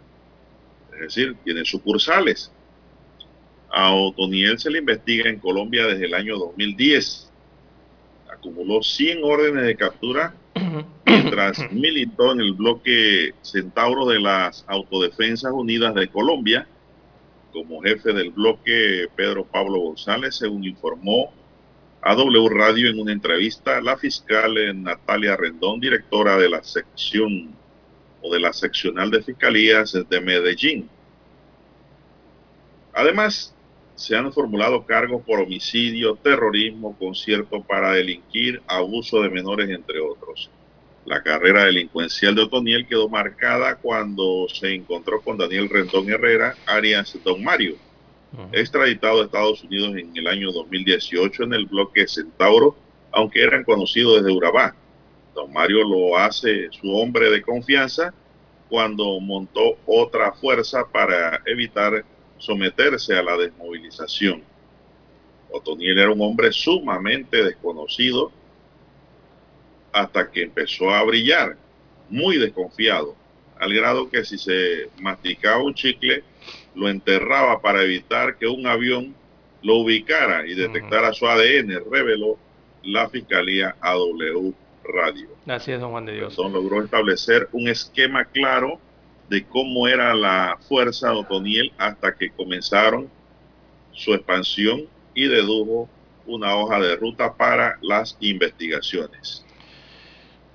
Es 0.94 1.00
decir, 1.00 1.36
tiene 1.44 1.64
sucursales. 1.64 2.52
A 3.72 3.94
Otoniel 3.94 4.60
se 4.60 4.72
le 4.72 4.80
investiga 4.80 5.30
en 5.30 5.40
Colombia 5.40 5.86
desde 5.86 6.06
el 6.06 6.14
año 6.14 6.38
2010. 6.38 7.32
Acumuló 8.32 8.82
100 8.82 9.20
órdenes 9.24 9.64
de 9.66 9.76
captura 9.76 10.34
mientras 11.06 11.60
militó 11.72 12.32
en 12.32 12.42
el 12.42 12.54
bloque 12.54 13.34
Centauro 13.42 14.06
de 14.08 14.20
las 14.20 14.64
Autodefensas 14.68 15.52
Unidas 15.52 15.94
de 15.96 16.08
Colombia 16.08 16.68
como 17.52 17.82
jefe 17.82 18.14
del 18.14 18.30
bloque 18.32 19.08
Pedro 19.16 19.44
Pablo 19.44 19.80
González, 19.80 20.36
según 20.36 20.64
informó 20.64 21.34
a 22.02 22.14
W 22.14 22.50
Radio 22.50 22.90
en 22.90 23.00
una 23.00 23.12
entrevista 23.12 23.82
la 23.82 23.98
fiscal 23.98 24.54
Natalia 24.84 25.36
Rendón, 25.36 25.80
directora 25.80 26.38
de 26.38 26.50
la 26.50 26.64
sección 26.64 27.56
o 28.22 28.32
de 28.32 28.40
la 28.40 28.54
seccional 28.54 29.10
de 29.10 29.24
fiscalías 29.24 29.98
de 30.08 30.22
Medellín. 30.22 30.90
Además, 32.94 33.56
se 33.98 34.16
han 34.16 34.32
formulado 34.32 34.86
cargos 34.86 35.24
por 35.24 35.40
homicidio, 35.40 36.16
terrorismo, 36.16 36.96
concierto 37.00 37.64
para 37.64 37.94
delinquir, 37.94 38.62
abuso 38.68 39.24
de 39.24 39.30
menores, 39.30 39.70
entre 39.72 40.00
otros. 40.00 40.52
La 41.04 41.24
carrera 41.24 41.66
delincuencial 41.66 42.36
de 42.36 42.44
Otoniel 42.44 42.86
quedó 42.86 43.10
marcada 43.10 43.76
cuando 43.76 44.48
se 44.50 44.76
encontró 44.76 45.20
con 45.22 45.38
Daniel 45.38 45.68
Rendón 45.68 46.08
Herrera, 46.12 46.56
Arias 46.68 47.18
Don 47.24 47.44
Mario, 47.44 47.76
extraditado 48.52 49.22
a 49.22 49.26
Estados 49.26 49.64
Unidos 49.64 49.96
en 49.98 50.16
el 50.16 50.28
año 50.28 50.52
2018 50.52 51.44
en 51.44 51.54
el 51.54 51.66
bloque 51.66 52.08
Centauro, 52.08 52.76
aunque 53.12 53.42
eran 53.42 53.64
conocidos 53.64 54.22
desde 54.22 54.38
Urabá. 54.38 54.76
Don 55.34 55.52
Mario 55.52 55.84
lo 55.84 56.18
hace 56.20 56.68
su 56.72 56.96
hombre 56.96 57.32
de 57.32 57.42
confianza 57.42 58.14
cuando 58.70 59.20
montó 59.20 59.78
otra 59.88 60.34
fuerza 60.34 60.86
para 60.88 61.42
evitar 61.48 62.06
someterse 62.38 63.16
a 63.16 63.24
la 63.24 63.38
desmovilización. 63.38 64.44
Otoniel 65.52 65.98
era 65.98 66.12
un 66.12 66.22
hombre 66.22 66.52
sumamente 66.52 67.44
desconocido 67.44 68.32
hasta 69.92 70.30
que 70.30 70.44
empezó 70.44 70.92
a 70.92 71.04
brillar, 71.04 71.58
muy 72.10 72.38
desconfiado, 72.38 73.16
al 73.60 73.74
grado 73.74 74.10
que 74.10 74.24
si 74.24 74.38
se 74.38 74.90
masticaba 75.00 75.64
un 75.64 75.74
chicle, 75.74 76.24
lo 76.76 76.90
enterraba 76.90 77.62
para 77.62 77.84
evitar 77.84 78.38
que 78.38 78.48
un 78.48 78.68
avión 78.68 79.16
lo 79.64 79.78
ubicara 79.78 80.46
y 80.46 80.54
detectara 80.54 81.14
su 81.14 81.28
ADN, 81.28 81.84
reveló 81.92 82.38
la 82.84 83.10
Fiscalía 83.10 83.76
AW 83.82 84.54
Radio. 84.84 85.30
Así 85.48 85.72
es, 85.72 85.80
don 85.80 85.92
Juan 85.92 86.06
de 86.06 86.14
Dios. 86.14 86.34
Entonces 86.34 86.54
logró 86.54 86.84
establecer 86.84 87.50
un 87.52 87.68
esquema 87.68 88.26
claro 88.26 88.80
de 89.30 89.46
cómo 89.46 89.88
era 89.88 90.14
la 90.14 90.58
fuerza 90.68 91.10
de 91.10 91.16
Otoniel 91.16 91.74
hasta 91.78 92.16
que 92.16 92.32
comenzaron 92.32 93.10
su 93.92 94.14
expansión 94.14 94.84
y 95.14 95.28
dedujo 95.28 95.90
una 96.26 96.56
hoja 96.56 96.80
de 96.80 96.96
ruta 96.96 97.36
para 97.36 97.78
las 97.82 98.18
investigaciones. 98.20 99.44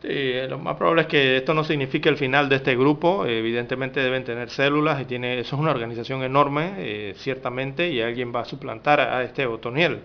Sí, 0.03 0.33
lo 0.49 0.59
más 0.59 0.77
probable 0.77 1.03
es 1.03 1.09
que 1.09 1.37
esto 1.37 1.55
no 1.55 1.63
signifique 1.63 2.09
el 2.09 2.17
final 2.17 2.49
de 2.49 2.57
este 2.57 2.75
grupo. 2.75 3.25
Evidentemente 3.25 4.01
deben 4.01 4.25
tener 4.25 4.51
células 4.51 5.01
y 5.01 5.05
tiene, 5.05 5.39
eso 5.39 5.55
es 5.55 5.61
una 5.61 5.71
organización 5.71 6.25
enorme, 6.25 6.75
eh, 6.79 7.15
ciertamente, 7.17 7.89
y 7.89 8.01
alguien 8.01 8.35
va 8.35 8.41
a 8.41 8.45
suplantar 8.45 9.01
a 9.01 9.23
este 9.23 9.47
Otoniel. 9.47 10.01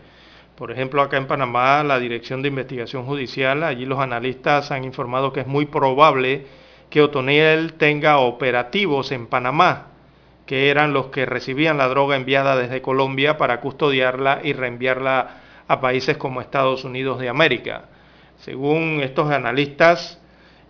Por 0.56 0.72
ejemplo, 0.72 1.02
acá 1.02 1.18
en 1.18 1.28
Panamá, 1.28 1.84
la 1.84 2.00
Dirección 2.00 2.44
de 2.44 2.50
Investigación 2.50 3.06
Judicial, 3.06 3.64
allí 3.64 3.86
los 3.86 4.00
analistas 4.00 4.72
han 4.72 4.84
informado 4.84 5.34
que 5.34 5.42
es 5.42 5.48
muy 5.48 5.66
probable 5.66 6.46
que 6.90 7.02
Otoniel 7.02 7.74
tenga 7.74 8.20
operativos 8.20 9.12
en 9.12 9.28
Panamá, 9.28 9.88
que 10.46 10.70
eran 10.70 10.94
los 10.94 11.08
que 11.08 11.26
recibían 11.26 11.78
la 11.78 11.88
droga 11.88 12.16
enviada 12.16 12.56
desde 12.56 12.82
Colombia 12.82 13.38
para 13.38 13.60
custodiarla 13.60 14.40
y 14.44 14.54
reenviarla 14.54 15.42
a 15.68 15.82
países 15.82 16.18
como 16.18 16.40
Estados 16.40 16.86
Unidos 16.86 17.20
de 17.20 17.30
América. 17.30 17.86
Según 18.38 19.02
estos 19.02 19.30
analistas, 19.32 20.22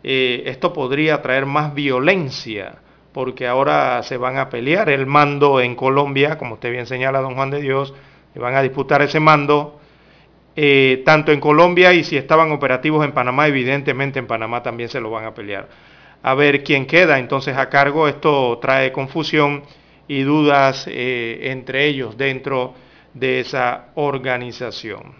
eh, 0.04 0.44
esto 0.46 0.74
podría 0.74 1.22
traer 1.22 1.46
más 1.46 1.74
violencia, 1.74 2.78
porque 3.14 3.48
ahora 3.48 4.02
se 4.04 4.18
van 4.18 4.38
a 4.38 4.50
pelear 4.50 4.90
el 4.90 5.06
mando 5.06 5.60
en 5.60 5.76
Colombia, 5.76 6.38
como 6.38 6.56
usted 6.56 6.72
bien 6.72 6.88
señala, 6.88 7.22
don 7.22 7.36
Juan 7.36 7.52
de 7.52 7.62
Dios, 7.62 7.94
y 8.36 8.40
van 8.40 8.56
a 8.56 8.62
disputar 8.62 9.02
ese 9.02 9.20
mando, 9.20 9.80
eh, 10.56 11.04
tanto 11.06 11.32
en 11.32 11.40
Colombia 11.40 11.94
y 11.94 12.04
si 12.04 12.18
estaban 12.18 12.52
operativos 12.52 13.06
en 13.06 13.12
Panamá, 13.12 13.48
evidentemente 13.48 14.18
en 14.18 14.26
Panamá 14.26 14.64
también 14.64 14.90
se 14.90 15.00
lo 15.00 15.12
van 15.12 15.26
a 15.26 15.34
pelear. 15.36 15.68
A 16.28 16.36
ver 16.36 16.62
quién 16.62 16.88
queda 16.88 17.20
entonces 17.20 17.56
a 17.56 17.70
cargo, 17.70 18.06
esto 18.06 18.60
trae 18.62 18.92
confusión 18.92 19.64
y 20.10 20.24
dudas 20.24 20.84
eh, 20.86 21.52
entre 21.52 21.88
ellos 21.88 22.18
dentro 22.18 22.74
de 23.14 23.40
esa 23.40 23.92
organización. 23.96 25.16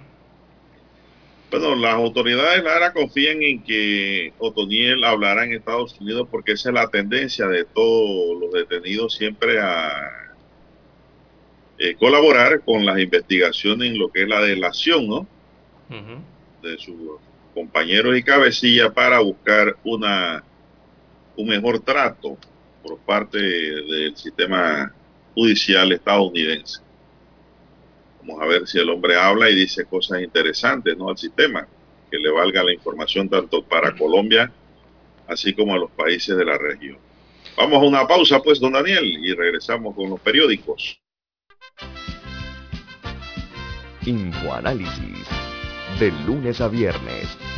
Bueno, 1.50 1.76
las 1.76 1.94
autoridades 1.94 2.62
Lara 2.62 2.92
confían 2.92 3.42
en 3.42 3.64
que 3.64 4.34
Otoniel 4.38 5.02
hablará 5.06 5.46
en 5.46 5.54
Estados 5.54 5.98
Unidos 6.02 6.28
porque 6.30 6.52
esa 6.52 6.72
es 6.72 6.76
la 6.76 6.90
tendencia 6.90 7.48
de 7.48 7.64
todos 7.64 8.42
los 8.42 8.52
detenidos 8.52 9.16
siempre 9.16 9.62
a 9.62 10.34
eh, 11.80 11.96
colaborar 11.96 12.60
con 12.66 12.86
las 12.86 13.00
investigaciones 13.00 13.92
en 13.92 13.98
lo 13.98 14.10
que 14.10 14.24
es 14.24 14.28
la 14.28 14.42
delación, 14.42 15.08
¿no? 15.08 15.26
De 16.62 16.78
sus 16.80 16.98
compañeros 17.54 18.18
y 18.18 18.24
cabecilla 18.24 18.92
para 18.94 19.22
buscar 19.22 19.78
una 19.86 20.44
un 21.38 21.48
mejor 21.48 21.80
trato 21.80 22.38
por 22.84 22.98
parte 23.00 23.38
del 23.38 24.16
sistema 24.16 24.94
judicial 25.34 25.92
estadounidense. 25.92 26.82
Vamos 28.22 28.42
a 28.42 28.46
ver 28.48 28.68
si 28.68 28.80
el 28.80 28.90
hombre 28.90 29.16
habla 29.16 29.50
y 29.50 29.56
dice 29.56 29.86
cosas 29.86 30.22
interesantes 30.22 30.98
¿no? 30.98 31.10
al 31.10 31.18
sistema, 31.18 31.68
que 32.12 32.18
le 32.18 32.32
valga 32.32 32.64
la 32.64 32.74
información 32.74 33.30
tanto 33.30 33.64
para 33.64 33.96
Colombia, 33.96 34.52
así 35.28 35.54
como 35.54 35.74
a 35.74 35.78
los 35.78 35.92
países 35.92 36.36
de 36.36 36.44
la 36.44 36.58
región. 36.58 36.98
Vamos 37.56 37.82
a 37.82 37.86
una 37.86 38.08
pausa, 38.08 38.40
pues, 38.40 38.60
don 38.60 38.74
Daniel, 38.74 39.04
y 39.04 39.34
regresamos 39.34 39.96
con 39.96 40.10
los 40.10 40.20
periódicos. 40.20 41.00
Infoanálisis, 44.06 45.28
de 46.00 46.12
lunes 46.26 46.62
a 46.62 46.68
viernes, 46.68 47.38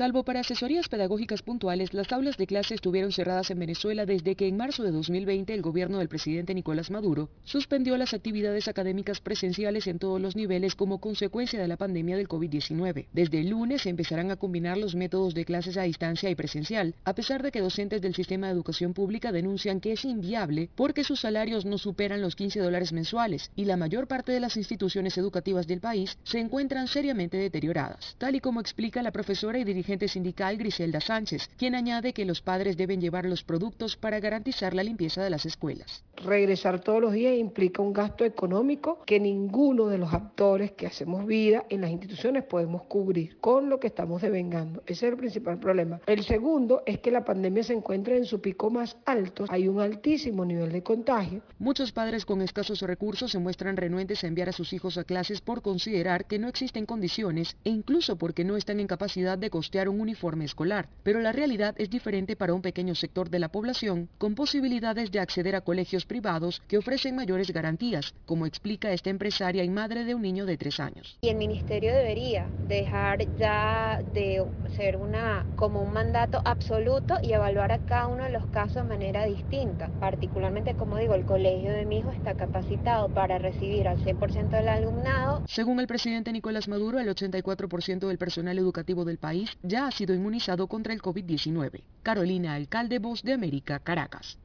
Salvo 0.00 0.24
para 0.24 0.40
asesorías 0.40 0.88
pedagógicas 0.88 1.42
puntuales, 1.42 1.92
las 1.92 2.10
aulas 2.10 2.38
de 2.38 2.46
clase 2.46 2.74
estuvieron 2.74 3.12
cerradas 3.12 3.50
en 3.50 3.58
Venezuela 3.58 4.06
desde 4.06 4.34
que 4.34 4.48
en 4.48 4.56
marzo 4.56 4.82
de 4.82 4.92
2020 4.92 5.52
el 5.52 5.60
gobierno 5.60 5.98
del 5.98 6.08
presidente 6.08 6.54
Nicolás 6.54 6.90
Maduro 6.90 7.28
suspendió 7.44 7.98
las 7.98 8.14
actividades 8.14 8.66
académicas 8.66 9.20
presenciales 9.20 9.86
en 9.86 9.98
todos 9.98 10.18
los 10.18 10.36
niveles 10.36 10.74
como 10.74 11.02
consecuencia 11.02 11.60
de 11.60 11.68
la 11.68 11.76
pandemia 11.76 12.16
del 12.16 12.28
COVID-19. 12.28 13.08
Desde 13.12 13.40
el 13.40 13.50
lunes 13.50 13.82
se 13.82 13.90
empezarán 13.90 14.30
a 14.30 14.36
combinar 14.36 14.78
los 14.78 14.94
métodos 14.94 15.34
de 15.34 15.44
clases 15.44 15.76
a 15.76 15.82
distancia 15.82 16.30
y 16.30 16.34
presencial, 16.34 16.94
a 17.04 17.14
pesar 17.14 17.42
de 17.42 17.52
que 17.52 17.60
docentes 17.60 18.00
del 18.00 18.14
sistema 18.14 18.46
de 18.46 18.54
educación 18.54 18.94
pública 18.94 19.32
denuncian 19.32 19.80
que 19.80 19.92
es 19.92 20.06
inviable 20.06 20.70
porque 20.76 21.04
sus 21.04 21.20
salarios 21.20 21.66
no 21.66 21.76
superan 21.76 22.22
los 22.22 22.36
15 22.36 22.60
dólares 22.60 22.94
mensuales 22.94 23.50
y 23.54 23.66
la 23.66 23.76
mayor 23.76 24.06
parte 24.08 24.32
de 24.32 24.40
las 24.40 24.56
instituciones 24.56 25.18
educativas 25.18 25.66
del 25.66 25.82
país 25.82 26.16
se 26.24 26.38
encuentran 26.38 26.88
seriamente 26.88 27.36
deterioradas, 27.36 28.16
tal 28.16 28.34
y 28.34 28.40
como 28.40 28.62
explica 28.62 29.02
la 29.02 29.12
profesora 29.12 29.58
y 29.58 29.64
dirigente 29.64 29.89
dirigente 29.90 30.08
sindical 30.08 30.56
Griselda 30.56 31.00
Sánchez, 31.00 31.50
quien 31.56 31.74
añade 31.74 32.12
que 32.12 32.24
los 32.24 32.40
padres 32.40 32.76
deben 32.76 33.00
llevar 33.00 33.24
los 33.24 33.42
productos 33.42 33.96
para 33.96 34.20
garantizar 34.20 34.72
la 34.72 34.84
limpieza 34.84 35.24
de 35.24 35.30
las 35.30 35.46
escuelas. 35.46 36.04
Regresar 36.24 36.80
todos 36.80 37.00
los 37.00 37.12
días 37.12 37.36
implica 37.36 37.82
un 37.82 37.92
gasto 37.92 38.24
económico 38.24 39.00
que 39.04 39.18
ninguno 39.18 39.88
de 39.88 39.98
los 39.98 40.12
actores 40.14 40.72
que 40.72 40.86
hacemos 40.86 41.26
vida 41.26 41.64
en 41.70 41.80
las 41.80 41.90
instituciones 41.90 42.44
podemos 42.44 42.82
cubrir 42.84 43.38
con 43.40 43.68
lo 43.68 43.80
que 43.80 43.88
estamos 43.88 44.22
devengando. 44.22 44.82
Ese 44.86 45.06
es 45.06 45.12
el 45.12 45.18
principal 45.18 45.58
problema. 45.58 45.98
El 46.06 46.22
segundo 46.22 46.82
es 46.86 47.00
que 47.00 47.10
la 47.10 47.24
pandemia 47.24 47.64
se 47.64 47.72
encuentra 47.72 48.14
en 48.14 48.26
su 48.26 48.40
pico 48.40 48.70
más 48.70 48.96
alto. 49.06 49.46
Hay 49.48 49.66
un 49.66 49.80
altísimo 49.80 50.44
nivel 50.44 50.70
de 50.70 50.84
contagio. 50.84 51.42
Muchos 51.58 51.90
padres 51.90 52.24
con 52.24 52.42
escasos 52.42 52.82
recursos 52.82 53.32
se 53.32 53.38
muestran 53.38 53.76
renuentes 53.76 54.22
a 54.22 54.28
enviar 54.28 54.50
a 54.50 54.52
sus 54.52 54.72
hijos 54.72 54.98
a 54.98 55.04
clases 55.04 55.40
por 55.40 55.62
considerar 55.62 56.26
que 56.26 56.38
no 56.38 56.46
existen 56.46 56.86
condiciones 56.86 57.56
e 57.64 57.70
incluso 57.70 58.16
porque 58.16 58.44
no 58.44 58.56
están 58.56 58.78
en 58.78 58.86
capacidad 58.86 59.38
de 59.38 59.50
costear 59.70 59.88
un 59.88 60.00
uniforme 60.00 60.46
escolar. 60.46 60.88
Pero 61.04 61.20
la 61.20 61.30
realidad 61.30 61.76
es 61.78 61.88
diferente 61.88 62.34
para 62.34 62.54
un 62.54 62.60
pequeño 62.60 62.96
sector 62.96 63.30
de 63.30 63.38
la 63.38 63.50
población 63.50 64.08
con 64.18 64.34
posibilidades 64.34 65.12
de 65.12 65.20
acceder 65.20 65.54
a 65.54 65.60
colegios 65.60 66.06
privados 66.06 66.60
que 66.66 66.76
ofrecen 66.76 67.14
mayores 67.14 67.52
garantías, 67.52 68.12
como 68.26 68.46
explica 68.46 68.90
esta 68.90 69.10
empresaria 69.10 69.62
y 69.62 69.70
madre 69.70 70.04
de 70.04 70.16
un 70.16 70.22
niño 70.22 70.44
de 70.44 70.56
tres 70.56 70.80
años. 70.80 71.16
Y 71.20 71.28
el 71.28 71.36
ministerio 71.36 71.94
debería 71.94 72.48
dejar 72.66 73.36
ya 73.36 74.02
de 74.12 74.44
ser 74.74 74.96
una 74.96 75.46
como 75.54 75.82
un 75.82 75.92
mandato 75.92 76.42
absoluto 76.44 77.14
y 77.22 77.32
evaluar 77.32 77.70
a 77.70 77.78
cada 77.78 78.08
uno 78.08 78.24
de 78.24 78.30
los 78.30 78.46
casos 78.46 78.82
de 78.82 78.88
manera 78.88 79.24
distinta. 79.26 79.88
Particularmente, 80.00 80.74
como 80.74 80.96
digo, 80.96 81.14
el 81.14 81.26
colegio 81.26 81.70
de 81.70 81.86
mi 81.86 81.98
hijo 81.98 82.10
está 82.10 82.34
capacitado 82.34 83.08
para 83.08 83.38
recibir 83.38 83.86
al 83.86 83.98
100% 83.98 84.48
del 84.48 84.68
alumnado. 84.68 85.44
Según 85.46 85.78
el 85.78 85.86
presidente 85.86 86.32
Nicolás 86.32 86.66
Maduro, 86.66 86.98
el 86.98 87.08
84% 87.08 88.08
del 88.08 88.18
personal 88.18 88.58
educativo 88.58 89.04
del 89.04 89.18
país 89.18 89.56
ya 89.62 89.86
ha 89.86 89.90
sido 89.90 90.14
inmunizado 90.14 90.66
contra 90.66 90.92
el 90.92 91.00
COVID-19. 91.00 91.82
Carolina 92.02 92.54
Alcalde, 92.54 92.98
Voz 92.98 93.22
de 93.22 93.32
América, 93.32 93.78
Caracas. 93.78 94.38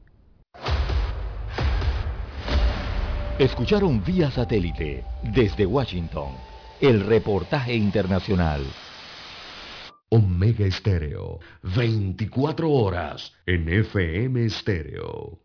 Escucharon 3.38 4.01
vía 4.03 4.32
satélite 4.32 5.03
desde 5.22 5.66
Washington 5.66 6.30
el 6.80 7.01
reportaje 7.01 7.76
internacional. 7.76 8.61
Omega 10.09 10.66
Estéreo, 10.66 11.39
24 11.63 12.72
horas 12.72 13.34
en 13.45 13.68
FM 13.68 14.45
Estéreo. 14.45 15.44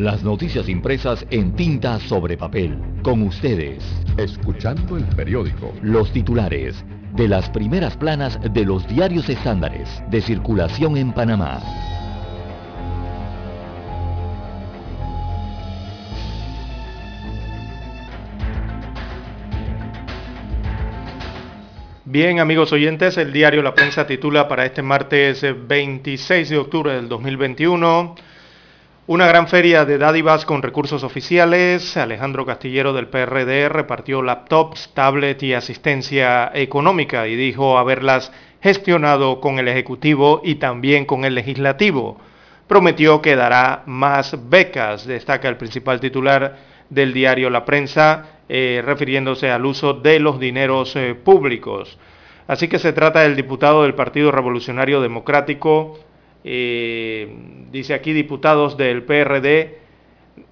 Las 0.00 0.22
noticias 0.22 0.66
impresas 0.70 1.26
en 1.30 1.54
tinta 1.54 2.00
sobre 2.00 2.38
papel. 2.38 2.78
Con 3.02 3.20
ustedes. 3.20 3.84
Escuchando 4.16 4.96
el 4.96 5.04
periódico. 5.04 5.74
Los 5.82 6.10
titulares 6.10 6.82
de 7.12 7.28
las 7.28 7.50
primeras 7.50 7.98
planas 7.98 8.40
de 8.50 8.64
los 8.64 8.88
diarios 8.88 9.28
estándares 9.28 10.02
de 10.08 10.22
circulación 10.22 10.96
en 10.96 11.12
Panamá. 11.12 11.60
Bien, 22.06 22.40
amigos 22.40 22.72
oyentes, 22.72 23.18
el 23.18 23.34
diario 23.34 23.62
La 23.62 23.74
Prensa 23.74 24.06
titula 24.06 24.48
para 24.48 24.64
este 24.64 24.80
martes 24.80 25.44
26 25.68 26.48
de 26.48 26.56
octubre 26.56 26.94
del 26.94 27.06
2021 27.10 28.14
una 29.10 29.26
gran 29.26 29.48
feria 29.48 29.84
de 29.84 29.98
dádivas 29.98 30.44
con 30.44 30.62
recursos 30.62 31.02
oficiales. 31.02 31.96
Alejandro 31.96 32.46
Castillero 32.46 32.92
del 32.92 33.08
PRD 33.08 33.68
repartió 33.68 34.22
laptops, 34.22 34.92
tablet 34.94 35.42
y 35.42 35.52
asistencia 35.52 36.52
económica 36.54 37.26
y 37.26 37.34
dijo 37.34 37.76
haberlas 37.76 38.30
gestionado 38.62 39.40
con 39.40 39.58
el 39.58 39.66
Ejecutivo 39.66 40.42
y 40.44 40.54
también 40.54 41.06
con 41.06 41.24
el 41.24 41.34
Legislativo. 41.34 42.20
Prometió 42.68 43.20
que 43.20 43.34
dará 43.34 43.82
más 43.86 44.48
becas, 44.48 45.04
destaca 45.04 45.48
el 45.48 45.56
principal 45.56 45.98
titular 45.98 46.58
del 46.88 47.12
diario 47.12 47.50
La 47.50 47.64
Prensa, 47.64 48.42
eh, 48.48 48.80
refiriéndose 48.86 49.50
al 49.50 49.66
uso 49.66 49.92
de 49.92 50.20
los 50.20 50.38
dineros 50.38 50.94
eh, 50.94 51.16
públicos. 51.16 51.98
Así 52.46 52.68
que 52.68 52.78
se 52.78 52.92
trata 52.92 53.22
del 53.22 53.34
diputado 53.34 53.82
del 53.82 53.94
Partido 53.94 54.30
Revolucionario 54.30 55.00
Democrático, 55.00 55.98
eh, 56.44 57.34
dice 57.70 57.94
aquí 57.94 58.12
diputados 58.12 58.76
del 58.76 59.02
PRD 59.04 59.80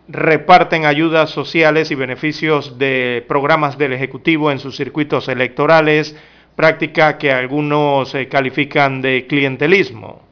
reparten 0.08 0.86
ayudas 0.86 1.30
sociales 1.30 1.90
y 1.90 1.94
beneficios 1.94 2.78
de 2.78 3.24
programas 3.28 3.76
del 3.76 3.92
Ejecutivo 3.92 4.50
en 4.50 4.58
sus 4.58 4.76
circuitos 4.76 5.28
electorales, 5.28 6.16
práctica 6.56 7.18
que 7.18 7.30
algunos 7.30 8.14
eh, 8.14 8.26
califican 8.28 9.02
de 9.02 9.26
clientelismo. 9.26 10.22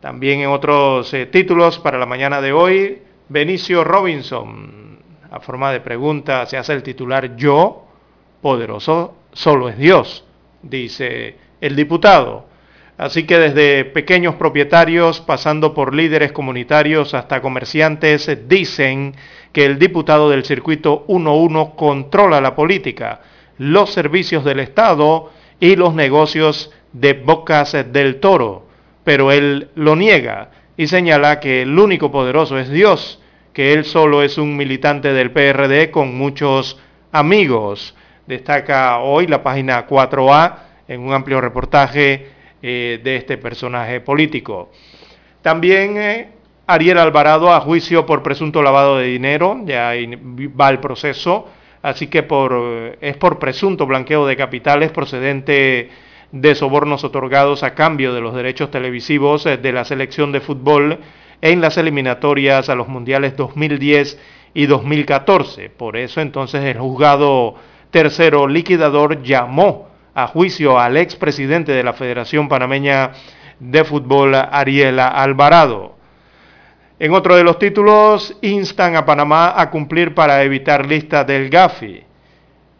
También 0.00 0.40
en 0.40 0.50
otros 0.50 1.12
eh, 1.14 1.26
títulos 1.26 1.78
para 1.78 1.98
la 1.98 2.06
mañana 2.06 2.40
de 2.40 2.52
hoy, 2.52 2.98
Benicio 3.28 3.84
Robinson, 3.84 4.98
a 5.30 5.40
forma 5.40 5.72
de 5.72 5.80
pregunta, 5.80 6.46
se 6.46 6.56
hace 6.56 6.72
el 6.72 6.82
titular 6.82 7.36
Yo, 7.36 7.84
poderoso, 8.42 9.14
solo 9.32 9.68
es 9.68 9.78
Dios, 9.78 10.24
dice 10.62 11.36
el 11.60 11.76
diputado. 11.76 12.47
Así 12.98 13.26
que 13.26 13.38
desde 13.38 13.84
pequeños 13.84 14.34
propietarios, 14.34 15.20
pasando 15.20 15.72
por 15.72 15.94
líderes 15.94 16.32
comunitarios 16.32 17.14
hasta 17.14 17.40
comerciantes, 17.40 18.28
dicen 18.48 19.14
que 19.52 19.64
el 19.64 19.78
diputado 19.78 20.28
del 20.28 20.44
circuito 20.44 21.06
1-1 21.06 21.76
controla 21.76 22.40
la 22.40 22.56
política, 22.56 23.20
los 23.56 23.92
servicios 23.92 24.44
del 24.44 24.58
Estado 24.58 25.30
y 25.60 25.76
los 25.76 25.94
negocios 25.94 26.72
de 26.92 27.12
Bocas 27.12 27.76
del 27.92 28.18
Toro. 28.18 28.66
Pero 29.04 29.30
él 29.30 29.68
lo 29.76 29.94
niega 29.94 30.50
y 30.76 30.88
señala 30.88 31.38
que 31.38 31.62
el 31.62 31.78
único 31.78 32.10
poderoso 32.10 32.58
es 32.58 32.68
Dios, 32.68 33.22
que 33.52 33.74
él 33.74 33.84
solo 33.84 34.24
es 34.24 34.38
un 34.38 34.56
militante 34.56 35.12
del 35.12 35.30
PRD 35.30 35.92
con 35.92 36.18
muchos 36.18 36.80
amigos. 37.12 37.94
Destaca 38.26 38.98
hoy 38.98 39.28
la 39.28 39.44
página 39.44 39.86
4A 39.86 40.54
en 40.88 41.00
un 41.00 41.12
amplio 41.12 41.40
reportaje 41.40 42.37
eh, 42.62 43.00
de 43.02 43.16
este 43.16 43.38
personaje 43.38 44.00
político. 44.00 44.70
También 45.42 45.96
eh, 45.96 46.28
Ariel 46.66 46.98
Alvarado 46.98 47.52
a 47.52 47.60
juicio 47.60 48.04
por 48.04 48.22
presunto 48.22 48.62
lavado 48.62 48.98
de 48.98 49.06
dinero, 49.06 49.58
ya 49.64 49.92
va 50.60 50.68
el 50.68 50.80
proceso, 50.80 51.48
así 51.82 52.08
que 52.08 52.22
por, 52.22 52.96
es 53.00 53.16
por 53.16 53.38
presunto 53.38 53.86
blanqueo 53.86 54.26
de 54.26 54.36
capitales 54.36 54.90
procedente 54.90 55.90
de 56.32 56.54
sobornos 56.54 57.04
otorgados 57.04 57.62
a 57.62 57.74
cambio 57.74 58.12
de 58.12 58.20
los 58.20 58.34
derechos 58.34 58.70
televisivos 58.70 59.46
eh, 59.46 59.56
de 59.56 59.72
la 59.72 59.84
selección 59.84 60.32
de 60.32 60.40
fútbol 60.40 60.98
en 61.40 61.60
las 61.60 61.78
eliminatorias 61.78 62.68
a 62.68 62.74
los 62.74 62.88
mundiales 62.88 63.36
2010 63.36 64.18
y 64.54 64.66
2014. 64.66 65.70
Por 65.70 65.96
eso 65.96 66.20
entonces 66.20 66.64
el 66.64 66.78
juzgado 66.78 67.54
tercero 67.90 68.46
liquidador 68.46 69.22
llamó 69.22 69.87
a 70.18 70.26
juicio 70.26 70.80
al 70.80 70.96
expresidente 70.96 71.70
de 71.70 71.84
la 71.84 71.92
Federación 71.92 72.48
Panameña 72.48 73.12
de 73.60 73.84
Fútbol, 73.84 74.34
Ariela 74.34 75.06
Alvarado. 75.06 75.94
En 76.98 77.12
otro 77.12 77.36
de 77.36 77.44
los 77.44 77.60
títulos, 77.60 78.36
instan 78.42 78.96
a 78.96 79.06
Panamá 79.06 79.54
a 79.56 79.70
cumplir 79.70 80.16
para 80.16 80.42
evitar 80.42 80.86
lista 80.86 81.22
del 81.22 81.48
GAFI. 81.48 82.02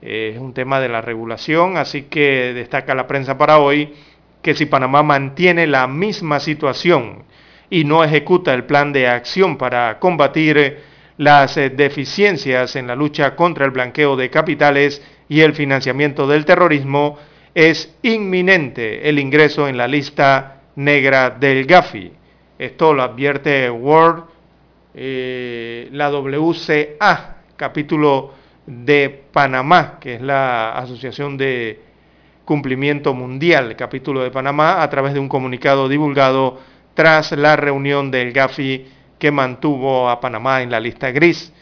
Es 0.03 0.37
un 0.37 0.53
tema 0.53 0.81
de 0.81 0.89
la 0.89 1.01
regulación, 1.01 1.77
así 1.77 2.03
que 2.03 2.53
destaca 2.55 2.93
la 2.97 3.07
prensa 3.07 3.39
para 3.39 3.59
hoy 3.59 3.95
que 4.43 4.55
si 4.55 4.67
Panamá 4.67 5.05
mantiene 5.05 5.69
la 5.69 5.87
misma 5.87 6.41
situación 6.41 7.23
y 7.71 7.85
no 7.85 8.03
ejecuta 8.03 8.53
el 8.53 8.65
plan 8.65 8.93
de 8.93 9.07
acción 9.07 9.57
para 9.57 10.01
combatir 10.01 10.79
las 11.19 11.55
deficiencias 11.55 12.75
en 12.75 12.89
la 12.89 12.97
lucha 12.97 13.37
contra 13.37 13.65
el 13.65 13.71
blanqueo 13.71 14.17
de 14.17 14.29
capitales 14.29 15.03
y 15.29 15.41
el 15.43 15.53
financiamiento 15.53 16.27
del 16.27 16.45
terrorismo, 16.45 17.19
es 17.59 17.93
inminente 18.03 19.09
el 19.09 19.19
ingreso 19.19 19.67
en 19.67 19.77
la 19.77 19.89
lista 19.89 20.61
negra 20.77 21.31
del 21.31 21.67
Gafi. 21.67 22.13
Esto 22.57 22.95
lo 22.95 23.03
advierte 23.03 23.69
World, 23.69 24.27
eh, 24.95 25.89
la 25.91 26.09
WCA, 26.09 27.39
capítulo 27.57 28.33
de 28.65 29.25
Panamá, 29.33 29.99
que 30.01 30.15
es 30.15 30.21
la 30.23 30.71
Asociación 30.71 31.37
de 31.37 31.81
Cumplimiento 32.45 33.13
Mundial, 33.13 33.75
capítulo 33.75 34.23
de 34.23 34.31
Panamá, 34.31 34.81
a 34.81 34.89
través 34.89 35.13
de 35.13 35.19
un 35.19 35.29
comunicado 35.29 35.89
divulgado 35.89 36.61
tras 36.95 37.33
la 37.33 37.57
reunión 37.57 38.13
del 38.13 38.31
GAFI 38.31 38.87
que 39.19 39.33
mantuvo 39.33 40.09
a 40.09 40.21
Panamá 40.21 40.63
en 40.63 40.71
la 40.71 40.79
lista 40.79 41.11
gris. 41.11 41.53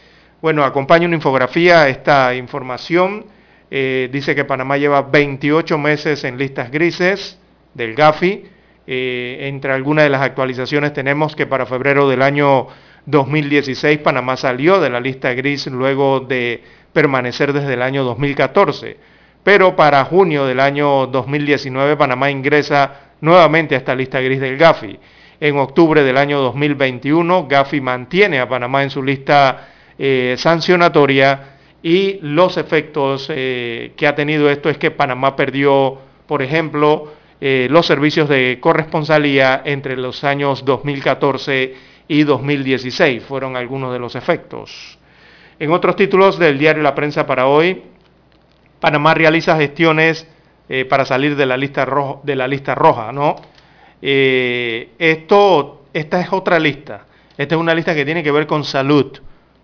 Bueno, 0.43 0.63
acompaña 0.63 1.07
una 1.07 1.15
infografía 1.15 1.81
a 1.81 1.89
esta 1.89 2.35
información. 2.35 3.25
Eh, 3.69 4.09
dice 4.11 4.33
que 4.35 4.45
Panamá 4.45 4.77
lleva 4.77 5.01
28 5.01 5.77
meses 5.77 6.23
en 6.23 6.37
listas 6.37 6.71
grises 6.71 7.37
del 7.73 7.95
GAFI. 7.95 8.45
Eh, 8.89 9.37
entre 9.41 9.73
algunas 9.73 10.05
de 10.05 10.09
las 10.09 10.21
actualizaciones 10.21 10.93
tenemos 10.93 11.35
que 11.35 11.45
para 11.45 11.65
febrero 11.65 12.07
del 12.07 12.21
año 12.21 12.67
2016 13.05 13.99
Panamá 13.99 14.37
salió 14.37 14.79
de 14.79 14.89
la 14.89 15.01
lista 15.01 15.33
gris 15.33 15.67
luego 15.67 16.21
de 16.21 16.63
permanecer 16.93 17.51
desde 17.51 17.73
el 17.73 17.81
año 17.81 18.03
2014. 18.03 18.97
Pero 19.43 19.75
para 19.75 20.03
junio 20.05 20.45
del 20.45 20.59
año 20.59 21.07
2019 21.07 21.97
Panamá 21.97 22.31
ingresa 22.31 23.01
nuevamente 23.21 23.75
a 23.75 23.79
esta 23.79 23.95
lista 23.95 24.21
gris 24.21 24.39
del 24.39 24.57
GAFI. 24.57 24.99
En 25.39 25.57
octubre 25.57 26.03
del 26.03 26.17
año 26.17 26.39
2021 26.39 27.47
GAFI 27.47 27.81
mantiene 27.81 28.39
a 28.39 28.49
Panamá 28.49 28.83
en 28.83 28.89
su 28.89 29.03
lista 29.03 29.67
eh, 29.97 30.35
sancionatoria 30.37 31.56
y 31.83 32.19
los 32.21 32.57
efectos 32.57 33.27
eh, 33.29 33.93
que 33.95 34.07
ha 34.07 34.15
tenido 34.15 34.49
esto 34.49 34.69
es 34.69 34.77
que 34.77 34.91
Panamá 34.91 35.35
perdió, 35.35 35.97
por 36.25 36.41
ejemplo, 36.41 37.13
eh, 37.39 37.67
los 37.69 37.85
servicios 37.85 38.27
de 38.27 38.57
corresponsalía 38.59 39.61
entre 39.63 39.95
los 39.95 40.23
años 40.23 40.65
2014 40.65 41.75
y 42.07 42.23
2016. 42.23 43.23
Fueron 43.23 43.55
algunos 43.55 43.93
de 43.93 43.99
los 43.99 44.15
efectos. 44.15 44.97
En 45.59 45.71
otros 45.71 45.95
títulos 45.95 46.39
del 46.39 46.57
diario 46.57 46.81
La 46.81 46.95
Prensa 46.95 47.25
para 47.25 47.47
hoy, 47.47 47.83
Panamá 48.79 49.13
realiza 49.13 49.57
gestiones 49.57 50.27
eh, 50.69 50.85
para 50.85 51.05
salir 51.05 51.35
de 51.35 51.45
la 51.45 51.57
lista, 51.57 51.85
roja, 51.85 52.19
de 52.23 52.35
la 52.35 52.47
lista 52.47 52.75
roja, 52.75 53.11
esto, 54.01 55.85
esta 55.93 56.21
es 56.21 56.31
otra 56.31 56.59
lista. 56.59 57.05
Esta 57.37 57.55
es 57.55 57.61
una 57.61 57.73
lista 57.73 57.93
que 57.95 58.05
tiene 58.05 58.23
que 58.23 58.31
ver 58.31 58.47
con 58.47 58.63
salud 58.63 59.17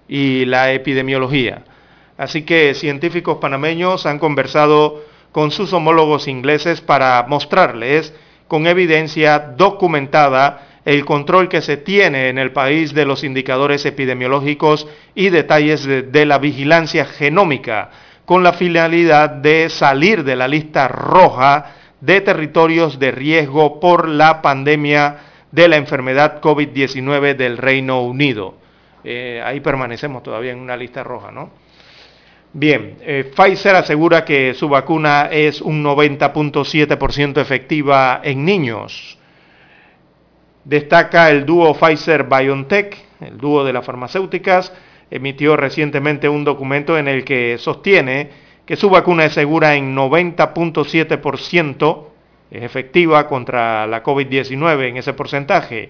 y 0.07 0.45
la 0.45 0.71
epidemiología. 0.71 1.63
Así 2.23 2.43
que 2.43 2.73
científicos 2.73 3.39
panameños 3.41 4.05
han 4.05 4.17
conversado 4.17 5.03
con 5.33 5.51
sus 5.51 5.73
homólogos 5.73 6.29
ingleses 6.29 6.79
para 6.79 7.21
mostrarles 7.27 8.13
con 8.47 8.65
evidencia 8.65 9.39
documentada 9.39 10.67
el 10.85 11.03
control 11.03 11.49
que 11.49 11.61
se 11.61 11.75
tiene 11.75 12.29
en 12.29 12.37
el 12.37 12.53
país 12.53 12.93
de 12.93 13.03
los 13.03 13.25
indicadores 13.25 13.85
epidemiológicos 13.85 14.87
y 15.15 15.31
detalles 15.31 15.83
de, 15.83 16.25
la 16.25 16.37
vigilancia 16.37 17.03
genómica, 17.03 17.89
con 18.23 18.41
la 18.41 18.53
finalidad 18.53 19.29
de 19.29 19.69
salir 19.69 20.23
de 20.23 20.37
la 20.37 20.47
lista 20.47 20.87
roja 20.87 21.75
de 21.99 22.21
territorios 22.21 22.99
de 22.99 23.11
riesgo 23.11 23.81
por 23.81 24.07
la 24.07 24.41
pandemia 24.41 25.17
de 25.51 25.67
la 25.67 25.75
enfermedad 25.75 26.39
COVID-19 26.39 27.35
del 27.35 27.57
Reino 27.57 28.01
Unido. 28.01 28.55
Eh, 29.03 29.41
ahí 29.43 29.59
permanecemos 29.59 30.23
todavía 30.23 30.53
en 30.53 30.59
una 30.59 30.77
lista 30.77 31.03
roja, 31.03 31.29
¿no? 31.29 31.62
Bien, 32.55 32.97
eh, 33.01 33.31
Pfizer 33.35 33.75
asegura 33.75 34.23
que 34.23 34.53
su 34.53 34.69
vacuna 34.69 35.27
es 35.31 35.59
un 35.59 35.83
90.7% 35.83 37.41
efectiva 37.41 38.21
en 38.23 38.45
niños. 38.45 39.17
Destaca 40.63 41.31
el 41.31 41.47
dúo 41.47 41.73
Pfizer-BioNTech, 41.73 42.95
el 43.21 43.39
dúo 43.39 43.63
de 43.63 43.73
las 43.73 43.83
farmacéuticas, 43.83 44.71
emitió 45.09 45.57
recientemente 45.57 46.29
un 46.29 46.43
documento 46.43 46.95
en 46.95 47.07
el 47.07 47.25
que 47.25 47.57
sostiene 47.57 48.29
que 48.67 48.75
su 48.75 48.87
vacuna 48.87 49.25
es 49.25 49.33
segura 49.33 49.73
en 49.73 49.95
90.7%, 49.95 52.07
es 52.51 52.61
efectiva 52.61 53.27
contra 53.27 53.87
la 53.87 54.03
COVID-19 54.03 54.89
en 54.89 54.97
ese 54.97 55.13
porcentaje, 55.13 55.89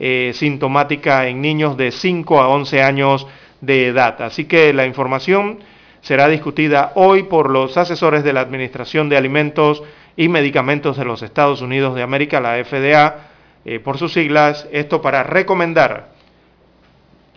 eh, 0.00 0.32
sintomática 0.34 1.28
en 1.28 1.40
niños 1.40 1.76
de 1.76 1.92
5 1.92 2.40
a 2.40 2.48
11 2.48 2.82
años 2.82 3.28
de 3.60 3.86
edad. 3.86 4.20
Así 4.22 4.46
que 4.46 4.72
la 4.72 4.86
información 4.86 5.60
será 6.00 6.28
discutida 6.28 6.92
hoy 6.94 7.24
por 7.24 7.50
los 7.50 7.76
asesores 7.76 8.24
de 8.24 8.32
la 8.32 8.40
Administración 8.40 9.08
de 9.08 9.16
Alimentos 9.16 9.82
y 10.16 10.28
Medicamentos 10.28 10.96
de 10.96 11.04
los 11.04 11.22
Estados 11.22 11.60
Unidos 11.60 11.94
de 11.94 12.02
América, 12.02 12.40
la 12.40 12.62
FDA, 12.64 13.28
eh, 13.64 13.78
por 13.80 13.98
sus 13.98 14.12
siglas, 14.12 14.66
esto 14.72 15.02
para 15.02 15.22
recomendar 15.22 16.08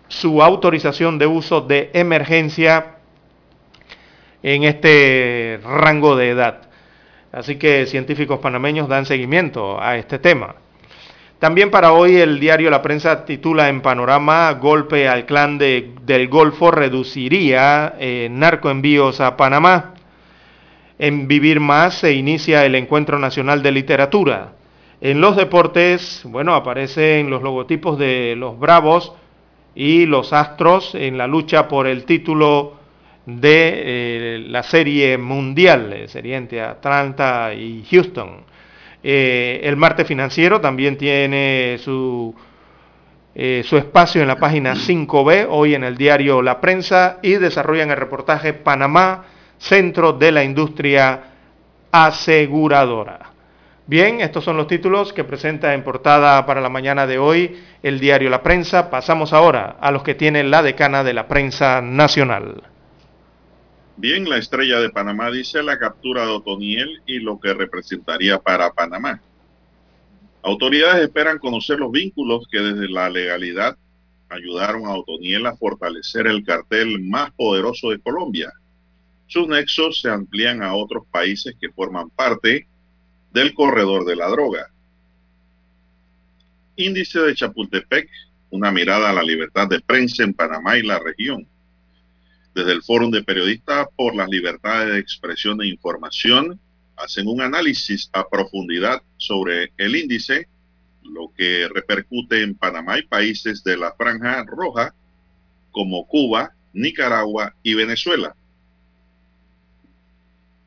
su 0.08 0.42
autorización 0.42 1.18
de 1.18 1.28
uso 1.28 1.62
de 1.62 1.90
emergencia 1.94 2.98
en 4.42 4.64
este 4.64 5.60
rango 5.64 6.16
de 6.16 6.30
edad. 6.30 6.62
Así 7.32 7.56
que 7.56 7.88
científicos 7.88 8.40
panameños 8.40 8.88
dan 8.88 9.06
seguimiento 9.06 9.82
a 9.82 9.98
este 9.98 10.20
tema. 10.20 10.56
También 11.44 11.72
para 11.72 11.92
hoy 11.92 12.16
el 12.16 12.40
diario 12.40 12.70
La 12.70 12.82
Prensa 12.82 13.26
titula 13.26 13.68
en 13.68 13.82
panorama 13.82 14.50
Golpe 14.54 15.10
al 15.10 15.26
clan 15.26 15.58
del 15.58 16.30
Golfo 16.30 16.72
reduciría 16.72 17.96
eh, 18.00 18.30
narcoenvíos 18.32 19.20
a 19.20 19.36
Panamá. 19.36 19.94
En 20.98 21.28
Vivir 21.28 21.60
Más 21.60 21.96
se 21.96 22.14
inicia 22.14 22.64
el 22.66 22.76
Encuentro 22.76 23.20
Nacional 23.20 23.62
de 23.62 23.74
Literatura. 23.74 24.54
En 25.02 25.20
los 25.20 25.36
deportes, 25.36 26.22
bueno, 26.24 26.56
aparecen 26.56 27.30
los 27.30 27.44
logotipos 27.44 28.00
de 28.00 28.36
los 28.38 28.58
Bravos 28.58 29.12
y 29.76 30.06
los 30.06 30.32
Astros 30.32 30.96
en 30.96 31.18
la 31.18 31.28
lucha 31.28 31.68
por 31.68 31.88
el 31.88 32.06
título 32.06 32.76
de 33.26 33.74
eh, 33.76 34.46
la 34.48 34.64
serie 34.64 35.18
mundial, 35.18 35.92
eh, 35.92 36.08
sería 36.08 36.38
entre 36.38 36.62
Atlanta 36.62 37.54
y 37.54 37.84
Houston. 37.92 38.53
Eh, 39.04 39.60
el 39.64 39.76
martes 39.76 40.08
financiero 40.08 40.62
también 40.62 40.98
tiene 40.98 41.78
su, 41.84 42.34
su 43.36 43.78
espacio 43.78 44.22
en 44.22 44.28
la 44.28 44.38
página 44.38 44.76
5B, 44.76 45.48
hoy 45.50 45.76
en 45.76 45.84
el 45.84 45.98
diario 45.98 46.42
La 46.42 46.62
Prensa, 46.62 47.20
y 47.22 47.34
desarrollan 47.34 47.92
el 47.92 47.98
reportaje 47.98 48.54
Panamá, 48.54 49.26
Centro 49.58 50.14
de 50.14 50.32
la 50.32 50.44
Industria 50.44 51.24
Aseguradora. 51.92 53.34
Bien, 53.86 54.22
estos 54.22 54.46
son 54.46 54.56
los 54.56 54.68
títulos 54.68 55.12
que 55.12 55.26
presenta 55.26 55.74
en 55.74 55.84
portada 55.84 56.46
para 56.46 56.62
la 56.62 56.70
mañana 56.70 57.06
de 57.06 57.18
hoy 57.18 57.62
el 57.84 58.00
diario 58.00 58.30
La 58.30 58.42
Prensa. 58.42 58.90
Pasamos 58.90 59.34
ahora 59.34 59.76
a 59.82 59.92
los 59.92 60.04
que 60.04 60.16
tiene 60.16 60.42
la 60.46 60.64
decana 60.64 61.04
de 61.04 61.14
la 61.14 61.28
prensa 61.28 61.82
nacional. 61.82 62.64
Bien, 63.96 64.28
la 64.28 64.38
estrella 64.38 64.80
de 64.80 64.90
Panamá 64.90 65.30
dice 65.30 65.62
la 65.62 65.78
captura 65.78 66.26
de 66.26 66.32
Otoniel 66.32 67.02
y 67.06 67.20
lo 67.20 67.40
que 67.40 67.54
representaría 67.54 68.40
para 68.40 68.74
Panamá. 68.74 69.22
Autoridades 70.42 71.04
esperan 71.04 71.38
conocer 71.38 71.80
los 71.80 71.92
vínculos 71.92 72.48
que 72.52 72.60
desde 72.60 72.90
la 72.90 73.10
legalidad 73.10 73.78
ayudaron 74.30 74.86
a 74.88 74.96
Otoniel 74.96 75.46
a 75.46 75.56
fortalecer 75.56 76.26
el 76.26 76.44
cartel 76.44 77.02
más 77.04 77.32
poderoso 77.34 77.92
de 77.92 78.00
Colombia. 78.00 78.52
Sus 79.28 79.48
nexos 79.48 80.02
se 80.02 80.10
amplían 80.10 80.64
a 80.64 80.74
otros 80.74 81.06
países 81.12 81.56
que 81.62 81.72
forman 81.72 82.10
parte 82.10 82.68
del 83.32 83.54
corredor 83.54 84.06
de 84.06 84.16
la 84.16 84.28
droga. 84.28 84.70
Índice 86.76 87.20
de 87.20 87.36
Chapultepec, 87.36 88.10
una 88.50 88.72
mirada 88.72 89.12
a 89.12 89.14
la 89.14 89.24
libertad 89.24 89.68
de 89.68 89.80
prensa 89.80 90.24
en 90.24 90.34
Panamá 90.34 90.78
y 90.78 90.84
la 90.84 91.00
región. 91.00 91.48
Desde 92.54 92.72
el 92.72 92.84
Fórum 92.84 93.12
de 93.12 93.24
Periodistas 93.24 93.88
por 93.96 94.16
las 94.16 94.30
Libertades 94.30 94.94
de 94.94 95.00
Expresión 95.00 95.62
e 95.62 95.68
Información, 95.68 96.60
hacen 96.96 97.28
un 97.28 97.42
análisis 97.42 98.10
a 98.14 98.28
profundidad 98.28 99.02
sobre 99.18 99.72
el 99.78 99.96
índice, 99.96 100.48
lo 101.04 101.32
que 101.36 101.68
repercute 101.74 102.44
en 102.44 102.56
Panamá 102.56 103.00
y 103.00 103.04
países 103.04 103.64
de 103.64 103.78
la 103.78 103.94
franja 103.94 104.44
roja 104.46 104.94
como 105.72 106.08
Cuba, 106.08 106.54
Nicaragua 106.74 107.56
y 107.64 107.74
Venezuela 107.74 108.36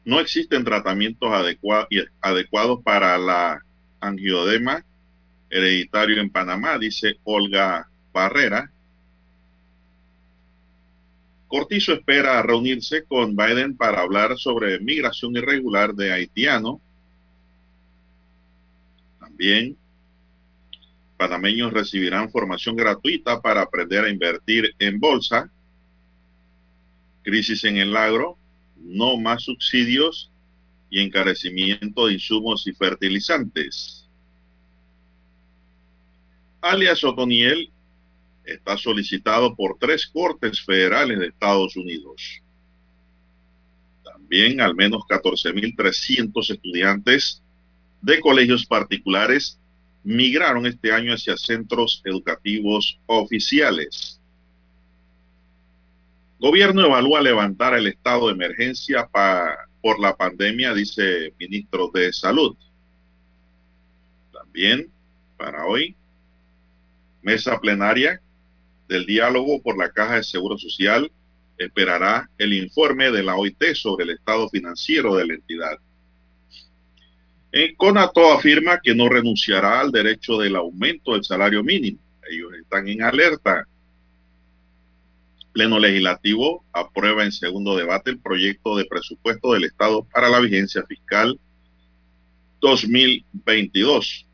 no 0.06 0.20
existen 0.20 0.64
tratamientos 0.64 1.28
adecuados 2.20 2.82
para 2.84 3.18
la 3.18 3.60
angiodema 4.00 4.84
hereditario 5.50 6.20
en 6.20 6.30
Panamá, 6.30 6.78
dice 6.78 7.16
Olga 7.24 7.88
Barrera. 8.12 8.70
Cortizo 11.48 11.92
espera 11.92 12.42
reunirse 12.42 13.04
con 13.04 13.36
Biden 13.36 13.76
para 13.76 14.00
hablar 14.00 14.36
sobre 14.36 14.80
migración 14.80 15.36
irregular 15.36 15.94
de 15.94 16.12
haitiano. 16.12 16.80
También 19.20 19.76
panameños 21.16 21.72
recibirán 21.72 22.30
formación 22.30 22.76
gratuita 22.76 23.40
para 23.40 23.62
aprender 23.62 24.04
a 24.04 24.10
invertir 24.10 24.74
en 24.78 24.98
bolsa. 24.98 25.50
Crisis 27.22 27.64
en 27.64 27.76
el 27.76 27.96
agro 27.96 28.38
no 28.76 29.16
más 29.16 29.44
subsidios 29.44 30.30
y 30.90 31.00
encarecimiento 31.00 32.06
de 32.06 32.14
insumos 32.14 32.66
y 32.66 32.72
fertilizantes. 32.72 34.08
Alias 36.60 37.02
Otoniel 37.04 37.70
está 38.46 38.76
solicitado 38.76 39.54
por 39.54 39.76
tres 39.78 40.06
cortes 40.06 40.64
federales 40.64 41.18
de 41.18 41.26
Estados 41.26 41.76
Unidos. 41.76 42.42
También 44.04 44.60
al 44.60 44.74
menos 44.74 45.02
14.300 45.02 46.50
estudiantes 46.50 47.42
de 48.00 48.20
colegios 48.20 48.64
particulares 48.64 49.58
migraron 50.04 50.66
este 50.66 50.92
año 50.92 51.12
hacia 51.12 51.36
centros 51.36 52.00
educativos 52.04 53.00
oficiales. 53.06 54.20
Gobierno 56.38 56.84
evalúa 56.84 57.20
levantar 57.20 57.74
el 57.74 57.88
estado 57.88 58.28
de 58.28 58.34
emergencia 58.34 59.08
por 59.82 59.98
la 59.98 60.16
pandemia, 60.16 60.74
dice 60.74 61.32
ministro 61.38 61.90
de 61.92 62.12
Salud. 62.12 62.56
También 64.32 64.90
para 65.36 65.66
hoy, 65.66 65.96
mesa 67.22 67.58
plenaria 67.58 68.20
del 68.88 69.06
diálogo 69.06 69.62
por 69.62 69.78
la 69.78 69.90
Caja 69.90 70.16
de 70.16 70.24
Seguro 70.24 70.58
Social 70.58 71.10
esperará 71.58 72.28
el 72.38 72.52
informe 72.52 73.10
de 73.10 73.22
la 73.22 73.36
OIT 73.36 73.74
sobre 73.74 74.04
el 74.04 74.10
estado 74.10 74.48
financiero 74.48 75.16
de 75.16 75.26
la 75.26 75.34
entidad. 75.34 75.78
En 77.52 77.74
Conato 77.76 78.32
afirma 78.32 78.80
que 78.82 78.94
no 78.94 79.08
renunciará 79.08 79.80
al 79.80 79.90
derecho 79.90 80.38
del 80.38 80.56
aumento 80.56 81.12
del 81.12 81.24
salario 81.24 81.62
mínimo. 81.62 81.98
Ellos 82.28 82.52
están 82.54 82.88
en 82.88 83.02
alerta 83.02 83.66
Pleno 85.56 85.78
Legislativo 85.78 86.66
aprueba 86.70 87.24
en 87.24 87.32
segundo 87.32 87.74
debate 87.78 88.10
el 88.10 88.18
proyecto 88.18 88.76
de 88.76 88.84
presupuesto 88.84 89.54
del 89.54 89.64
Estado 89.64 90.04
para 90.12 90.28
la 90.28 90.38
vigencia 90.38 90.84
fiscal 90.86 91.40
2022. 92.60 94.26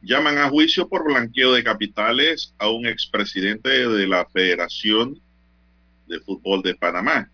Llaman 0.00 0.38
a 0.38 0.48
juicio 0.48 0.88
por 0.88 1.04
blanqueo 1.04 1.52
de 1.52 1.64
capitales 1.64 2.54
a 2.58 2.70
un 2.70 2.86
expresidente 2.86 3.68
de 3.68 4.06
la 4.06 4.26
Federación 4.26 5.20
de 6.06 6.20
Fútbol 6.20 6.62
de 6.62 6.76
Panamá. 6.76 7.30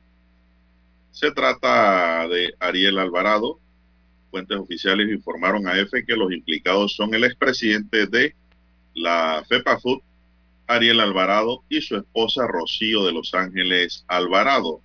Se 1.10 1.30
trata 1.30 2.26
de 2.26 2.54
Ariel 2.58 2.98
Alvarado. 2.98 3.60
Fuentes 4.30 4.56
oficiales 4.56 5.10
informaron 5.12 5.68
a 5.68 5.78
EFE 5.78 6.04
que 6.06 6.16
los 6.16 6.32
implicados 6.32 6.94
son 6.96 7.14
el 7.14 7.24
expresidente 7.24 8.06
de 8.06 8.34
la 8.94 9.44
FEPAFUT, 9.46 10.02
Ariel 10.66 11.00
Alvarado 11.00 11.62
y 11.68 11.82
su 11.82 11.96
esposa 11.96 12.46
Rocío 12.46 13.04
de 13.04 13.12
Los 13.12 13.34
Ángeles 13.34 14.04
Alvarado. 14.08 14.80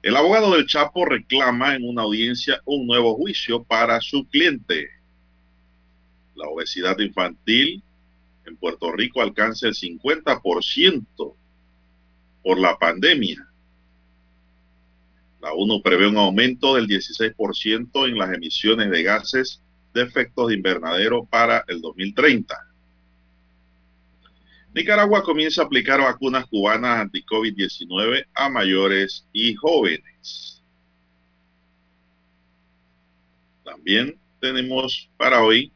El 0.00 0.16
abogado 0.16 0.52
del 0.52 0.66
Chapo 0.66 1.04
reclama 1.04 1.74
en 1.74 1.86
una 1.86 2.02
audiencia 2.02 2.62
un 2.64 2.86
nuevo 2.86 3.16
juicio 3.16 3.64
para 3.64 4.00
su 4.00 4.26
cliente. 4.28 4.97
La 6.38 6.48
obesidad 6.48 6.96
infantil 7.00 7.82
en 8.46 8.56
Puerto 8.56 8.92
Rico 8.92 9.20
alcanza 9.20 9.66
el 9.66 9.74
50% 9.74 11.34
por 12.44 12.60
la 12.60 12.78
pandemia. 12.78 13.44
La 15.40 15.52
ONU 15.52 15.82
prevé 15.82 16.06
un 16.06 16.16
aumento 16.16 16.76
del 16.76 16.86
16% 16.86 18.08
en 18.08 18.18
las 18.18 18.32
emisiones 18.32 18.88
de 18.90 19.02
gases 19.02 19.60
de 19.92 20.02
efectos 20.02 20.48
de 20.48 20.54
invernadero 20.54 21.24
para 21.24 21.64
el 21.66 21.80
2030. 21.80 22.56
Nicaragua 24.74 25.24
comienza 25.24 25.62
a 25.62 25.64
aplicar 25.64 26.00
vacunas 26.00 26.46
cubanas 26.46 27.00
anti-COVID-19 27.00 28.26
a 28.32 28.48
mayores 28.48 29.26
y 29.32 29.54
jóvenes. 29.54 30.62
También 33.64 34.16
tenemos 34.40 35.10
para 35.16 35.42
hoy 35.42 35.72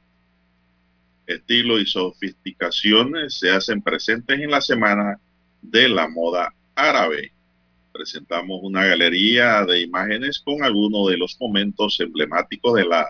estilo 1.32 1.78
y 1.78 1.86
sofisticaciones 1.86 3.38
se 3.38 3.50
hacen 3.50 3.82
presentes 3.82 4.40
en 4.40 4.50
la 4.50 4.60
Semana 4.60 5.18
de 5.60 5.88
la 5.88 6.09
Moda 6.09 6.54
Árabe. 6.74 7.32
Presentamos 7.92 8.60
una 8.62 8.84
galería 8.84 9.64
de 9.64 9.80
imágenes 9.80 10.40
con 10.40 10.62
algunos 10.62 11.09
de 11.09 11.18
los 11.18 11.36
momentos 11.40 12.00
emblemáticos 12.00 12.74
de 12.74 12.84
la 12.84 13.06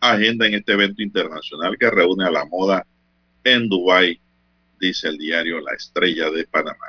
agenda 0.00 0.46
en 0.46 0.54
este 0.54 0.72
evento 0.72 1.02
internacional 1.02 1.76
que 1.78 1.90
reúne 1.90 2.24
a 2.24 2.30
la 2.30 2.44
moda 2.44 2.86
en 3.44 3.68
Dubái 3.68 4.20
dice 4.80 5.08
el 5.08 5.18
diario 5.18 5.60
La 5.60 5.74
Estrella 5.74 6.30
de 6.30 6.46
Panamá. 6.46 6.86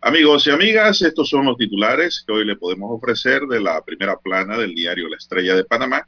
Amigos 0.00 0.46
y 0.46 0.50
amigas, 0.50 1.00
estos 1.00 1.28
son 1.28 1.46
los 1.46 1.56
titulares 1.56 2.24
que 2.26 2.32
hoy 2.32 2.44
le 2.44 2.56
podemos 2.56 2.90
ofrecer 2.90 3.42
de 3.42 3.60
la 3.60 3.82
primera 3.82 4.16
plana 4.18 4.58
del 4.58 4.74
diario 4.74 5.08
La 5.08 5.16
Estrella 5.16 5.54
de 5.54 5.64
Panamá. 5.64 6.06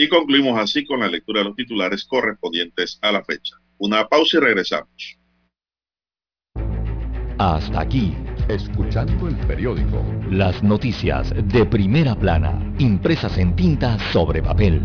Y 0.00 0.08
concluimos 0.08 0.58
así 0.58 0.82
con 0.86 1.00
la 1.00 1.08
lectura 1.08 1.40
de 1.40 1.48
los 1.48 1.56
titulares 1.56 2.06
correspondientes 2.06 2.98
a 3.02 3.12
la 3.12 3.22
fecha. 3.22 3.56
Una 3.76 4.08
pausa 4.08 4.38
y 4.38 4.40
regresamos. 4.40 5.18
Hasta 7.36 7.82
aquí, 7.82 8.16
escuchando 8.48 9.28
el 9.28 9.36
periódico. 9.46 10.02
Las 10.30 10.62
noticias 10.62 11.34
de 11.52 11.66
primera 11.66 12.14
plana, 12.14 12.74
impresas 12.78 13.36
en 13.36 13.54
tinta 13.54 13.98
sobre 14.10 14.42
papel. 14.42 14.80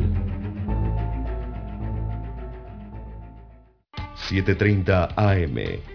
7.30 4.30 5.14
AM. 5.16 5.95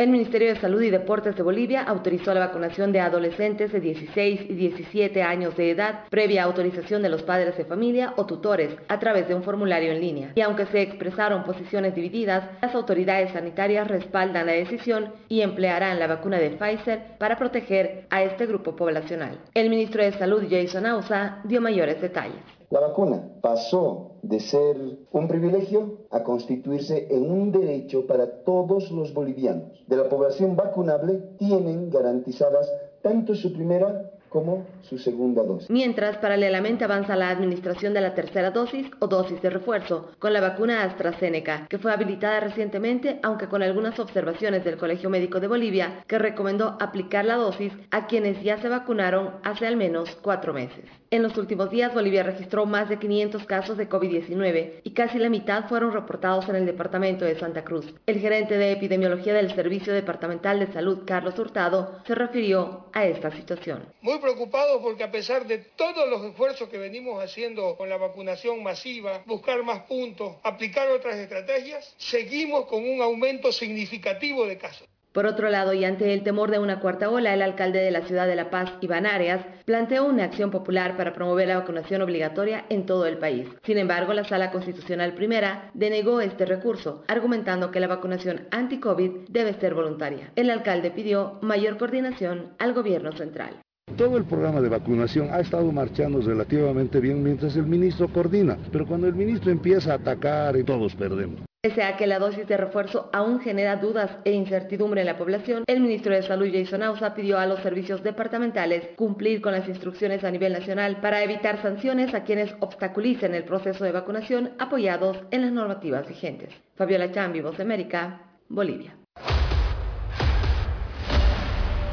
El 0.00 0.08
Ministerio 0.08 0.48
de 0.48 0.58
Salud 0.58 0.80
y 0.80 0.88
Deportes 0.88 1.36
de 1.36 1.42
Bolivia 1.42 1.82
autorizó 1.82 2.32
la 2.32 2.40
vacunación 2.40 2.90
de 2.90 3.00
adolescentes 3.00 3.70
de 3.70 3.80
16 3.80 4.46
y 4.48 4.54
17 4.54 5.22
años 5.22 5.54
de 5.58 5.72
edad 5.72 6.04
previa 6.08 6.44
autorización 6.44 7.02
de 7.02 7.10
los 7.10 7.22
padres 7.22 7.54
de 7.58 7.66
familia 7.66 8.14
o 8.16 8.24
tutores 8.24 8.74
a 8.88 8.98
través 8.98 9.28
de 9.28 9.34
un 9.34 9.42
formulario 9.42 9.92
en 9.92 10.00
línea. 10.00 10.32
Y 10.36 10.40
aunque 10.40 10.64
se 10.64 10.80
expresaron 10.80 11.44
posiciones 11.44 11.94
divididas, 11.94 12.48
las 12.62 12.74
autoridades 12.74 13.32
sanitarias 13.32 13.88
respaldan 13.88 14.46
la 14.46 14.52
decisión 14.52 15.12
y 15.28 15.42
emplearán 15.42 15.98
la 15.98 16.06
vacuna 16.06 16.38
de 16.38 16.52
Pfizer 16.52 17.18
para 17.18 17.36
proteger 17.36 18.06
a 18.08 18.22
este 18.22 18.46
grupo 18.46 18.74
poblacional. 18.76 19.38
El 19.52 19.68
ministro 19.68 20.02
de 20.02 20.12
Salud, 20.12 20.44
Jason 20.48 20.86
Ausa, 20.86 21.40
dio 21.44 21.60
mayores 21.60 22.00
detalles. 22.00 22.59
La 22.70 22.78
vacuna 22.78 23.28
pasó 23.40 24.12
de 24.22 24.38
ser 24.38 24.76
un 25.10 25.26
privilegio 25.26 26.06
a 26.10 26.22
constituirse 26.22 27.08
en 27.10 27.28
un 27.28 27.50
derecho 27.50 28.06
para 28.06 28.44
todos 28.44 28.92
los 28.92 29.12
bolivianos. 29.12 29.84
De 29.88 29.96
la 29.96 30.08
población 30.08 30.54
vacunable 30.54 31.14
tienen 31.36 31.90
garantizadas 31.90 32.72
tanto 33.02 33.34
su 33.34 33.52
primera 33.52 34.09
como 34.30 34.66
su 34.82 34.96
segunda 34.96 35.42
dosis. 35.42 35.68
Mientras, 35.68 36.16
paralelamente 36.18 36.84
avanza 36.84 37.16
la 37.16 37.28
administración 37.28 37.92
de 37.92 38.00
la 38.00 38.14
tercera 38.14 38.52
dosis 38.52 38.86
o 39.00 39.08
dosis 39.08 39.42
de 39.42 39.50
refuerzo 39.50 40.12
con 40.18 40.32
la 40.32 40.40
vacuna 40.40 40.84
AstraZeneca, 40.84 41.66
que 41.68 41.78
fue 41.78 41.92
habilitada 41.92 42.40
recientemente, 42.40 43.18
aunque 43.22 43.48
con 43.48 43.62
algunas 43.62 43.98
observaciones 43.98 44.64
del 44.64 44.78
Colegio 44.78 45.10
Médico 45.10 45.40
de 45.40 45.48
Bolivia, 45.48 46.04
que 46.06 46.18
recomendó 46.18 46.78
aplicar 46.80 47.24
la 47.24 47.36
dosis 47.36 47.72
a 47.90 48.06
quienes 48.06 48.42
ya 48.42 48.58
se 48.58 48.68
vacunaron 48.68 49.32
hace 49.42 49.66
al 49.66 49.76
menos 49.76 50.16
cuatro 50.22 50.54
meses. 50.54 50.84
En 51.10 51.24
los 51.24 51.36
últimos 51.36 51.70
días, 51.70 51.92
Bolivia 51.92 52.22
registró 52.22 52.66
más 52.66 52.88
de 52.88 52.98
500 53.00 53.44
casos 53.44 53.76
de 53.76 53.88
COVID-19 53.88 54.74
y 54.84 54.90
casi 54.92 55.18
la 55.18 55.28
mitad 55.28 55.68
fueron 55.68 55.92
reportados 55.92 56.48
en 56.48 56.54
el 56.54 56.66
departamento 56.66 57.24
de 57.24 57.36
Santa 57.36 57.64
Cruz. 57.64 57.92
El 58.06 58.20
gerente 58.20 58.56
de 58.56 58.70
epidemiología 58.70 59.34
del 59.34 59.52
Servicio 59.52 59.92
Departamental 59.92 60.60
de 60.60 60.72
Salud, 60.72 61.00
Carlos 61.04 61.36
Hurtado, 61.36 61.98
se 62.06 62.14
refirió 62.14 62.86
a 62.92 63.06
esta 63.06 63.32
situación 63.32 63.80
preocupados 64.20 64.80
porque 64.82 65.04
a 65.04 65.10
pesar 65.10 65.46
de 65.46 65.58
todos 65.58 66.08
los 66.08 66.24
esfuerzos 66.24 66.68
que 66.68 66.78
venimos 66.78 67.22
haciendo 67.22 67.76
con 67.76 67.88
la 67.88 67.96
vacunación 67.96 68.62
masiva, 68.62 69.22
buscar 69.26 69.62
más 69.62 69.82
puntos, 69.82 70.36
aplicar 70.42 70.88
otras 70.90 71.16
estrategias, 71.16 71.94
seguimos 71.98 72.66
con 72.66 72.88
un 72.88 73.02
aumento 73.02 73.52
significativo 73.52 74.46
de 74.46 74.58
casos. 74.58 74.86
Por 75.12 75.26
otro 75.26 75.50
lado, 75.50 75.72
y 75.72 75.84
ante 75.84 76.14
el 76.14 76.22
temor 76.22 76.52
de 76.52 76.60
una 76.60 76.78
cuarta 76.78 77.10
ola, 77.10 77.34
el 77.34 77.42
alcalde 77.42 77.80
de 77.80 77.90
la 77.90 78.02
ciudad 78.02 78.28
de 78.28 78.36
La 78.36 78.48
Paz, 78.48 78.70
Iván 78.80 79.06
Arias, 79.06 79.44
planteó 79.64 80.04
una 80.04 80.22
acción 80.22 80.52
popular 80.52 80.96
para 80.96 81.12
promover 81.12 81.48
la 81.48 81.58
vacunación 81.58 82.02
obligatoria 82.02 82.64
en 82.68 82.86
todo 82.86 83.06
el 83.06 83.18
país. 83.18 83.48
Sin 83.64 83.78
embargo, 83.78 84.12
la 84.12 84.22
Sala 84.22 84.52
Constitucional 84.52 85.14
Primera 85.14 85.72
denegó 85.74 86.20
este 86.20 86.46
recurso, 86.46 87.02
argumentando 87.08 87.72
que 87.72 87.80
la 87.80 87.88
vacunación 87.88 88.46
anti-COVID 88.52 89.28
debe 89.28 89.54
ser 89.54 89.74
voluntaria. 89.74 90.30
El 90.36 90.48
alcalde 90.48 90.92
pidió 90.92 91.38
mayor 91.42 91.76
coordinación 91.76 92.54
al 92.60 92.72
gobierno 92.72 93.10
central. 93.10 93.60
Todo 93.96 94.16
el 94.16 94.24
programa 94.24 94.60
de 94.60 94.68
vacunación 94.68 95.28
ha 95.30 95.40
estado 95.40 95.70
marchando 95.72 96.20
relativamente 96.20 97.00
bien 97.00 97.22
mientras 97.22 97.56
el 97.56 97.66
ministro 97.66 98.08
coordina, 98.08 98.56
pero 98.72 98.86
cuando 98.86 99.06
el 99.06 99.14
ministro 99.14 99.50
empieza 99.50 99.92
a 99.92 99.96
atacar 99.96 100.56
y 100.56 100.64
todos 100.64 100.94
perdemos. 100.94 101.40
Pese 101.62 101.82
a 101.82 101.98
que 101.98 102.06
la 102.06 102.18
dosis 102.18 102.48
de 102.48 102.56
refuerzo 102.56 103.10
aún 103.12 103.38
genera 103.40 103.76
dudas 103.76 104.10
e 104.24 104.32
incertidumbre 104.32 105.02
en 105.02 105.06
la 105.06 105.18
población, 105.18 105.64
el 105.66 105.80
ministro 105.80 106.14
de 106.14 106.22
Salud 106.22 106.48
Jason 106.50 106.82
Ausa 106.82 107.14
pidió 107.14 107.38
a 107.38 107.44
los 107.44 107.60
servicios 107.60 108.02
departamentales 108.02 108.88
cumplir 108.96 109.42
con 109.42 109.52
las 109.52 109.68
instrucciones 109.68 110.24
a 110.24 110.30
nivel 110.30 110.54
nacional 110.54 111.02
para 111.02 111.22
evitar 111.22 111.60
sanciones 111.60 112.14
a 112.14 112.24
quienes 112.24 112.54
obstaculicen 112.60 113.34
el 113.34 113.44
proceso 113.44 113.84
de 113.84 113.92
vacunación 113.92 114.52
apoyados 114.58 115.18
en 115.30 115.42
las 115.42 115.52
normativas 115.52 116.08
vigentes. 116.08 116.54
Fabiola 116.76 117.12
Chambi, 117.12 117.42
Voz 117.42 117.58
de 117.58 117.64
América, 117.64 118.22
Bolivia. 118.48 118.96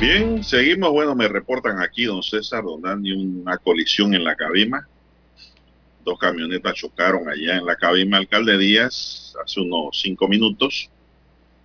Bien, 0.00 0.42
seguimos. 0.42 0.92
Bueno, 0.92 1.14
me 1.14 1.28
reportan 1.28 1.78
aquí, 1.82 2.06
don 2.06 2.22
César, 2.22 2.64
donde 2.64 3.12
una 3.12 3.58
colisión 3.58 4.14
en 4.14 4.24
la 4.24 4.34
cabima. 4.34 4.88
Dos 6.02 6.18
camionetas 6.18 6.72
chocaron 6.72 7.28
allá 7.28 7.58
en 7.58 7.66
la 7.66 7.76
cabima 7.76 8.16
Alcalde 8.16 8.56
Díaz 8.56 9.36
hace 9.44 9.60
unos 9.60 10.00
cinco 10.00 10.26
minutos. 10.26 10.88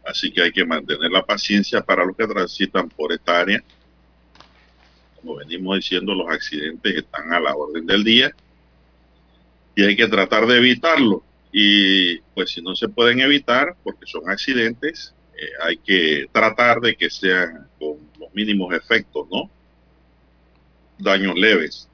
Así 0.06 0.34
que 0.34 0.41
hay 0.41 0.52
que 0.52 0.66
mantener 0.66 1.10
la 1.12 1.26
paciencia 1.26 1.80
para 1.80 2.03
los 2.03 2.18
que 2.18 2.28
transitan 2.28 2.90
por 2.90 3.14
esta 3.14 3.40
área. 3.40 3.64
Como 5.16 5.38
venimos 5.38 5.78
diciendo, 5.78 6.14
los 6.14 6.30
accidentes 6.30 6.94
están 6.94 7.32
a 7.32 7.40
la 7.40 7.56
orden 7.56 7.86
del 7.86 8.03
día 8.03 8.36
y 9.78 9.84
hay 9.86 9.95
que 9.95 10.10
tratar 10.10 10.45
de 10.45 10.57
evitarlo. 10.57 11.24
Y 11.53 12.18
pues 12.34 12.49
si 12.49 12.62
no 12.62 12.76
se 12.76 12.90
pueden 12.90 13.22
evitar, 13.22 13.78
porque 13.82 14.06
son 14.06 14.30
accidentes, 14.30 15.16
eh, 15.38 15.49
hay 15.64 15.78
que 15.78 16.28
tratar 16.32 16.82
de 16.82 16.95
que 16.95 17.10
sean 17.10 17.68
con 17.80 17.98
mínimos 18.36 18.74
efectos, 18.74 19.28
¿no? 19.32 19.49
Daños 20.99 21.36
leves. 21.36 21.90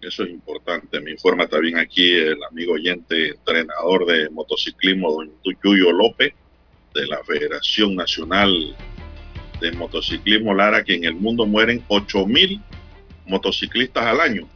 Eso 0.00 0.24
es 0.24 0.30
importante. 0.30 1.00
Me 1.00 1.12
informa 1.12 1.46
también 1.46 1.78
aquí 1.78 2.12
el 2.12 2.42
amigo 2.50 2.72
oyente, 2.72 3.28
entrenador 3.28 4.04
de 4.04 4.28
motociclismo, 4.30 5.12
don 5.12 5.30
Yuyo 5.62 5.92
López, 5.92 6.34
de 6.94 7.06
la 7.06 7.22
Federación 7.24 7.94
Nacional 7.94 8.76
de 9.60 9.72
Motociclismo 9.72 10.52
Lara, 10.52 10.82
que 10.82 10.96
en 10.96 11.04
el 11.04 11.14
mundo 11.14 11.46
mueren 11.46 11.84
8 11.88 12.26
mil 12.26 12.60
motociclistas 13.26 14.04
al 14.04 14.20
año. 14.20 14.48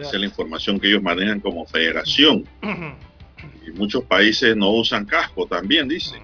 Esa 0.00 0.10
es 0.10 0.20
la 0.20 0.26
información 0.26 0.78
que 0.78 0.88
ellos 0.88 1.02
manejan 1.02 1.40
como 1.40 1.66
federación. 1.66 2.44
y 3.66 3.70
muchos 3.72 4.04
países 4.04 4.56
no 4.56 4.70
usan 4.70 5.04
casco 5.04 5.46
también, 5.46 5.88
dicen. 5.88 6.22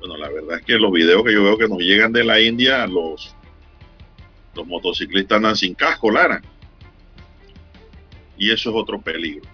Bueno, 0.00 0.16
la 0.16 0.30
verdad 0.30 0.58
es 0.58 0.64
que 0.64 0.78
los 0.78 0.90
videos 0.90 1.22
que 1.22 1.34
yo 1.34 1.44
veo 1.44 1.58
que 1.58 1.68
nos 1.68 1.78
llegan 1.78 2.10
de 2.10 2.24
la 2.24 2.40
India, 2.40 2.86
los, 2.86 3.36
los 4.54 4.66
motociclistas 4.66 5.36
andan 5.36 5.56
sin 5.56 5.74
casco, 5.74 6.10
Lara. 6.10 6.40
Y 8.38 8.50
eso 8.50 8.70
es 8.70 8.76
otro 8.76 8.98
peligro. 8.98 9.46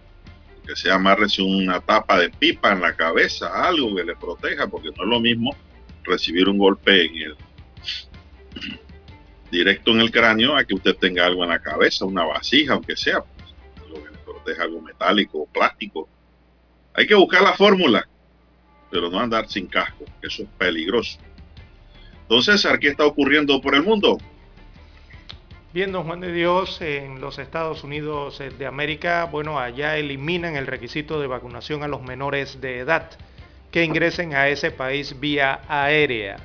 Que 0.64 0.76
se 0.76 0.88
amarre 0.88 1.26
una 1.40 1.80
tapa 1.80 2.20
de 2.20 2.30
pipa 2.30 2.72
en 2.72 2.80
la 2.80 2.94
cabeza, 2.94 3.66
algo 3.66 3.96
que 3.96 4.04
le 4.04 4.14
proteja, 4.14 4.68
porque 4.68 4.90
no 4.96 5.02
es 5.02 5.08
lo 5.08 5.18
mismo 5.18 5.56
recibir 6.04 6.48
un 6.48 6.58
golpe 6.58 7.10
directo 9.50 9.90
en 9.90 10.00
el 10.00 10.12
cráneo 10.12 10.56
a 10.56 10.64
que 10.64 10.74
usted 10.74 10.94
tenga 10.94 11.26
algo 11.26 11.42
en 11.42 11.50
la 11.50 11.60
cabeza, 11.60 12.04
una 12.04 12.24
vasija, 12.24 12.74
aunque 12.74 12.96
sea, 12.96 13.20
pues, 13.20 13.52
algo 13.84 14.04
que 14.04 14.12
le 14.12 14.18
proteja, 14.18 14.62
algo 14.62 14.80
metálico 14.80 15.38
o 15.38 15.46
plástico. 15.46 16.08
Hay 16.94 17.08
que 17.08 17.16
buscar 17.16 17.42
la 17.42 17.54
fórmula 17.54 18.08
pero 18.90 19.10
no 19.10 19.18
andar 19.20 19.48
sin 19.48 19.66
casco, 19.66 20.04
eso 20.22 20.42
es 20.42 20.48
peligroso. 20.58 21.18
Entonces, 22.22 22.66
¿qué 22.80 22.88
está 22.88 23.06
ocurriendo 23.06 23.60
por 23.60 23.74
el 23.74 23.82
mundo? 23.82 24.18
Bien, 25.72 25.92
don 25.92 26.04
Juan 26.04 26.20
de 26.20 26.32
Dios, 26.32 26.80
en 26.80 27.20
los 27.20 27.38
Estados 27.38 27.84
Unidos 27.84 28.42
de 28.58 28.66
América, 28.66 29.26
bueno, 29.26 29.58
allá 29.58 29.96
eliminan 29.96 30.56
el 30.56 30.66
requisito 30.66 31.20
de 31.20 31.26
vacunación 31.26 31.82
a 31.82 31.88
los 31.88 32.02
menores 32.02 32.60
de 32.60 32.78
edad 32.78 33.10
que 33.70 33.84
ingresen 33.84 34.34
a 34.34 34.48
ese 34.48 34.70
país 34.70 35.20
vía 35.20 35.60
aérea. 35.68 36.38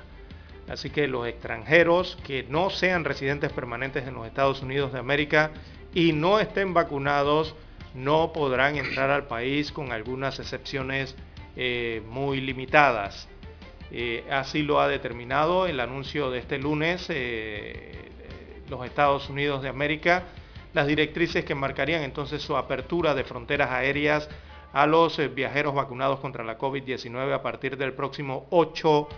Así 0.68 0.89
que 0.89 1.07
los 1.07 1.27
extranjeros 1.27 2.18
que 2.26 2.43
no 2.43 2.69
sean 2.69 3.05
residentes 3.05 3.51
permanentes 3.53 4.07
en 4.07 4.15
los 4.15 4.27
Estados 4.27 4.61
Unidos 4.61 4.91
de 4.91 4.99
América 4.99 5.51
y 5.93 6.13
no 6.13 6.39
estén 6.39 6.73
vacunados 6.73 7.55
no 7.93 8.34
podrán 8.34 8.77
entrar 8.77 9.09
al 9.09 9.27
país 9.27 9.72
con 9.72 9.91
algunas 9.91 10.39
excepciones 10.39 11.15
eh, 11.55 12.01
muy 12.07 12.39
limitadas. 12.39 13.27
Eh, 13.91 14.25
así 14.31 14.61
lo 14.63 14.79
ha 14.79 14.87
determinado 14.87 15.67
el 15.67 15.79
anuncio 15.81 16.31
de 16.31 16.39
este 16.39 16.57
lunes 16.57 17.07
eh, 17.09 18.09
los 18.69 18.85
Estados 18.85 19.29
Unidos 19.29 19.61
de 19.61 19.67
América, 19.67 20.23
las 20.73 20.87
directrices 20.87 21.43
que 21.43 21.53
marcarían 21.55 22.03
entonces 22.03 22.41
su 22.41 22.55
apertura 22.55 23.13
de 23.13 23.25
fronteras 23.25 23.69
aéreas 23.69 24.29
a 24.71 24.85
los 24.85 25.19
viajeros 25.35 25.75
vacunados 25.75 26.21
contra 26.21 26.45
la 26.45 26.57
COVID-19 26.57 27.33
a 27.33 27.41
partir 27.41 27.75
del 27.75 27.91
próximo 27.91 28.47
8 28.51 29.09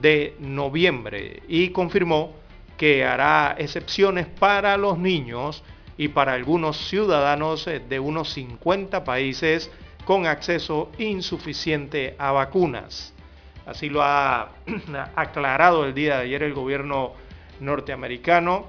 de 0.00 0.36
noviembre 0.38 1.42
y 1.48 1.70
confirmó 1.70 2.34
que 2.76 3.04
hará 3.04 3.56
excepciones 3.58 4.28
para 4.28 4.76
los 4.76 4.96
niños 4.96 5.64
y 5.98 6.08
para 6.08 6.34
algunos 6.34 6.76
ciudadanos 6.88 7.66
de 7.66 8.00
unos 8.00 8.32
50 8.32 9.02
países 9.02 9.70
con 10.04 10.26
acceso 10.26 10.90
insuficiente 10.98 12.14
a 12.18 12.32
vacunas. 12.32 13.14
Así 13.66 13.88
lo 13.88 14.02
ha 14.02 14.50
aclarado 15.14 15.84
el 15.84 15.94
día 15.94 16.16
de 16.16 16.22
ayer 16.22 16.42
el 16.42 16.54
gobierno 16.54 17.12
norteamericano, 17.60 18.66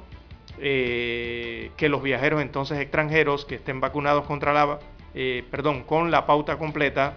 eh, 0.59 1.71
que 1.77 1.89
los 1.89 2.03
viajeros 2.03 2.41
entonces 2.41 2.79
extranjeros 2.79 3.45
que 3.45 3.55
estén 3.55 3.79
vacunados 3.79 4.25
contra 4.25 4.53
la, 4.53 4.79
eh, 5.15 5.43
perdón, 5.49 5.83
con 5.83 6.11
la 6.11 6.25
pauta 6.25 6.57
completa 6.57 7.15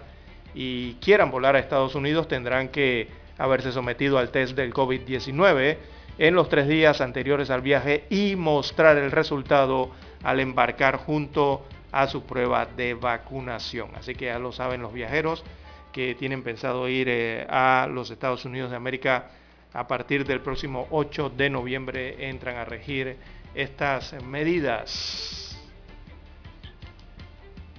y 0.53 0.93
quieran 0.95 1.31
volar 1.31 1.55
a 1.55 1.59
Estados 1.59 1.95
Unidos 1.95 2.27
tendrán 2.27 2.69
que 2.69 3.09
haberse 3.37 3.71
sometido 3.71 4.17
al 4.17 4.31
test 4.31 4.55
del 4.55 4.73
COVID-19 4.73 5.77
en 6.17 6.33
los 6.33 6.47
tres 6.47 6.67
días 6.67 7.01
anteriores 7.01 7.49
al 7.49 7.61
viaje 7.61 8.05
y 8.09 8.35
mostrar 8.35 8.97
el 8.97 9.11
resultado 9.11 9.91
al 10.23 10.39
embarcar 10.39 10.97
junto 10.97 11.65
a 11.95 12.07
su 12.07 12.23
prueba 12.23 12.65
de 12.65 12.93
vacunación. 12.93 13.91
Así 13.95 14.15
que 14.15 14.25
ya 14.25 14.37
lo 14.37 14.51
saben 14.51 14.81
los 14.81 14.91
viajeros 14.91 15.45
que 15.93 16.13
tienen 16.13 16.43
pensado 16.43 16.89
ir 16.89 17.07
eh, 17.07 17.47
a 17.49 17.87
los 17.89 18.11
Estados 18.11 18.43
Unidos 18.43 18.69
de 18.69 18.75
América 18.75 19.31
a 19.71 19.87
partir 19.87 20.25
del 20.25 20.41
próximo 20.41 20.87
8 20.91 21.31
de 21.37 21.49
noviembre 21.49 22.27
entran 22.29 22.57
a 22.57 22.65
regir 22.65 23.15
estas 23.53 24.13
medidas. 24.23 25.57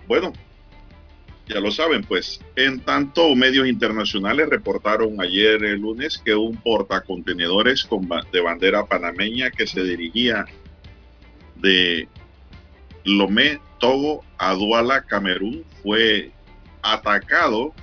Bueno, 0.08 0.32
ya 1.46 1.60
lo 1.60 1.70
saben, 1.70 2.02
pues 2.02 2.40
en 2.56 2.80
tanto 2.80 3.34
medios 3.34 3.68
internacionales 3.68 4.48
reportaron 4.48 5.20
ayer 5.20 5.62
el 5.62 5.80
lunes 5.80 6.16
que 6.24 6.34
un 6.34 6.56
portacontenedores 6.56 7.86
de 8.32 8.40
bandera 8.40 8.86
panameña 8.86 9.50
que 9.50 9.66
se 9.66 9.82
dirigía 9.82 10.46
de 11.56 12.08
Lomé, 13.04 13.60
Togo 13.78 14.24
a 14.38 14.56
Camerún, 15.06 15.64
fue 15.82 16.32
atacado 16.82 17.74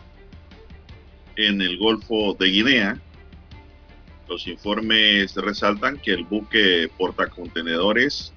en 1.36 1.62
el 1.62 1.78
Golfo 1.78 2.34
de 2.40 2.48
Guinea. 2.48 3.00
Los 4.28 4.48
informes 4.48 5.36
resaltan 5.36 5.98
que 5.98 6.14
el 6.14 6.24
buque 6.24 6.90
portacontenedores 6.98 8.34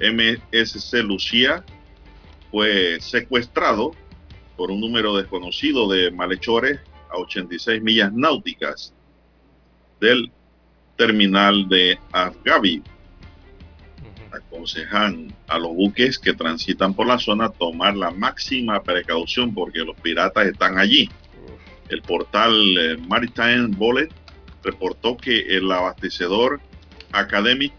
MSC 0.00 0.94
Lucía 1.02 1.64
fue 2.50 3.00
secuestrado 3.00 3.92
por 4.56 4.70
un 4.70 4.80
número 4.80 5.16
desconocido 5.16 5.88
de 5.88 6.10
malhechores 6.10 6.80
a 7.10 7.16
86 7.16 7.82
millas 7.82 8.12
náuticas 8.12 8.92
del 10.00 10.30
terminal 10.96 11.68
de 11.68 11.98
Afgabi. 12.12 12.82
Aconsejan 14.32 15.34
a 15.48 15.58
los 15.58 15.74
buques 15.74 16.18
que 16.18 16.32
transitan 16.32 16.94
por 16.94 17.06
la 17.06 17.18
zona 17.18 17.50
tomar 17.50 17.96
la 17.96 18.10
máxima 18.10 18.82
precaución 18.82 19.54
porque 19.54 19.80
los 19.80 19.96
piratas 20.00 20.46
están 20.46 20.78
allí. 20.78 21.10
El 21.88 22.02
portal 22.02 22.54
eh, 22.78 22.96
Maritime 23.06 23.68
Bullet 23.76 24.08
reportó 24.62 25.16
que 25.16 25.56
el 25.56 25.70
abastecedor 25.70 26.60
Academic 27.12 27.72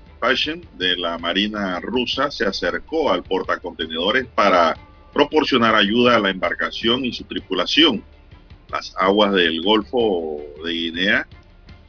de 0.78 0.96
la 0.96 1.18
Marina 1.18 1.82
rusa 1.82 2.32
se 2.32 2.46
acercó 2.46 3.12
al 3.12 3.24
portacontenedores 3.24 4.26
para 4.34 4.74
proporcionar 5.12 5.76
ayuda 5.76 6.16
a 6.16 6.20
la 6.20 6.30
embarcación 6.30 7.04
y 7.04 7.12
su 7.12 7.26
tripulación. 7.26 8.02
Las 8.70 8.96
aguas 8.98 9.34
del 9.34 9.62
Golfo 9.62 10.42
de 10.64 10.72
Guinea 10.72 11.28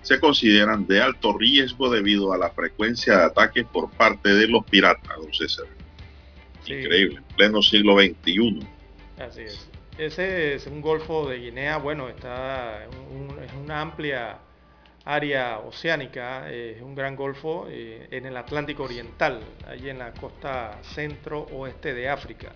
se 0.05 0.20
consideran 0.20 0.86
de 0.86 1.01
alto 1.02 1.36
riesgo 1.36 1.90
debido 1.90 2.32
a 2.32 2.39
la 2.39 2.51
frecuencia 2.51 3.16
de 3.16 3.24
ataques 3.24 3.64
por 3.64 3.90
parte 3.90 4.28
de 4.35 4.47
los 4.47 4.64
piratas, 4.64 5.16
don 5.16 5.32
César. 5.32 5.66
Increíble, 6.66 7.16
en 7.16 7.36
pleno 7.36 7.62
siglo 7.62 7.97
XXI. 7.98 8.60
Así 9.18 9.40
es. 9.40 9.68
Ese 9.97 10.55
es 10.55 10.66
un 10.66 10.81
Golfo 10.81 11.28
de 11.28 11.39
Guinea, 11.39 11.78
bueno, 11.78 12.09
está 12.09 12.85
es 12.85 13.52
una 13.62 13.81
amplia 13.81 14.39
área 15.05 15.59
oceánica, 15.59 16.51
es 16.51 16.82
un 16.82 16.94
gran 16.94 17.14
golfo 17.16 17.66
eh, 17.68 18.09
en 18.10 18.26
el 18.26 18.36
Atlántico 18.36 18.85
Oriental, 18.85 19.40
allí 19.68 19.90
en 19.90 19.98
la 19.98 20.12
costa 20.12 20.78
centro-oeste 20.82 21.94
de 21.94 22.09
África. 22.09 22.52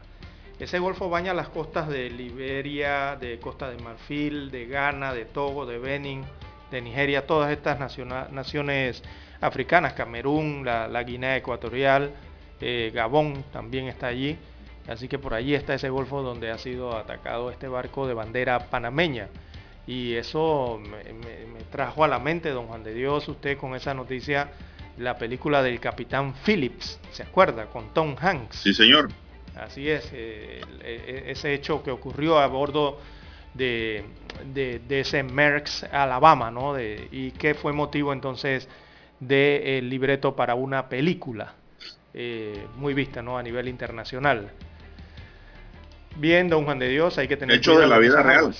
Ese 0.58 0.78
golfo 0.78 1.08
baña 1.08 1.32
las 1.32 1.48
costas 1.50 1.88
de 1.88 2.10
Liberia, 2.10 3.16
de 3.16 3.38
Costa 3.38 3.70
de 3.70 3.80
Marfil, 3.82 4.50
de 4.50 4.66
Ghana, 4.66 5.14
de 5.14 5.24
Togo, 5.24 5.66
de 5.66 5.78
Benin, 5.78 6.24
de 6.70 6.82
Nigeria, 6.82 7.26
todas 7.26 7.50
estas 7.50 7.78
naciones 8.30 9.02
africanas, 9.40 9.92
Camerún, 9.94 10.64
la, 10.64 11.02
Guinea 11.02 11.36
Ecuatorial, 11.36 12.12
eh, 12.60 12.90
Gabón 12.94 13.44
también 13.52 13.86
está 13.86 14.08
allí. 14.08 14.36
Así 14.88 15.06
que 15.06 15.18
por 15.18 15.34
allí 15.34 15.54
está 15.54 15.74
ese 15.74 15.90
golfo 15.90 16.22
donde 16.22 16.50
ha 16.50 16.58
sido 16.58 16.96
atacado 16.96 17.50
este 17.50 17.68
barco 17.68 18.06
de 18.06 18.14
bandera 18.14 18.70
panameña. 18.70 19.28
Y 19.86 20.14
eso 20.14 20.80
me, 20.82 21.62
trajo 21.70 22.04
a 22.04 22.08
la 22.08 22.18
mente, 22.18 22.50
don 22.50 22.66
Juan 22.66 22.82
de 22.82 22.94
Dios, 22.94 23.28
usted 23.28 23.56
con 23.58 23.74
esa 23.74 23.94
noticia, 23.94 24.50
la 24.98 25.16
película 25.16 25.62
del 25.62 25.78
Capitán 25.80 26.34
Phillips, 26.44 26.98
¿se 27.12 27.22
acuerda? 27.22 27.66
Con 27.66 27.92
Tom 27.94 28.16
Hanks. 28.18 28.56
Sí, 28.56 28.74
señor. 28.74 29.10
Así 29.56 29.88
es, 29.88 30.10
eh, 30.12 30.60
ese 31.26 31.54
hecho 31.54 31.82
que 31.82 31.90
ocurrió 31.90 32.38
a 32.38 32.46
bordo 32.46 32.98
de, 33.54 34.04
ese 34.88 35.22
Merckx, 35.22 35.84
Alabama, 35.84 36.50
¿no? 36.50 36.74
De, 36.74 37.08
y 37.10 37.32
que 37.32 37.54
fue 37.54 37.72
motivo 37.72 38.12
entonces 38.12 38.68
del 39.20 39.88
libreto 39.88 40.36
para 40.36 40.54
una 40.54 40.88
película 40.88 41.54
eh, 42.14 42.66
muy 42.76 42.94
vista, 42.94 43.22
¿no? 43.22 43.38
A 43.38 43.42
nivel 43.42 43.68
internacional. 43.68 44.50
Bien, 46.16 46.48
don 46.48 46.64
Juan 46.64 46.78
de 46.78 46.88
Dios, 46.88 47.18
hay 47.18 47.28
que 47.28 47.36
tener... 47.36 47.56
Hecho 47.56 47.78
de 47.78 47.86
la 47.86 47.98
vida 47.98 48.22
real 48.22 48.54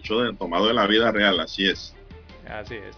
hecho 0.00 0.20
de, 0.20 0.32
tomado 0.34 0.66
de 0.66 0.74
la 0.74 0.86
vida 0.86 1.12
real, 1.12 1.40
así 1.40 1.68
es. 1.68 1.94
Así 2.48 2.74
es. 2.74 2.96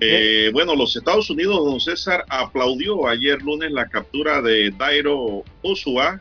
Eh, 0.00 0.50
bueno, 0.52 0.74
los 0.74 0.96
Estados 0.96 1.30
Unidos, 1.30 1.64
don 1.64 1.80
César, 1.80 2.24
aplaudió 2.28 3.06
ayer 3.06 3.40
lunes 3.40 3.70
la 3.70 3.88
captura 3.88 4.42
de 4.42 4.70
Dairo 4.72 5.44
Osua 5.62 6.20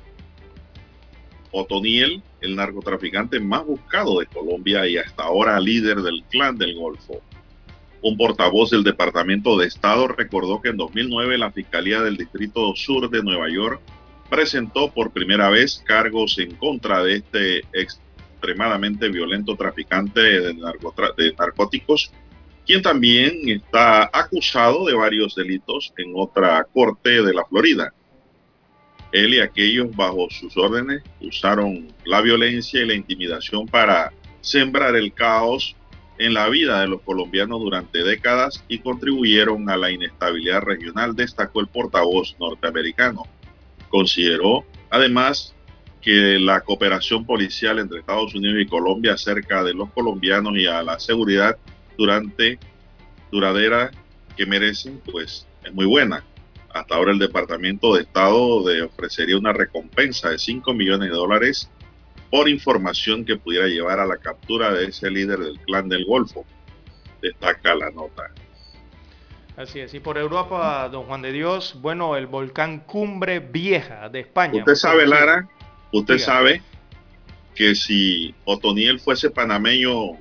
Otoniel, 1.51 2.21
el 2.41 2.55
narcotraficante 2.55 3.39
más 3.39 3.65
buscado 3.65 4.19
de 4.19 4.25
Colombia 4.25 4.87
y 4.87 4.97
hasta 4.97 5.23
ahora 5.23 5.59
líder 5.59 6.01
del 6.01 6.23
clan 6.29 6.57
del 6.57 6.75
Golfo. 6.75 7.21
Un 8.01 8.17
portavoz 8.17 8.71
del 8.71 8.83
Departamento 8.83 9.57
de 9.57 9.67
Estado 9.67 10.07
recordó 10.07 10.61
que 10.61 10.69
en 10.69 10.77
2009 10.77 11.37
la 11.37 11.51
Fiscalía 11.51 12.01
del 12.01 12.17
Distrito 12.17 12.73
Sur 12.75 13.09
de 13.09 13.21
Nueva 13.21 13.49
York 13.49 13.79
presentó 14.29 14.91
por 14.91 15.11
primera 15.11 15.49
vez 15.49 15.83
cargos 15.85 16.37
en 16.39 16.55
contra 16.55 17.03
de 17.03 17.17
este 17.17 17.59
ex 17.73 18.01
extremadamente 18.41 19.07
violento 19.09 19.55
traficante 19.55 20.19
de, 20.19 20.53
de 20.53 21.33
narcóticos, 21.37 22.11
quien 22.65 22.81
también 22.81 23.37
está 23.45 24.09
acusado 24.11 24.85
de 24.85 24.95
varios 24.95 25.35
delitos 25.35 25.93
en 25.97 26.13
otra 26.15 26.65
corte 26.73 27.21
de 27.21 27.33
la 27.33 27.45
Florida. 27.45 27.93
Él 29.11 29.33
y 29.33 29.39
aquellos 29.39 29.95
bajo 29.95 30.29
sus 30.29 30.55
órdenes 30.57 31.03
usaron 31.19 31.87
la 32.05 32.21
violencia 32.21 32.81
y 32.81 32.87
la 32.87 32.93
intimidación 32.93 33.67
para 33.67 34.11
sembrar 34.41 34.95
el 34.95 35.13
caos 35.13 35.75
en 36.17 36.33
la 36.33 36.47
vida 36.49 36.81
de 36.81 36.87
los 36.87 37.01
colombianos 37.01 37.59
durante 37.59 38.03
décadas 38.03 38.63
y 38.67 38.79
contribuyeron 38.79 39.69
a 39.69 39.77
la 39.77 39.91
inestabilidad 39.91 40.61
regional, 40.61 41.15
destacó 41.15 41.61
el 41.61 41.67
portavoz 41.67 42.35
norteamericano. 42.39 43.23
Consideró 43.89 44.65
además 44.89 45.55
que 46.01 46.39
la 46.39 46.61
cooperación 46.61 47.25
policial 47.25 47.79
entre 47.79 47.99
Estados 47.99 48.33
Unidos 48.35 48.61
y 48.61 48.67
Colombia 48.67 49.13
acerca 49.13 49.63
de 49.63 49.73
los 49.73 49.91
colombianos 49.91 50.57
y 50.57 50.65
a 50.65 50.83
la 50.83 50.99
seguridad 50.99 51.57
durante 51.97 52.59
duradera 53.31 53.91
que 54.35 54.45
merecen, 54.45 55.01
pues 55.11 55.47
es 55.63 55.73
muy 55.73 55.85
buena. 55.85 56.23
Hasta 56.73 56.95
ahora 56.95 57.11
el 57.11 57.19
Departamento 57.19 57.95
de 57.95 58.03
Estado 58.03 58.63
ofrecería 58.85 59.37
una 59.37 59.53
recompensa 59.53 60.29
de 60.29 60.39
5 60.39 60.73
millones 60.73 61.09
de 61.09 61.15
dólares 61.15 61.69
por 62.29 62.47
información 62.47 63.25
que 63.25 63.35
pudiera 63.35 63.67
llevar 63.67 63.99
a 63.99 64.05
la 64.05 64.17
captura 64.17 64.71
de 64.71 64.85
ese 64.85 65.09
líder 65.11 65.39
del 65.39 65.59
clan 65.59 65.89
del 65.89 66.05
Golfo. 66.05 66.45
Destaca 67.21 67.75
la 67.75 67.91
nota. 67.91 68.31
Así 69.57 69.79
es, 69.79 69.93
y 69.93 69.99
por 69.99 70.17
Europa, 70.17 70.87
don 70.89 71.03
Juan 71.03 71.21
de 71.21 71.33
Dios, 71.33 71.77
bueno, 71.81 72.15
el 72.15 72.25
volcán 72.25 72.79
Cumbre 72.79 73.39
Vieja 73.39 74.07
de 74.09 74.21
España. 74.21 74.59
Usted 74.59 74.75
sabe, 74.75 75.05
Lara, 75.05 75.49
Usted 75.91 76.17
sabe 76.19 76.61
que 77.53 77.75
si 77.75 78.33
Otoniel 78.45 78.99
fuese 78.99 79.29
panameño, 79.29 80.13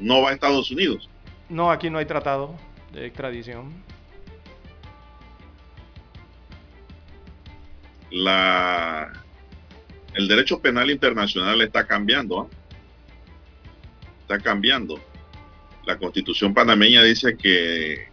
no 0.00 0.22
va 0.22 0.30
a 0.30 0.32
Estados 0.32 0.70
Unidos. 0.70 1.08
No, 1.50 1.70
aquí 1.70 1.90
no 1.90 1.98
hay 1.98 2.06
tratado 2.06 2.54
de 2.92 3.06
extradición. 3.06 3.74
La, 8.10 9.12
el 10.14 10.28
derecho 10.28 10.60
penal 10.60 10.90
internacional 10.90 11.60
está 11.62 11.86
cambiando. 11.86 12.42
¿ah? 12.42 12.48
Está 14.22 14.38
cambiando. 14.38 15.00
La 15.86 15.98
constitución 15.98 16.54
panameña 16.54 17.02
dice 17.02 17.36
que 17.36 18.08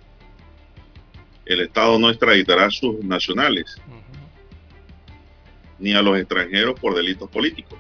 el 1.46 1.62
Estado 1.62 1.98
no 2.00 2.10
extraditará 2.10 2.66
a 2.66 2.72
sus 2.72 3.04
nacionales 3.04 3.82
ni 5.80 5.94
a 5.94 6.02
los 6.02 6.18
extranjeros 6.18 6.80
por 6.80 6.96
delitos 6.96 7.30
políticos. 7.30 7.78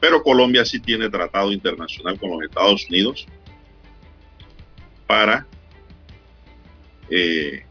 Pero 0.00 0.22
Colombia 0.22 0.64
sí 0.64 0.80
tiene 0.80 1.08
tratado 1.10 1.52
internacional 1.52 2.18
con 2.18 2.30
los 2.30 2.42
Estados 2.42 2.86
Unidos 2.88 3.26
para 5.06 5.46
eh, 7.10 7.64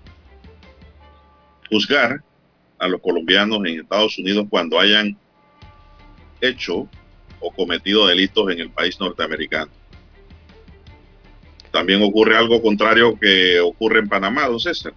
juzgar 1.69 2.23
a 2.82 2.88
los 2.88 2.99
colombianos 2.99 3.60
en 3.60 3.80
Estados 3.80 4.18
Unidos 4.18 4.48
cuando 4.49 4.80
hayan 4.80 5.16
hecho 6.41 6.90
o 7.40 7.52
cometido 7.52 8.08
delitos 8.08 8.52
en 8.52 8.60
el 8.60 8.72
país 8.72 8.99
norteamericano. 8.99 9.72
También 11.72 12.02
ocurre 12.02 12.36
algo 12.36 12.62
contrario 12.62 13.18
que 13.18 13.60
ocurre 13.60 13.99
en 13.99 14.10
Panamá, 14.10 14.48
don 14.48 14.60
César 14.60 14.94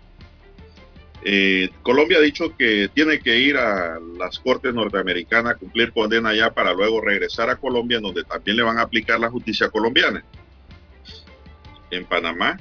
Eh, 1.27 1.71
Colombia 1.83 2.19
ha 2.19 2.21
dicho 2.21 2.55
que 2.55 2.91
tiene 2.93 3.19
que 3.19 3.39
ir 3.39 3.57
a 3.57 3.99
las 4.19 4.39
cortes 4.39 4.75
norteamericanas 4.75 5.55
a 5.55 5.59
cumplir 5.59 5.91
condena 5.93 6.31
allá 6.31 6.53
para 6.53 6.75
luego 6.75 7.01
regresar 7.01 7.49
a 7.49 7.57
Colombia, 7.57 8.01
donde 8.01 8.25
también 8.25 8.59
le 8.59 8.63
van 8.63 8.79
a 8.79 8.83
aplicar 8.83 9.19
la 9.19 9.31
justicia 9.31 9.71
colombiana. 9.71 10.23
En 11.91 12.05
Panamá, 12.05 12.59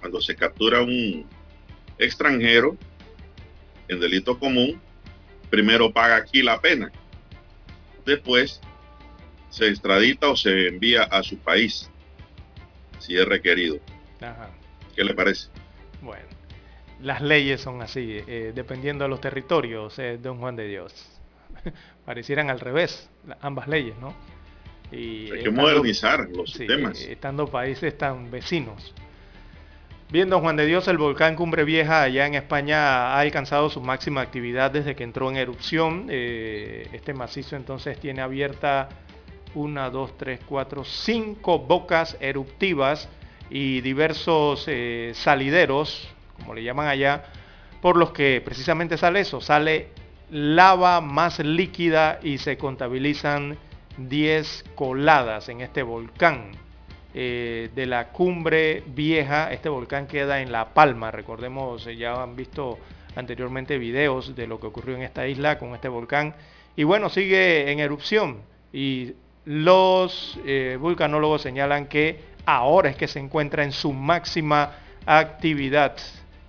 cuando 0.00 0.20
se 0.20 0.36
captura 0.36 0.82
un 0.82 1.24
extranjero 1.98 2.76
en 3.92 4.00
delito 4.00 4.38
común, 4.38 4.80
primero 5.50 5.92
paga 5.92 6.16
aquí 6.16 6.42
la 6.42 6.60
pena. 6.60 6.90
Después 8.04 8.60
se 9.50 9.68
extradita 9.68 10.28
o 10.28 10.36
se 10.36 10.68
envía 10.68 11.04
a 11.04 11.22
su 11.22 11.38
país 11.38 11.90
si 12.98 13.16
es 13.16 13.26
requerido. 13.26 13.78
¿Qué 14.94 15.04
le 15.04 15.14
parece? 15.14 15.48
Bueno 16.00 16.32
las 17.02 17.20
leyes 17.20 17.60
son 17.60 17.82
así, 17.82 18.22
eh, 18.26 18.52
dependiendo 18.54 19.04
de 19.04 19.10
los 19.10 19.20
territorios, 19.20 19.96
de 19.96 20.18
don 20.18 20.38
Juan 20.38 20.56
de 20.56 20.68
Dios. 20.68 20.94
Parecieran 22.04 22.48
al 22.48 22.60
revés, 22.60 23.10
ambas 23.40 23.68
leyes, 23.68 23.96
¿no? 23.98 24.14
Y 24.90 25.30
Hay 25.30 25.42
que 25.44 25.50
modernizar 25.50 26.28
los 26.30 26.52
sistemas. 26.52 27.00
Eh, 27.00 27.12
estando 27.12 27.46
países 27.46 27.96
tan 27.96 28.30
vecinos. 28.30 28.94
Bien, 30.12 30.28
don 30.28 30.42
Juan 30.42 30.56
de 30.56 30.66
Dios, 30.66 30.86
el 30.88 30.98
volcán 30.98 31.36
Cumbre 31.36 31.64
Vieja 31.64 32.02
allá 32.02 32.26
en 32.26 32.34
España 32.34 33.14
ha 33.14 33.20
alcanzado 33.20 33.70
su 33.70 33.80
máxima 33.80 34.20
actividad 34.20 34.70
desde 34.70 34.94
que 34.94 35.04
entró 35.04 35.30
en 35.30 35.38
erupción. 35.38 36.08
Eh, 36.10 36.86
este 36.92 37.14
macizo 37.14 37.56
entonces 37.56 37.98
tiene 37.98 38.20
abierta 38.20 38.90
una, 39.54 39.88
dos, 39.88 40.18
tres, 40.18 40.40
cuatro, 40.46 40.84
cinco 40.84 41.60
bocas 41.60 42.18
eruptivas 42.20 43.08
y 43.48 43.80
diversos 43.80 44.68
salideros 45.14 46.06
como 46.36 46.52
le 46.52 46.62
llaman 46.62 46.88
allá, 46.88 47.24
por 47.80 47.96
los 47.96 48.10
que 48.10 48.42
precisamente 48.44 48.98
sale 48.98 49.20
eso, 49.20 49.40
sale 49.40 49.88
lava 50.28 51.00
más 51.00 51.38
líquida 51.38 52.20
y 52.22 52.36
se 52.36 52.58
contabilizan 52.58 53.56
10 53.96 54.66
coladas 54.74 55.48
en 55.48 55.62
este 55.62 55.82
volcán 55.82 56.52
eh, 57.14 57.68
de 57.74 57.84
la 57.84 58.08
cumbre 58.08 58.82
vieja. 58.86 59.52
Este 59.52 59.68
volcán 59.68 60.06
queda 60.06 60.40
en 60.40 60.50
La 60.50 60.72
Palma, 60.72 61.10
recordemos, 61.10 61.86
eh, 61.86 61.96
ya 61.96 62.22
han 62.22 62.34
visto 62.36 62.78
anteriormente 63.14 63.76
videos 63.76 64.34
de 64.34 64.46
lo 64.46 64.58
que 64.58 64.68
ocurrió 64.68 64.96
en 64.96 65.02
esta 65.02 65.26
isla 65.28 65.58
con 65.58 65.74
este 65.74 65.88
volcán. 65.88 66.34
Y 66.74 66.84
bueno, 66.84 67.10
sigue 67.10 67.70
en 67.70 67.80
erupción 67.80 68.38
y 68.72 69.12
los 69.44 70.38
eh, 70.46 70.78
vulcanólogos 70.80 71.42
señalan 71.42 71.86
que 71.86 72.20
ahora 72.46 72.88
es 72.88 72.96
que 72.96 73.06
se 73.08 73.18
encuentra 73.18 73.62
en 73.62 73.72
su 73.72 73.92
máxima 73.92 74.76
actividad 75.04 75.96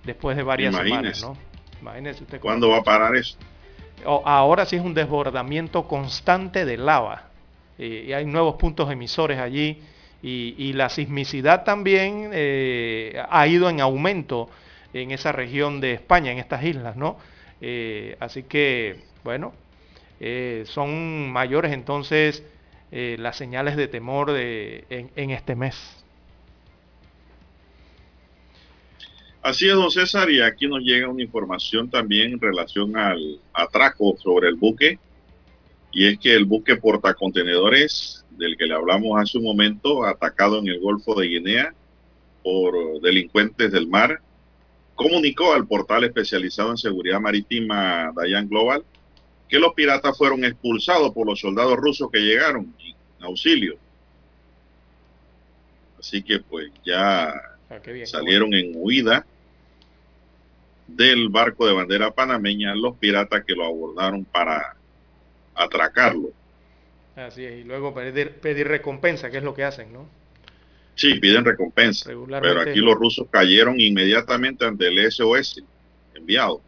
después 0.02 0.34
de 0.34 0.44
varias 0.44 0.74
semanas, 0.74 1.20
¿no? 1.20 1.36
Imagínese 1.82 2.22
usted 2.22 2.40
¿Cuándo 2.40 2.70
va 2.70 2.78
a 2.78 2.82
parar 2.82 3.14
eso? 3.16 3.36
ahora 4.06 4.64
sí 4.64 4.76
es 4.76 4.82
un 4.82 4.94
desbordamiento 4.94 5.86
constante 5.86 6.64
de 6.64 6.78
lava. 6.78 7.28
y 7.76 8.12
hay 8.12 8.24
nuevos 8.24 8.54
puntos 8.54 8.90
emisores 8.90 9.38
allí. 9.38 9.82
Y, 10.26 10.72
la 10.72 10.88
sismicidad 10.88 11.64
también 11.64 12.30
eh, 12.32 13.22
ha 13.28 13.46
ido 13.46 13.68
en 13.68 13.82
aumento 13.82 14.48
en 14.94 15.10
esa 15.10 15.32
región 15.32 15.82
de 15.82 15.92
España, 15.92 16.32
en 16.32 16.38
estas 16.38 16.64
islas, 16.64 16.96
¿no? 16.96 17.18
Eh, 17.60 18.16
así 18.20 18.44
que, 18.44 19.00
bueno, 19.22 19.52
eh, 20.20 20.64
son 20.66 21.30
mayores 21.30 21.72
entonces 21.72 22.42
las 22.90 23.36
señales 23.36 23.76
de 23.76 23.88
temor 23.88 24.30
de, 24.30 24.84
en 24.88 25.30
este 25.30 25.56
mes. 25.56 26.04
Así 29.42 29.68
es, 29.68 29.74
don 29.74 29.90
César, 29.90 30.30
y 30.30 30.40
aquí 30.40 30.68
nos 30.68 30.80
llega 30.80 31.08
una 31.08 31.22
información 31.22 31.90
también 31.90 32.34
en 32.34 32.40
relación 32.40 32.96
al 32.96 33.40
atraco 33.52 34.16
sobre 34.16 34.48
el 34.48 34.54
buque, 34.54 34.98
y 35.94 36.08
es 36.08 36.18
que 36.18 36.34
el 36.34 36.44
buque 36.44 36.76
portacontenedores, 36.76 38.24
del 38.30 38.56
que 38.56 38.66
le 38.66 38.74
hablamos 38.74 39.20
hace 39.20 39.38
un 39.38 39.44
momento, 39.44 40.04
atacado 40.04 40.58
en 40.58 40.66
el 40.66 40.80
Golfo 40.80 41.14
de 41.14 41.28
Guinea 41.28 41.72
por 42.42 43.00
delincuentes 43.00 43.70
del 43.70 43.86
mar, 43.86 44.20
comunicó 44.96 45.54
al 45.54 45.66
portal 45.68 46.02
especializado 46.02 46.72
en 46.72 46.78
seguridad 46.78 47.20
marítima 47.20 48.12
Dayan 48.14 48.48
Global 48.48 48.84
que 49.48 49.58
los 49.60 49.72
piratas 49.74 50.18
fueron 50.18 50.44
expulsados 50.44 51.12
por 51.12 51.26
los 51.26 51.38
soldados 51.38 51.76
rusos 51.76 52.10
que 52.10 52.18
llegaron 52.18 52.74
en 52.80 53.24
auxilio. 53.24 53.76
Así 55.98 56.22
que 56.22 56.40
pues 56.40 56.72
ya 56.84 57.28
ah, 57.28 57.80
salieron 58.04 58.52
en 58.52 58.72
huida 58.74 59.24
del 60.88 61.28
barco 61.28 61.66
de 61.66 61.72
bandera 61.72 62.10
panameña 62.10 62.74
los 62.74 62.96
piratas 62.96 63.44
que 63.44 63.54
lo 63.54 63.64
abordaron 63.64 64.24
para 64.24 64.76
atracarlo. 65.54 66.30
Así 67.16 67.44
es, 67.44 67.60
y 67.60 67.64
luego 67.64 67.94
pedir, 67.94 68.32
pedir 68.32 68.66
recompensa, 68.66 69.30
que 69.30 69.38
es 69.38 69.44
lo 69.44 69.54
que 69.54 69.64
hacen, 69.64 69.92
¿no? 69.92 70.08
Sí, 70.96 71.14
piden 71.14 71.44
recompensa. 71.44 72.10
Pero 72.40 72.60
aquí 72.60 72.80
los 72.80 72.94
rusos 72.94 73.26
cayeron 73.30 73.80
inmediatamente 73.80 74.64
ante 74.64 74.88
el 74.88 75.10
SOS 75.10 75.62
enviado. 76.14 76.60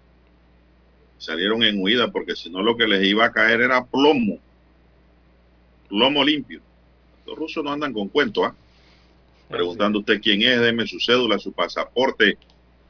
Salieron 1.18 1.62
en 1.62 1.80
huida 1.80 2.10
porque 2.10 2.36
si 2.36 2.50
no 2.50 2.62
lo 2.62 2.76
que 2.76 2.86
les 2.86 3.04
iba 3.04 3.24
a 3.24 3.32
caer 3.32 3.60
era 3.60 3.84
plomo. 3.84 4.38
Plomo 5.88 6.24
limpio. 6.24 6.60
Los 7.24 7.36
rusos 7.36 7.64
no 7.64 7.72
andan 7.72 7.92
con 7.92 8.08
cuento, 8.08 8.44
¿ah? 8.44 8.54
Preguntando 9.48 10.00
usted 10.00 10.20
quién 10.20 10.42
es, 10.42 10.60
deme 10.60 10.86
su 10.86 10.98
cédula, 10.98 11.38
su 11.38 11.52
pasaporte, 11.52 12.36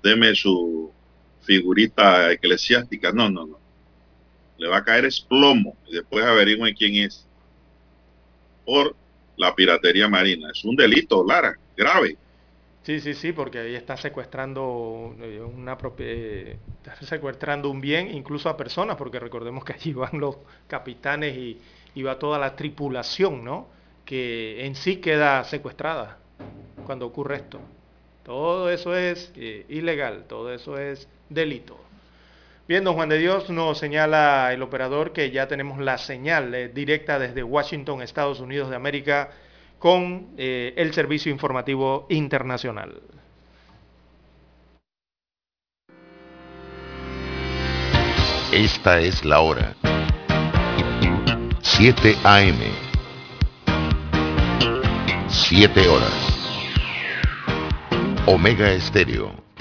deme 0.02 0.34
su 0.34 0.90
figurita 1.42 2.32
eclesiástica. 2.32 3.12
No, 3.12 3.28
no, 3.28 3.46
no. 3.46 3.58
Le 4.58 4.68
va 4.68 4.78
a 4.78 4.84
caer 4.84 5.04
es 5.04 5.20
plomo 5.20 5.76
y 5.86 5.94
después 5.94 6.24
averigüen 6.24 6.74
quién 6.74 6.94
es. 6.96 7.26
Por 8.64 8.96
la 9.36 9.54
piratería 9.54 10.08
marina. 10.08 10.50
Es 10.50 10.64
un 10.64 10.76
delito, 10.76 11.24
Lara, 11.26 11.56
grave. 11.76 12.16
Sí, 12.82 13.00
sí, 13.00 13.14
sí, 13.14 13.32
porque 13.32 13.58
ahí 13.58 13.74
está 13.74 13.96
secuestrando 13.96 15.16
eh, 15.20 15.40
una 15.40 15.76
eh, 15.98 16.56
está 16.84 17.04
secuestrando 17.04 17.68
un 17.68 17.80
bien 17.80 18.14
incluso 18.14 18.48
a 18.48 18.56
personas, 18.56 18.96
porque 18.96 19.18
recordemos 19.18 19.64
que 19.64 19.72
allí 19.72 19.92
van 19.92 20.20
los 20.20 20.36
capitanes 20.68 21.36
y, 21.36 21.60
y 21.94 22.02
va 22.02 22.18
toda 22.18 22.38
la 22.38 22.54
tripulación, 22.54 23.44
¿no? 23.44 23.68
Que 24.04 24.64
en 24.64 24.76
sí 24.76 24.96
queda 24.98 25.42
secuestrada 25.44 26.18
cuando 26.86 27.06
ocurre 27.06 27.36
esto. 27.36 27.60
Todo 28.24 28.70
eso 28.70 28.96
es 28.96 29.32
eh, 29.36 29.66
ilegal, 29.68 30.24
todo 30.28 30.52
eso 30.52 30.78
es 30.78 31.08
delito. 31.28 31.76
Bien, 32.68 32.82
don 32.82 32.94
Juan 32.96 33.08
de 33.08 33.18
Dios 33.18 33.48
nos 33.48 33.78
señala 33.78 34.52
el 34.52 34.60
operador 34.60 35.12
que 35.12 35.30
ya 35.30 35.46
tenemos 35.46 35.78
la 35.78 35.98
señal 35.98 36.52
eh, 36.52 36.68
directa 36.68 37.16
desde 37.16 37.44
Washington, 37.44 38.02
Estados 38.02 38.40
Unidos 38.40 38.70
de 38.70 38.74
América, 38.74 39.30
con 39.78 40.30
eh, 40.36 40.74
el 40.76 40.92
Servicio 40.92 41.30
Informativo 41.30 42.06
Internacional. 42.08 43.00
Esta 48.50 48.98
es 48.98 49.24
la 49.24 49.38
hora. 49.38 49.76
7 51.62 52.16
AM. 52.24 52.58
7 55.28 55.88
horas. 55.88 56.32
Omega 58.26 58.72
Estéreo 58.72 59.45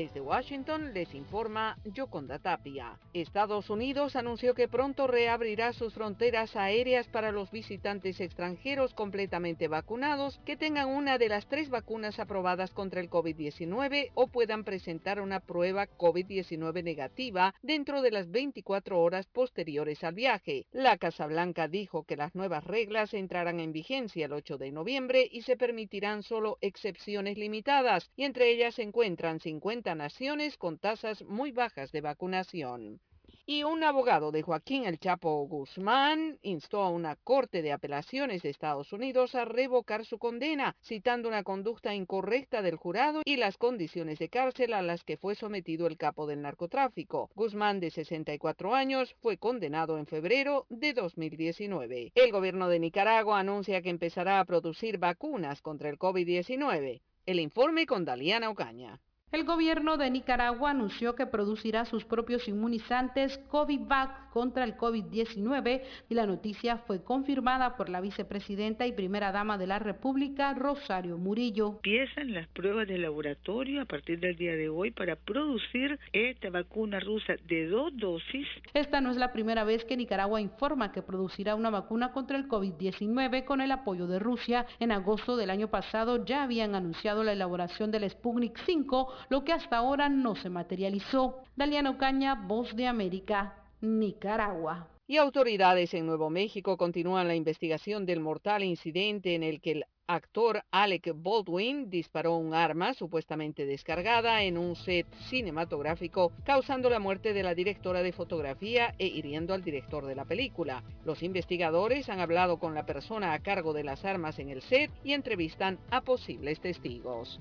Desde 0.00 0.19
Washington 0.30 0.94
les 0.94 1.12
informa 1.16 1.76
Yoconda 1.84 2.38
Tapia. 2.38 2.96
Estados 3.12 3.68
Unidos 3.68 4.14
anunció 4.14 4.54
que 4.54 4.68
pronto 4.68 5.08
reabrirá 5.08 5.72
sus 5.72 5.92
fronteras 5.92 6.54
aéreas 6.54 7.08
para 7.08 7.32
los 7.32 7.50
visitantes 7.50 8.20
extranjeros 8.20 8.94
completamente 8.94 9.66
vacunados 9.66 10.40
que 10.46 10.56
tengan 10.56 10.88
una 10.88 11.18
de 11.18 11.28
las 11.28 11.48
tres 11.48 11.68
vacunas 11.68 12.20
aprobadas 12.20 12.70
contra 12.70 13.00
el 13.00 13.10
COVID-19 13.10 14.12
o 14.14 14.28
puedan 14.28 14.62
presentar 14.62 15.20
una 15.20 15.40
prueba 15.40 15.88
COVID-19 15.88 16.84
negativa 16.84 17.52
dentro 17.60 18.00
de 18.00 18.12
las 18.12 18.30
24 18.30 19.00
horas 19.00 19.26
posteriores 19.26 20.04
al 20.04 20.14
viaje. 20.14 20.64
La 20.70 20.96
Casa 20.96 21.26
Blanca 21.26 21.66
dijo 21.66 22.04
que 22.04 22.14
las 22.14 22.36
nuevas 22.36 22.62
reglas 22.62 23.14
entrarán 23.14 23.58
en 23.58 23.72
vigencia 23.72 24.26
el 24.26 24.32
8 24.32 24.58
de 24.58 24.70
noviembre 24.70 25.28
y 25.28 25.42
se 25.42 25.56
permitirán 25.56 26.22
solo 26.22 26.56
excepciones 26.60 27.36
limitadas 27.36 28.12
y 28.14 28.22
entre 28.22 28.48
ellas 28.52 28.76
se 28.76 28.82
encuentran 28.82 29.40
50 29.40 29.96
naciones 29.96 30.19
con 30.58 30.76
tasas 30.76 31.24
muy 31.24 31.50
bajas 31.50 31.92
de 31.92 32.02
vacunación. 32.02 33.00
Y 33.46 33.64
un 33.64 33.82
abogado 33.82 34.30
de 34.32 34.42
Joaquín 34.42 34.84
El 34.84 34.98
Chapo 34.98 35.46
Guzmán 35.46 36.38
instó 36.42 36.82
a 36.82 36.90
una 36.90 37.16
Corte 37.16 37.62
de 37.62 37.72
Apelaciones 37.72 38.42
de 38.42 38.50
Estados 38.50 38.92
Unidos 38.92 39.34
a 39.34 39.46
revocar 39.46 40.04
su 40.04 40.18
condena, 40.18 40.76
citando 40.82 41.26
una 41.26 41.42
conducta 41.42 41.94
incorrecta 41.94 42.60
del 42.60 42.76
jurado 42.76 43.22
y 43.24 43.36
las 43.36 43.56
condiciones 43.56 44.18
de 44.18 44.28
cárcel 44.28 44.74
a 44.74 44.82
las 44.82 45.04
que 45.04 45.16
fue 45.16 45.34
sometido 45.36 45.86
el 45.86 45.96
capo 45.96 46.26
del 46.26 46.42
narcotráfico. 46.42 47.30
Guzmán, 47.34 47.80
de 47.80 47.90
64 47.90 48.74
años, 48.74 49.16
fue 49.22 49.38
condenado 49.38 49.96
en 49.96 50.04
febrero 50.04 50.66
de 50.68 50.92
2019. 50.92 52.12
El 52.14 52.30
gobierno 52.30 52.68
de 52.68 52.78
Nicaragua 52.78 53.40
anuncia 53.40 53.80
que 53.80 53.88
empezará 53.88 54.38
a 54.38 54.44
producir 54.44 54.98
vacunas 54.98 55.62
contra 55.62 55.88
el 55.88 55.98
COVID-19. 55.98 57.00
El 57.24 57.40
informe 57.40 57.86
con 57.86 58.04
Daliana 58.04 58.50
Ocaña. 58.50 59.00
El 59.32 59.44
gobierno 59.44 59.96
de 59.96 60.10
Nicaragua 60.10 60.70
anunció 60.70 61.14
que 61.14 61.24
producirá 61.24 61.84
sus 61.84 62.04
propios 62.04 62.48
inmunizantes 62.48 63.38
COVID-Vac 63.48 64.30
contra 64.30 64.64
el 64.64 64.76
COVID-19 64.76 65.82
y 66.08 66.14
la 66.14 66.26
noticia 66.26 66.78
fue 66.78 67.04
confirmada 67.04 67.76
por 67.76 67.88
la 67.90 68.00
vicepresidenta 68.00 68.88
y 68.88 68.92
primera 68.92 69.30
dama 69.30 69.56
de 69.56 69.68
la 69.68 69.78
República, 69.78 70.52
Rosario 70.54 71.16
Murillo. 71.16 71.74
Empiezan 71.76 72.32
las 72.32 72.48
pruebas 72.48 72.88
de 72.88 72.98
laboratorio 72.98 73.82
a 73.82 73.84
partir 73.84 74.18
del 74.18 74.34
día 74.34 74.56
de 74.56 74.68
hoy 74.68 74.90
para 74.90 75.14
producir 75.14 76.00
esta 76.12 76.50
vacuna 76.50 76.98
rusa 76.98 77.34
de 77.46 77.68
dos 77.68 77.96
dosis. 77.96 78.48
Esta 78.74 79.00
no 79.00 79.12
es 79.12 79.16
la 79.16 79.32
primera 79.32 79.62
vez 79.62 79.84
que 79.84 79.96
Nicaragua 79.96 80.40
informa 80.40 80.90
que 80.90 81.02
producirá 81.02 81.54
una 81.54 81.70
vacuna 81.70 82.10
contra 82.10 82.36
el 82.36 82.48
COVID-19 82.48 83.44
con 83.44 83.60
el 83.60 83.70
apoyo 83.70 84.08
de 84.08 84.18
Rusia. 84.18 84.66
En 84.80 84.90
agosto 84.90 85.36
del 85.36 85.50
año 85.50 85.68
pasado 85.68 86.24
ya 86.24 86.42
habían 86.42 86.74
anunciado 86.74 87.22
la 87.22 87.32
elaboración 87.32 87.92
del 87.92 88.10
Sputnik 88.10 88.58
5 88.66 89.19
lo 89.28 89.44
que 89.44 89.52
hasta 89.52 89.76
ahora 89.76 90.08
no 90.08 90.34
se 90.36 90.50
materializó. 90.50 91.42
Daliano 91.56 91.98
Caña, 91.98 92.34
Voz 92.34 92.74
de 92.74 92.86
América, 92.86 93.54
Nicaragua. 93.80 94.88
Y 95.06 95.16
autoridades 95.16 95.92
en 95.94 96.06
Nuevo 96.06 96.30
México 96.30 96.76
continúan 96.76 97.26
la 97.26 97.34
investigación 97.34 98.06
del 98.06 98.20
mortal 98.20 98.62
incidente 98.62 99.34
en 99.34 99.42
el 99.42 99.60
que 99.60 99.72
el 99.72 99.84
actor 100.06 100.62
Alec 100.70 101.12
Baldwin 101.14 101.88
disparó 101.88 102.36
un 102.36 102.54
arma 102.54 102.94
supuestamente 102.94 103.66
descargada 103.66 104.42
en 104.42 104.58
un 104.58 104.74
set 104.76 105.06
cinematográfico, 105.28 106.32
causando 106.44 106.90
la 106.90 106.98
muerte 106.98 107.32
de 107.32 107.42
la 107.42 107.54
directora 107.54 108.02
de 108.02 108.12
fotografía 108.12 108.94
e 108.98 109.06
hiriendo 109.06 109.54
al 109.54 109.62
director 109.62 110.06
de 110.06 110.16
la 110.16 110.24
película. 110.24 110.82
Los 111.04 111.22
investigadores 111.22 112.08
han 112.08 112.20
hablado 112.20 112.58
con 112.58 112.74
la 112.74 112.86
persona 112.86 113.32
a 113.32 113.38
cargo 113.40 113.72
de 113.72 113.84
las 113.84 114.04
armas 114.04 114.38
en 114.38 114.48
el 114.50 114.62
set 114.62 114.90
y 115.04 115.12
entrevistan 115.12 115.78
a 115.90 116.02
posibles 116.02 116.60
testigos. 116.60 117.40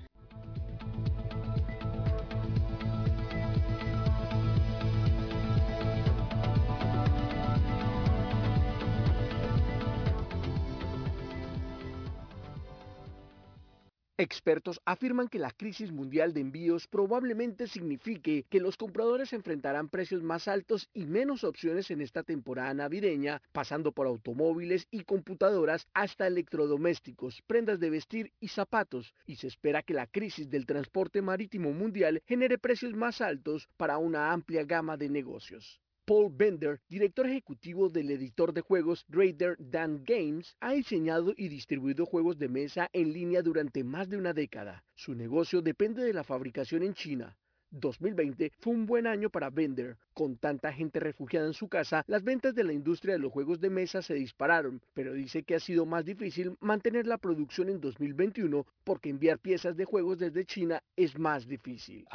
Expertos 14.20 14.82
afirman 14.84 15.30
que 15.30 15.40
la 15.40 15.50
crisis 15.50 15.94
mundial 15.94 16.34
de 16.34 16.42
envíos 16.42 16.88
probablemente 16.88 17.68
signifique 17.68 18.44
que 18.50 18.60
los 18.60 18.76
compradores 18.76 19.32
enfrentarán 19.32 19.88
precios 19.88 20.24
más 20.24 20.50
altos 20.50 20.90
y 20.94 21.06
menos 21.06 21.46
opciones 21.46 21.90
en 21.90 22.02
esta 22.02 22.24
temporada 22.24 22.74
navideña, 22.74 23.42
pasando 23.54 23.94
por 23.94 24.08
automóviles 24.08 24.88
y 24.92 25.06
computadoras 25.06 25.88
hasta 25.94 26.28
electrodomésticos, 26.28 27.42
prendas 27.48 27.80
de 27.80 27.92
vestir 27.92 28.34
y 28.42 28.50
zapatos, 28.50 29.14
y 29.26 29.38
se 29.38 29.48
espera 29.48 29.84
que 29.84 29.94
la 29.94 30.06
crisis 30.06 30.50
del 30.50 30.66
transporte 30.66 31.22
marítimo 31.22 31.72
mundial 31.72 32.22
genere 32.28 32.58
precios 32.58 32.94
más 32.98 33.22
altos 33.22 33.70
para 33.78 34.00
una 34.00 34.34
amplia 34.34 34.66
gama 34.66 34.98
de 34.98 35.08
negocios. 35.08 35.80
Paul 36.10 36.32
Bender, 36.36 36.82
director 36.90 37.28
ejecutivo 37.28 37.88
del 37.88 38.10
editor 38.10 38.52
de 38.52 38.62
juegos 38.62 39.06
Raider 39.10 39.56
Dan 39.60 40.04
Games, 40.04 40.58
ha 40.60 40.72
diseñado 40.72 41.36
y 41.38 41.50
distribuido 41.50 42.08
juegos 42.08 42.40
de 42.40 42.50
mesa 42.50 42.90
en 42.94 43.14
línea 43.14 43.44
durante 43.44 43.84
más 43.84 44.10
de 44.10 44.18
una 44.18 44.34
década. 44.34 44.84
Su 44.96 45.14
negocio 45.14 45.62
depende 45.62 46.04
de 46.04 46.14
la 46.14 46.24
fabricación 46.24 46.82
en 46.82 46.96
China. 46.96 47.38
2020 47.72 48.52
fue 48.60 48.74
un 48.74 48.86
buen 48.86 49.08
año 49.08 49.30
para 49.30 49.50
Bender. 49.50 49.98
Con 50.14 50.36
tanta 50.36 50.74
gente 50.74 51.00
refugiada 51.00 51.48
en 51.48 51.54
su 51.54 51.70
casa, 51.70 52.04
las 52.08 52.24
ventas 52.24 52.54
de 52.54 52.64
la 52.64 52.74
industria 52.74 53.14
de 53.14 53.20
los 53.20 53.32
juegos 53.32 53.62
de 53.62 53.70
mesa 53.70 54.02
se 54.02 54.16
dispararon, 54.16 54.82
pero 54.94 55.14
dice 55.14 55.44
que 55.44 55.56
ha 55.56 55.60
sido 55.60 55.86
más 55.86 56.04
difícil 56.04 56.58
mantener 56.60 57.08
la 57.08 57.18
producción 57.18 57.70
en 57.70 57.80
2021 57.80 58.66
porque 58.84 59.10
enviar 59.10 59.40
piezas 59.40 59.78
de 59.78 59.86
juegos 59.86 60.20
desde 60.20 60.46
China 60.46 60.84
es 60.98 61.18
más 61.18 61.48
difícil. 61.48 62.06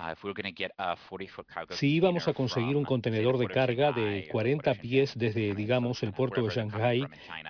Si 1.70 1.94
íbamos 1.94 2.28
a 2.28 2.34
conseguir 2.34 2.76
un 2.76 2.84
contenedor 2.84 3.38
de 3.38 3.46
carga 3.46 3.92
de 3.92 4.28
40 4.30 4.74
pies 4.74 5.12
desde, 5.16 5.54
digamos, 5.54 6.02
el 6.02 6.12
puerto 6.12 6.42
de 6.42 6.54
Shanghai 6.54 7.04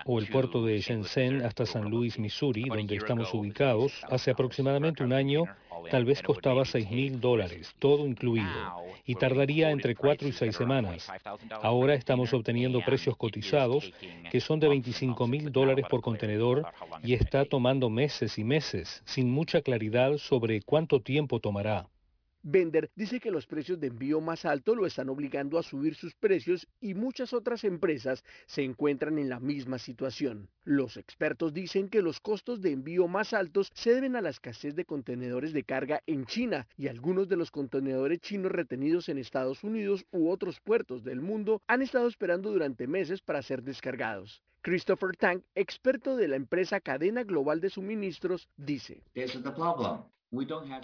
o 0.05 0.19
el 0.21 0.29
puerto 0.29 0.65
de 0.65 0.79
Shenzhen 0.79 1.43
hasta 1.43 1.67
San 1.67 1.91
Luis, 1.91 2.19
Missouri, 2.19 2.65
donde 2.69 2.97
estamos 2.97 3.33
ubicados, 3.35 4.05
hace 4.09 4.31
aproximadamente 4.31 5.03
un 5.03 5.13
año, 5.13 5.45
tal 5.91 6.05
vez 6.05 6.23
costaba 6.23 6.65
6 6.65 6.91
mil 6.91 7.21
dólares, 7.21 7.75
todo 7.79 8.07
incluido, 8.07 8.49
y 9.05 9.15
tardaría 9.15 9.71
entre 9.71 9.95
4 9.95 10.29
y 10.29 10.33
6 10.33 10.55
semanas. 10.57 11.11
Ahora 11.63 11.95
estamos 11.95 12.33
obteniendo 12.33 12.85
precios 12.85 13.17
cotizados 13.17 13.93
que 14.31 14.41
son 14.41 14.61
de 14.61 14.69
25 14.69 15.27
mil 15.27 15.53
dólares 15.53 15.87
por 15.89 16.01
contenedor 16.01 16.67
y 17.03 17.15
está 17.15 17.45
tomando 17.45 17.91
meses 17.91 18.39
y 18.39 18.45
meses, 18.45 19.03
sin 19.07 19.31
mucha 19.31 19.63
claridad 19.63 20.17
sobre 20.19 20.63
cuánto 20.63 21.01
tiempo 21.01 21.41
tomará. 21.41 21.89
Bender 22.47 22.91
dice 22.95 23.21
que 23.21 23.31
los 23.31 23.47
precios 23.47 23.81
de 23.81 23.87
envío 23.87 24.21
más 24.21 24.45
altos 24.45 24.77
lo 24.77 24.85
están 24.85 25.09
obligando 25.09 25.59
a 25.59 25.63
subir 25.63 25.95
sus 25.95 26.15
precios 26.15 26.69
y 26.79 26.93
muchas 26.93 27.33
otras 27.33 27.65
empresas 27.65 28.23
se 28.47 28.63
encuentran 28.63 29.19
en 29.19 29.31
la 29.31 29.41
misma 29.41 29.79
situación. 29.79 30.51
Los 30.63 30.99
expertos 30.99 31.55
dicen 31.55 31.89
que 31.89 32.03
los 32.03 32.21
costos 32.21 32.61
de 32.61 32.73
envío 32.73 33.09
más 33.09 33.33
altos 33.33 33.71
se 33.73 33.95
deben 33.95 34.15
a 34.15 34.21
la 34.21 34.29
escasez 34.29 34.75
de 34.75 34.85
contenedores 34.85 35.55
de 35.55 35.65
carga 35.65 36.03
en 36.07 36.27
China 36.27 36.69
y 36.77 36.89
algunos 36.89 37.31
de 37.31 37.37
los 37.37 37.51
contenedores 37.51 38.21
chinos 38.21 38.53
retenidos 38.53 39.09
en 39.09 39.17
Estados 39.17 39.65
Unidos 39.65 40.05
u 40.13 40.29
otros 40.29 40.61
puertos 40.61 41.03
del 41.03 41.23
mundo 41.23 41.63
han 41.67 41.81
estado 41.81 42.09
esperando 42.09 42.53
durante 42.53 42.87
meses 42.87 43.23
para 43.23 43.41
ser 43.41 43.63
descargados. 43.63 44.43
Christopher 44.61 45.17
Tang, 45.17 45.43
experto 45.55 46.15
de 46.17 46.29
la 46.29 46.37
empresa 46.37 46.81
Cadena 46.81 47.23
Global 47.23 47.61
de 47.61 47.71
Suministros, 47.71 48.49
dice. 48.57 49.03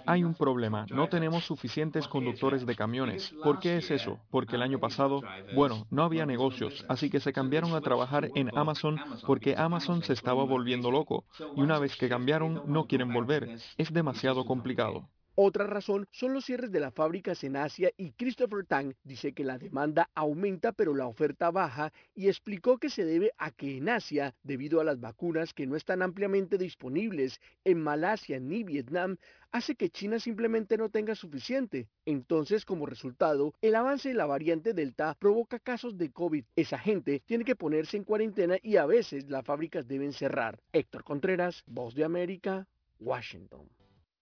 Hay 0.05 0.23
un 0.23 0.35
problema, 0.35 0.87
no 0.91 1.07
tenemos 1.07 1.45
suficientes 1.45 2.07
conductores 2.07 2.65
de 2.65 2.75
camiones. 2.75 3.35
¿Por 3.41 3.57
qué 3.59 3.77
es 3.77 3.89
eso? 3.91 4.21
Porque 4.29 4.55
el 4.55 4.61
año 4.61 4.79
pasado, 4.79 5.25
bueno, 5.49 5.87
no 5.89 6.03
había 6.03 6.25
negocios, 6.25 6.85
así 6.87 7.09
que 7.09 7.19
se 7.19 7.33
cambiaron 7.33 7.73
a 7.75 7.81
trabajar 7.81 8.31
en 8.35 8.51
Amazon 8.53 9.01
porque 9.23 9.55
Amazon 9.57 10.03
se 10.03 10.13
estaba 10.13 10.43
volviendo 10.45 10.91
loco 10.91 11.25
y 11.55 11.61
una 11.63 11.79
vez 11.79 11.95
que 11.97 12.09
cambiaron 12.09 12.61
no 12.65 12.85
quieren 12.87 13.11
volver. 13.11 13.51
Es 13.77 13.91
demasiado 13.93 14.45
complicado. 14.45 15.09
Otra 15.43 15.65
razón 15.65 16.07
son 16.11 16.35
los 16.35 16.45
cierres 16.45 16.71
de 16.71 16.79
las 16.79 16.93
fábricas 16.93 17.43
en 17.43 17.55
Asia 17.55 17.89
y 17.97 18.11
Christopher 18.11 18.63
Tang 18.63 18.93
dice 19.03 19.33
que 19.33 19.43
la 19.43 19.57
demanda 19.57 20.07
aumenta 20.13 20.71
pero 20.71 20.93
la 20.93 21.07
oferta 21.07 21.49
baja 21.49 21.91
y 22.13 22.27
explicó 22.27 22.77
que 22.77 22.91
se 22.91 23.05
debe 23.05 23.31
a 23.39 23.49
que 23.49 23.77
en 23.77 23.89
Asia, 23.89 24.35
debido 24.43 24.79
a 24.79 24.83
las 24.83 24.99
vacunas 24.99 25.55
que 25.55 25.65
no 25.65 25.75
están 25.75 26.03
ampliamente 26.03 26.59
disponibles 26.59 27.41
en 27.63 27.81
Malasia 27.81 28.39
ni 28.39 28.63
Vietnam, 28.63 29.17
hace 29.51 29.73
que 29.73 29.89
China 29.89 30.19
simplemente 30.19 30.77
no 30.77 30.89
tenga 30.89 31.15
suficiente. 31.15 31.87
Entonces, 32.05 32.63
como 32.63 32.85
resultado, 32.85 33.55
el 33.61 33.73
avance 33.73 34.09
de 34.09 34.15
la 34.15 34.27
variante 34.27 34.75
Delta 34.75 35.17
provoca 35.17 35.57
casos 35.57 35.97
de 35.97 36.11
COVID. 36.11 36.45
Esa 36.55 36.77
gente 36.77 37.23
tiene 37.25 37.45
que 37.45 37.55
ponerse 37.55 37.97
en 37.97 38.03
cuarentena 38.03 38.57
y 38.61 38.75
a 38.77 38.85
veces 38.85 39.27
las 39.27 39.43
fábricas 39.43 39.87
deben 39.87 40.13
cerrar. 40.13 40.59
Héctor 40.71 41.03
Contreras, 41.03 41.63
Voz 41.65 41.95
de 41.95 42.03
América, 42.03 42.67
Washington. 42.99 43.80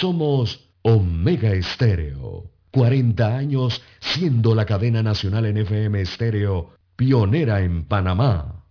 Somos 0.00 0.70
Omega 0.82 1.50
Estéreo. 1.50 2.52
40 2.70 3.36
años 3.36 3.82
siendo 3.98 4.54
la 4.54 4.64
cadena 4.64 5.02
nacional 5.02 5.46
en 5.46 5.56
FM 5.56 6.00
Estéreo, 6.00 6.70
pionera 6.94 7.62
en 7.62 7.84
Panamá. 7.84 8.64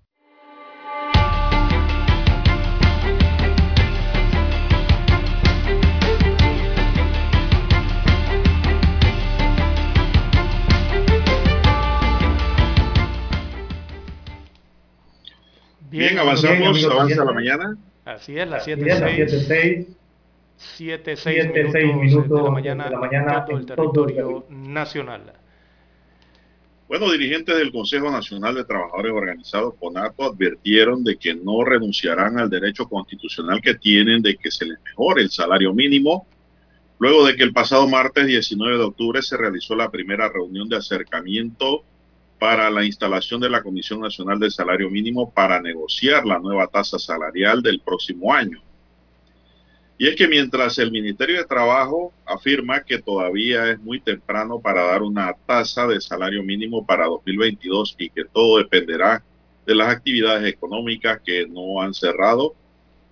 Bien, 15.89 16.17
avanzamos, 16.19 16.85
avanza 16.85 17.25
la 17.25 17.33
mañana. 17.33 17.77
Así 18.05 18.39
es, 18.39 18.47
las 18.47 18.65
Así 18.65 19.96
7 20.57 21.11
es, 21.11 21.25
las 21.25 21.33
6, 21.35 21.45
7:06. 21.45 21.51
7 21.53 21.69
7, 21.71 21.71
6 21.71 21.95
minutos, 21.95 22.37
de 22.37 22.43
la 22.43 22.51
mañana, 22.51 22.83
de 22.85 22.91
la 22.91 22.99
mañana 22.99 23.33
en 23.39 23.45
todo 23.45 23.57
el 23.57 23.61
en 23.61 23.65
todo 23.67 23.85
el 23.85 23.91
territorio 23.93 24.45
nacional. 24.49 25.33
Bueno, 26.87 27.11
dirigentes 27.11 27.57
del 27.57 27.71
Consejo 27.71 28.09
Nacional 28.09 28.55
de 28.55 28.63
Trabajadores 28.63 29.11
Organizados, 29.11 29.75
CONATO, 29.77 30.31
advirtieron 30.31 31.03
de 31.03 31.17
que 31.17 31.35
no 31.35 31.65
renunciarán 31.65 32.39
al 32.39 32.49
derecho 32.49 32.87
constitucional 32.87 33.59
que 33.61 33.75
tienen 33.75 34.21
de 34.21 34.37
que 34.37 34.49
se 34.49 34.65
les 34.65 34.79
mejore 34.81 35.23
el 35.23 35.29
salario 35.29 35.73
mínimo, 35.73 36.25
luego 36.97 37.25
de 37.25 37.35
que 37.35 37.43
el 37.43 37.51
pasado 37.51 37.89
martes 37.89 38.25
19 38.25 38.77
de 38.77 38.83
octubre 38.85 39.21
se 39.21 39.35
realizó 39.35 39.75
la 39.75 39.91
primera 39.91 40.29
reunión 40.29 40.69
de 40.69 40.77
acercamiento 40.77 41.83
para 42.39 42.69
la 42.69 42.85
instalación 42.85 43.41
de 43.41 43.49
la 43.49 43.63
Comisión 43.63 43.99
Nacional 43.99 44.39
del 44.39 44.51
Salario 44.51 44.89
Mínimo 44.89 45.29
para 45.31 45.61
negociar 45.61 46.25
la 46.25 46.39
nueva 46.39 46.67
tasa 46.67 46.97
salarial 46.97 47.61
del 47.61 47.81
próximo 47.81 48.33
año. 48.33 48.61
Y 49.99 50.07
es 50.07 50.15
que 50.15 50.27
mientras 50.27 50.77
el 50.77 50.91
Ministerio 50.91 51.37
de 51.37 51.45
Trabajo 51.45 52.13
afirma 52.25 52.83
que 52.83 52.99
todavía 52.99 53.71
es 53.71 53.79
muy 53.79 53.99
temprano 53.99 54.59
para 54.59 54.83
dar 54.83 55.01
una 55.01 55.33
tasa 55.45 55.87
de 55.87 55.99
salario 55.99 56.43
mínimo 56.43 56.85
para 56.85 57.05
2022 57.05 57.95
y 57.97 58.09
que 58.09 58.25
todo 58.25 58.59
dependerá 58.59 59.23
de 59.65 59.73
las 59.73 59.89
actividades 59.89 60.45
económicas 60.45 61.19
que 61.25 61.47
no 61.47 61.81
han 61.81 61.95
cerrado, 61.95 62.55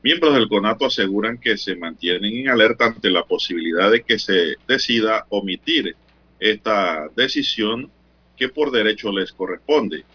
miembros 0.03 0.35
del 0.35 0.47
CONATO 0.47 0.85
aseguran 0.85 1.39
que 1.39 1.57
se 1.57 1.75
mantienen 1.75 2.37
en 2.37 2.49
alerta 2.49 2.85
ante 2.85 3.09
la 3.09 3.23
posibilidad 3.23 3.89
de 3.89 4.03
que 4.03 4.19
se 4.19 4.55
decida 4.67 5.25
omitir 5.29 5.95
esta 6.39 7.07
decisión 7.15 7.89
que 8.37 8.49
por 8.49 8.69
derecho 8.69 9.11
les 9.11 9.33
corresponde. 9.33 10.05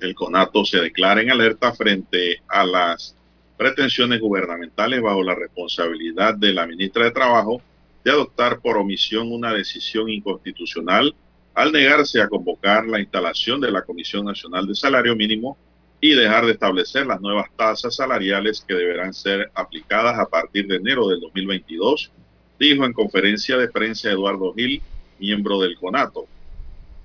El 0.00 0.14
CONATO 0.14 0.64
se 0.64 0.78
declara 0.78 1.20
en 1.20 1.30
alerta 1.30 1.74
frente 1.74 2.40
a 2.48 2.64
las 2.64 3.14
pretensiones 3.58 4.20
gubernamentales 4.20 5.02
bajo 5.02 5.22
la 5.22 5.34
responsabilidad 5.34 6.34
de 6.34 6.54
la 6.54 6.66
ministra 6.66 7.04
de 7.04 7.10
Trabajo 7.10 7.60
de 8.04 8.12
adoptar 8.12 8.60
por 8.60 8.78
omisión 8.78 9.32
una 9.32 9.52
decisión 9.52 10.08
inconstitucional 10.08 11.12
al 11.54 11.72
negarse 11.72 12.22
a 12.22 12.28
convocar 12.28 12.86
la 12.86 13.00
instalación 13.00 13.60
de 13.60 13.72
la 13.72 13.82
Comisión 13.82 14.24
Nacional 14.24 14.64
de 14.68 14.76
Salario 14.76 15.16
Mínimo 15.16 15.58
y 16.00 16.14
dejar 16.14 16.46
de 16.46 16.52
establecer 16.52 17.04
las 17.04 17.20
nuevas 17.20 17.50
tasas 17.56 17.96
salariales 17.96 18.64
que 18.66 18.74
deberán 18.74 19.12
ser 19.12 19.50
aplicadas 19.54 20.16
a 20.20 20.26
partir 20.26 20.68
de 20.68 20.76
enero 20.76 21.08
del 21.08 21.18
2022, 21.18 22.12
dijo 22.60 22.84
en 22.84 22.92
conferencia 22.92 23.56
de 23.56 23.68
prensa 23.68 24.08
Eduardo 24.08 24.54
Gil, 24.54 24.80
miembro 25.18 25.58
del 25.58 25.76
CONATO. 25.76 26.28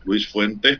Luis 0.04 0.28
Fuentes, 0.28 0.80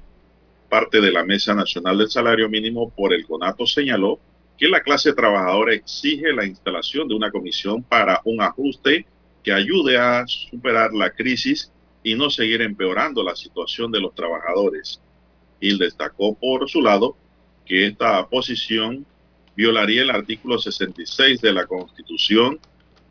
parte 0.70 1.02
de 1.02 1.12
la 1.12 1.24
Mesa 1.24 1.56
Nacional 1.56 1.98
del 1.98 2.12
Salario 2.12 2.48
Mínimo 2.48 2.92
por 2.92 3.12
el 3.12 3.26
CONATO, 3.26 3.66
señaló 3.66 4.20
que 4.64 4.70
la 4.70 4.80
clase 4.80 5.12
trabajadora 5.12 5.74
exige 5.74 6.32
la 6.32 6.46
instalación 6.46 7.10
de 7.10 7.16
una 7.16 7.30
comisión 7.32 7.84
para 7.84 8.22
un 8.24 8.42
ajuste 8.42 9.06
que 9.44 9.52
ayude 9.52 9.98
a 9.98 10.26
superar 10.26 10.94
la 10.94 11.10
crisis 11.10 11.70
y 12.02 12.16
no 12.16 12.30
seguir 12.30 12.62
empeorando 12.62 13.26
la 13.26 13.36
situación 13.36 13.92
de 13.92 14.00
los 14.00 14.16
trabajadores. 14.16 15.02
Gil 15.60 15.78
destacó 15.80 16.34
por 16.34 16.70
su 16.70 16.82
lado 16.82 17.18
que 17.66 17.88
esta 17.88 18.26
posición 18.30 19.06
violaría 19.54 20.04
el 20.04 20.12
artículo 20.12 20.58
66 20.58 21.42
de 21.42 21.52
la 21.52 21.66
Constitución 21.66 22.58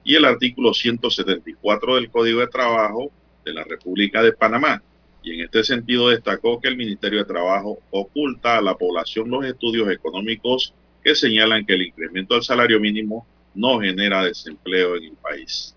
y 0.05 0.15
el 0.15 0.25
artículo 0.25 0.73
174 0.73 1.97
del 1.97 2.11
Código 2.11 2.41
de 2.41 2.47
Trabajo 2.47 3.11
de 3.45 3.53
la 3.53 3.65
República 3.65 4.23
de 4.23 4.33
Panamá. 4.33 4.83
Y 5.23 5.35
en 5.35 5.41
este 5.45 5.65
sentido 5.65 6.09
destacó 6.09 6.63
que 6.63 6.69
el 6.69 6.79
Ministerio 6.79 7.19
de 7.19 7.27
Trabajo 7.27 7.79
oculta 7.91 8.57
a 8.57 8.63
la 8.63 8.75
población 8.75 9.29
los 9.29 9.45
estudios 9.45 9.91
económicos 9.91 10.73
que 11.03 11.15
señalan 11.15 11.65
que 11.67 11.75
el 11.75 11.83
incremento 11.83 12.35
del 12.35 12.43
salario 12.43 12.79
mínimo 12.81 13.27
no 13.55 13.81
genera 13.81 14.25
desempleo 14.25 14.97
en 14.97 15.05
el 15.05 15.17
país. 15.17 15.75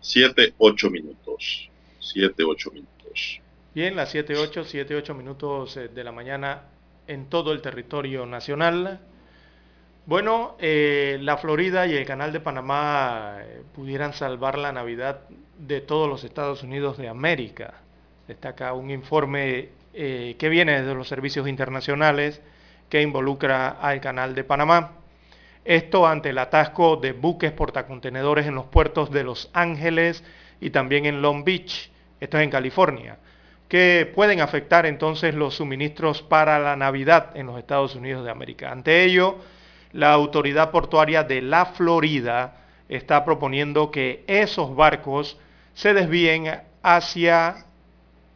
Siete, 0.00 0.54
ocho 0.58 0.90
minutos. 0.90 1.70
Siete, 2.00 2.44
ocho 2.44 2.70
minutos. 2.70 3.40
Bien, 3.74 3.96
las 3.96 4.10
7, 4.10 4.36
8, 4.36 4.64
7, 4.64 4.96
8 4.96 5.14
minutos 5.14 5.78
eh, 5.78 5.88
de 5.88 6.04
la 6.04 6.12
mañana 6.12 6.64
en 7.06 7.30
todo 7.30 7.52
el 7.52 7.62
territorio 7.62 8.26
nacional. 8.26 9.00
Bueno, 10.04 10.56
eh, 10.58 11.18
la 11.22 11.38
Florida 11.38 11.86
y 11.86 11.94
el 11.94 12.04
Canal 12.04 12.32
de 12.32 12.40
Panamá 12.40 13.38
eh, 13.40 13.62
pudieran 13.74 14.12
salvar 14.12 14.58
la 14.58 14.72
Navidad 14.72 15.20
de 15.58 15.80
todos 15.80 16.06
los 16.06 16.22
Estados 16.22 16.62
Unidos 16.62 16.98
de 16.98 17.08
América. 17.08 17.74
Destaca 18.28 18.74
un 18.74 18.90
informe 18.90 19.70
eh, 19.94 20.36
que 20.38 20.48
viene 20.48 20.80
desde 20.80 20.94
los 20.94 21.08
servicios 21.08 21.48
internacionales 21.48 22.40
que 22.88 23.02
involucra 23.02 23.68
al 23.68 24.00
Canal 24.00 24.34
de 24.34 24.44
Panamá. 24.44 24.92
Esto 25.64 26.06
ante 26.06 26.30
el 26.30 26.38
atasco 26.38 26.96
de 26.96 27.12
buques 27.12 27.52
portacontenedores 27.52 28.46
en 28.46 28.54
los 28.54 28.66
puertos 28.66 29.10
de 29.10 29.24
Los 29.24 29.48
Ángeles 29.52 30.24
y 30.60 30.70
también 30.70 31.06
en 31.06 31.22
Long 31.22 31.44
Beach, 31.44 31.90
esto 32.20 32.38
es 32.38 32.44
en 32.44 32.50
California, 32.50 33.18
que 33.68 34.10
pueden 34.14 34.40
afectar 34.40 34.86
entonces 34.86 35.34
los 35.34 35.54
suministros 35.54 36.20
para 36.22 36.58
la 36.58 36.76
Navidad 36.76 37.30
en 37.34 37.46
los 37.46 37.58
Estados 37.58 37.94
Unidos 37.94 38.24
de 38.24 38.30
América. 38.30 38.70
Ante 38.70 39.04
ello, 39.04 39.38
la 39.92 40.12
autoridad 40.12 40.70
portuaria 40.70 41.22
de 41.22 41.42
la 41.42 41.66
Florida 41.66 42.56
está 42.88 43.24
proponiendo 43.24 43.90
que 43.90 44.24
esos 44.26 44.74
barcos 44.74 45.38
se 45.74 45.94
desvíen 45.94 46.60
hacia, 46.82 47.66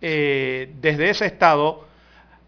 eh, 0.01 0.73
desde 0.81 1.10
ese 1.10 1.27
estado 1.27 1.86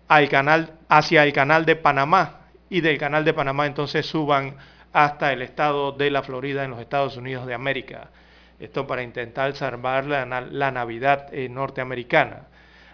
al 0.06 0.28
canal, 0.28 0.74
hacia 0.88 1.24
el 1.24 1.32
canal 1.32 1.64
de 1.64 1.76
Panamá 1.76 2.40
y 2.68 2.80
del 2.80 2.98
canal 2.98 3.24
de 3.24 3.34
Panamá 3.34 3.66
entonces 3.66 4.06
suban 4.06 4.56
hasta 4.92 5.32
el 5.32 5.42
estado 5.42 5.92
de 5.92 6.10
la 6.10 6.22
Florida 6.22 6.64
en 6.64 6.70
los 6.70 6.80
Estados 6.80 7.16
Unidos 7.16 7.46
de 7.46 7.54
América. 7.54 8.10
Esto 8.58 8.86
para 8.86 9.02
intentar 9.02 9.54
salvar 9.54 10.04
la, 10.04 10.24
Navidad 10.70 11.32
eh, 11.32 11.48
norteamericana. 11.48 12.48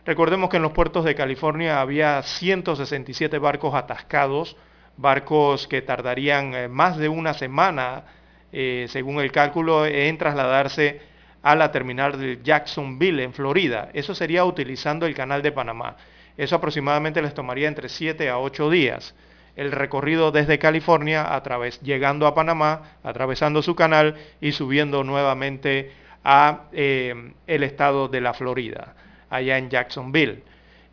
Recordemos 0.05 0.51
que 0.51 0.59
en 0.59 0.62
los 0.62 0.72
puertos 0.72 1.05
de 1.05 1.14
California 1.14 1.81
había 1.81 2.22
167 2.22 3.39
barcos 3.39 3.74
atascados, 3.74 4.56
barcos 4.97 5.66
que 5.66 5.81
tardarían 5.82 6.55
eh, 6.55 6.68
más 6.68 6.98
de 6.98 7.09
una 7.09 7.35
semana, 7.35 8.05
según 8.86 9.18
el 9.18 9.32
cálculo, 9.32 9.85
en 9.85 10.16
trasladarse 10.16 11.01
a 11.44 11.54
la 11.54 11.70
terminal 11.70 12.18
de 12.18 12.40
Jacksonville, 12.42 13.22
en 13.22 13.34
Florida. 13.34 13.90
Eso 13.92 14.14
sería 14.14 14.46
utilizando 14.46 15.04
el 15.04 15.14
canal 15.14 15.42
de 15.42 15.52
Panamá. 15.52 15.96
Eso 16.38 16.56
aproximadamente 16.56 17.20
les 17.20 17.34
tomaría 17.34 17.68
entre 17.68 17.90
7 17.90 18.30
a 18.30 18.38
8 18.38 18.70
días. 18.70 19.14
El 19.54 19.70
recorrido 19.70 20.32
desde 20.32 20.58
California, 20.58 21.30
llegando 21.82 22.26
a 22.26 22.34
Panamá, 22.34 22.96
atravesando 23.02 23.60
su 23.60 23.76
canal 23.76 24.16
y 24.40 24.52
subiendo 24.52 25.04
nuevamente 25.04 25.92
a 26.24 26.62
eh, 26.72 27.32
el 27.46 27.62
estado 27.62 28.08
de 28.08 28.22
la 28.22 28.32
Florida, 28.32 28.94
allá 29.28 29.58
en 29.58 29.68
Jacksonville. 29.68 30.42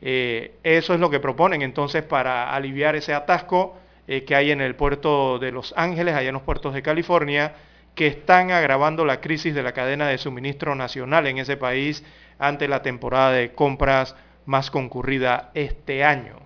Eh, 0.01 0.55
eso 0.63 0.93
es 0.93 0.99
lo 0.99 1.09
que 1.09 1.21
proponen 1.21 1.61
entonces 1.61 2.03
para 2.03 2.53
aliviar 2.53 2.97
ese 2.97 3.13
atasco 3.13 3.77
eh, 4.05 4.25
que 4.25 4.35
hay 4.35 4.51
en 4.51 4.59
el 4.59 4.75
puerto 4.75 5.39
de 5.39 5.53
Los 5.53 5.73
Ángeles, 5.77 6.13
allá 6.13 6.27
en 6.27 6.33
los 6.33 6.43
puertos 6.43 6.73
de 6.73 6.81
California, 6.81 7.53
que 7.95 8.07
están 8.07 8.51
agravando 8.51 9.05
la 9.05 9.21
crisis 9.21 9.53
de 9.53 9.63
la 9.63 9.73
cadena 9.73 10.07
de 10.07 10.17
suministro 10.17 10.75
nacional 10.75 11.27
en 11.27 11.37
ese 11.37 11.57
país 11.57 12.03
ante 12.39 12.67
la 12.67 12.81
temporada 12.81 13.31
de 13.31 13.53
compras 13.53 14.15
más 14.45 14.71
concurrida 14.71 15.51
este 15.53 16.03
año. 16.03 16.39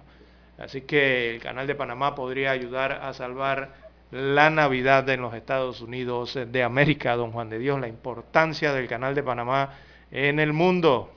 Así 0.58 0.82
que 0.82 1.36
el 1.36 1.42
canal 1.42 1.68
de 1.68 1.76
Panamá 1.76 2.16
podría 2.16 2.52
ayudar 2.52 2.94
a 2.94 3.14
salvar 3.14 3.74
la 4.12 4.50
Navidad 4.50 5.08
en 5.10 5.22
los 5.22 5.34
Estados 5.34 5.82
Unidos 5.82 6.38
de 6.48 6.64
América, 6.64 7.16
don 7.16 7.32
Juan 7.32 7.50
de 7.50 7.60
Dios, 7.60 7.80
la 7.80 7.88
importancia 7.88 8.72
del 8.74 8.88
canal 8.88 9.16
de 9.16 9.24
Panamá 9.24 9.78
en 10.12 10.40
el 10.40 10.54
mundo. 10.54 11.12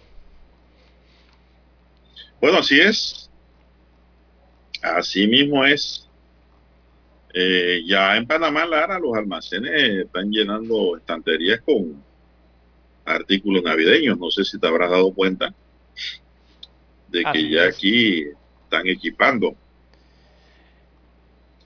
Bueno, 2.41 2.59
así 2.59 2.81
es. 2.81 3.31
Así 4.83 5.27
mismo 5.27 5.65
es. 5.65 6.08
Eh, 7.41 7.85
ya 7.87 8.17
en 8.17 8.27
Panamá, 8.27 8.67
Lara, 8.67 8.99
los 8.99 9.17
almacenes 9.17 10.07
están 10.07 10.29
llenando 10.29 10.97
estanterías 10.97 11.61
con 11.61 12.03
artículos 13.05 13.63
navideños. 13.63 14.19
No 14.19 14.29
sé 14.29 14.45
si 14.45 14.59
te 14.59 14.67
habrás 14.67 14.91
dado 14.91 15.13
cuenta 15.13 15.55
de 17.07 17.25
que 17.33 17.49
ya 17.49 17.67
aquí 17.67 18.25
están 18.65 18.89
equipando. 18.89 19.55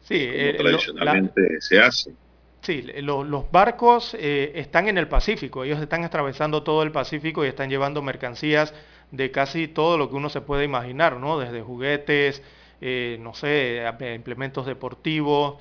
Sí, 0.03 0.19
eh, 0.19 0.57
tradicionalmente 0.59 1.59
se 1.63 1.81
hace. 1.81 2.13
Sí, 2.61 2.83
los 3.01 3.51
barcos 3.51 4.15
eh, 4.19 4.53
están 4.57 4.89
en 4.89 4.99
el 4.99 5.09
Pacífico, 5.09 5.65
ellos 5.65 5.81
están 5.81 6.05
atravesando 6.05 6.63
todo 6.63 6.83
el 6.83 6.93
Pacífico 6.93 7.47
y 7.47 7.49
están 7.49 7.71
llevando 7.71 8.03
mercancías 8.03 8.75
de 9.11 9.31
casi 9.31 9.69
todo 9.69 9.97
lo 9.97 10.11
que 10.11 10.17
uno 10.17 10.29
se 10.29 10.43
puede 10.43 10.65
imaginar, 10.65 11.17
¿no? 11.17 11.39
Desde 11.39 11.63
juguetes, 11.63 12.43
eh, 12.83 13.17
no 13.21 13.33
sé, 13.33 13.85
implementos 14.15 14.67
deportivos 14.67 15.57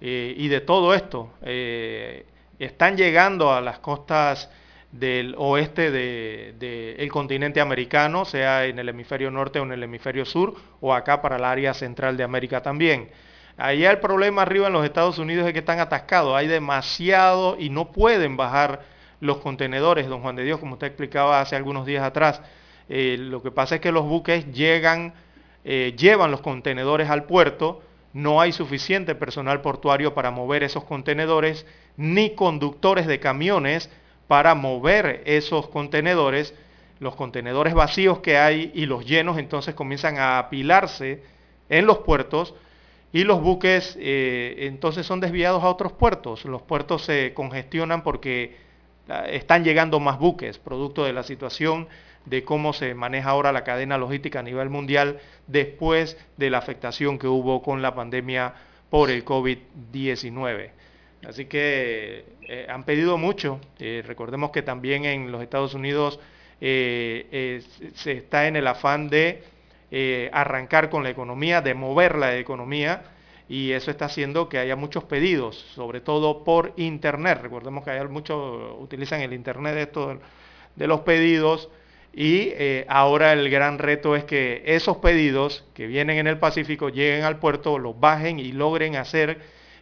y 0.00 0.48
de 0.48 0.60
todo 0.60 0.94
esto. 0.94 1.30
están 2.58 2.96
llegando 2.96 3.52
a 3.52 3.60
las 3.60 3.78
costas 3.78 4.50
del 4.92 5.34
oeste 5.38 5.90
del 5.90 6.58
de, 6.58 7.08
continente 7.10 7.60
americano, 7.60 8.24
sea 8.24 8.66
en 8.66 8.78
el 8.78 8.88
hemisferio 8.88 9.30
norte 9.30 9.58
o 9.58 9.64
en 9.64 9.72
el 9.72 9.82
hemisferio 9.82 10.24
sur, 10.24 10.54
o 10.80 10.94
acá 10.94 11.20
para 11.20 11.36
el 11.36 11.44
área 11.44 11.74
central 11.74 12.16
de 12.16 12.24
América 12.24 12.62
también. 12.62 13.10
Allá 13.56 13.90
el 13.90 14.00
problema 14.00 14.42
arriba 14.42 14.66
en 14.66 14.74
los 14.74 14.84
Estados 14.84 15.18
Unidos 15.18 15.46
es 15.46 15.52
que 15.52 15.60
están 15.60 15.80
atascados, 15.80 16.36
hay 16.36 16.46
demasiado 16.46 17.56
y 17.58 17.70
no 17.70 17.90
pueden 17.92 18.36
bajar 18.36 18.82
los 19.20 19.38
contenedores, 19.38 20.08
don 20.08 20.20
Juan 20.20 20.36
de 20.36 20.44
Dios, 20.44 20.60
como 20.60 20.74
usted 20.74 20.88
explicaba 20.88 21.40
hace 21.40 21.56
algunos 21.56 21.86
días 21.86 22.04
atrás. 22.04 22.42
Eh, 22.88 23.16
lo 23.18 23.42
que 23.42 23.50
pasa 23.50 23.76
es 23.76 23.80
que 23.80 23.92
los 23.92 24.04
buques 24.04 24.52
llegan, 24.52 25.14
eh, 25.68 25.94
llevan 25.98 26.30
los 26.30 26.42
contenedores 26.42 27.10
al 27.10 27.24
puerto, 27.24 27.82
no 28.12 28.40
hay 28.40 28.52
suficiente 28.52 29.16
personal 29.16 29.62
portuario 29.62 30.14
para 30.14 30.30
mover 30.30 30.62
esos 30.62 30.84
contenedores, 30.84 31.66
ni 31.96 32.36
conductores 32.36 33.08
de 33.08 33.18
camiones 33.18 33.90
para 34.28 34.54
mover 34.54 35.22
esos 35.26 35.66
contenedores, 35.66 36.54
los 37.00 37.16
contenedores 37.16 37.74
vacíos 37.74 38.20
que 38.20 38.38
hay 38.38 38.70
y 38.74 38.86
los 38.86 39.04
llenos 39.04 39.38
entonces 39.38 39.74
comienzan 39.74 40.18
a 40.18 40.38
apilarse 40.38 41.24
en 41.68 41.84
los 41.84 41.98
puertos 41.98 42.54
y 43.12 43.24
los 43.24 43.42
buques 43.42 43.96
eh, 43.98 44.68
entonces 44.68 45.04
son 45.04 45.18
desviados 45.18 45.64
a 45.64 45.68
otros 45.68 45.90
puertos. 45.90 46.44
Los 46.44 46.62
puertos 46.62 47.02
se 47.02 47.34
congestionan 47.34 48.04
porque 48.04 48.56
ah, 49.08 49.24
están 49.28 49.64
llegando 49.64 49.98
más 49.98 50.20
buques, 50.20 50.58
producto 50.58 51.02
de 51.02 51.12
la 51.12 51.24
situación 51.24 51.88
de 52.26 52.44
cómo 52.44 52.72
se 52.72 52.94
maneja 52.94 53.30
ahora 53.30 53.52
la 53.52 53.64
cadena 53.64 53.96
logística 53.96 54.40
a 54.40 54.42
nivel 54.42 54.68
mundial 54.68 55.18
después 55.46 56.18
de 56.36 56.50
la 56.50 56.58
afectación 56.58 57.18
que 57.18 57.28
hubo 57.28 57.62
con 57.62 57.82
la 57.82 57.94
pandemia 57.94 58.54
por 58.90 59.10
el 59.10 59.24
COVID-19. 59.24 60.70
Así 61.26 61.46
que 61.46 62.24
eh, 62.42 62.66
han 62.68 62.84
pedido 62.84 63.18
mucho. 63.18 63.60
Eh, 63.78 64.02
recordemos 64.06 64.50
que 64.50 64.62
también 64.62 65.04
en 65.04 65.32
los 65.32 65.42
Estados 65.42 65.74
Unidos 65.74 66.20
eh, 66.60 67.62
se 67.94 68.12
está 68.12 68.46
en 68.46 68.56
el 68.56 68.66
afán 68.66 69.08
de 69.08 69.42
arrancar 70.32 70.90
con 70.90 71.04
la 71.04 71.10
economía, 71.10 71.62
de 71.62 71.72
mover 71.72 72.16
la 72.16 72.36
economía, 72.36 73.04
y 73.48 73.70
eso 73.70 73.90
está 73.90 74.06
haciendo 74.06 74.48
que 74.48 74.58
haya 74.58 74.76
muchos 74.76 75.04
pedidos, 75.04 75.56
sobre 75.74 76.00
todo 76.00 76.44
por 76.44 76.72
Internet. 76.76 77.38
Recordemos 77.40 77.84
que 77.84 77.90
hay 77.90 78.06
muchos, 78.08 78.74
utilizan 78.80 79.20
el 79.20 79.32
Internet 79.32 79.76
esto, 79.76 80.18
de 80.74 80.86
los 80.86 81.00
pedidos, 81.00 81.70
y 82.18 82.54
ahora 82.88 83.34
el 83.34 83.50
gran 83.50 83.78
reto 83.78 84.16
es 84.16 84.24
que 84.24 84.62
esos 84.64 84.96
pedidos 84.96 85.64
que 85.74 85.86
vienen 85.86 86.16
en 86.16 86.26
el 86.26 86.38
Pacífico 86.38 86.88
lleguen 86.88 87.24
al 87.24 87.38
puerto, 87.38 87.78
los 87.78 88.00
bajen 88.00 88.38
y 88.38 88.52
logren 88.52 88.96
hacer 88.96 89.38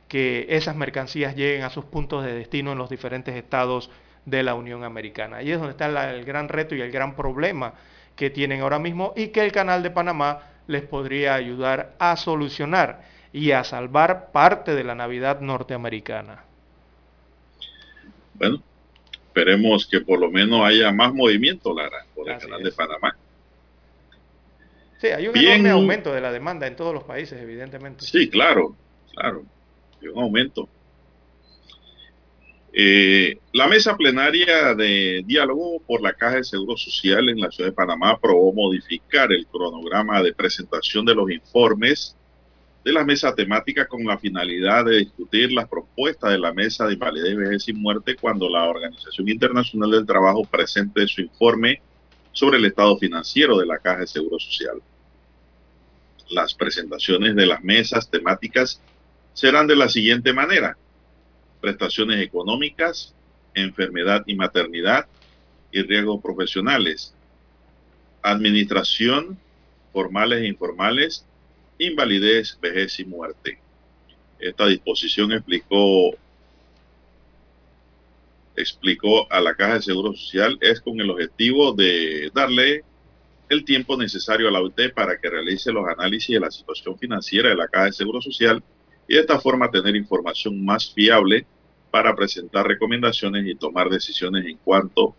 que 0.09 0.47
esas 0.51 0.75
mercancías 0.75 1.37
lleguen 1.37 1.63
a 1.63 1.71
sus 1.71 1.85
puntos 1.85 2.25
de 2.25 2.35
destino 2.35 2.73
en 2.73 2.79
los 2.79 2.91
diferentes 2.91 3.37
estados 3.37 3.89
de 4.25 4.43
la 4.43 4.55
Unión 4.55 4.83
Americana. 4.83 5.37
Ahí 5.37 5.53
es 5.53 5.59
donde 5.59 5.71
está 5.71 6.11
el 6.11 6.25
gran 6.25 6.49
reto 6.49 6.75
y 6.75 6.81
el 6.81 6.91
gran 6.91 7.15
problema 7.15 7.75
que 8.17 8.31
tienen 8.31 8.63
ahora 8.63 8.81
mismo 8.81 9.13
y 9.17 9.29
que 9.29 9.45
el 9.45 9.53
Canal 9.53 9.85
de 9.85 9.91
Panamá 9.91 10.41
les 10.67 10.83
podría 10.83 11.35
ayudar 11.35 11.95
a 11.99 12.17
solucionar 12.17 13.03
y 13.33 13.53
a 13.53 13.63
salvar 13.63 14.33
parte 14.33 14.75
de 14.75 14.83
la 14.83 14.95
Navidad 14.97 15.41
norteamericana. 15.41 16.45
Bueno, 18.35 18.61
esperemos 19.35 19.87
que 19.87 20.01
por 20.01 20.21
lo 20.21 20.31
menos 20.31 20.61
haya 20.63 20.93
más 20.93 21.13
movimiento, 21.13 21.75
Lara, 21.75 22.07
por 22.15 22.31
el 22.31 22.39
Canal 22.39 22.63
de 22.63 22.71
Panamá. 22.71 23.17
Sí, 25.01 25.09
hay 25.09 25.27
un 25.27 25.37
enorme 25.37 25.71
aumento 25.71 26.15
de 26.15 26.21
la 26.21 26.31
demanda 26.31 26.67
en 26.67 26.77
todos 26.77 26.95
los 26.95 27.03
países, 27.03 27.43
evidentemente. 27.43 28.05
Sí, 28.05 28.31
claro, 28.31 28.77
claro 29.13 29.45
un 30.09 30.23
aumento. 30.23 30.69
Eh, 32.73 33.39
la 33.53 33.69
mesa 33.69 33.97
plenaria 33.97 34.75
de 34.75 35.23
diálogo 35.25 35.81
por 35.87 36.03
la 36.03 36.13
Caja 36.13 36.37
de 36.37 36.45
Seguro 36.45 36.77
Social 36.77 37.29
en 37.29 37.41
la 37.41 37.51
ciudad 37.51 37.71
de 37.71 37.75
Panamá 37.75 38.11
aprobó 38.11 38.53
modificar 38.53 39.33
el 39.33 39.47
cronograma 39.47 40.23
de 40.23 40.35
presentación 40.35 41.05
de 41.05 41.15
los 41.15 41.31
informes 41.31 42.17
de 42.85 42.93
la 42.93 43.03
mesa 43.03 43.35
temática 43.35 43.87
con 43.87 44.05
la 44.05 44.19
finalidad 44.19 44.85
de 44.85 44.99
discutir 44.99 45.51
las 45.53 45.67
propuestas 45.67 46.31
de 46.31 46.39
la 46.39 46.53
mesa 46.53 46.87
de 46.87 46.93
invalidez, 46.93 47.35
vejez 47.35 47.69
y 47.69 47.73
muerte 47.73 48.15
cuando 48.15 48.49
la 48.49 48.65
Organización 48.65 49.27
Internacional 49.29 49.91
del 49.91 50.07
Trabajo 50.07 50.45
presente 50.45 51.09
su 51.09 51.23
informe 51.23 51.81
sobre 52.33 52.59
el 52.59 52.67
estado 52.67 52.99
financiero 52.99 53.57
de 53.57 53.65
la 53.65 53.79
Caja 53.79 54.01
de 54.01 54.07
Seguro 54.07 54.39
Social. 54.39 54.83
Las 56.29 56.53
presentaciones 56.53 57.35
de 57.35 57.47
las 57.47 57.65
mesas 57.65 58.11
temáticas 58.11 58.81
serán 59.33 59.67
de 59.67 59.77
la 59.77 59.89
siguiente 59.89 60.35
manera. 60.35 60.77
Prestaciones 61.63 62.21
económicas, 62.21 63.15
enfermedad 63.55 64.25
y 64.27 64.35
maternidad 64.35 65.07
y 65.73 65.81
riesgos 65.83 66.21
profesionales. 66.23 67.15
Administración, 68.23 69.39
formales 69.93 70.43
e 70.43 70.49
informales, 70.49 71.25
invalidez, 71.85 72.59
vejez 72.61 72.99
y 73.01 73.05
muerte. 73.05 73.59
Esta 74.39 74.67
disposición 74.67 75.33
explicó 75.33 76.17
explicó 78.57 79.31
a 79.33 79.41
la 79.41 79.55
Caja 79.55 79.75
de 79.75 79.83
Seguro 79.83 80.13
Social 80.13 80.59
es 80.61 80.81
con 80.81 81.01
el 81.01 81.11
objetivo 81.11 81.73
de 81.73 82.31
darle 82.33 82.85
el 83.49 83.65
tiempo 83.65 83.97
necesario 83.97 84.49
a 84.49 84.51
la 84.51 84.63
UT 84.63 84.93
para 84.95 85.19
que 85.19 85.29
realice 85.29 85.73
los 85.73 85.87
análisis 85.87 86.35
de 86.35 86.41
la 86.41 86.51
situación 86.51 86.99
financiera 86.99 87.49
de 87.49 87.57
la 87.57 87.69
Caja 87.69 87.87
de 87.87 87.93
Seguro 87.93 88.21
Social 88.21 88.63
y 89.09 89.15
de 89.15 89.21
esta 89.21 89.41
forma 89.41 89.71
tener 89.71 89.97
información 89.97 90.65
más 90.65 90.93
fiable 90.93 91.47
para 91.91 92.15
presentar 92.15 92.67
recomendaciones 92.67 93.47
y 93.47 93.55
tomar 93.55 93.89
decisiones 93.89 94.47
en 94.47 94.57
cuanto 94.59 95.15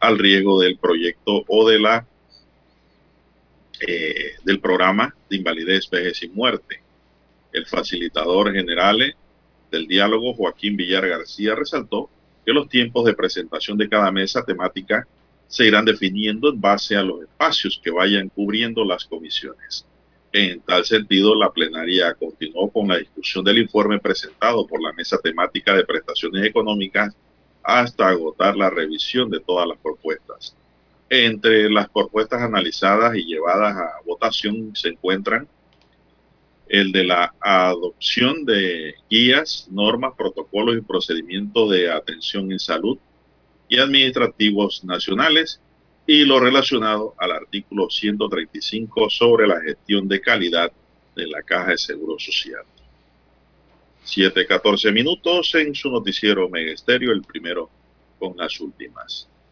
al 0.00 0.18
riesgo 0.18 0.60
del 0.60 0.78
proyecto 0.78 1.44
o 1.46 1.68
de 1.68 1.78
la 1.78 2.06
eh, 3.80 4.34
del 4.44 4.60
programa 4.60 5.14
de 5.28 5.36
invalidez, 5.36 5.88
vejez 5.90 6.22
y 6.22 6.28
muerte. 6.28 6.80
El 7.52 7.66
facilitador 7.66 8.52
general 8.52 9.14
del 9.70 9.86
diálogo, 9.86 10.34
Joaquín 10.34 10.76
Villar 10.76 11.08
García, 11.08 11.54
resaltó 11.54 12.10
que 12.44 12.52
los 12.52 12.68
tiempos 12.68 13.04
de 13.04 13.14
presentación 13.14 13.76
de 13.76 13.88
cada 13.88 14.10
mesa 14.12 14.44
temática 14.44 15.06
se 15.48 15.66
irán 15.66 15.84
definiendo 15.84 16.50
en 16.50 16.60
base 16.60 16.96
a 16.96 17.02
los 17.02 17.22
espacios 17.22 17.80
que 17.82 17.90
vayan 17.90 18.28
cubriendo 18.28 18.84
las 18.84 19.04
comisiones. 19.04 19.86
En 20.32 20.60
tal 20.60 20.84
sentido, 20.84 21.34
la 21.34 21.52
plenaria 21.52 22.14
continuó 22.14 22.70
con 22.70 22.88
la 22.88 22.98
discusión 22.98 23.44
del 23.44 23.58
informe 23.58 23.98
presentado 23.98 24.66
por 24.66 24.82
la 24.82 24.92
mesa 24.92 25.18
temática 25.18 25.74
de 25.74 25.84
prestaciones 25.84 26.44
económicas 26.44 27.16
hasta 27.62 28.08
agotar 28.08 28.56
la 28.56 28.70
revisión 28.70 29.30
de 29.30 29.40
todas 29.40 29.66
las 29.66 29.78
propuestas. 29.78 30.54
Entre 31.08 31.70
las 31.70 31.88
propuestas 31.88 32.42
analizadas 32.42 33.16
y 33.16 33.24
llevadas 33.24 33.76
a 33.76 34.00
votación 34.04 34.74
se 34.74 34.88
encuentran 34.88 35.48
el 36.68 36.90
de 36.90 37.04
la 37.04 37.32
adopción 37.40 38.44
de 38.44 38.94
guías, 39.08 39.68
normas, 39.70 40.14
protocolos 40.16 40.76
y 40.76 40.80
procedimientos 40.80 41.70
de 41.70 41.90
atención 41.90 42.50
en 42.50 42.58
salud 42.58 42.98
y 43.68 43.78
administrativos 43.78 44.82
nacionales 44.84 45.60
y 46.06 46.24
lo 46.24 46.40
relacionado 46.40 47.14
al 47.18 47.32
artículo 47.32 47.88
135 47.88 49.10
sobre 49.10 49.46
la 49.46 49.60
gestión 49.60 50.08
de 50.08 50.20
calidad 50.20 50.72
de 51.14 51.26
la 51.28 51.42
Caja 51.42 51.70
de 51.70 51.78
Seguro 51.78 52.18
Social. 52.18 52.64
7.14 54.04 54.92
minutos 54.92 55.54
en 55.56 55.74
su 55.74 55.90
noticiero 55.90 56.48
Megesterio, 56.48 57.12
el 57.12 57.22
primero 57.22 57.68
con 58.18 58.36
las 58.36 58.60
últimas. 58.60 59.28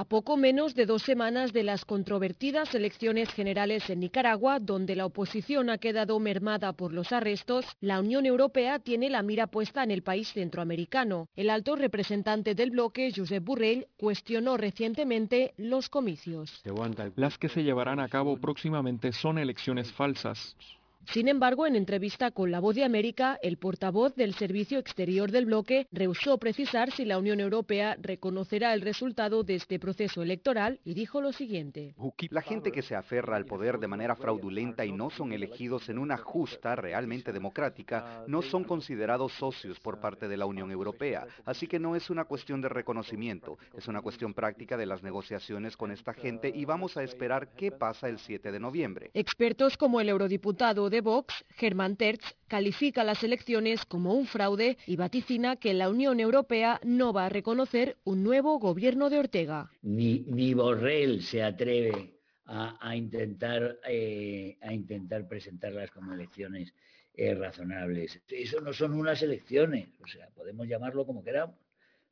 A 0.00 0.04
poco 0.04 0.38
menos 0.38 0.74
de 0.74 0.86
dos 0.86 1.02
semanas 1.02 1.52
de 1.52 1.62
las 1.62 1.84
controvertidas 1.84 2.74
elecciones 2.74 3.28
generales 3.34 3.90
en 3.90 4.00
Nicaragua, 4.00 4.58
donde 4.58 4.96
la 4.96 5.04
oposición 5.04 5.68
ha 5.68 5.76
quedado 5.76 6.18
mermada 6.18 6.72
por 6.72 6.94
los 6.94 7.12
arrestos, 7.12 7.66
la 7.82 8.00
Unión 8.00 8.24
Europea 8.24 8.78
tiene 8.78 9.10
la 9.10 9.22
mira 9.22 9.48
puesta 9.48 9.84
en 9.84 9.90
el 9.90 10.02
país 10.02 10.32
centroamericano. 10.32 11.28
El 11.36 11.50
alto 11.50 11.76
representante 11.76 12.54
del 12.54 12.70
bloque, 12.70 13.12
Josep 13.14 13.44
Burrell, 13.44 13.88
cuestionó 13.98 14.56
recientemente 14.56 15.52
los 15.58 15.90
comicios. 15.90 16.62
Las 17.16 17.36
que 17.36 17.50
se 17.50 17.62
llevarán 17.62 18.00
a 18.00 18.08
cabo 18.08 18.38
próximamente 18.38 19.12
son 19.12 19.36
elecciones 19.36 19.92
falsas. 19.92 20.56
Sin 21.12 21.26
embargo, 21.26 21.66
en 21.66 21.74
entrevista 21.74 22.30
con 22.30 22.52
La 22.52 22.60
Voz 22.60 22.76
de 22.76 22.84
América, 22.84 23.36
el 23.42 23.56
portavoz 23.56 24.14
del 24.14 24.32
Servicio 24.32 24.78
Exterior 24.78 25.32
del 25.32 25.46
bloque 25.46 25.88
rehusó 25.90 26.38
precisar 26.38 26.92
si 26.92 27.04
la 27.04 27.18
Unión 27.18 27.40
Europea 27.40 27.96
reconocerá 28.00 28.74
el 28.74 28.80
resultado 28.80 29.42
de 29.42 29.56
este 29.56 29.80
proceso 29.80 30.22
electoral 30.22 30.78
y 30.84 30.94
dijo 30.94 31.20
lo 31.20 31.32
siguiente. 31.32 31.96
La 32.30 32.42
gente 32.42 32.70
que 32.70 32.82
se 32.82 32.94
aferra 32.94 33.34
al 33.34 33.44
poder 33.44 33.80
de 33.80 33.88
manera 33.88 34.14
fraudulenta 34.14 34.84
y 34.84 34.92
no 34.92 35.10
son 35.10 35.32
elegidos 35.32 35.88
en 35.88 35.98
una 35.98 36.16
justa, 36.16 36.76
realmente 36.76 37.32
democrática, 37.32 38.22
no 38.28 38.40
son 38.40 38.62
considerados 38.62 39.32
socios 39.32 39.80
por 39.80 40.00
parte 40.00 40.28
de 40.28 40.36
la 40.36 40.46
Unión 40.46 40.70
Europea. 40.70 41.26
Así 41.44 41.66
que 41.66 41.80
no 41.80 41.96
es 41.96 42.08
una 42.10 42.24
cuestión 42.24 42.60
de 42.60 42.68
reconocimiento, 42.68 43.58
es 43.74 43.88
una 43.88 44.00
cuestión 44.00 44.32
práctica 44.32 44.76
de 44.76 44.86
las 44.86 45.02
negociaciones 45.02 45.76
con 45.76 45.90
esta 45.90 46.14
gente 46.14 46.52
y 46.54 46.64
vamos 46.66 46.96
a 46.96 47.02
esperar 47.02 47.48
qué 47.56 47.72
pasa 47.72 48.08
el 48.08 48.20
7 48.20 48.52
de 48.52 48.60
noviembre. 48.60 49.10
Expertos 49.12 49.76
como 49.76 50.00
el 50.00 50.08
eurodiputado 50.08 50.88
de 50.88 50.99
Vox, 51.00 51.34
Germán 51.50 51.96
Terz, 51.96 52.20
califica 52.48 53.04
las 53.04 53.22
elecciones 53.22 53.84
como 53.84 54.14
un 54.14 54.26
fraude 54.26 54.78
y 54.86 54.96
vaticina 54.96 55.56
que 55.56 55.74
la 55.74 55.88
Unión 55.88 56.20
Europea 56.20 56.80
no 56.84 57.12
va 57.12 57.26
a 57.26 57.28
reconocer 57.28 57.96
un 58.04 58.22
nuevo 58.22 58.58
gobierno 58.58 59.10
de 59.10 59.18
Ortega. 59.18 59.70
Ni, 59.82 60.54
Borrell 60.54 61.22
se 61.22 61.42
atreve 61.42 62.14
a, 62.46 62.76
a 62.80 62.96
intentar, 62.96 63.78
eh, 63.88 64.58
a 64.60 64.72
intentar 64.72 65.26
presentarlas 65.28 65.90
como 65.90 66.12
elecciones 66.12 66.72
eh, 67.14 67.34
razonables. 67.34 68.20
Eso 68.28 68.60
no 68.60 68.72
son 68.72 68.94
unas 68.94 69.20
elecciones, 69.22 69.88
o 70.00 70.06
sea, 70.06 70.28
podemos 70.30 70.66
llamarlo 70.66 71.04
como 71.04 71.22
queramos, 71.22 71.56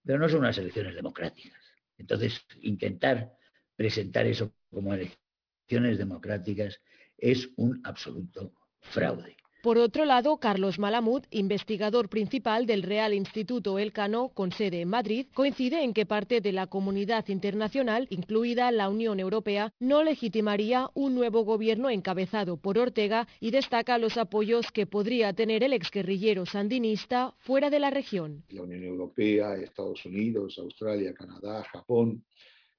pero 0.04 0.18
no 0.18 0.28
son 0.28 0.40
unas 0.40 0.58
elecciones 0.58 0.94
democráticas. 0.94 1.58
Entonces, 1.96 2.44
intentar 2.62 3.32
presentar 3.76 4.26
eso 4.26 4.52
como 4.70 4.92
elecciones 4.92 5.98
democráticas 5.98 6.80
es 7.16 7.48
un 7.56 7.80
absoluto 7.84 8.52
fraude. 8.80 9.38
Por 9.60 9.76
otro 9.76 10.04
lado, 10.04 10.38
Carlos 10.38 10.78
Malamud, 10.78 11.24
investigador 11.30 12.08
principal 12.08 12.64
del 12.64 12.84
Real 12.84 13.12
Instituto 13.12 13.80
Elcano, 13.80 14.28
con 14.28 14.52
sede 14.52 14.82
en 14.82 14.88
Madrid, 14.88 15.26
coincide 15.34 15.82
en 15.82 15.92
que 15.92 16.06
parte 16.06 16.40
de 16.40 16.52
la 16.52 16.68
comunidad 16.68 17.26
internacional, 17.26 18.06
incluida 18.08 18.70
la 18.70 18.88
Unión 18.88 19.18
Europea, 19.18 19.72
no 19.80 20.04
legitimaría 20.04 20.88
un 20.94 21.16
nuevo 21.16 21.42
gobierno 21.42 21.90
encabezado 21.90 22.56
por 22.56 22.78
Ortega 22.78 23.26
y 23.40 23.50
destaca 23.50 23.98
los 23.98 24.16
apoyos 24.16 24.70
que 24.70 24.86
podría 24.86 25.32
tener 25.32 25.64
el 25.64 25.72
exguerrillero 25.72 26.46
sandinista 26.46 27.34
fuera 27.38 27.68
de 27.68 27.80
la 27.80 27.90
región. 27.90 28.44
La 28.50 28.62
Unión 28.62 28.84
Europea, 28.84 29.56
Estados 29.56 30.06
Unidos, 30.06 30.56
Australia, 30.58 31.12
Canadá, 31.12 31.64
Japón, 31.64 32.24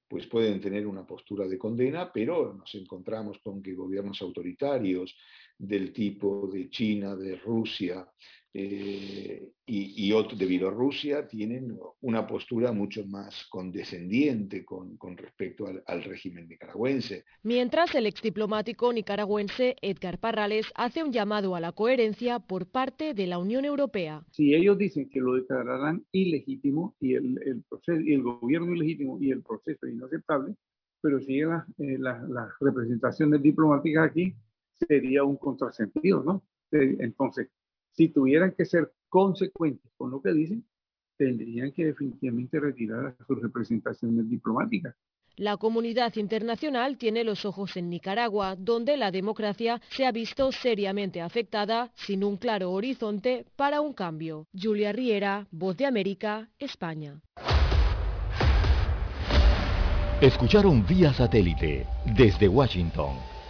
pues 0.08 0.26
pueden 0.26 0.60
tener 0.60 0.88
una 0.88 1.06
postura 1.06 1.46
de 1.46 1.56
condena, 1.56 2.10
pero 2.12 2.52
nos 2.52 2.74
encontramos 2.74 3.38
con 3.44 3.62
que 3.62 3.74
gobiernos 3.74 4.20
autoritarios 4.22 5.14
del 5.60 5.92
tipo 5.92 6.48
de 6.52 6.70
China, 6.70 7.14
de 7.14 7.36
Rusia 7.36 8.08
eh, 8.52 9.52
y, 9.64 10.08
y 10.08 10.12
otro, 10.12 10.36
de 10.36 10.44
Bielorrusia 10.44 11.28
tienen 11.28 11.78
una 12.00 12.26
postura 12.26 12.72
mucho 12.72 13.06
más 13.06 13.46
condescendiente 13.48 14.64
con, 14.64 14.96
con 14.96 15.16
respecto 15.16 15.68
al, 15.68 15.84
al, 15.86 16.02
régimen 16.02 16.48
nicaragüense. 16.48 17.24
Mientras 17.44 17.94
el 17.94 18.06
exdiplomático 18.06 18.92
nicaragüense 18.92 19.76
Edgar 19.82 20.18
Parrales 20.18 20.66
hace 20.74 21.04
un 21.04 21.12
llamado 21.12 21.54
a 21.54 21.60
la 21.60 21.70
coherencia 21.70 22.40
por 22.40 22.66
parte 22.66 23.14
de 23.14 23.28
la 23.28 23.38
Unión 23.38 23.64
Europea. 23.64 24.24
Si 24.32 24.52
ellos 24.52 24.76
dicen 24.78 25.08
que 25.08 25.20
lo 25.20 25.34
declararán 25.34 26.04
ilegítimo 26.10 26.96
y 26.98 27.14
el, 27.14 27.38
el, 27.44 27.62
proceso, 27.68 28.00
y 28.00 28.14
el 28.14 28.22
gobierno 28.22 28.74
ilegítimo 28.74 29.18
y 29.20 29.30
el 29.30 29.42
proceso 29.42 29.86
inaceptable, 29.86 30.56
pero 31.00 31.20
si 31.20 31.40
las 31.42 31.68
eh, 31.78 31.98
la, 31.98 32.20
la 32.28 32.48
representaciones 32.60 33.40
diplomáticas 33.40 34.10
aquí 34.10 34.34
sería 34.86 35.24
un 35.24 35.36
contrasentido, 35.36 36.22
¿no? 36.22 36.42
Entonces, 36.70 37.48
si 37.92 38.08
tuvieran 38.08 38.54
que 38.56 38.64
ser 38.64 38.92
consecuentes 39.08 39.90
con 39.96 40.10
lo 40.10 40.22
que 40.22 40.32
dicen, 40.32 40.64
tendrían 41.16 41.72
que 41.72 41.86
definitivamente 41.86 42.58
retirar 42.60 43.16
sus 43.26 43.42
representaciones 43.42 44.28
diplomáticas. 44.28 44.94
La 45.36 45.56
comunidad 45.56 46.14
internacional 46.16 46.98
tiene 46.98 47.24
los 47.24 47.44
ojos 47.44 47.76
en 47.76 47.88
Nicaragua, 47.88 48.56
donde 48.56 48.96
la 48.96 49.10
democracia 49.10 49.80
se 49.90 50.04
ha 50.04 50.12
visto 50.12 50.52
seriamente 50.52 51.20
afectada 51.20 51.92
sin 51.94 52.24
un 52.24 52.36
claro 52.36 52.72
horizonte 52.72 53.46
para 53.56 53.80
un 53.80 53.92
cambio. 53.92 54.46
Julia 54.52 54.92
Riera, 54.92 55.46
Voz 55.50 55.76
de 55.76 55.86
América, 55.86 56.50
España. 56.58 57.20
Escucharon 60.20 60.86
vía 60.86 61.12
satélite 61.14 61.86
desde 62.16 62.46
Washington 62.46 63.39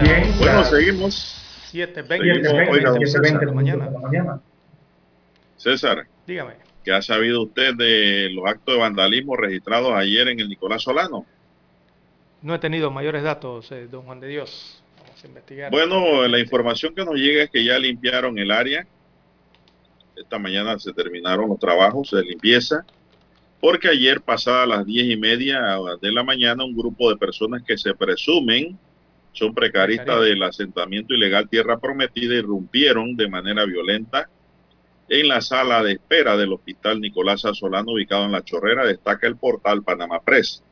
Bien, 0.00 0.34
bueno, 0.38 0.64
seguimos. 0.64 1.36
7.20 1.72 3.38
de 3.38 3.46
la 3.46 3.52
mañana. 3.52 4.40
César. 5.56 6.06
Dígame. 6.26 6.54
¿Qué 6.84 6.92
ha 6.92 7.02
sabido 7.02 7.42
usted 7.42 7.74
de 7.74 8.30
los 8.30 8.46
actos 8.46 8.74
de 8.74 8.80
vandalismo 8.80 9.36
registrados 9.36 9.92
ayer 9.94 10.28
en 10.28 10.40
el 10.40 10.48
Nicolás 10.48 10.82
Solano? 10.82 11.26
No 12.42 12.54
he 12.54 12.58
tenido 12.58 12.90
mayores 12.90 13.22
datos, 13.22 13.72
eh, 13.72 13.88
don 13.90 14.02
Juan 14.02 14.20
de 14.20 14.28
Dios. 14.28 14.82
Vamos 15.02 15.24
a 15.24 15.26
investigar. 15.26 15.70
Bueno, 15.72 16.28
la 16.28 16.38
información 16.38 16.94
que 16.94 17.04
nos 17.04 17.16
llega 17.16 17.42
es 17.42 17.50
que 17.50 17.64
ya 17.64 17.78
limpiaron 17.78 18.38
el 18.38 18.50
área 18.50 18.86
Esta 20.14 20.38
mañana 20.38 20.78
se 20.78 20.92
terminaron 20.92 21.48
los 21.48 21.58
trabajos 21.58 22.10
de 22.12 22.22
limpieza 22.22 22.84
porque 23.60 23.88
ayer 23.88 24.20
pasada 24.20 24.66
las 24.66 24.86
diez 24.86 25.06
y 25.08 25.16
media 25.16 25.78
de 26.00 26.12
la 26.12 26.22
mañana 26.22 26.64
un 26.64 26.76
grupo 26.76 27.10
de 27.10 27.16
personas 27.16 27.62
que 27.62 27.76
se 27.76 27.94
presumen 27.94 28.78
son 29.36 29.54
precaristas 29.54 30.20
del 30.22 30.42
asentamiento 30.42 31.14
ilegal 31.14 31.48
Tierra 31.48 31.78
Prometida 31.78 32.34
irrumpieron 32.34 33.16
de 33.16 33.28
manera 33.28 33.66
violenta 33.66 34.28
en 35.08 35.28
la 35.28 35.40
sala 35.40 35.82
de 35.82 35.92
espera 35.92 36.36
del 36.36 36.52
hospital 36.52 37.00
Nicolás 37.00 37.42
Solano 37.52 37.92
ubicado 37.92 38.24
en 38.24 38.32
La 38.32 38.42
Chorrera, 38.42 38.84
destaca 38.84 39.26
el 39.26 39.36
portal 39.36 39.82
Panamá 39.82 40.20
Press. 40.20 40.62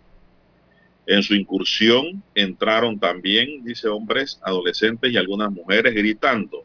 En 1.06 1.22
su 1.22 1.34
incursión 1.34 2.22
entraron 2.34 2.98
también, 2.98 3.62
dice 3.64 3.88
hombres, 3.88 4.40
adolescentes 4.42 5.12
y 5.12 5.18
algunas 5.18 5.52
mujeres 5.52 5.94
gritando 5.94 6.64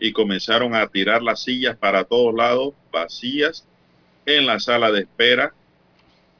y 0.00 0.12
comenzaron 0.12 0.74
a 0.74 0.88
tirar 0.88 1.22
las 1.22 1.44
sillas 1.44 1.76
para 1.76 2.04
todos 2.04 2.34
lados, 2.34 2.74
vacías, 2.92 3.66
en 4.26 4.44
la 4.46 4.58
sala 4.58 4.90
de 4.90 5.02
espera. 5.02 5.54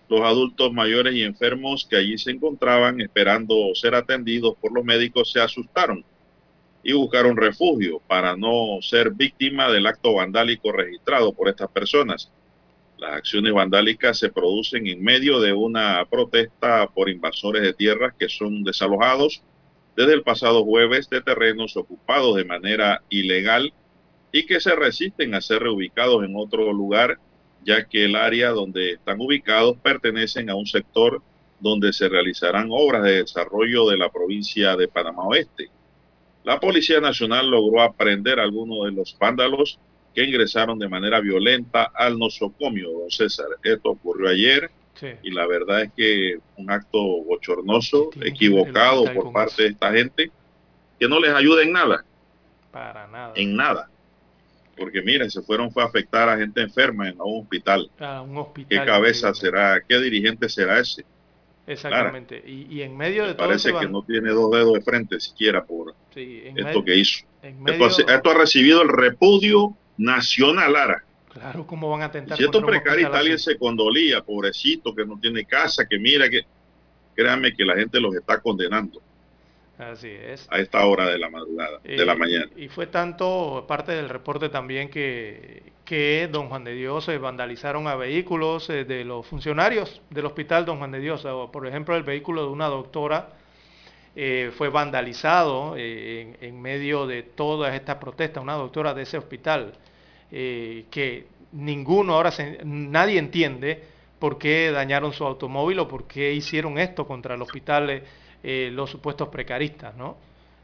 Los 0.09 0.21
adultos 0.21 0.73
mayores 0.73 1.15
y 1.15 1.23
enfermos 1.23 1.87
que 1.89 1.97
allí 1.97 2.17
se 2.17 2.31
encontraban 2.31 3.01
esperando 3.01 3.75
ser 3.75 3.95
atendidos 3.95 4.55
por 4.61 4.73
los 4.73 4.85
médicos 4.85 5.33
se 5.33 5.41
asustaron 5.41 6.05
y 6.83 6.93
buscaron 6.93 7.37
refugio 7.37 8.01
para 8.07 8.37
no 8.37 8.79
ser 8.81 9.11
víctima 9.11 9.69
del 9.71 9.87
acto 9.87 10.15
vandálico 10.15 10.71
registrado 10.71 11.33
por 11.33 11.49
estas 11.49 11.69
personas. 11.71 12.31
Las 12.99 13.17
acciones 13.17 13.53
vandálicas 13.53 14.19
se 14.19 14.31
producen 14.31 14.87
en 14.87 15.03
medio 15.03 15.41
de 15.41 15.53
una 15.53 16.05
protesta 16.09 16.87
por 16.87 17.11
invasores 17.11 17.63
de 17.63 17.75
tierras 17.75 18.15
que 18.17 18.29
son 18.29 18.63
desalojados 18.63 19.43
desde 19.97 20.13
el 20.13 20.23
pasado 20.23 20.65
jueves 20.65 21.11
de 21.11 21.21
terrenos 21.21 21.77
ocupados 21.77 22.37
de 22.37 22.45
manera 22.45 23.03
ilegal 23.09 23.73
y 24.31 24.47
que 24.47 24.61
se 24.61 24.77
resisten 24.77 25.35
a 25.35 25.41
ser 25.41 25.63
reubicados 25.63 26.25
en 26.25 26.37
otro 26.37 26.73
lugar, 26.73 27.19
ya 27.67 27.85
que 27.85 28.05
el 28.05 28.15
área 28.15 28.51
donde 28.51 28.93
están 28.93 29.21
ubicados 29.21 29.77
pertenecen 29.83 30.49
a 30.49 30.55
un 30.55 30.67
sector 30.67 31.21
donde 31.59 31.93
se 31.93 32.09
realizarán 32.09 32.69
obras 32.71 33.03
de 33.03 33.25
desarrollo 33.25 33.89
de 33.89 33.99
la 33.99 34.09
provincia 34.09 34.77
de 34.77 34.87
Panamá 34.87 35.25
Oeste. 35.25 35.69
La 36.45 36.61
Policía 36.61 37.01
Nacional 37.01 37.51
logró 37.51 37.83
aprender 37.83 38.39
a 38.39 38.45
algunos 38.45 38.85
de 38.85 38.93
los 38.93 39.19
vándalos 39.19 39.81
que 40.15 40.23
ingresaron 40.23 40.79
de 40.79 40.89
manera 40.89 41.19
violenta 41.21 41.91
al 41.93 42.17
nosocomio, 42.17 42.91
don 42.91 43.11
César. 43.11 43.49
Esto 43.65 43.91
ocurrió 43.91 44.31
ayer 44.31 44.71
sí. 44.95 45.09
y 45.25 45.33
la 45.33 45.47
verdad 45.49 45.83
es 45.83 45.93
que 45.97 46.39
un 46.57 46.71
acto 46.71 46.99
bochornoso, 47.25 48.11
equivocado 48.23 49.13
por 49.13 49.33
parte 49.33 49.65
de 49.65 49.69
esta 49.71 49.91
gente, 49.93 50.31
que 51.01 51.09
no 51.09 51.19
les 51.19 51.35
ayuda 51.35 51.65
en 51.65 51.73
nada. 51.73 52.05
Para 52.71 53.09
nada. 53.09 53.33
En 53.35 53.57
nada. 53.57 53.91
Porque 54.77 55.01
miren, 55.03 55.31
se 55.31 55.41
fueron 55.43 55.71
fue 55.73 55.83
a 55.83 55.87
afectar 55.87 56.29
a 56.29 56.37
gente 56.37 56.61
enferma 56.61 57.09
en 57.09 57.21
un 57.21 57.43
hospital. 57.43 57.91
A 57.99 58.21
un 58.23 58.37
hospital. 58.37 58.69
¿Qué 58.81 58.85
cabeza 58.85 59.33
será? 59.35 59.81
¿Qué 59.87 59.99
dirigente 60.01 60.49
será 60.49 60.79
ese? 60.81 61.05
Exactamente. 61.67 62.43
Y, 62.47 62.67
y, 62.77 62.83
en 62.83 62.97
medio 62.97 63.23
de 63.25 63.31
Me 63.31 63.35
todo 63.35 63.47
parece 63.49 63.73
que 63.73 63.89
no 63.89 64.03
tiene 64.03 64.31
dos 64.31 64.51
dedos 64.53 64.75
de 64.75 64.81
frente 64.83 65.19
siquiera 65.19 65.65
por 65.65 65.95
Sí, 66.15 66.43
esto 66.45 66.63
medio- 66.65 66.85
que 66.85 66.97
hizo. 66.97 67.25
en 67.43 67.55
Esto, 67.55 67.63
medio- 67.65 67.87
ha- 68.09 68.15
esto 68.15 68.31
ha 68.31 68.35
recibido 68.35 68.83
el 68.83 68.89
repudio 68.89 69.77
nacional, 69.97 70.73
Lara. 70.73 71.05
Claro, 71.33 71.67
¿cómo 71.67 71.91
van 71.91 72.03
a 72.03 72.05
Y 72.05 72.09
atentar 72.09 72.39
si 72.39 72.45
hospital 72.45 72.61
precaristas, 72.67 73.21
alguien 73.21 73.39
se 73.39 73.59
condolía, 73.59 74.23
pobrecito, 74.23 74.95
que 74.95 75.05
no 75.05 75.19
tiene 75.19 75.45
casa, 75.45 75.87
que 75.87 75.99
mira 75.99 76.29
que... 76.31 76.43
Créanme 77.15 77.55
que 77.55 77.65
la 77.65 77.75
gente 77.77 77.99
los 77.99 78.15
está 78.15 78.41
condenando 78.41 79.01
Así 79.79 80.09
es. 80.09 80.47
a 80.51 80.59
esta 80.59 80.87
hora 80.87 81.07
de 81.07 81.19
la 81.19 81.29
madrugada, 81.29 81.81
de 81.85 82.05
la 82.07 82.15
Eh, 82.15 82.17
mañana. 82.17 82.47
Y 82.57 82.69
fue 82.69 82.87
tanto 82.87 83.65
parte 83.69 83.93
del 83.93 84.09
reporte 84.09 84.49
también 84.49 84.89
que, 84.89 85.63
que 85.85 86.29
Don 86.33 86.49
Juan 86.49 86.65
de 86.65 86.73
Dios 86.75 87.07
eh, 87.09 87.19
vandalizaron 87.19 87.87
a 87.87 87.95
vehículos 87.95 88.71
eh, 88.71 88.85
de 88.85 89.05
los 89.05 89.27
funcionarios 89.27 90.01
del 90.09 90.25
hospital 90.25 90.65
Don 90.65 90.79
Juan 90.79 90.93
de 90.93 91.01
Dios. 91.01 91.25
O, 91.27 91.53
por 91.53 91.67
ejemplo, 91.67 91.95
el 91.95 92.05
vehículo 92.05 92.43
de 92.47 92.49
una 92.49 92.69
doctora 92.69 93.29
eh, 94.15 94.51
fue 94.57 94.71
vandalizado 94.71 95.75
eh, 95.77 96.37
en, 96.41 96.49
en 96.49 96.63
medio 96.63 97.07
de 97.07 97.23
todas 97.23 97.75
estas 97.75 97.97
protestas, 97.97 98.43
una 98.43 98.55
doctora 98.55 98.95
de 98.95 99.03
ese 99.03 99.19
hospital, 99.19 99.75
que 100.31 101.27
ninguno 101.53 102.15
ahora, 102.15 102.31
se- 102.31 102.59
nadie 102.65 103.19
entiende 103.19 103.83
por 104.19 104.39
qué 104.39 104.71
dañaron 104.73 105.13
su 105.13 105.25
automóvil 105.25 105.79
o 105.81 105.87
por 105.89 106.07
qué 106.07 106.33
hicieron 106.33 106.79
esto 106.79 107.07
contra 107.07 107.35
el 107.35 107.43
hospital 107.43 108.03
eh, 108.49 108.71
los 108.73 108.91
supuestos 108.91 109.29
precaristas, 109.29 109.97
¿no? 109.97 110.17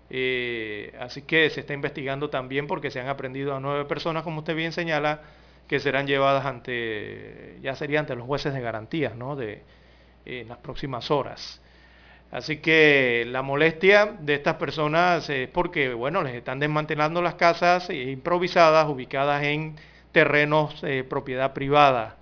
Eh, 0.09 0.95
así 1.01 1.23
que 1.23 1.51
se 1.51 1.59
está 1.61 1.75
investigando 1.75 2.31
también 2.31 2.69
porque 2.69 2.93
se 2.93 3.01
han 3.01 3.09
aprendido 3.09 3.57
a 3.57 3.61
nueve 3.61 3.87
personas, 3.87 4.23
como 4.23 4.39
usted 4.39 4.55
bien 4.55 4.71
señala, 4.71 5.23
que 5.67 5.81
serán 5.81 6.07
llevadas 6.07 6.47
ante, 6.47 7.59
ya 7.61 7.75
sería 7.75 7.99
ante 7.99 8.15
los 8.15 8.25
jueces 8.25 8.55
de 8.55 8.61
garantías, 8.61 9.17
¿no? 9.17 9.35
De, 9.35 9.63
en 10.27 10.47
las 10.47 10.59
próximas 10.59 11.11
horas. 11.11 11.61
Así 12.31 12.59
que 12.59 13.25
la 13.27 13.43
molestia 13.43 14.17
de 14.21 14.35
estas 14.35 14.55
personas 14.59 15.29
es 15.29 15.49
porque, 15.49 15.93
bueno, 15.93 16.23
les 16.23 16.37
están 16.37 16.61
desmantelando 16.61 17.21
las 17.21 17.35
casas 17.35 17.91
improvisadas 17.91 18.89
ubicadas 18.89 19.43
en 19.43 19.75
terrenos 20.13 20.85
eh, 20.85 21.03
propiedad 21.03 21.53
privada. 21.53 22.17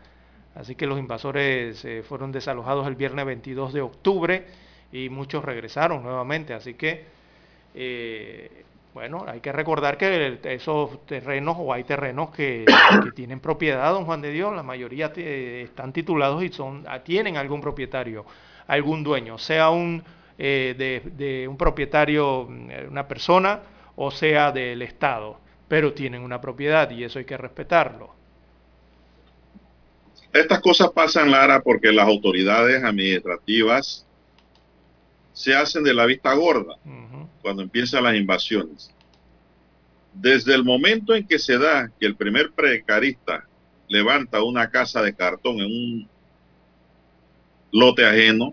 Así 0.55 0.75
que 0.75 0.87
los 0.87 0.99
invasores 0.99 1.85
eh, 1.85 2.03
fueron 2.03 2.33
desalojados 2.33 2.87
el 2.87 2.95
viernes 2.95 3.27
22 3.27 3.75
de 3.75 3.83
octubre 3.83 4.47
y 4.93 5.09
muchos 5.09 5.45
regresaron 5.45 6.03
nuevamente. 6.03 6.55
Así 6.55 6.75
que, 6.75 7.05
eh, 7.75 8.65
bueno, 8.95 9.25
hay 9.29 9.41
que 9.41 9.53
recordar 9.53 9.97
que 9.99 10.27
el- 10.27 10.41
esos 10.45 11.07
terrenos 11.07 11.57
o 11.59 11.73
hay 11.73 11.85
terrenos 11.85 12.31
que, 12.31 12.75
tienen 13.15 13.41
propiedad, 13.41 13.93
don 13.93 14.05
Juan 14.05 14.21
de 14.23 14.31
Dios, 14.33 14.55
la 14.55 14.63
mayoría 14.63 15.13
están 15.17 15.93
titulados 15.93 16.43
y 16.43 16.51
son 16.51 16.85
ah, 16.89 17.01
tienen 17.01 17.37
algún 17.37 17.61
propietario, 17.61 18.25
algún 18.67 19.03
dueño, 19.05 19.39
sea 19.39 19.71
un 19.71 20.03
eh, 20.39 20.75
de, 20.79 21.03
de 21.17 21.49
un 21.49 21.57
propietario, 21.59 22.47
mm, 22.49 22.71
una 22.91 23.07
persona, 23.09 23.61
o 23.97 24.11
sea 24.11 24.53
del 24.53 24.83
Estado, 24.83 25.39
pero 25.69 25.93
tienen 25.93 26.23
una 26.23 26.41
propiedad 26.41 26.91
y 26.91 27.05
eso 27.05 27.19
hay 27.19 27.25
que 27.27 27.37
respetarlo. 27.37 28.15
Estas 30.33 30.61
cosas 30.61 30.91
pasan, 30.93 31.31
Lara, 31.31 31.61
porque 31.63 31.93
las 31.93 32.07
autoridades 32.07 32.83
administrativas 32.85 34.07
se 35.41 35.55
hacen 35.55 35.83
de 35.83 35.95
la 35.95 36.05
vista 36.05 36.35
gorda 36.35 36.77
cuando 37.41 37.63
empiezan 37.63 38.05
las 38.05 38.15
invasiones. 38.15 38.91
Desde 40.13 40.55
el 40.55 40.65
momento 40.65 41.15
en 41.15 41.27
que 41.27 41.39
se 41.39 41.57
da 41.57 41.91
que 41.99 42.05
el 42.05 42.15
primer 42.15 42.51
precarista 42.51 43.49
levanta 43.89 44.43
una 44.43 44.69
casa 44.69 45.01
de 45.01 45.15
cartón 45.15 45.61
en 45.61 45.65
un 45.65 46.09
lote 47.73 48.05
ajeno, 48.05 48.53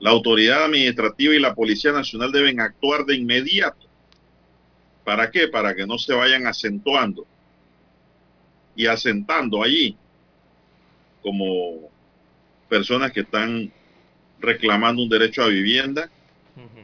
la 0.00 0.10
autoridad 0.10 0.64
administrativa 0.64 1.36
y 1.36 1.38
la 1.38 1.54
Policía 1.54 1.92
Nacional 1.92 2.32
deben 2.32 2.58
actuar 2.58 3.04
de 3.04 3.14
inmediato. 3.14 3.86
¿Para 5.04 5.30
qué? 5.30 5.46
Para 5.46 5.72
que 5.72 5.86
no 5.86 5.98
se 5.98 6.14
vayan 6.14 6.48
acentuando 6.48 7.24
y 8.74 8.86
asentando 8.86 9.62
allí 9.62 9.96
como 11.22 11.92
personas 12.68 13.12
que 13.12 13.20
están 13.20 13.72
reclamando 14.44 15.02
un 15.02 15.08
derecho 15.08 15.42
a 15.42 15.48
vivienda 15.48 16.10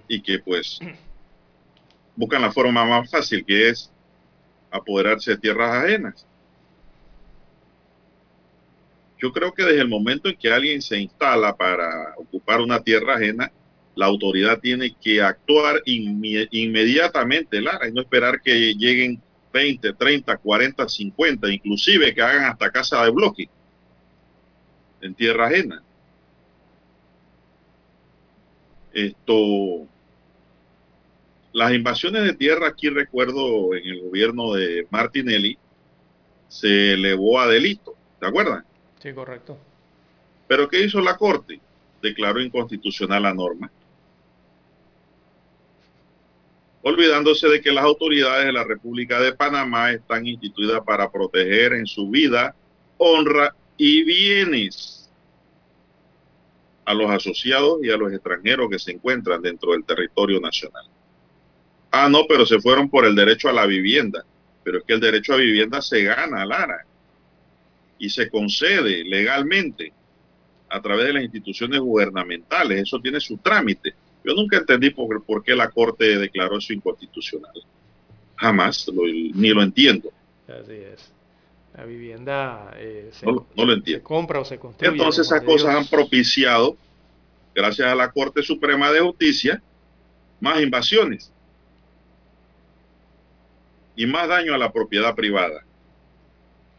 y 0.08 0.20
que 0.20 0.38
pues 0.40 0.78
buscan 2.16 2.42
la 2.42 2.50
forma 2.52 2.84
más 2.84 3.10
fácil 3.10 3.44
que 3.44 3.68
es 3.68 3.90
apoderarse 4.70 5.32
de 5.32 5.38
tierras 5.38 5.84
ajenas. 5.84 6.26
Yo 9.20 9.32
creo 9.32 9.52
que 9.52 9.64
desde 9.64 9.80
el 9.82 9.88
momento 9.88 10.28
en 10.28 10.36
que 10.36 10.50
alguien 10.50 10.80
se 10.80 10.98
instala 10.98 11.54
para 11.54 12.14
ocupar 12.16 12.60
una 12.60 12.80
tierra 12.82 13.14
ajena, 13.16 13.52
la 13.94 14.06
autoridad 14.06 14.58
tiene 14.60 14.94
que 14.98 15.20
actuar 15.20 15.82
inme- 15.84 16.48
inmediatamente, 16.52 17.60
Lara, 17.60 17.88
y 17.88 17.92
no 17.92 18.00
esperar 18.00 18.40
que 18.40 18.74
lleguen 18.74 19.20
20, 19.52 19.92
30, 19.92 20.36
40, 20.38 20.88
50, 20.88 21.48
inclusive 21.52 22.14
que 22.14 22.22
hagan 22.22 22.44
hasta 22.44 22.70
casa 22.70 23.04
de 23.04 23.10
bloque 23.10 23.48
en 25.02 25.14
tierra 25.14 25.48
ajena. 25.48 25.82
Esto, 28.92 29.86
las 31.52 31.72
invasiones 31.72 32.24
de 32.24 32.34
tierra 32.34 32.68
aquí 32.68 32.88
recuerdo 32.88 33.74
en 33.74 33.86
el 33.86 34.00
gobierno 34.02 34.52
de 34.54 34.86
Martinelli 34.90 35.56
se 36.48 36.94
elevó 36.94 37.40
a 37.40 37.46
delito, 37.46 37.94
¿te 38.18 38.26
acuerdan? 38.26 38.64
Sí, 39.00 39.12
correcto. 39.12 39.56
Pero 40.48 40.68
¿qué 40.68 40.84
hizo 40.84 41.00
la 41.00 41.16
Corte? 41.16 41.60
Declaró 42.02 42.40
inconstitucional 42.40 43.22
la 43.22 43.32
norma, 43.32 43.70
olvidándose 46.82 47.46
de 47.48 47.60
que 47.60 47.70
las 47.70 47.84
autoridades 47.84 48.46
de 48.46 48.52
la 48.52 48.64
República 48.64 49.20
de 49.20 49.34
Panamá 49.34 49.92
están 49.92 50.26
instituidas 50.26 50.80
para 50.84 51.10
proteger 51.10 51.74
en 51.74 51.86
su 51.86 52.08
vida, 52.08 52.54
honra 52.96 53.54
y 53.76 54.02
bienes 54.02 54.99
a 56.90 56.94
los 56.94 57.10
asociados 57.10 57.78
y 57.82 57.90
a 57.90 57.96
los 57.96 58.12
extranjeros 58.12 58.68
que 58.68 58.78
se 58.78 58.92
encuentran 58.92 59.40
dentro 59.40 59.72
del 59.72 59.84
territorio 59.84 60.40
nacional. 60.40 60.84
Ah, 61.90 62.08
no, 62.08 62.26
pero 62.28 62.44
se 62.44 62.60
fueron 62.60 62.88
por 62.88 63.04
el 63.04 63.14
derecho 63.14 63.48
a 63.48 63.52
la 63.52 63.66
vivienda. 63.66 64.24
Pero 64.62 64.78
es 64.78 64.84
que 64.84 64.94
el 64.94 65.00
derecho 65.00 65.34
a 65.34 65.36
vivienda 65.36 65.80
se 65.80 66.02
gana, 66.02 66.44
Lara, 66.44 66.84
y 67.98 68.10
se 68.10 68.28
concede 68.28 69.04
legalmente 69.04 69.92
a 70.68 70.80
través 70.80 71.06
de 71.06 71.12
las 71.14 71.22
instituciones 71.22 71.80
gubernamentales. 71.80 72.82
Eso 72.82 73.00
tiene 73.00 73.20
su 73.20 73.38
trámite. 73.38 73.94
Yo 74.24 74.34
nunca 74.34 74.58
entendí 74.58 74.90
por, 74.90 75.42
qué 75.44 75.54
la 75.54 75.70
Corte 75.70 76.18
declaró 76.18 76.58
eso 76.58 76.72
inconstitucional. 76.72 77.54
Jamás, 78.36 78.86
lo, 78.88 79.04
ni 79.04 79.48
lo 79.50 79.62
entiendo. 79.62 80.10
Así 80.46 80.72
es. 80.72 81.19
La 81.76 81.84
vivienda 81.84 82.72
eh, 82.76 83.10
se, 83.12 83.26
no, 83.26 83.46
no, 83.56 83.64
lo 83.64 83.72
entiendo. 83.74 84.00
se 84.00 84.04
compra 84.04 84.40
o 84.40 84.44
se 84.44 84.58
construye. 84.58 84.92
Entonces 84.92 85.26
esas 85.26 85.42
cosas 85.42 85.74
han 85.74 85.86
propiciado, 85.86 86.76
gracias 87.54 87.88
a 87.88 87.94
la 87.94 88.10
Corte 88.10 88.42
Suprema 88.42 88.90
de 88.90 89.00
Justicia, 89.00 89.62
más 90.40 90.60
invasiones 90.60 91.32
y 93.94 94.06
más 94.06 94.28
daño 94.28 94.54
a 94.54 94.58
la 94.58 94.72
propiedad 94.72 95.14
privada. 95.14 95.62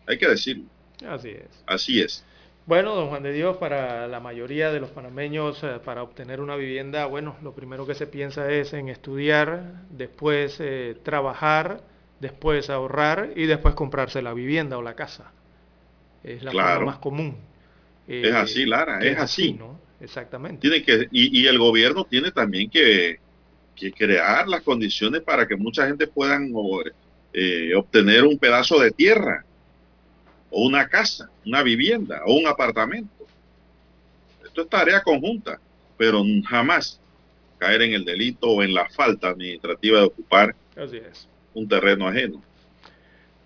Hay 0.08 0.18
que 0.18 0.28
decirlo. 0.28 0.66
Así 1.08 1.30
es. 1.30 1.64
Así 1.66 2.02
es. 2.02 2.26
Bueno, 2.66 2.96
don 2.96 3.10
Juan 3.10 3.24
de 3.24 3.34
Dios, 3.34 3.58
para 3.58 4.08
la 4.08 4.20
mayoría 4.20 4.72
de 4.72 4.80
los 4.80 4.92
panameños, 4.92 5.64
eh, 5.64 5.80
para 5.84 6.04
obtener 6.04 6.42
una 6.42 6.56
vivienda, 6.56 7.06
bueno, 7.06 7.36
lo 7.42 7.54
primero 7.54 7.88
que 7.88 7.96
se 7.96 8.08
piensa 8.08 8.52
es 8.52 8.74
en 8.74 8.88
estudiar, 8.88 9.84
después 9.90 10.58
eh, 10.60 10.96
trabajar, 11.04 11.82
después 12.22 12.70
ahorrar 12.70 13.32
y 13.36 13.46
después 13.48 13.76
comprarse 13.76 14.22
la 14.22 14.34
vivienda 14.34 14.78
o 14.78 14.82
la 14.82 14.96
casa. 14.96 15.32
Es 16.24 16.44
la 16.44 16.52
Claro. 16.52 16.76
forma 16.76 16.92
más 16.92 17.00
común. 17.00 17.36
Eh, 18.08 18.22
Es 18.26 18.34
así, 18.34 18.66
Lara, 18.66 19.00
es 19.00 19.18
así. 19.18 19.54
¿no? 19.54 19.80
Exactamente. 20.00 20.62
Tiene 20.62 20.84
que, 20.84 21.08
y, 21.12 21.42
y 21.42 21.48
el 21.48 21.58
gobierno 21.58 22.06
tiene 22.06 22.32
también 22.32 22.70
que, 22.70 23.20
que 23.76 23.92
crear 23.92 24.48
las 24.48 24.62
condiciones 24.62 25.22
para 25.22 25.48
que 25.48 25.56
mucha 25.56 25.88
gente 25.88 26.08
puedan 26.08 26.52
o, 26.54 26.82
eh, 27.34 27.74
obtener 27.76 28.24
un 28.24 28.38
pedazo 28.38 28.80
de 28.80 28.92
tierra 28.92 29.44
o 30.52 30.66
una 30.66 30.88
casa, 30.88 31.30
una 31.46 31.64
vivienda 31.64 32.22
o 32.26 32.36
un 32.36 32.48
apartamento. 32.48 33.26
Esto 34.44 34.62
es 34.64 34.70
tarea 34.70 35.02
conjunta, 35.02 35.60
pero 35.98 36.24
jamás 36.48 37.00
caer 37.58 37.84
en 37.84 37.94
el 37.94 38.04
delito 38.06 38.48
o 38.50 38.64
en 38.64 38.74
la 38.74 38.90
falta 38.90 39.30
administrativa 39.30 40.00
de 40.00 40.06
ocupar 40.06 40.56
Así 40.76 40.98
es. 40.98 41.28
Un 41.54 41.68
terreno 41.68 42.08
ajeno. 42.08 42.42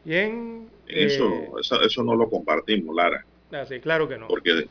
Bien. 0.03 0.69
Eso, 0.87 1.27
eh, 1.27 1.49
eso, 1.59 1.81
eso 1.81 2.03
no 2.03 2.15
lo 2.15 2.29
compartimos, 2.29 2.95
Lara, 2.95 3.25
así, 3.51 3.79
claro 3.79 4.07
que 4.07 4.17
no. 4.17 4.27
porque 4.27 4.67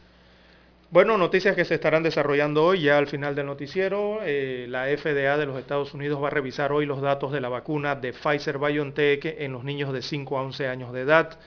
Bueno, 0.90 1.18
noticias 1.18 1.56
que 1.56 1.64
se 1.64 1.74
estarán 1.74 2.04
desarrollando 2.04 2.64
hoy, 2.64 2.82
ya 2.82 2.98
al 2.98 3.08
final 3.08 3.34
del 3.34 3.46
noticiero. 3.46 4.20
eh, 4.22 4.66
la 4.68 4.84
FDA 4.96 5.36
de 5.36 5.46
los 5.46 5.58
Estados 5.58 5.92
Unidos 5.92 6.22
va 6.22 6.28
a 6.28 6.30
revisar 6.30 6.70
hoy 6.70 6.86
los 6.86 7.00
datos 7.02 7.32
de 7.32 7.40
la 7.40 7.48
vacuna 7.48 7.96
de 7.96 8.12
Pfizer 8.12 8.58
BioNTech 8.58 9.24
en 9.38 9.52
los 9.52 9.64
niños 9.64 9.92
de 9.92 10.02
5 10.02 10.38
a 10.38 10.42
11 10.42 10.68
años 10.68 10.92
de 10.92 11.00
edad. 11.00 11.38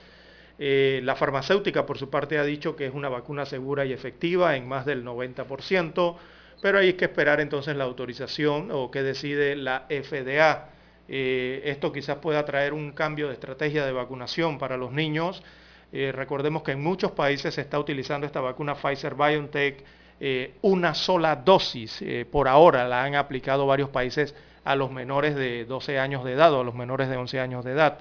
Eh, 0.58 1.00
la 1.04 1.14
farmacéutica, 1.16 1.86
por 1.86 1.96
su 1.98 2.10
parte, 2.10 2.36
ha 2.36 2.44
dicho 2.44 2.76
que 2.76 2.84
es 2.86 2.92
una 2.92 3.08
vacuna 3.08 3.46
segura 3.46 3.86
y 3.86 3.92
efectiva 3.92 4.56
en 4.56 4.68
más 4.68 4.84
del 4.84 5.02
90%, 5.04 6.16
pero 6.60 6.78
hay 6.78 6.94
que 6.94 7.04
esperar 7.06 7.40
entonces 7.40 7.76
la 7.76 7.84
autorización 7.84 8.70
o 8.72 8.90
qué 8.90 9.02
decide 9.02 9.56
la 9.56 9.86
FDA. 9.88 10.68
Eh, 11.08 11.62
esto 11.64 11.90
quizás 11.90 12.18
pueda 12.18 12.44
traer 12.44 12.74
un 12.74 12.92
cambio 12.92 13.28
de 13.28 13.34
estrategia 13.34 13.86
de 13.86 13.92
vacunación 13.92 14.58
para 14.58 14.76
los 14.76 14.92
niños. 14.92 15.42
Eh, 15.90 16.12
recordemos 16.12 16.62
que 16.62 16.72
en 16.72 16.82
muchos 16.82 17.12
países 17.12 17.54
se 17.54 17.62
está 17.62 17.78
utilizando 17.78 18.26
esta 18.26 18.42
vacuna 18.42 18.74
Pfizer 18.74 19.14
BioNTech 19.14 19.82
eh, 20.20 20.54
una 20.62 20.94
sola 20.94 21.36
dosis. 21.36 22.04
por 22.30 22.48
ahora 22.48 22.86
la 22.86 23.04
han 23.04 23.14
aplicado 23.14 23.66
varios 23.66 23.88
países 23.88 24.34
a 24.64 24.74
los 24.74 24.90
menores 24.90 25.34
de 25.34 25.64
12 25.64 25.98
años 25.98 26.24
de 26.24 26.32
edad 26.32 26.52
o 26.52 26.60
a 26.60 26.64
los 26.64 26.74
menores 26.74 27.08
de 27.08 27.16
11 27.16 27.40
años 27.40 27.64
de 27.64 27.72
edad. 27.72 28.00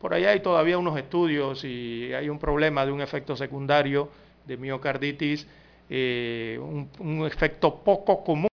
Por 0.00 0.14
allá 0.14 0.30
hay 0.30 0.40
todavía 0.40 0.78
unos 0.78 0.96
estudios 0.96 1.64
y 1.64 2.12
hay 2.14 2.28
un 2.30 2.38
problema 2.38 2.86
de 2.86 2.92
un 2.92 3.00
efecto 3.02 3.36
secundario 3.36 4.08
de 4.46 4.56
miocarditis, 4.56 5.46
un 5.90 7.26
efecto 7.26 7.82
poco 7.82 8.22
común 8.22 8.36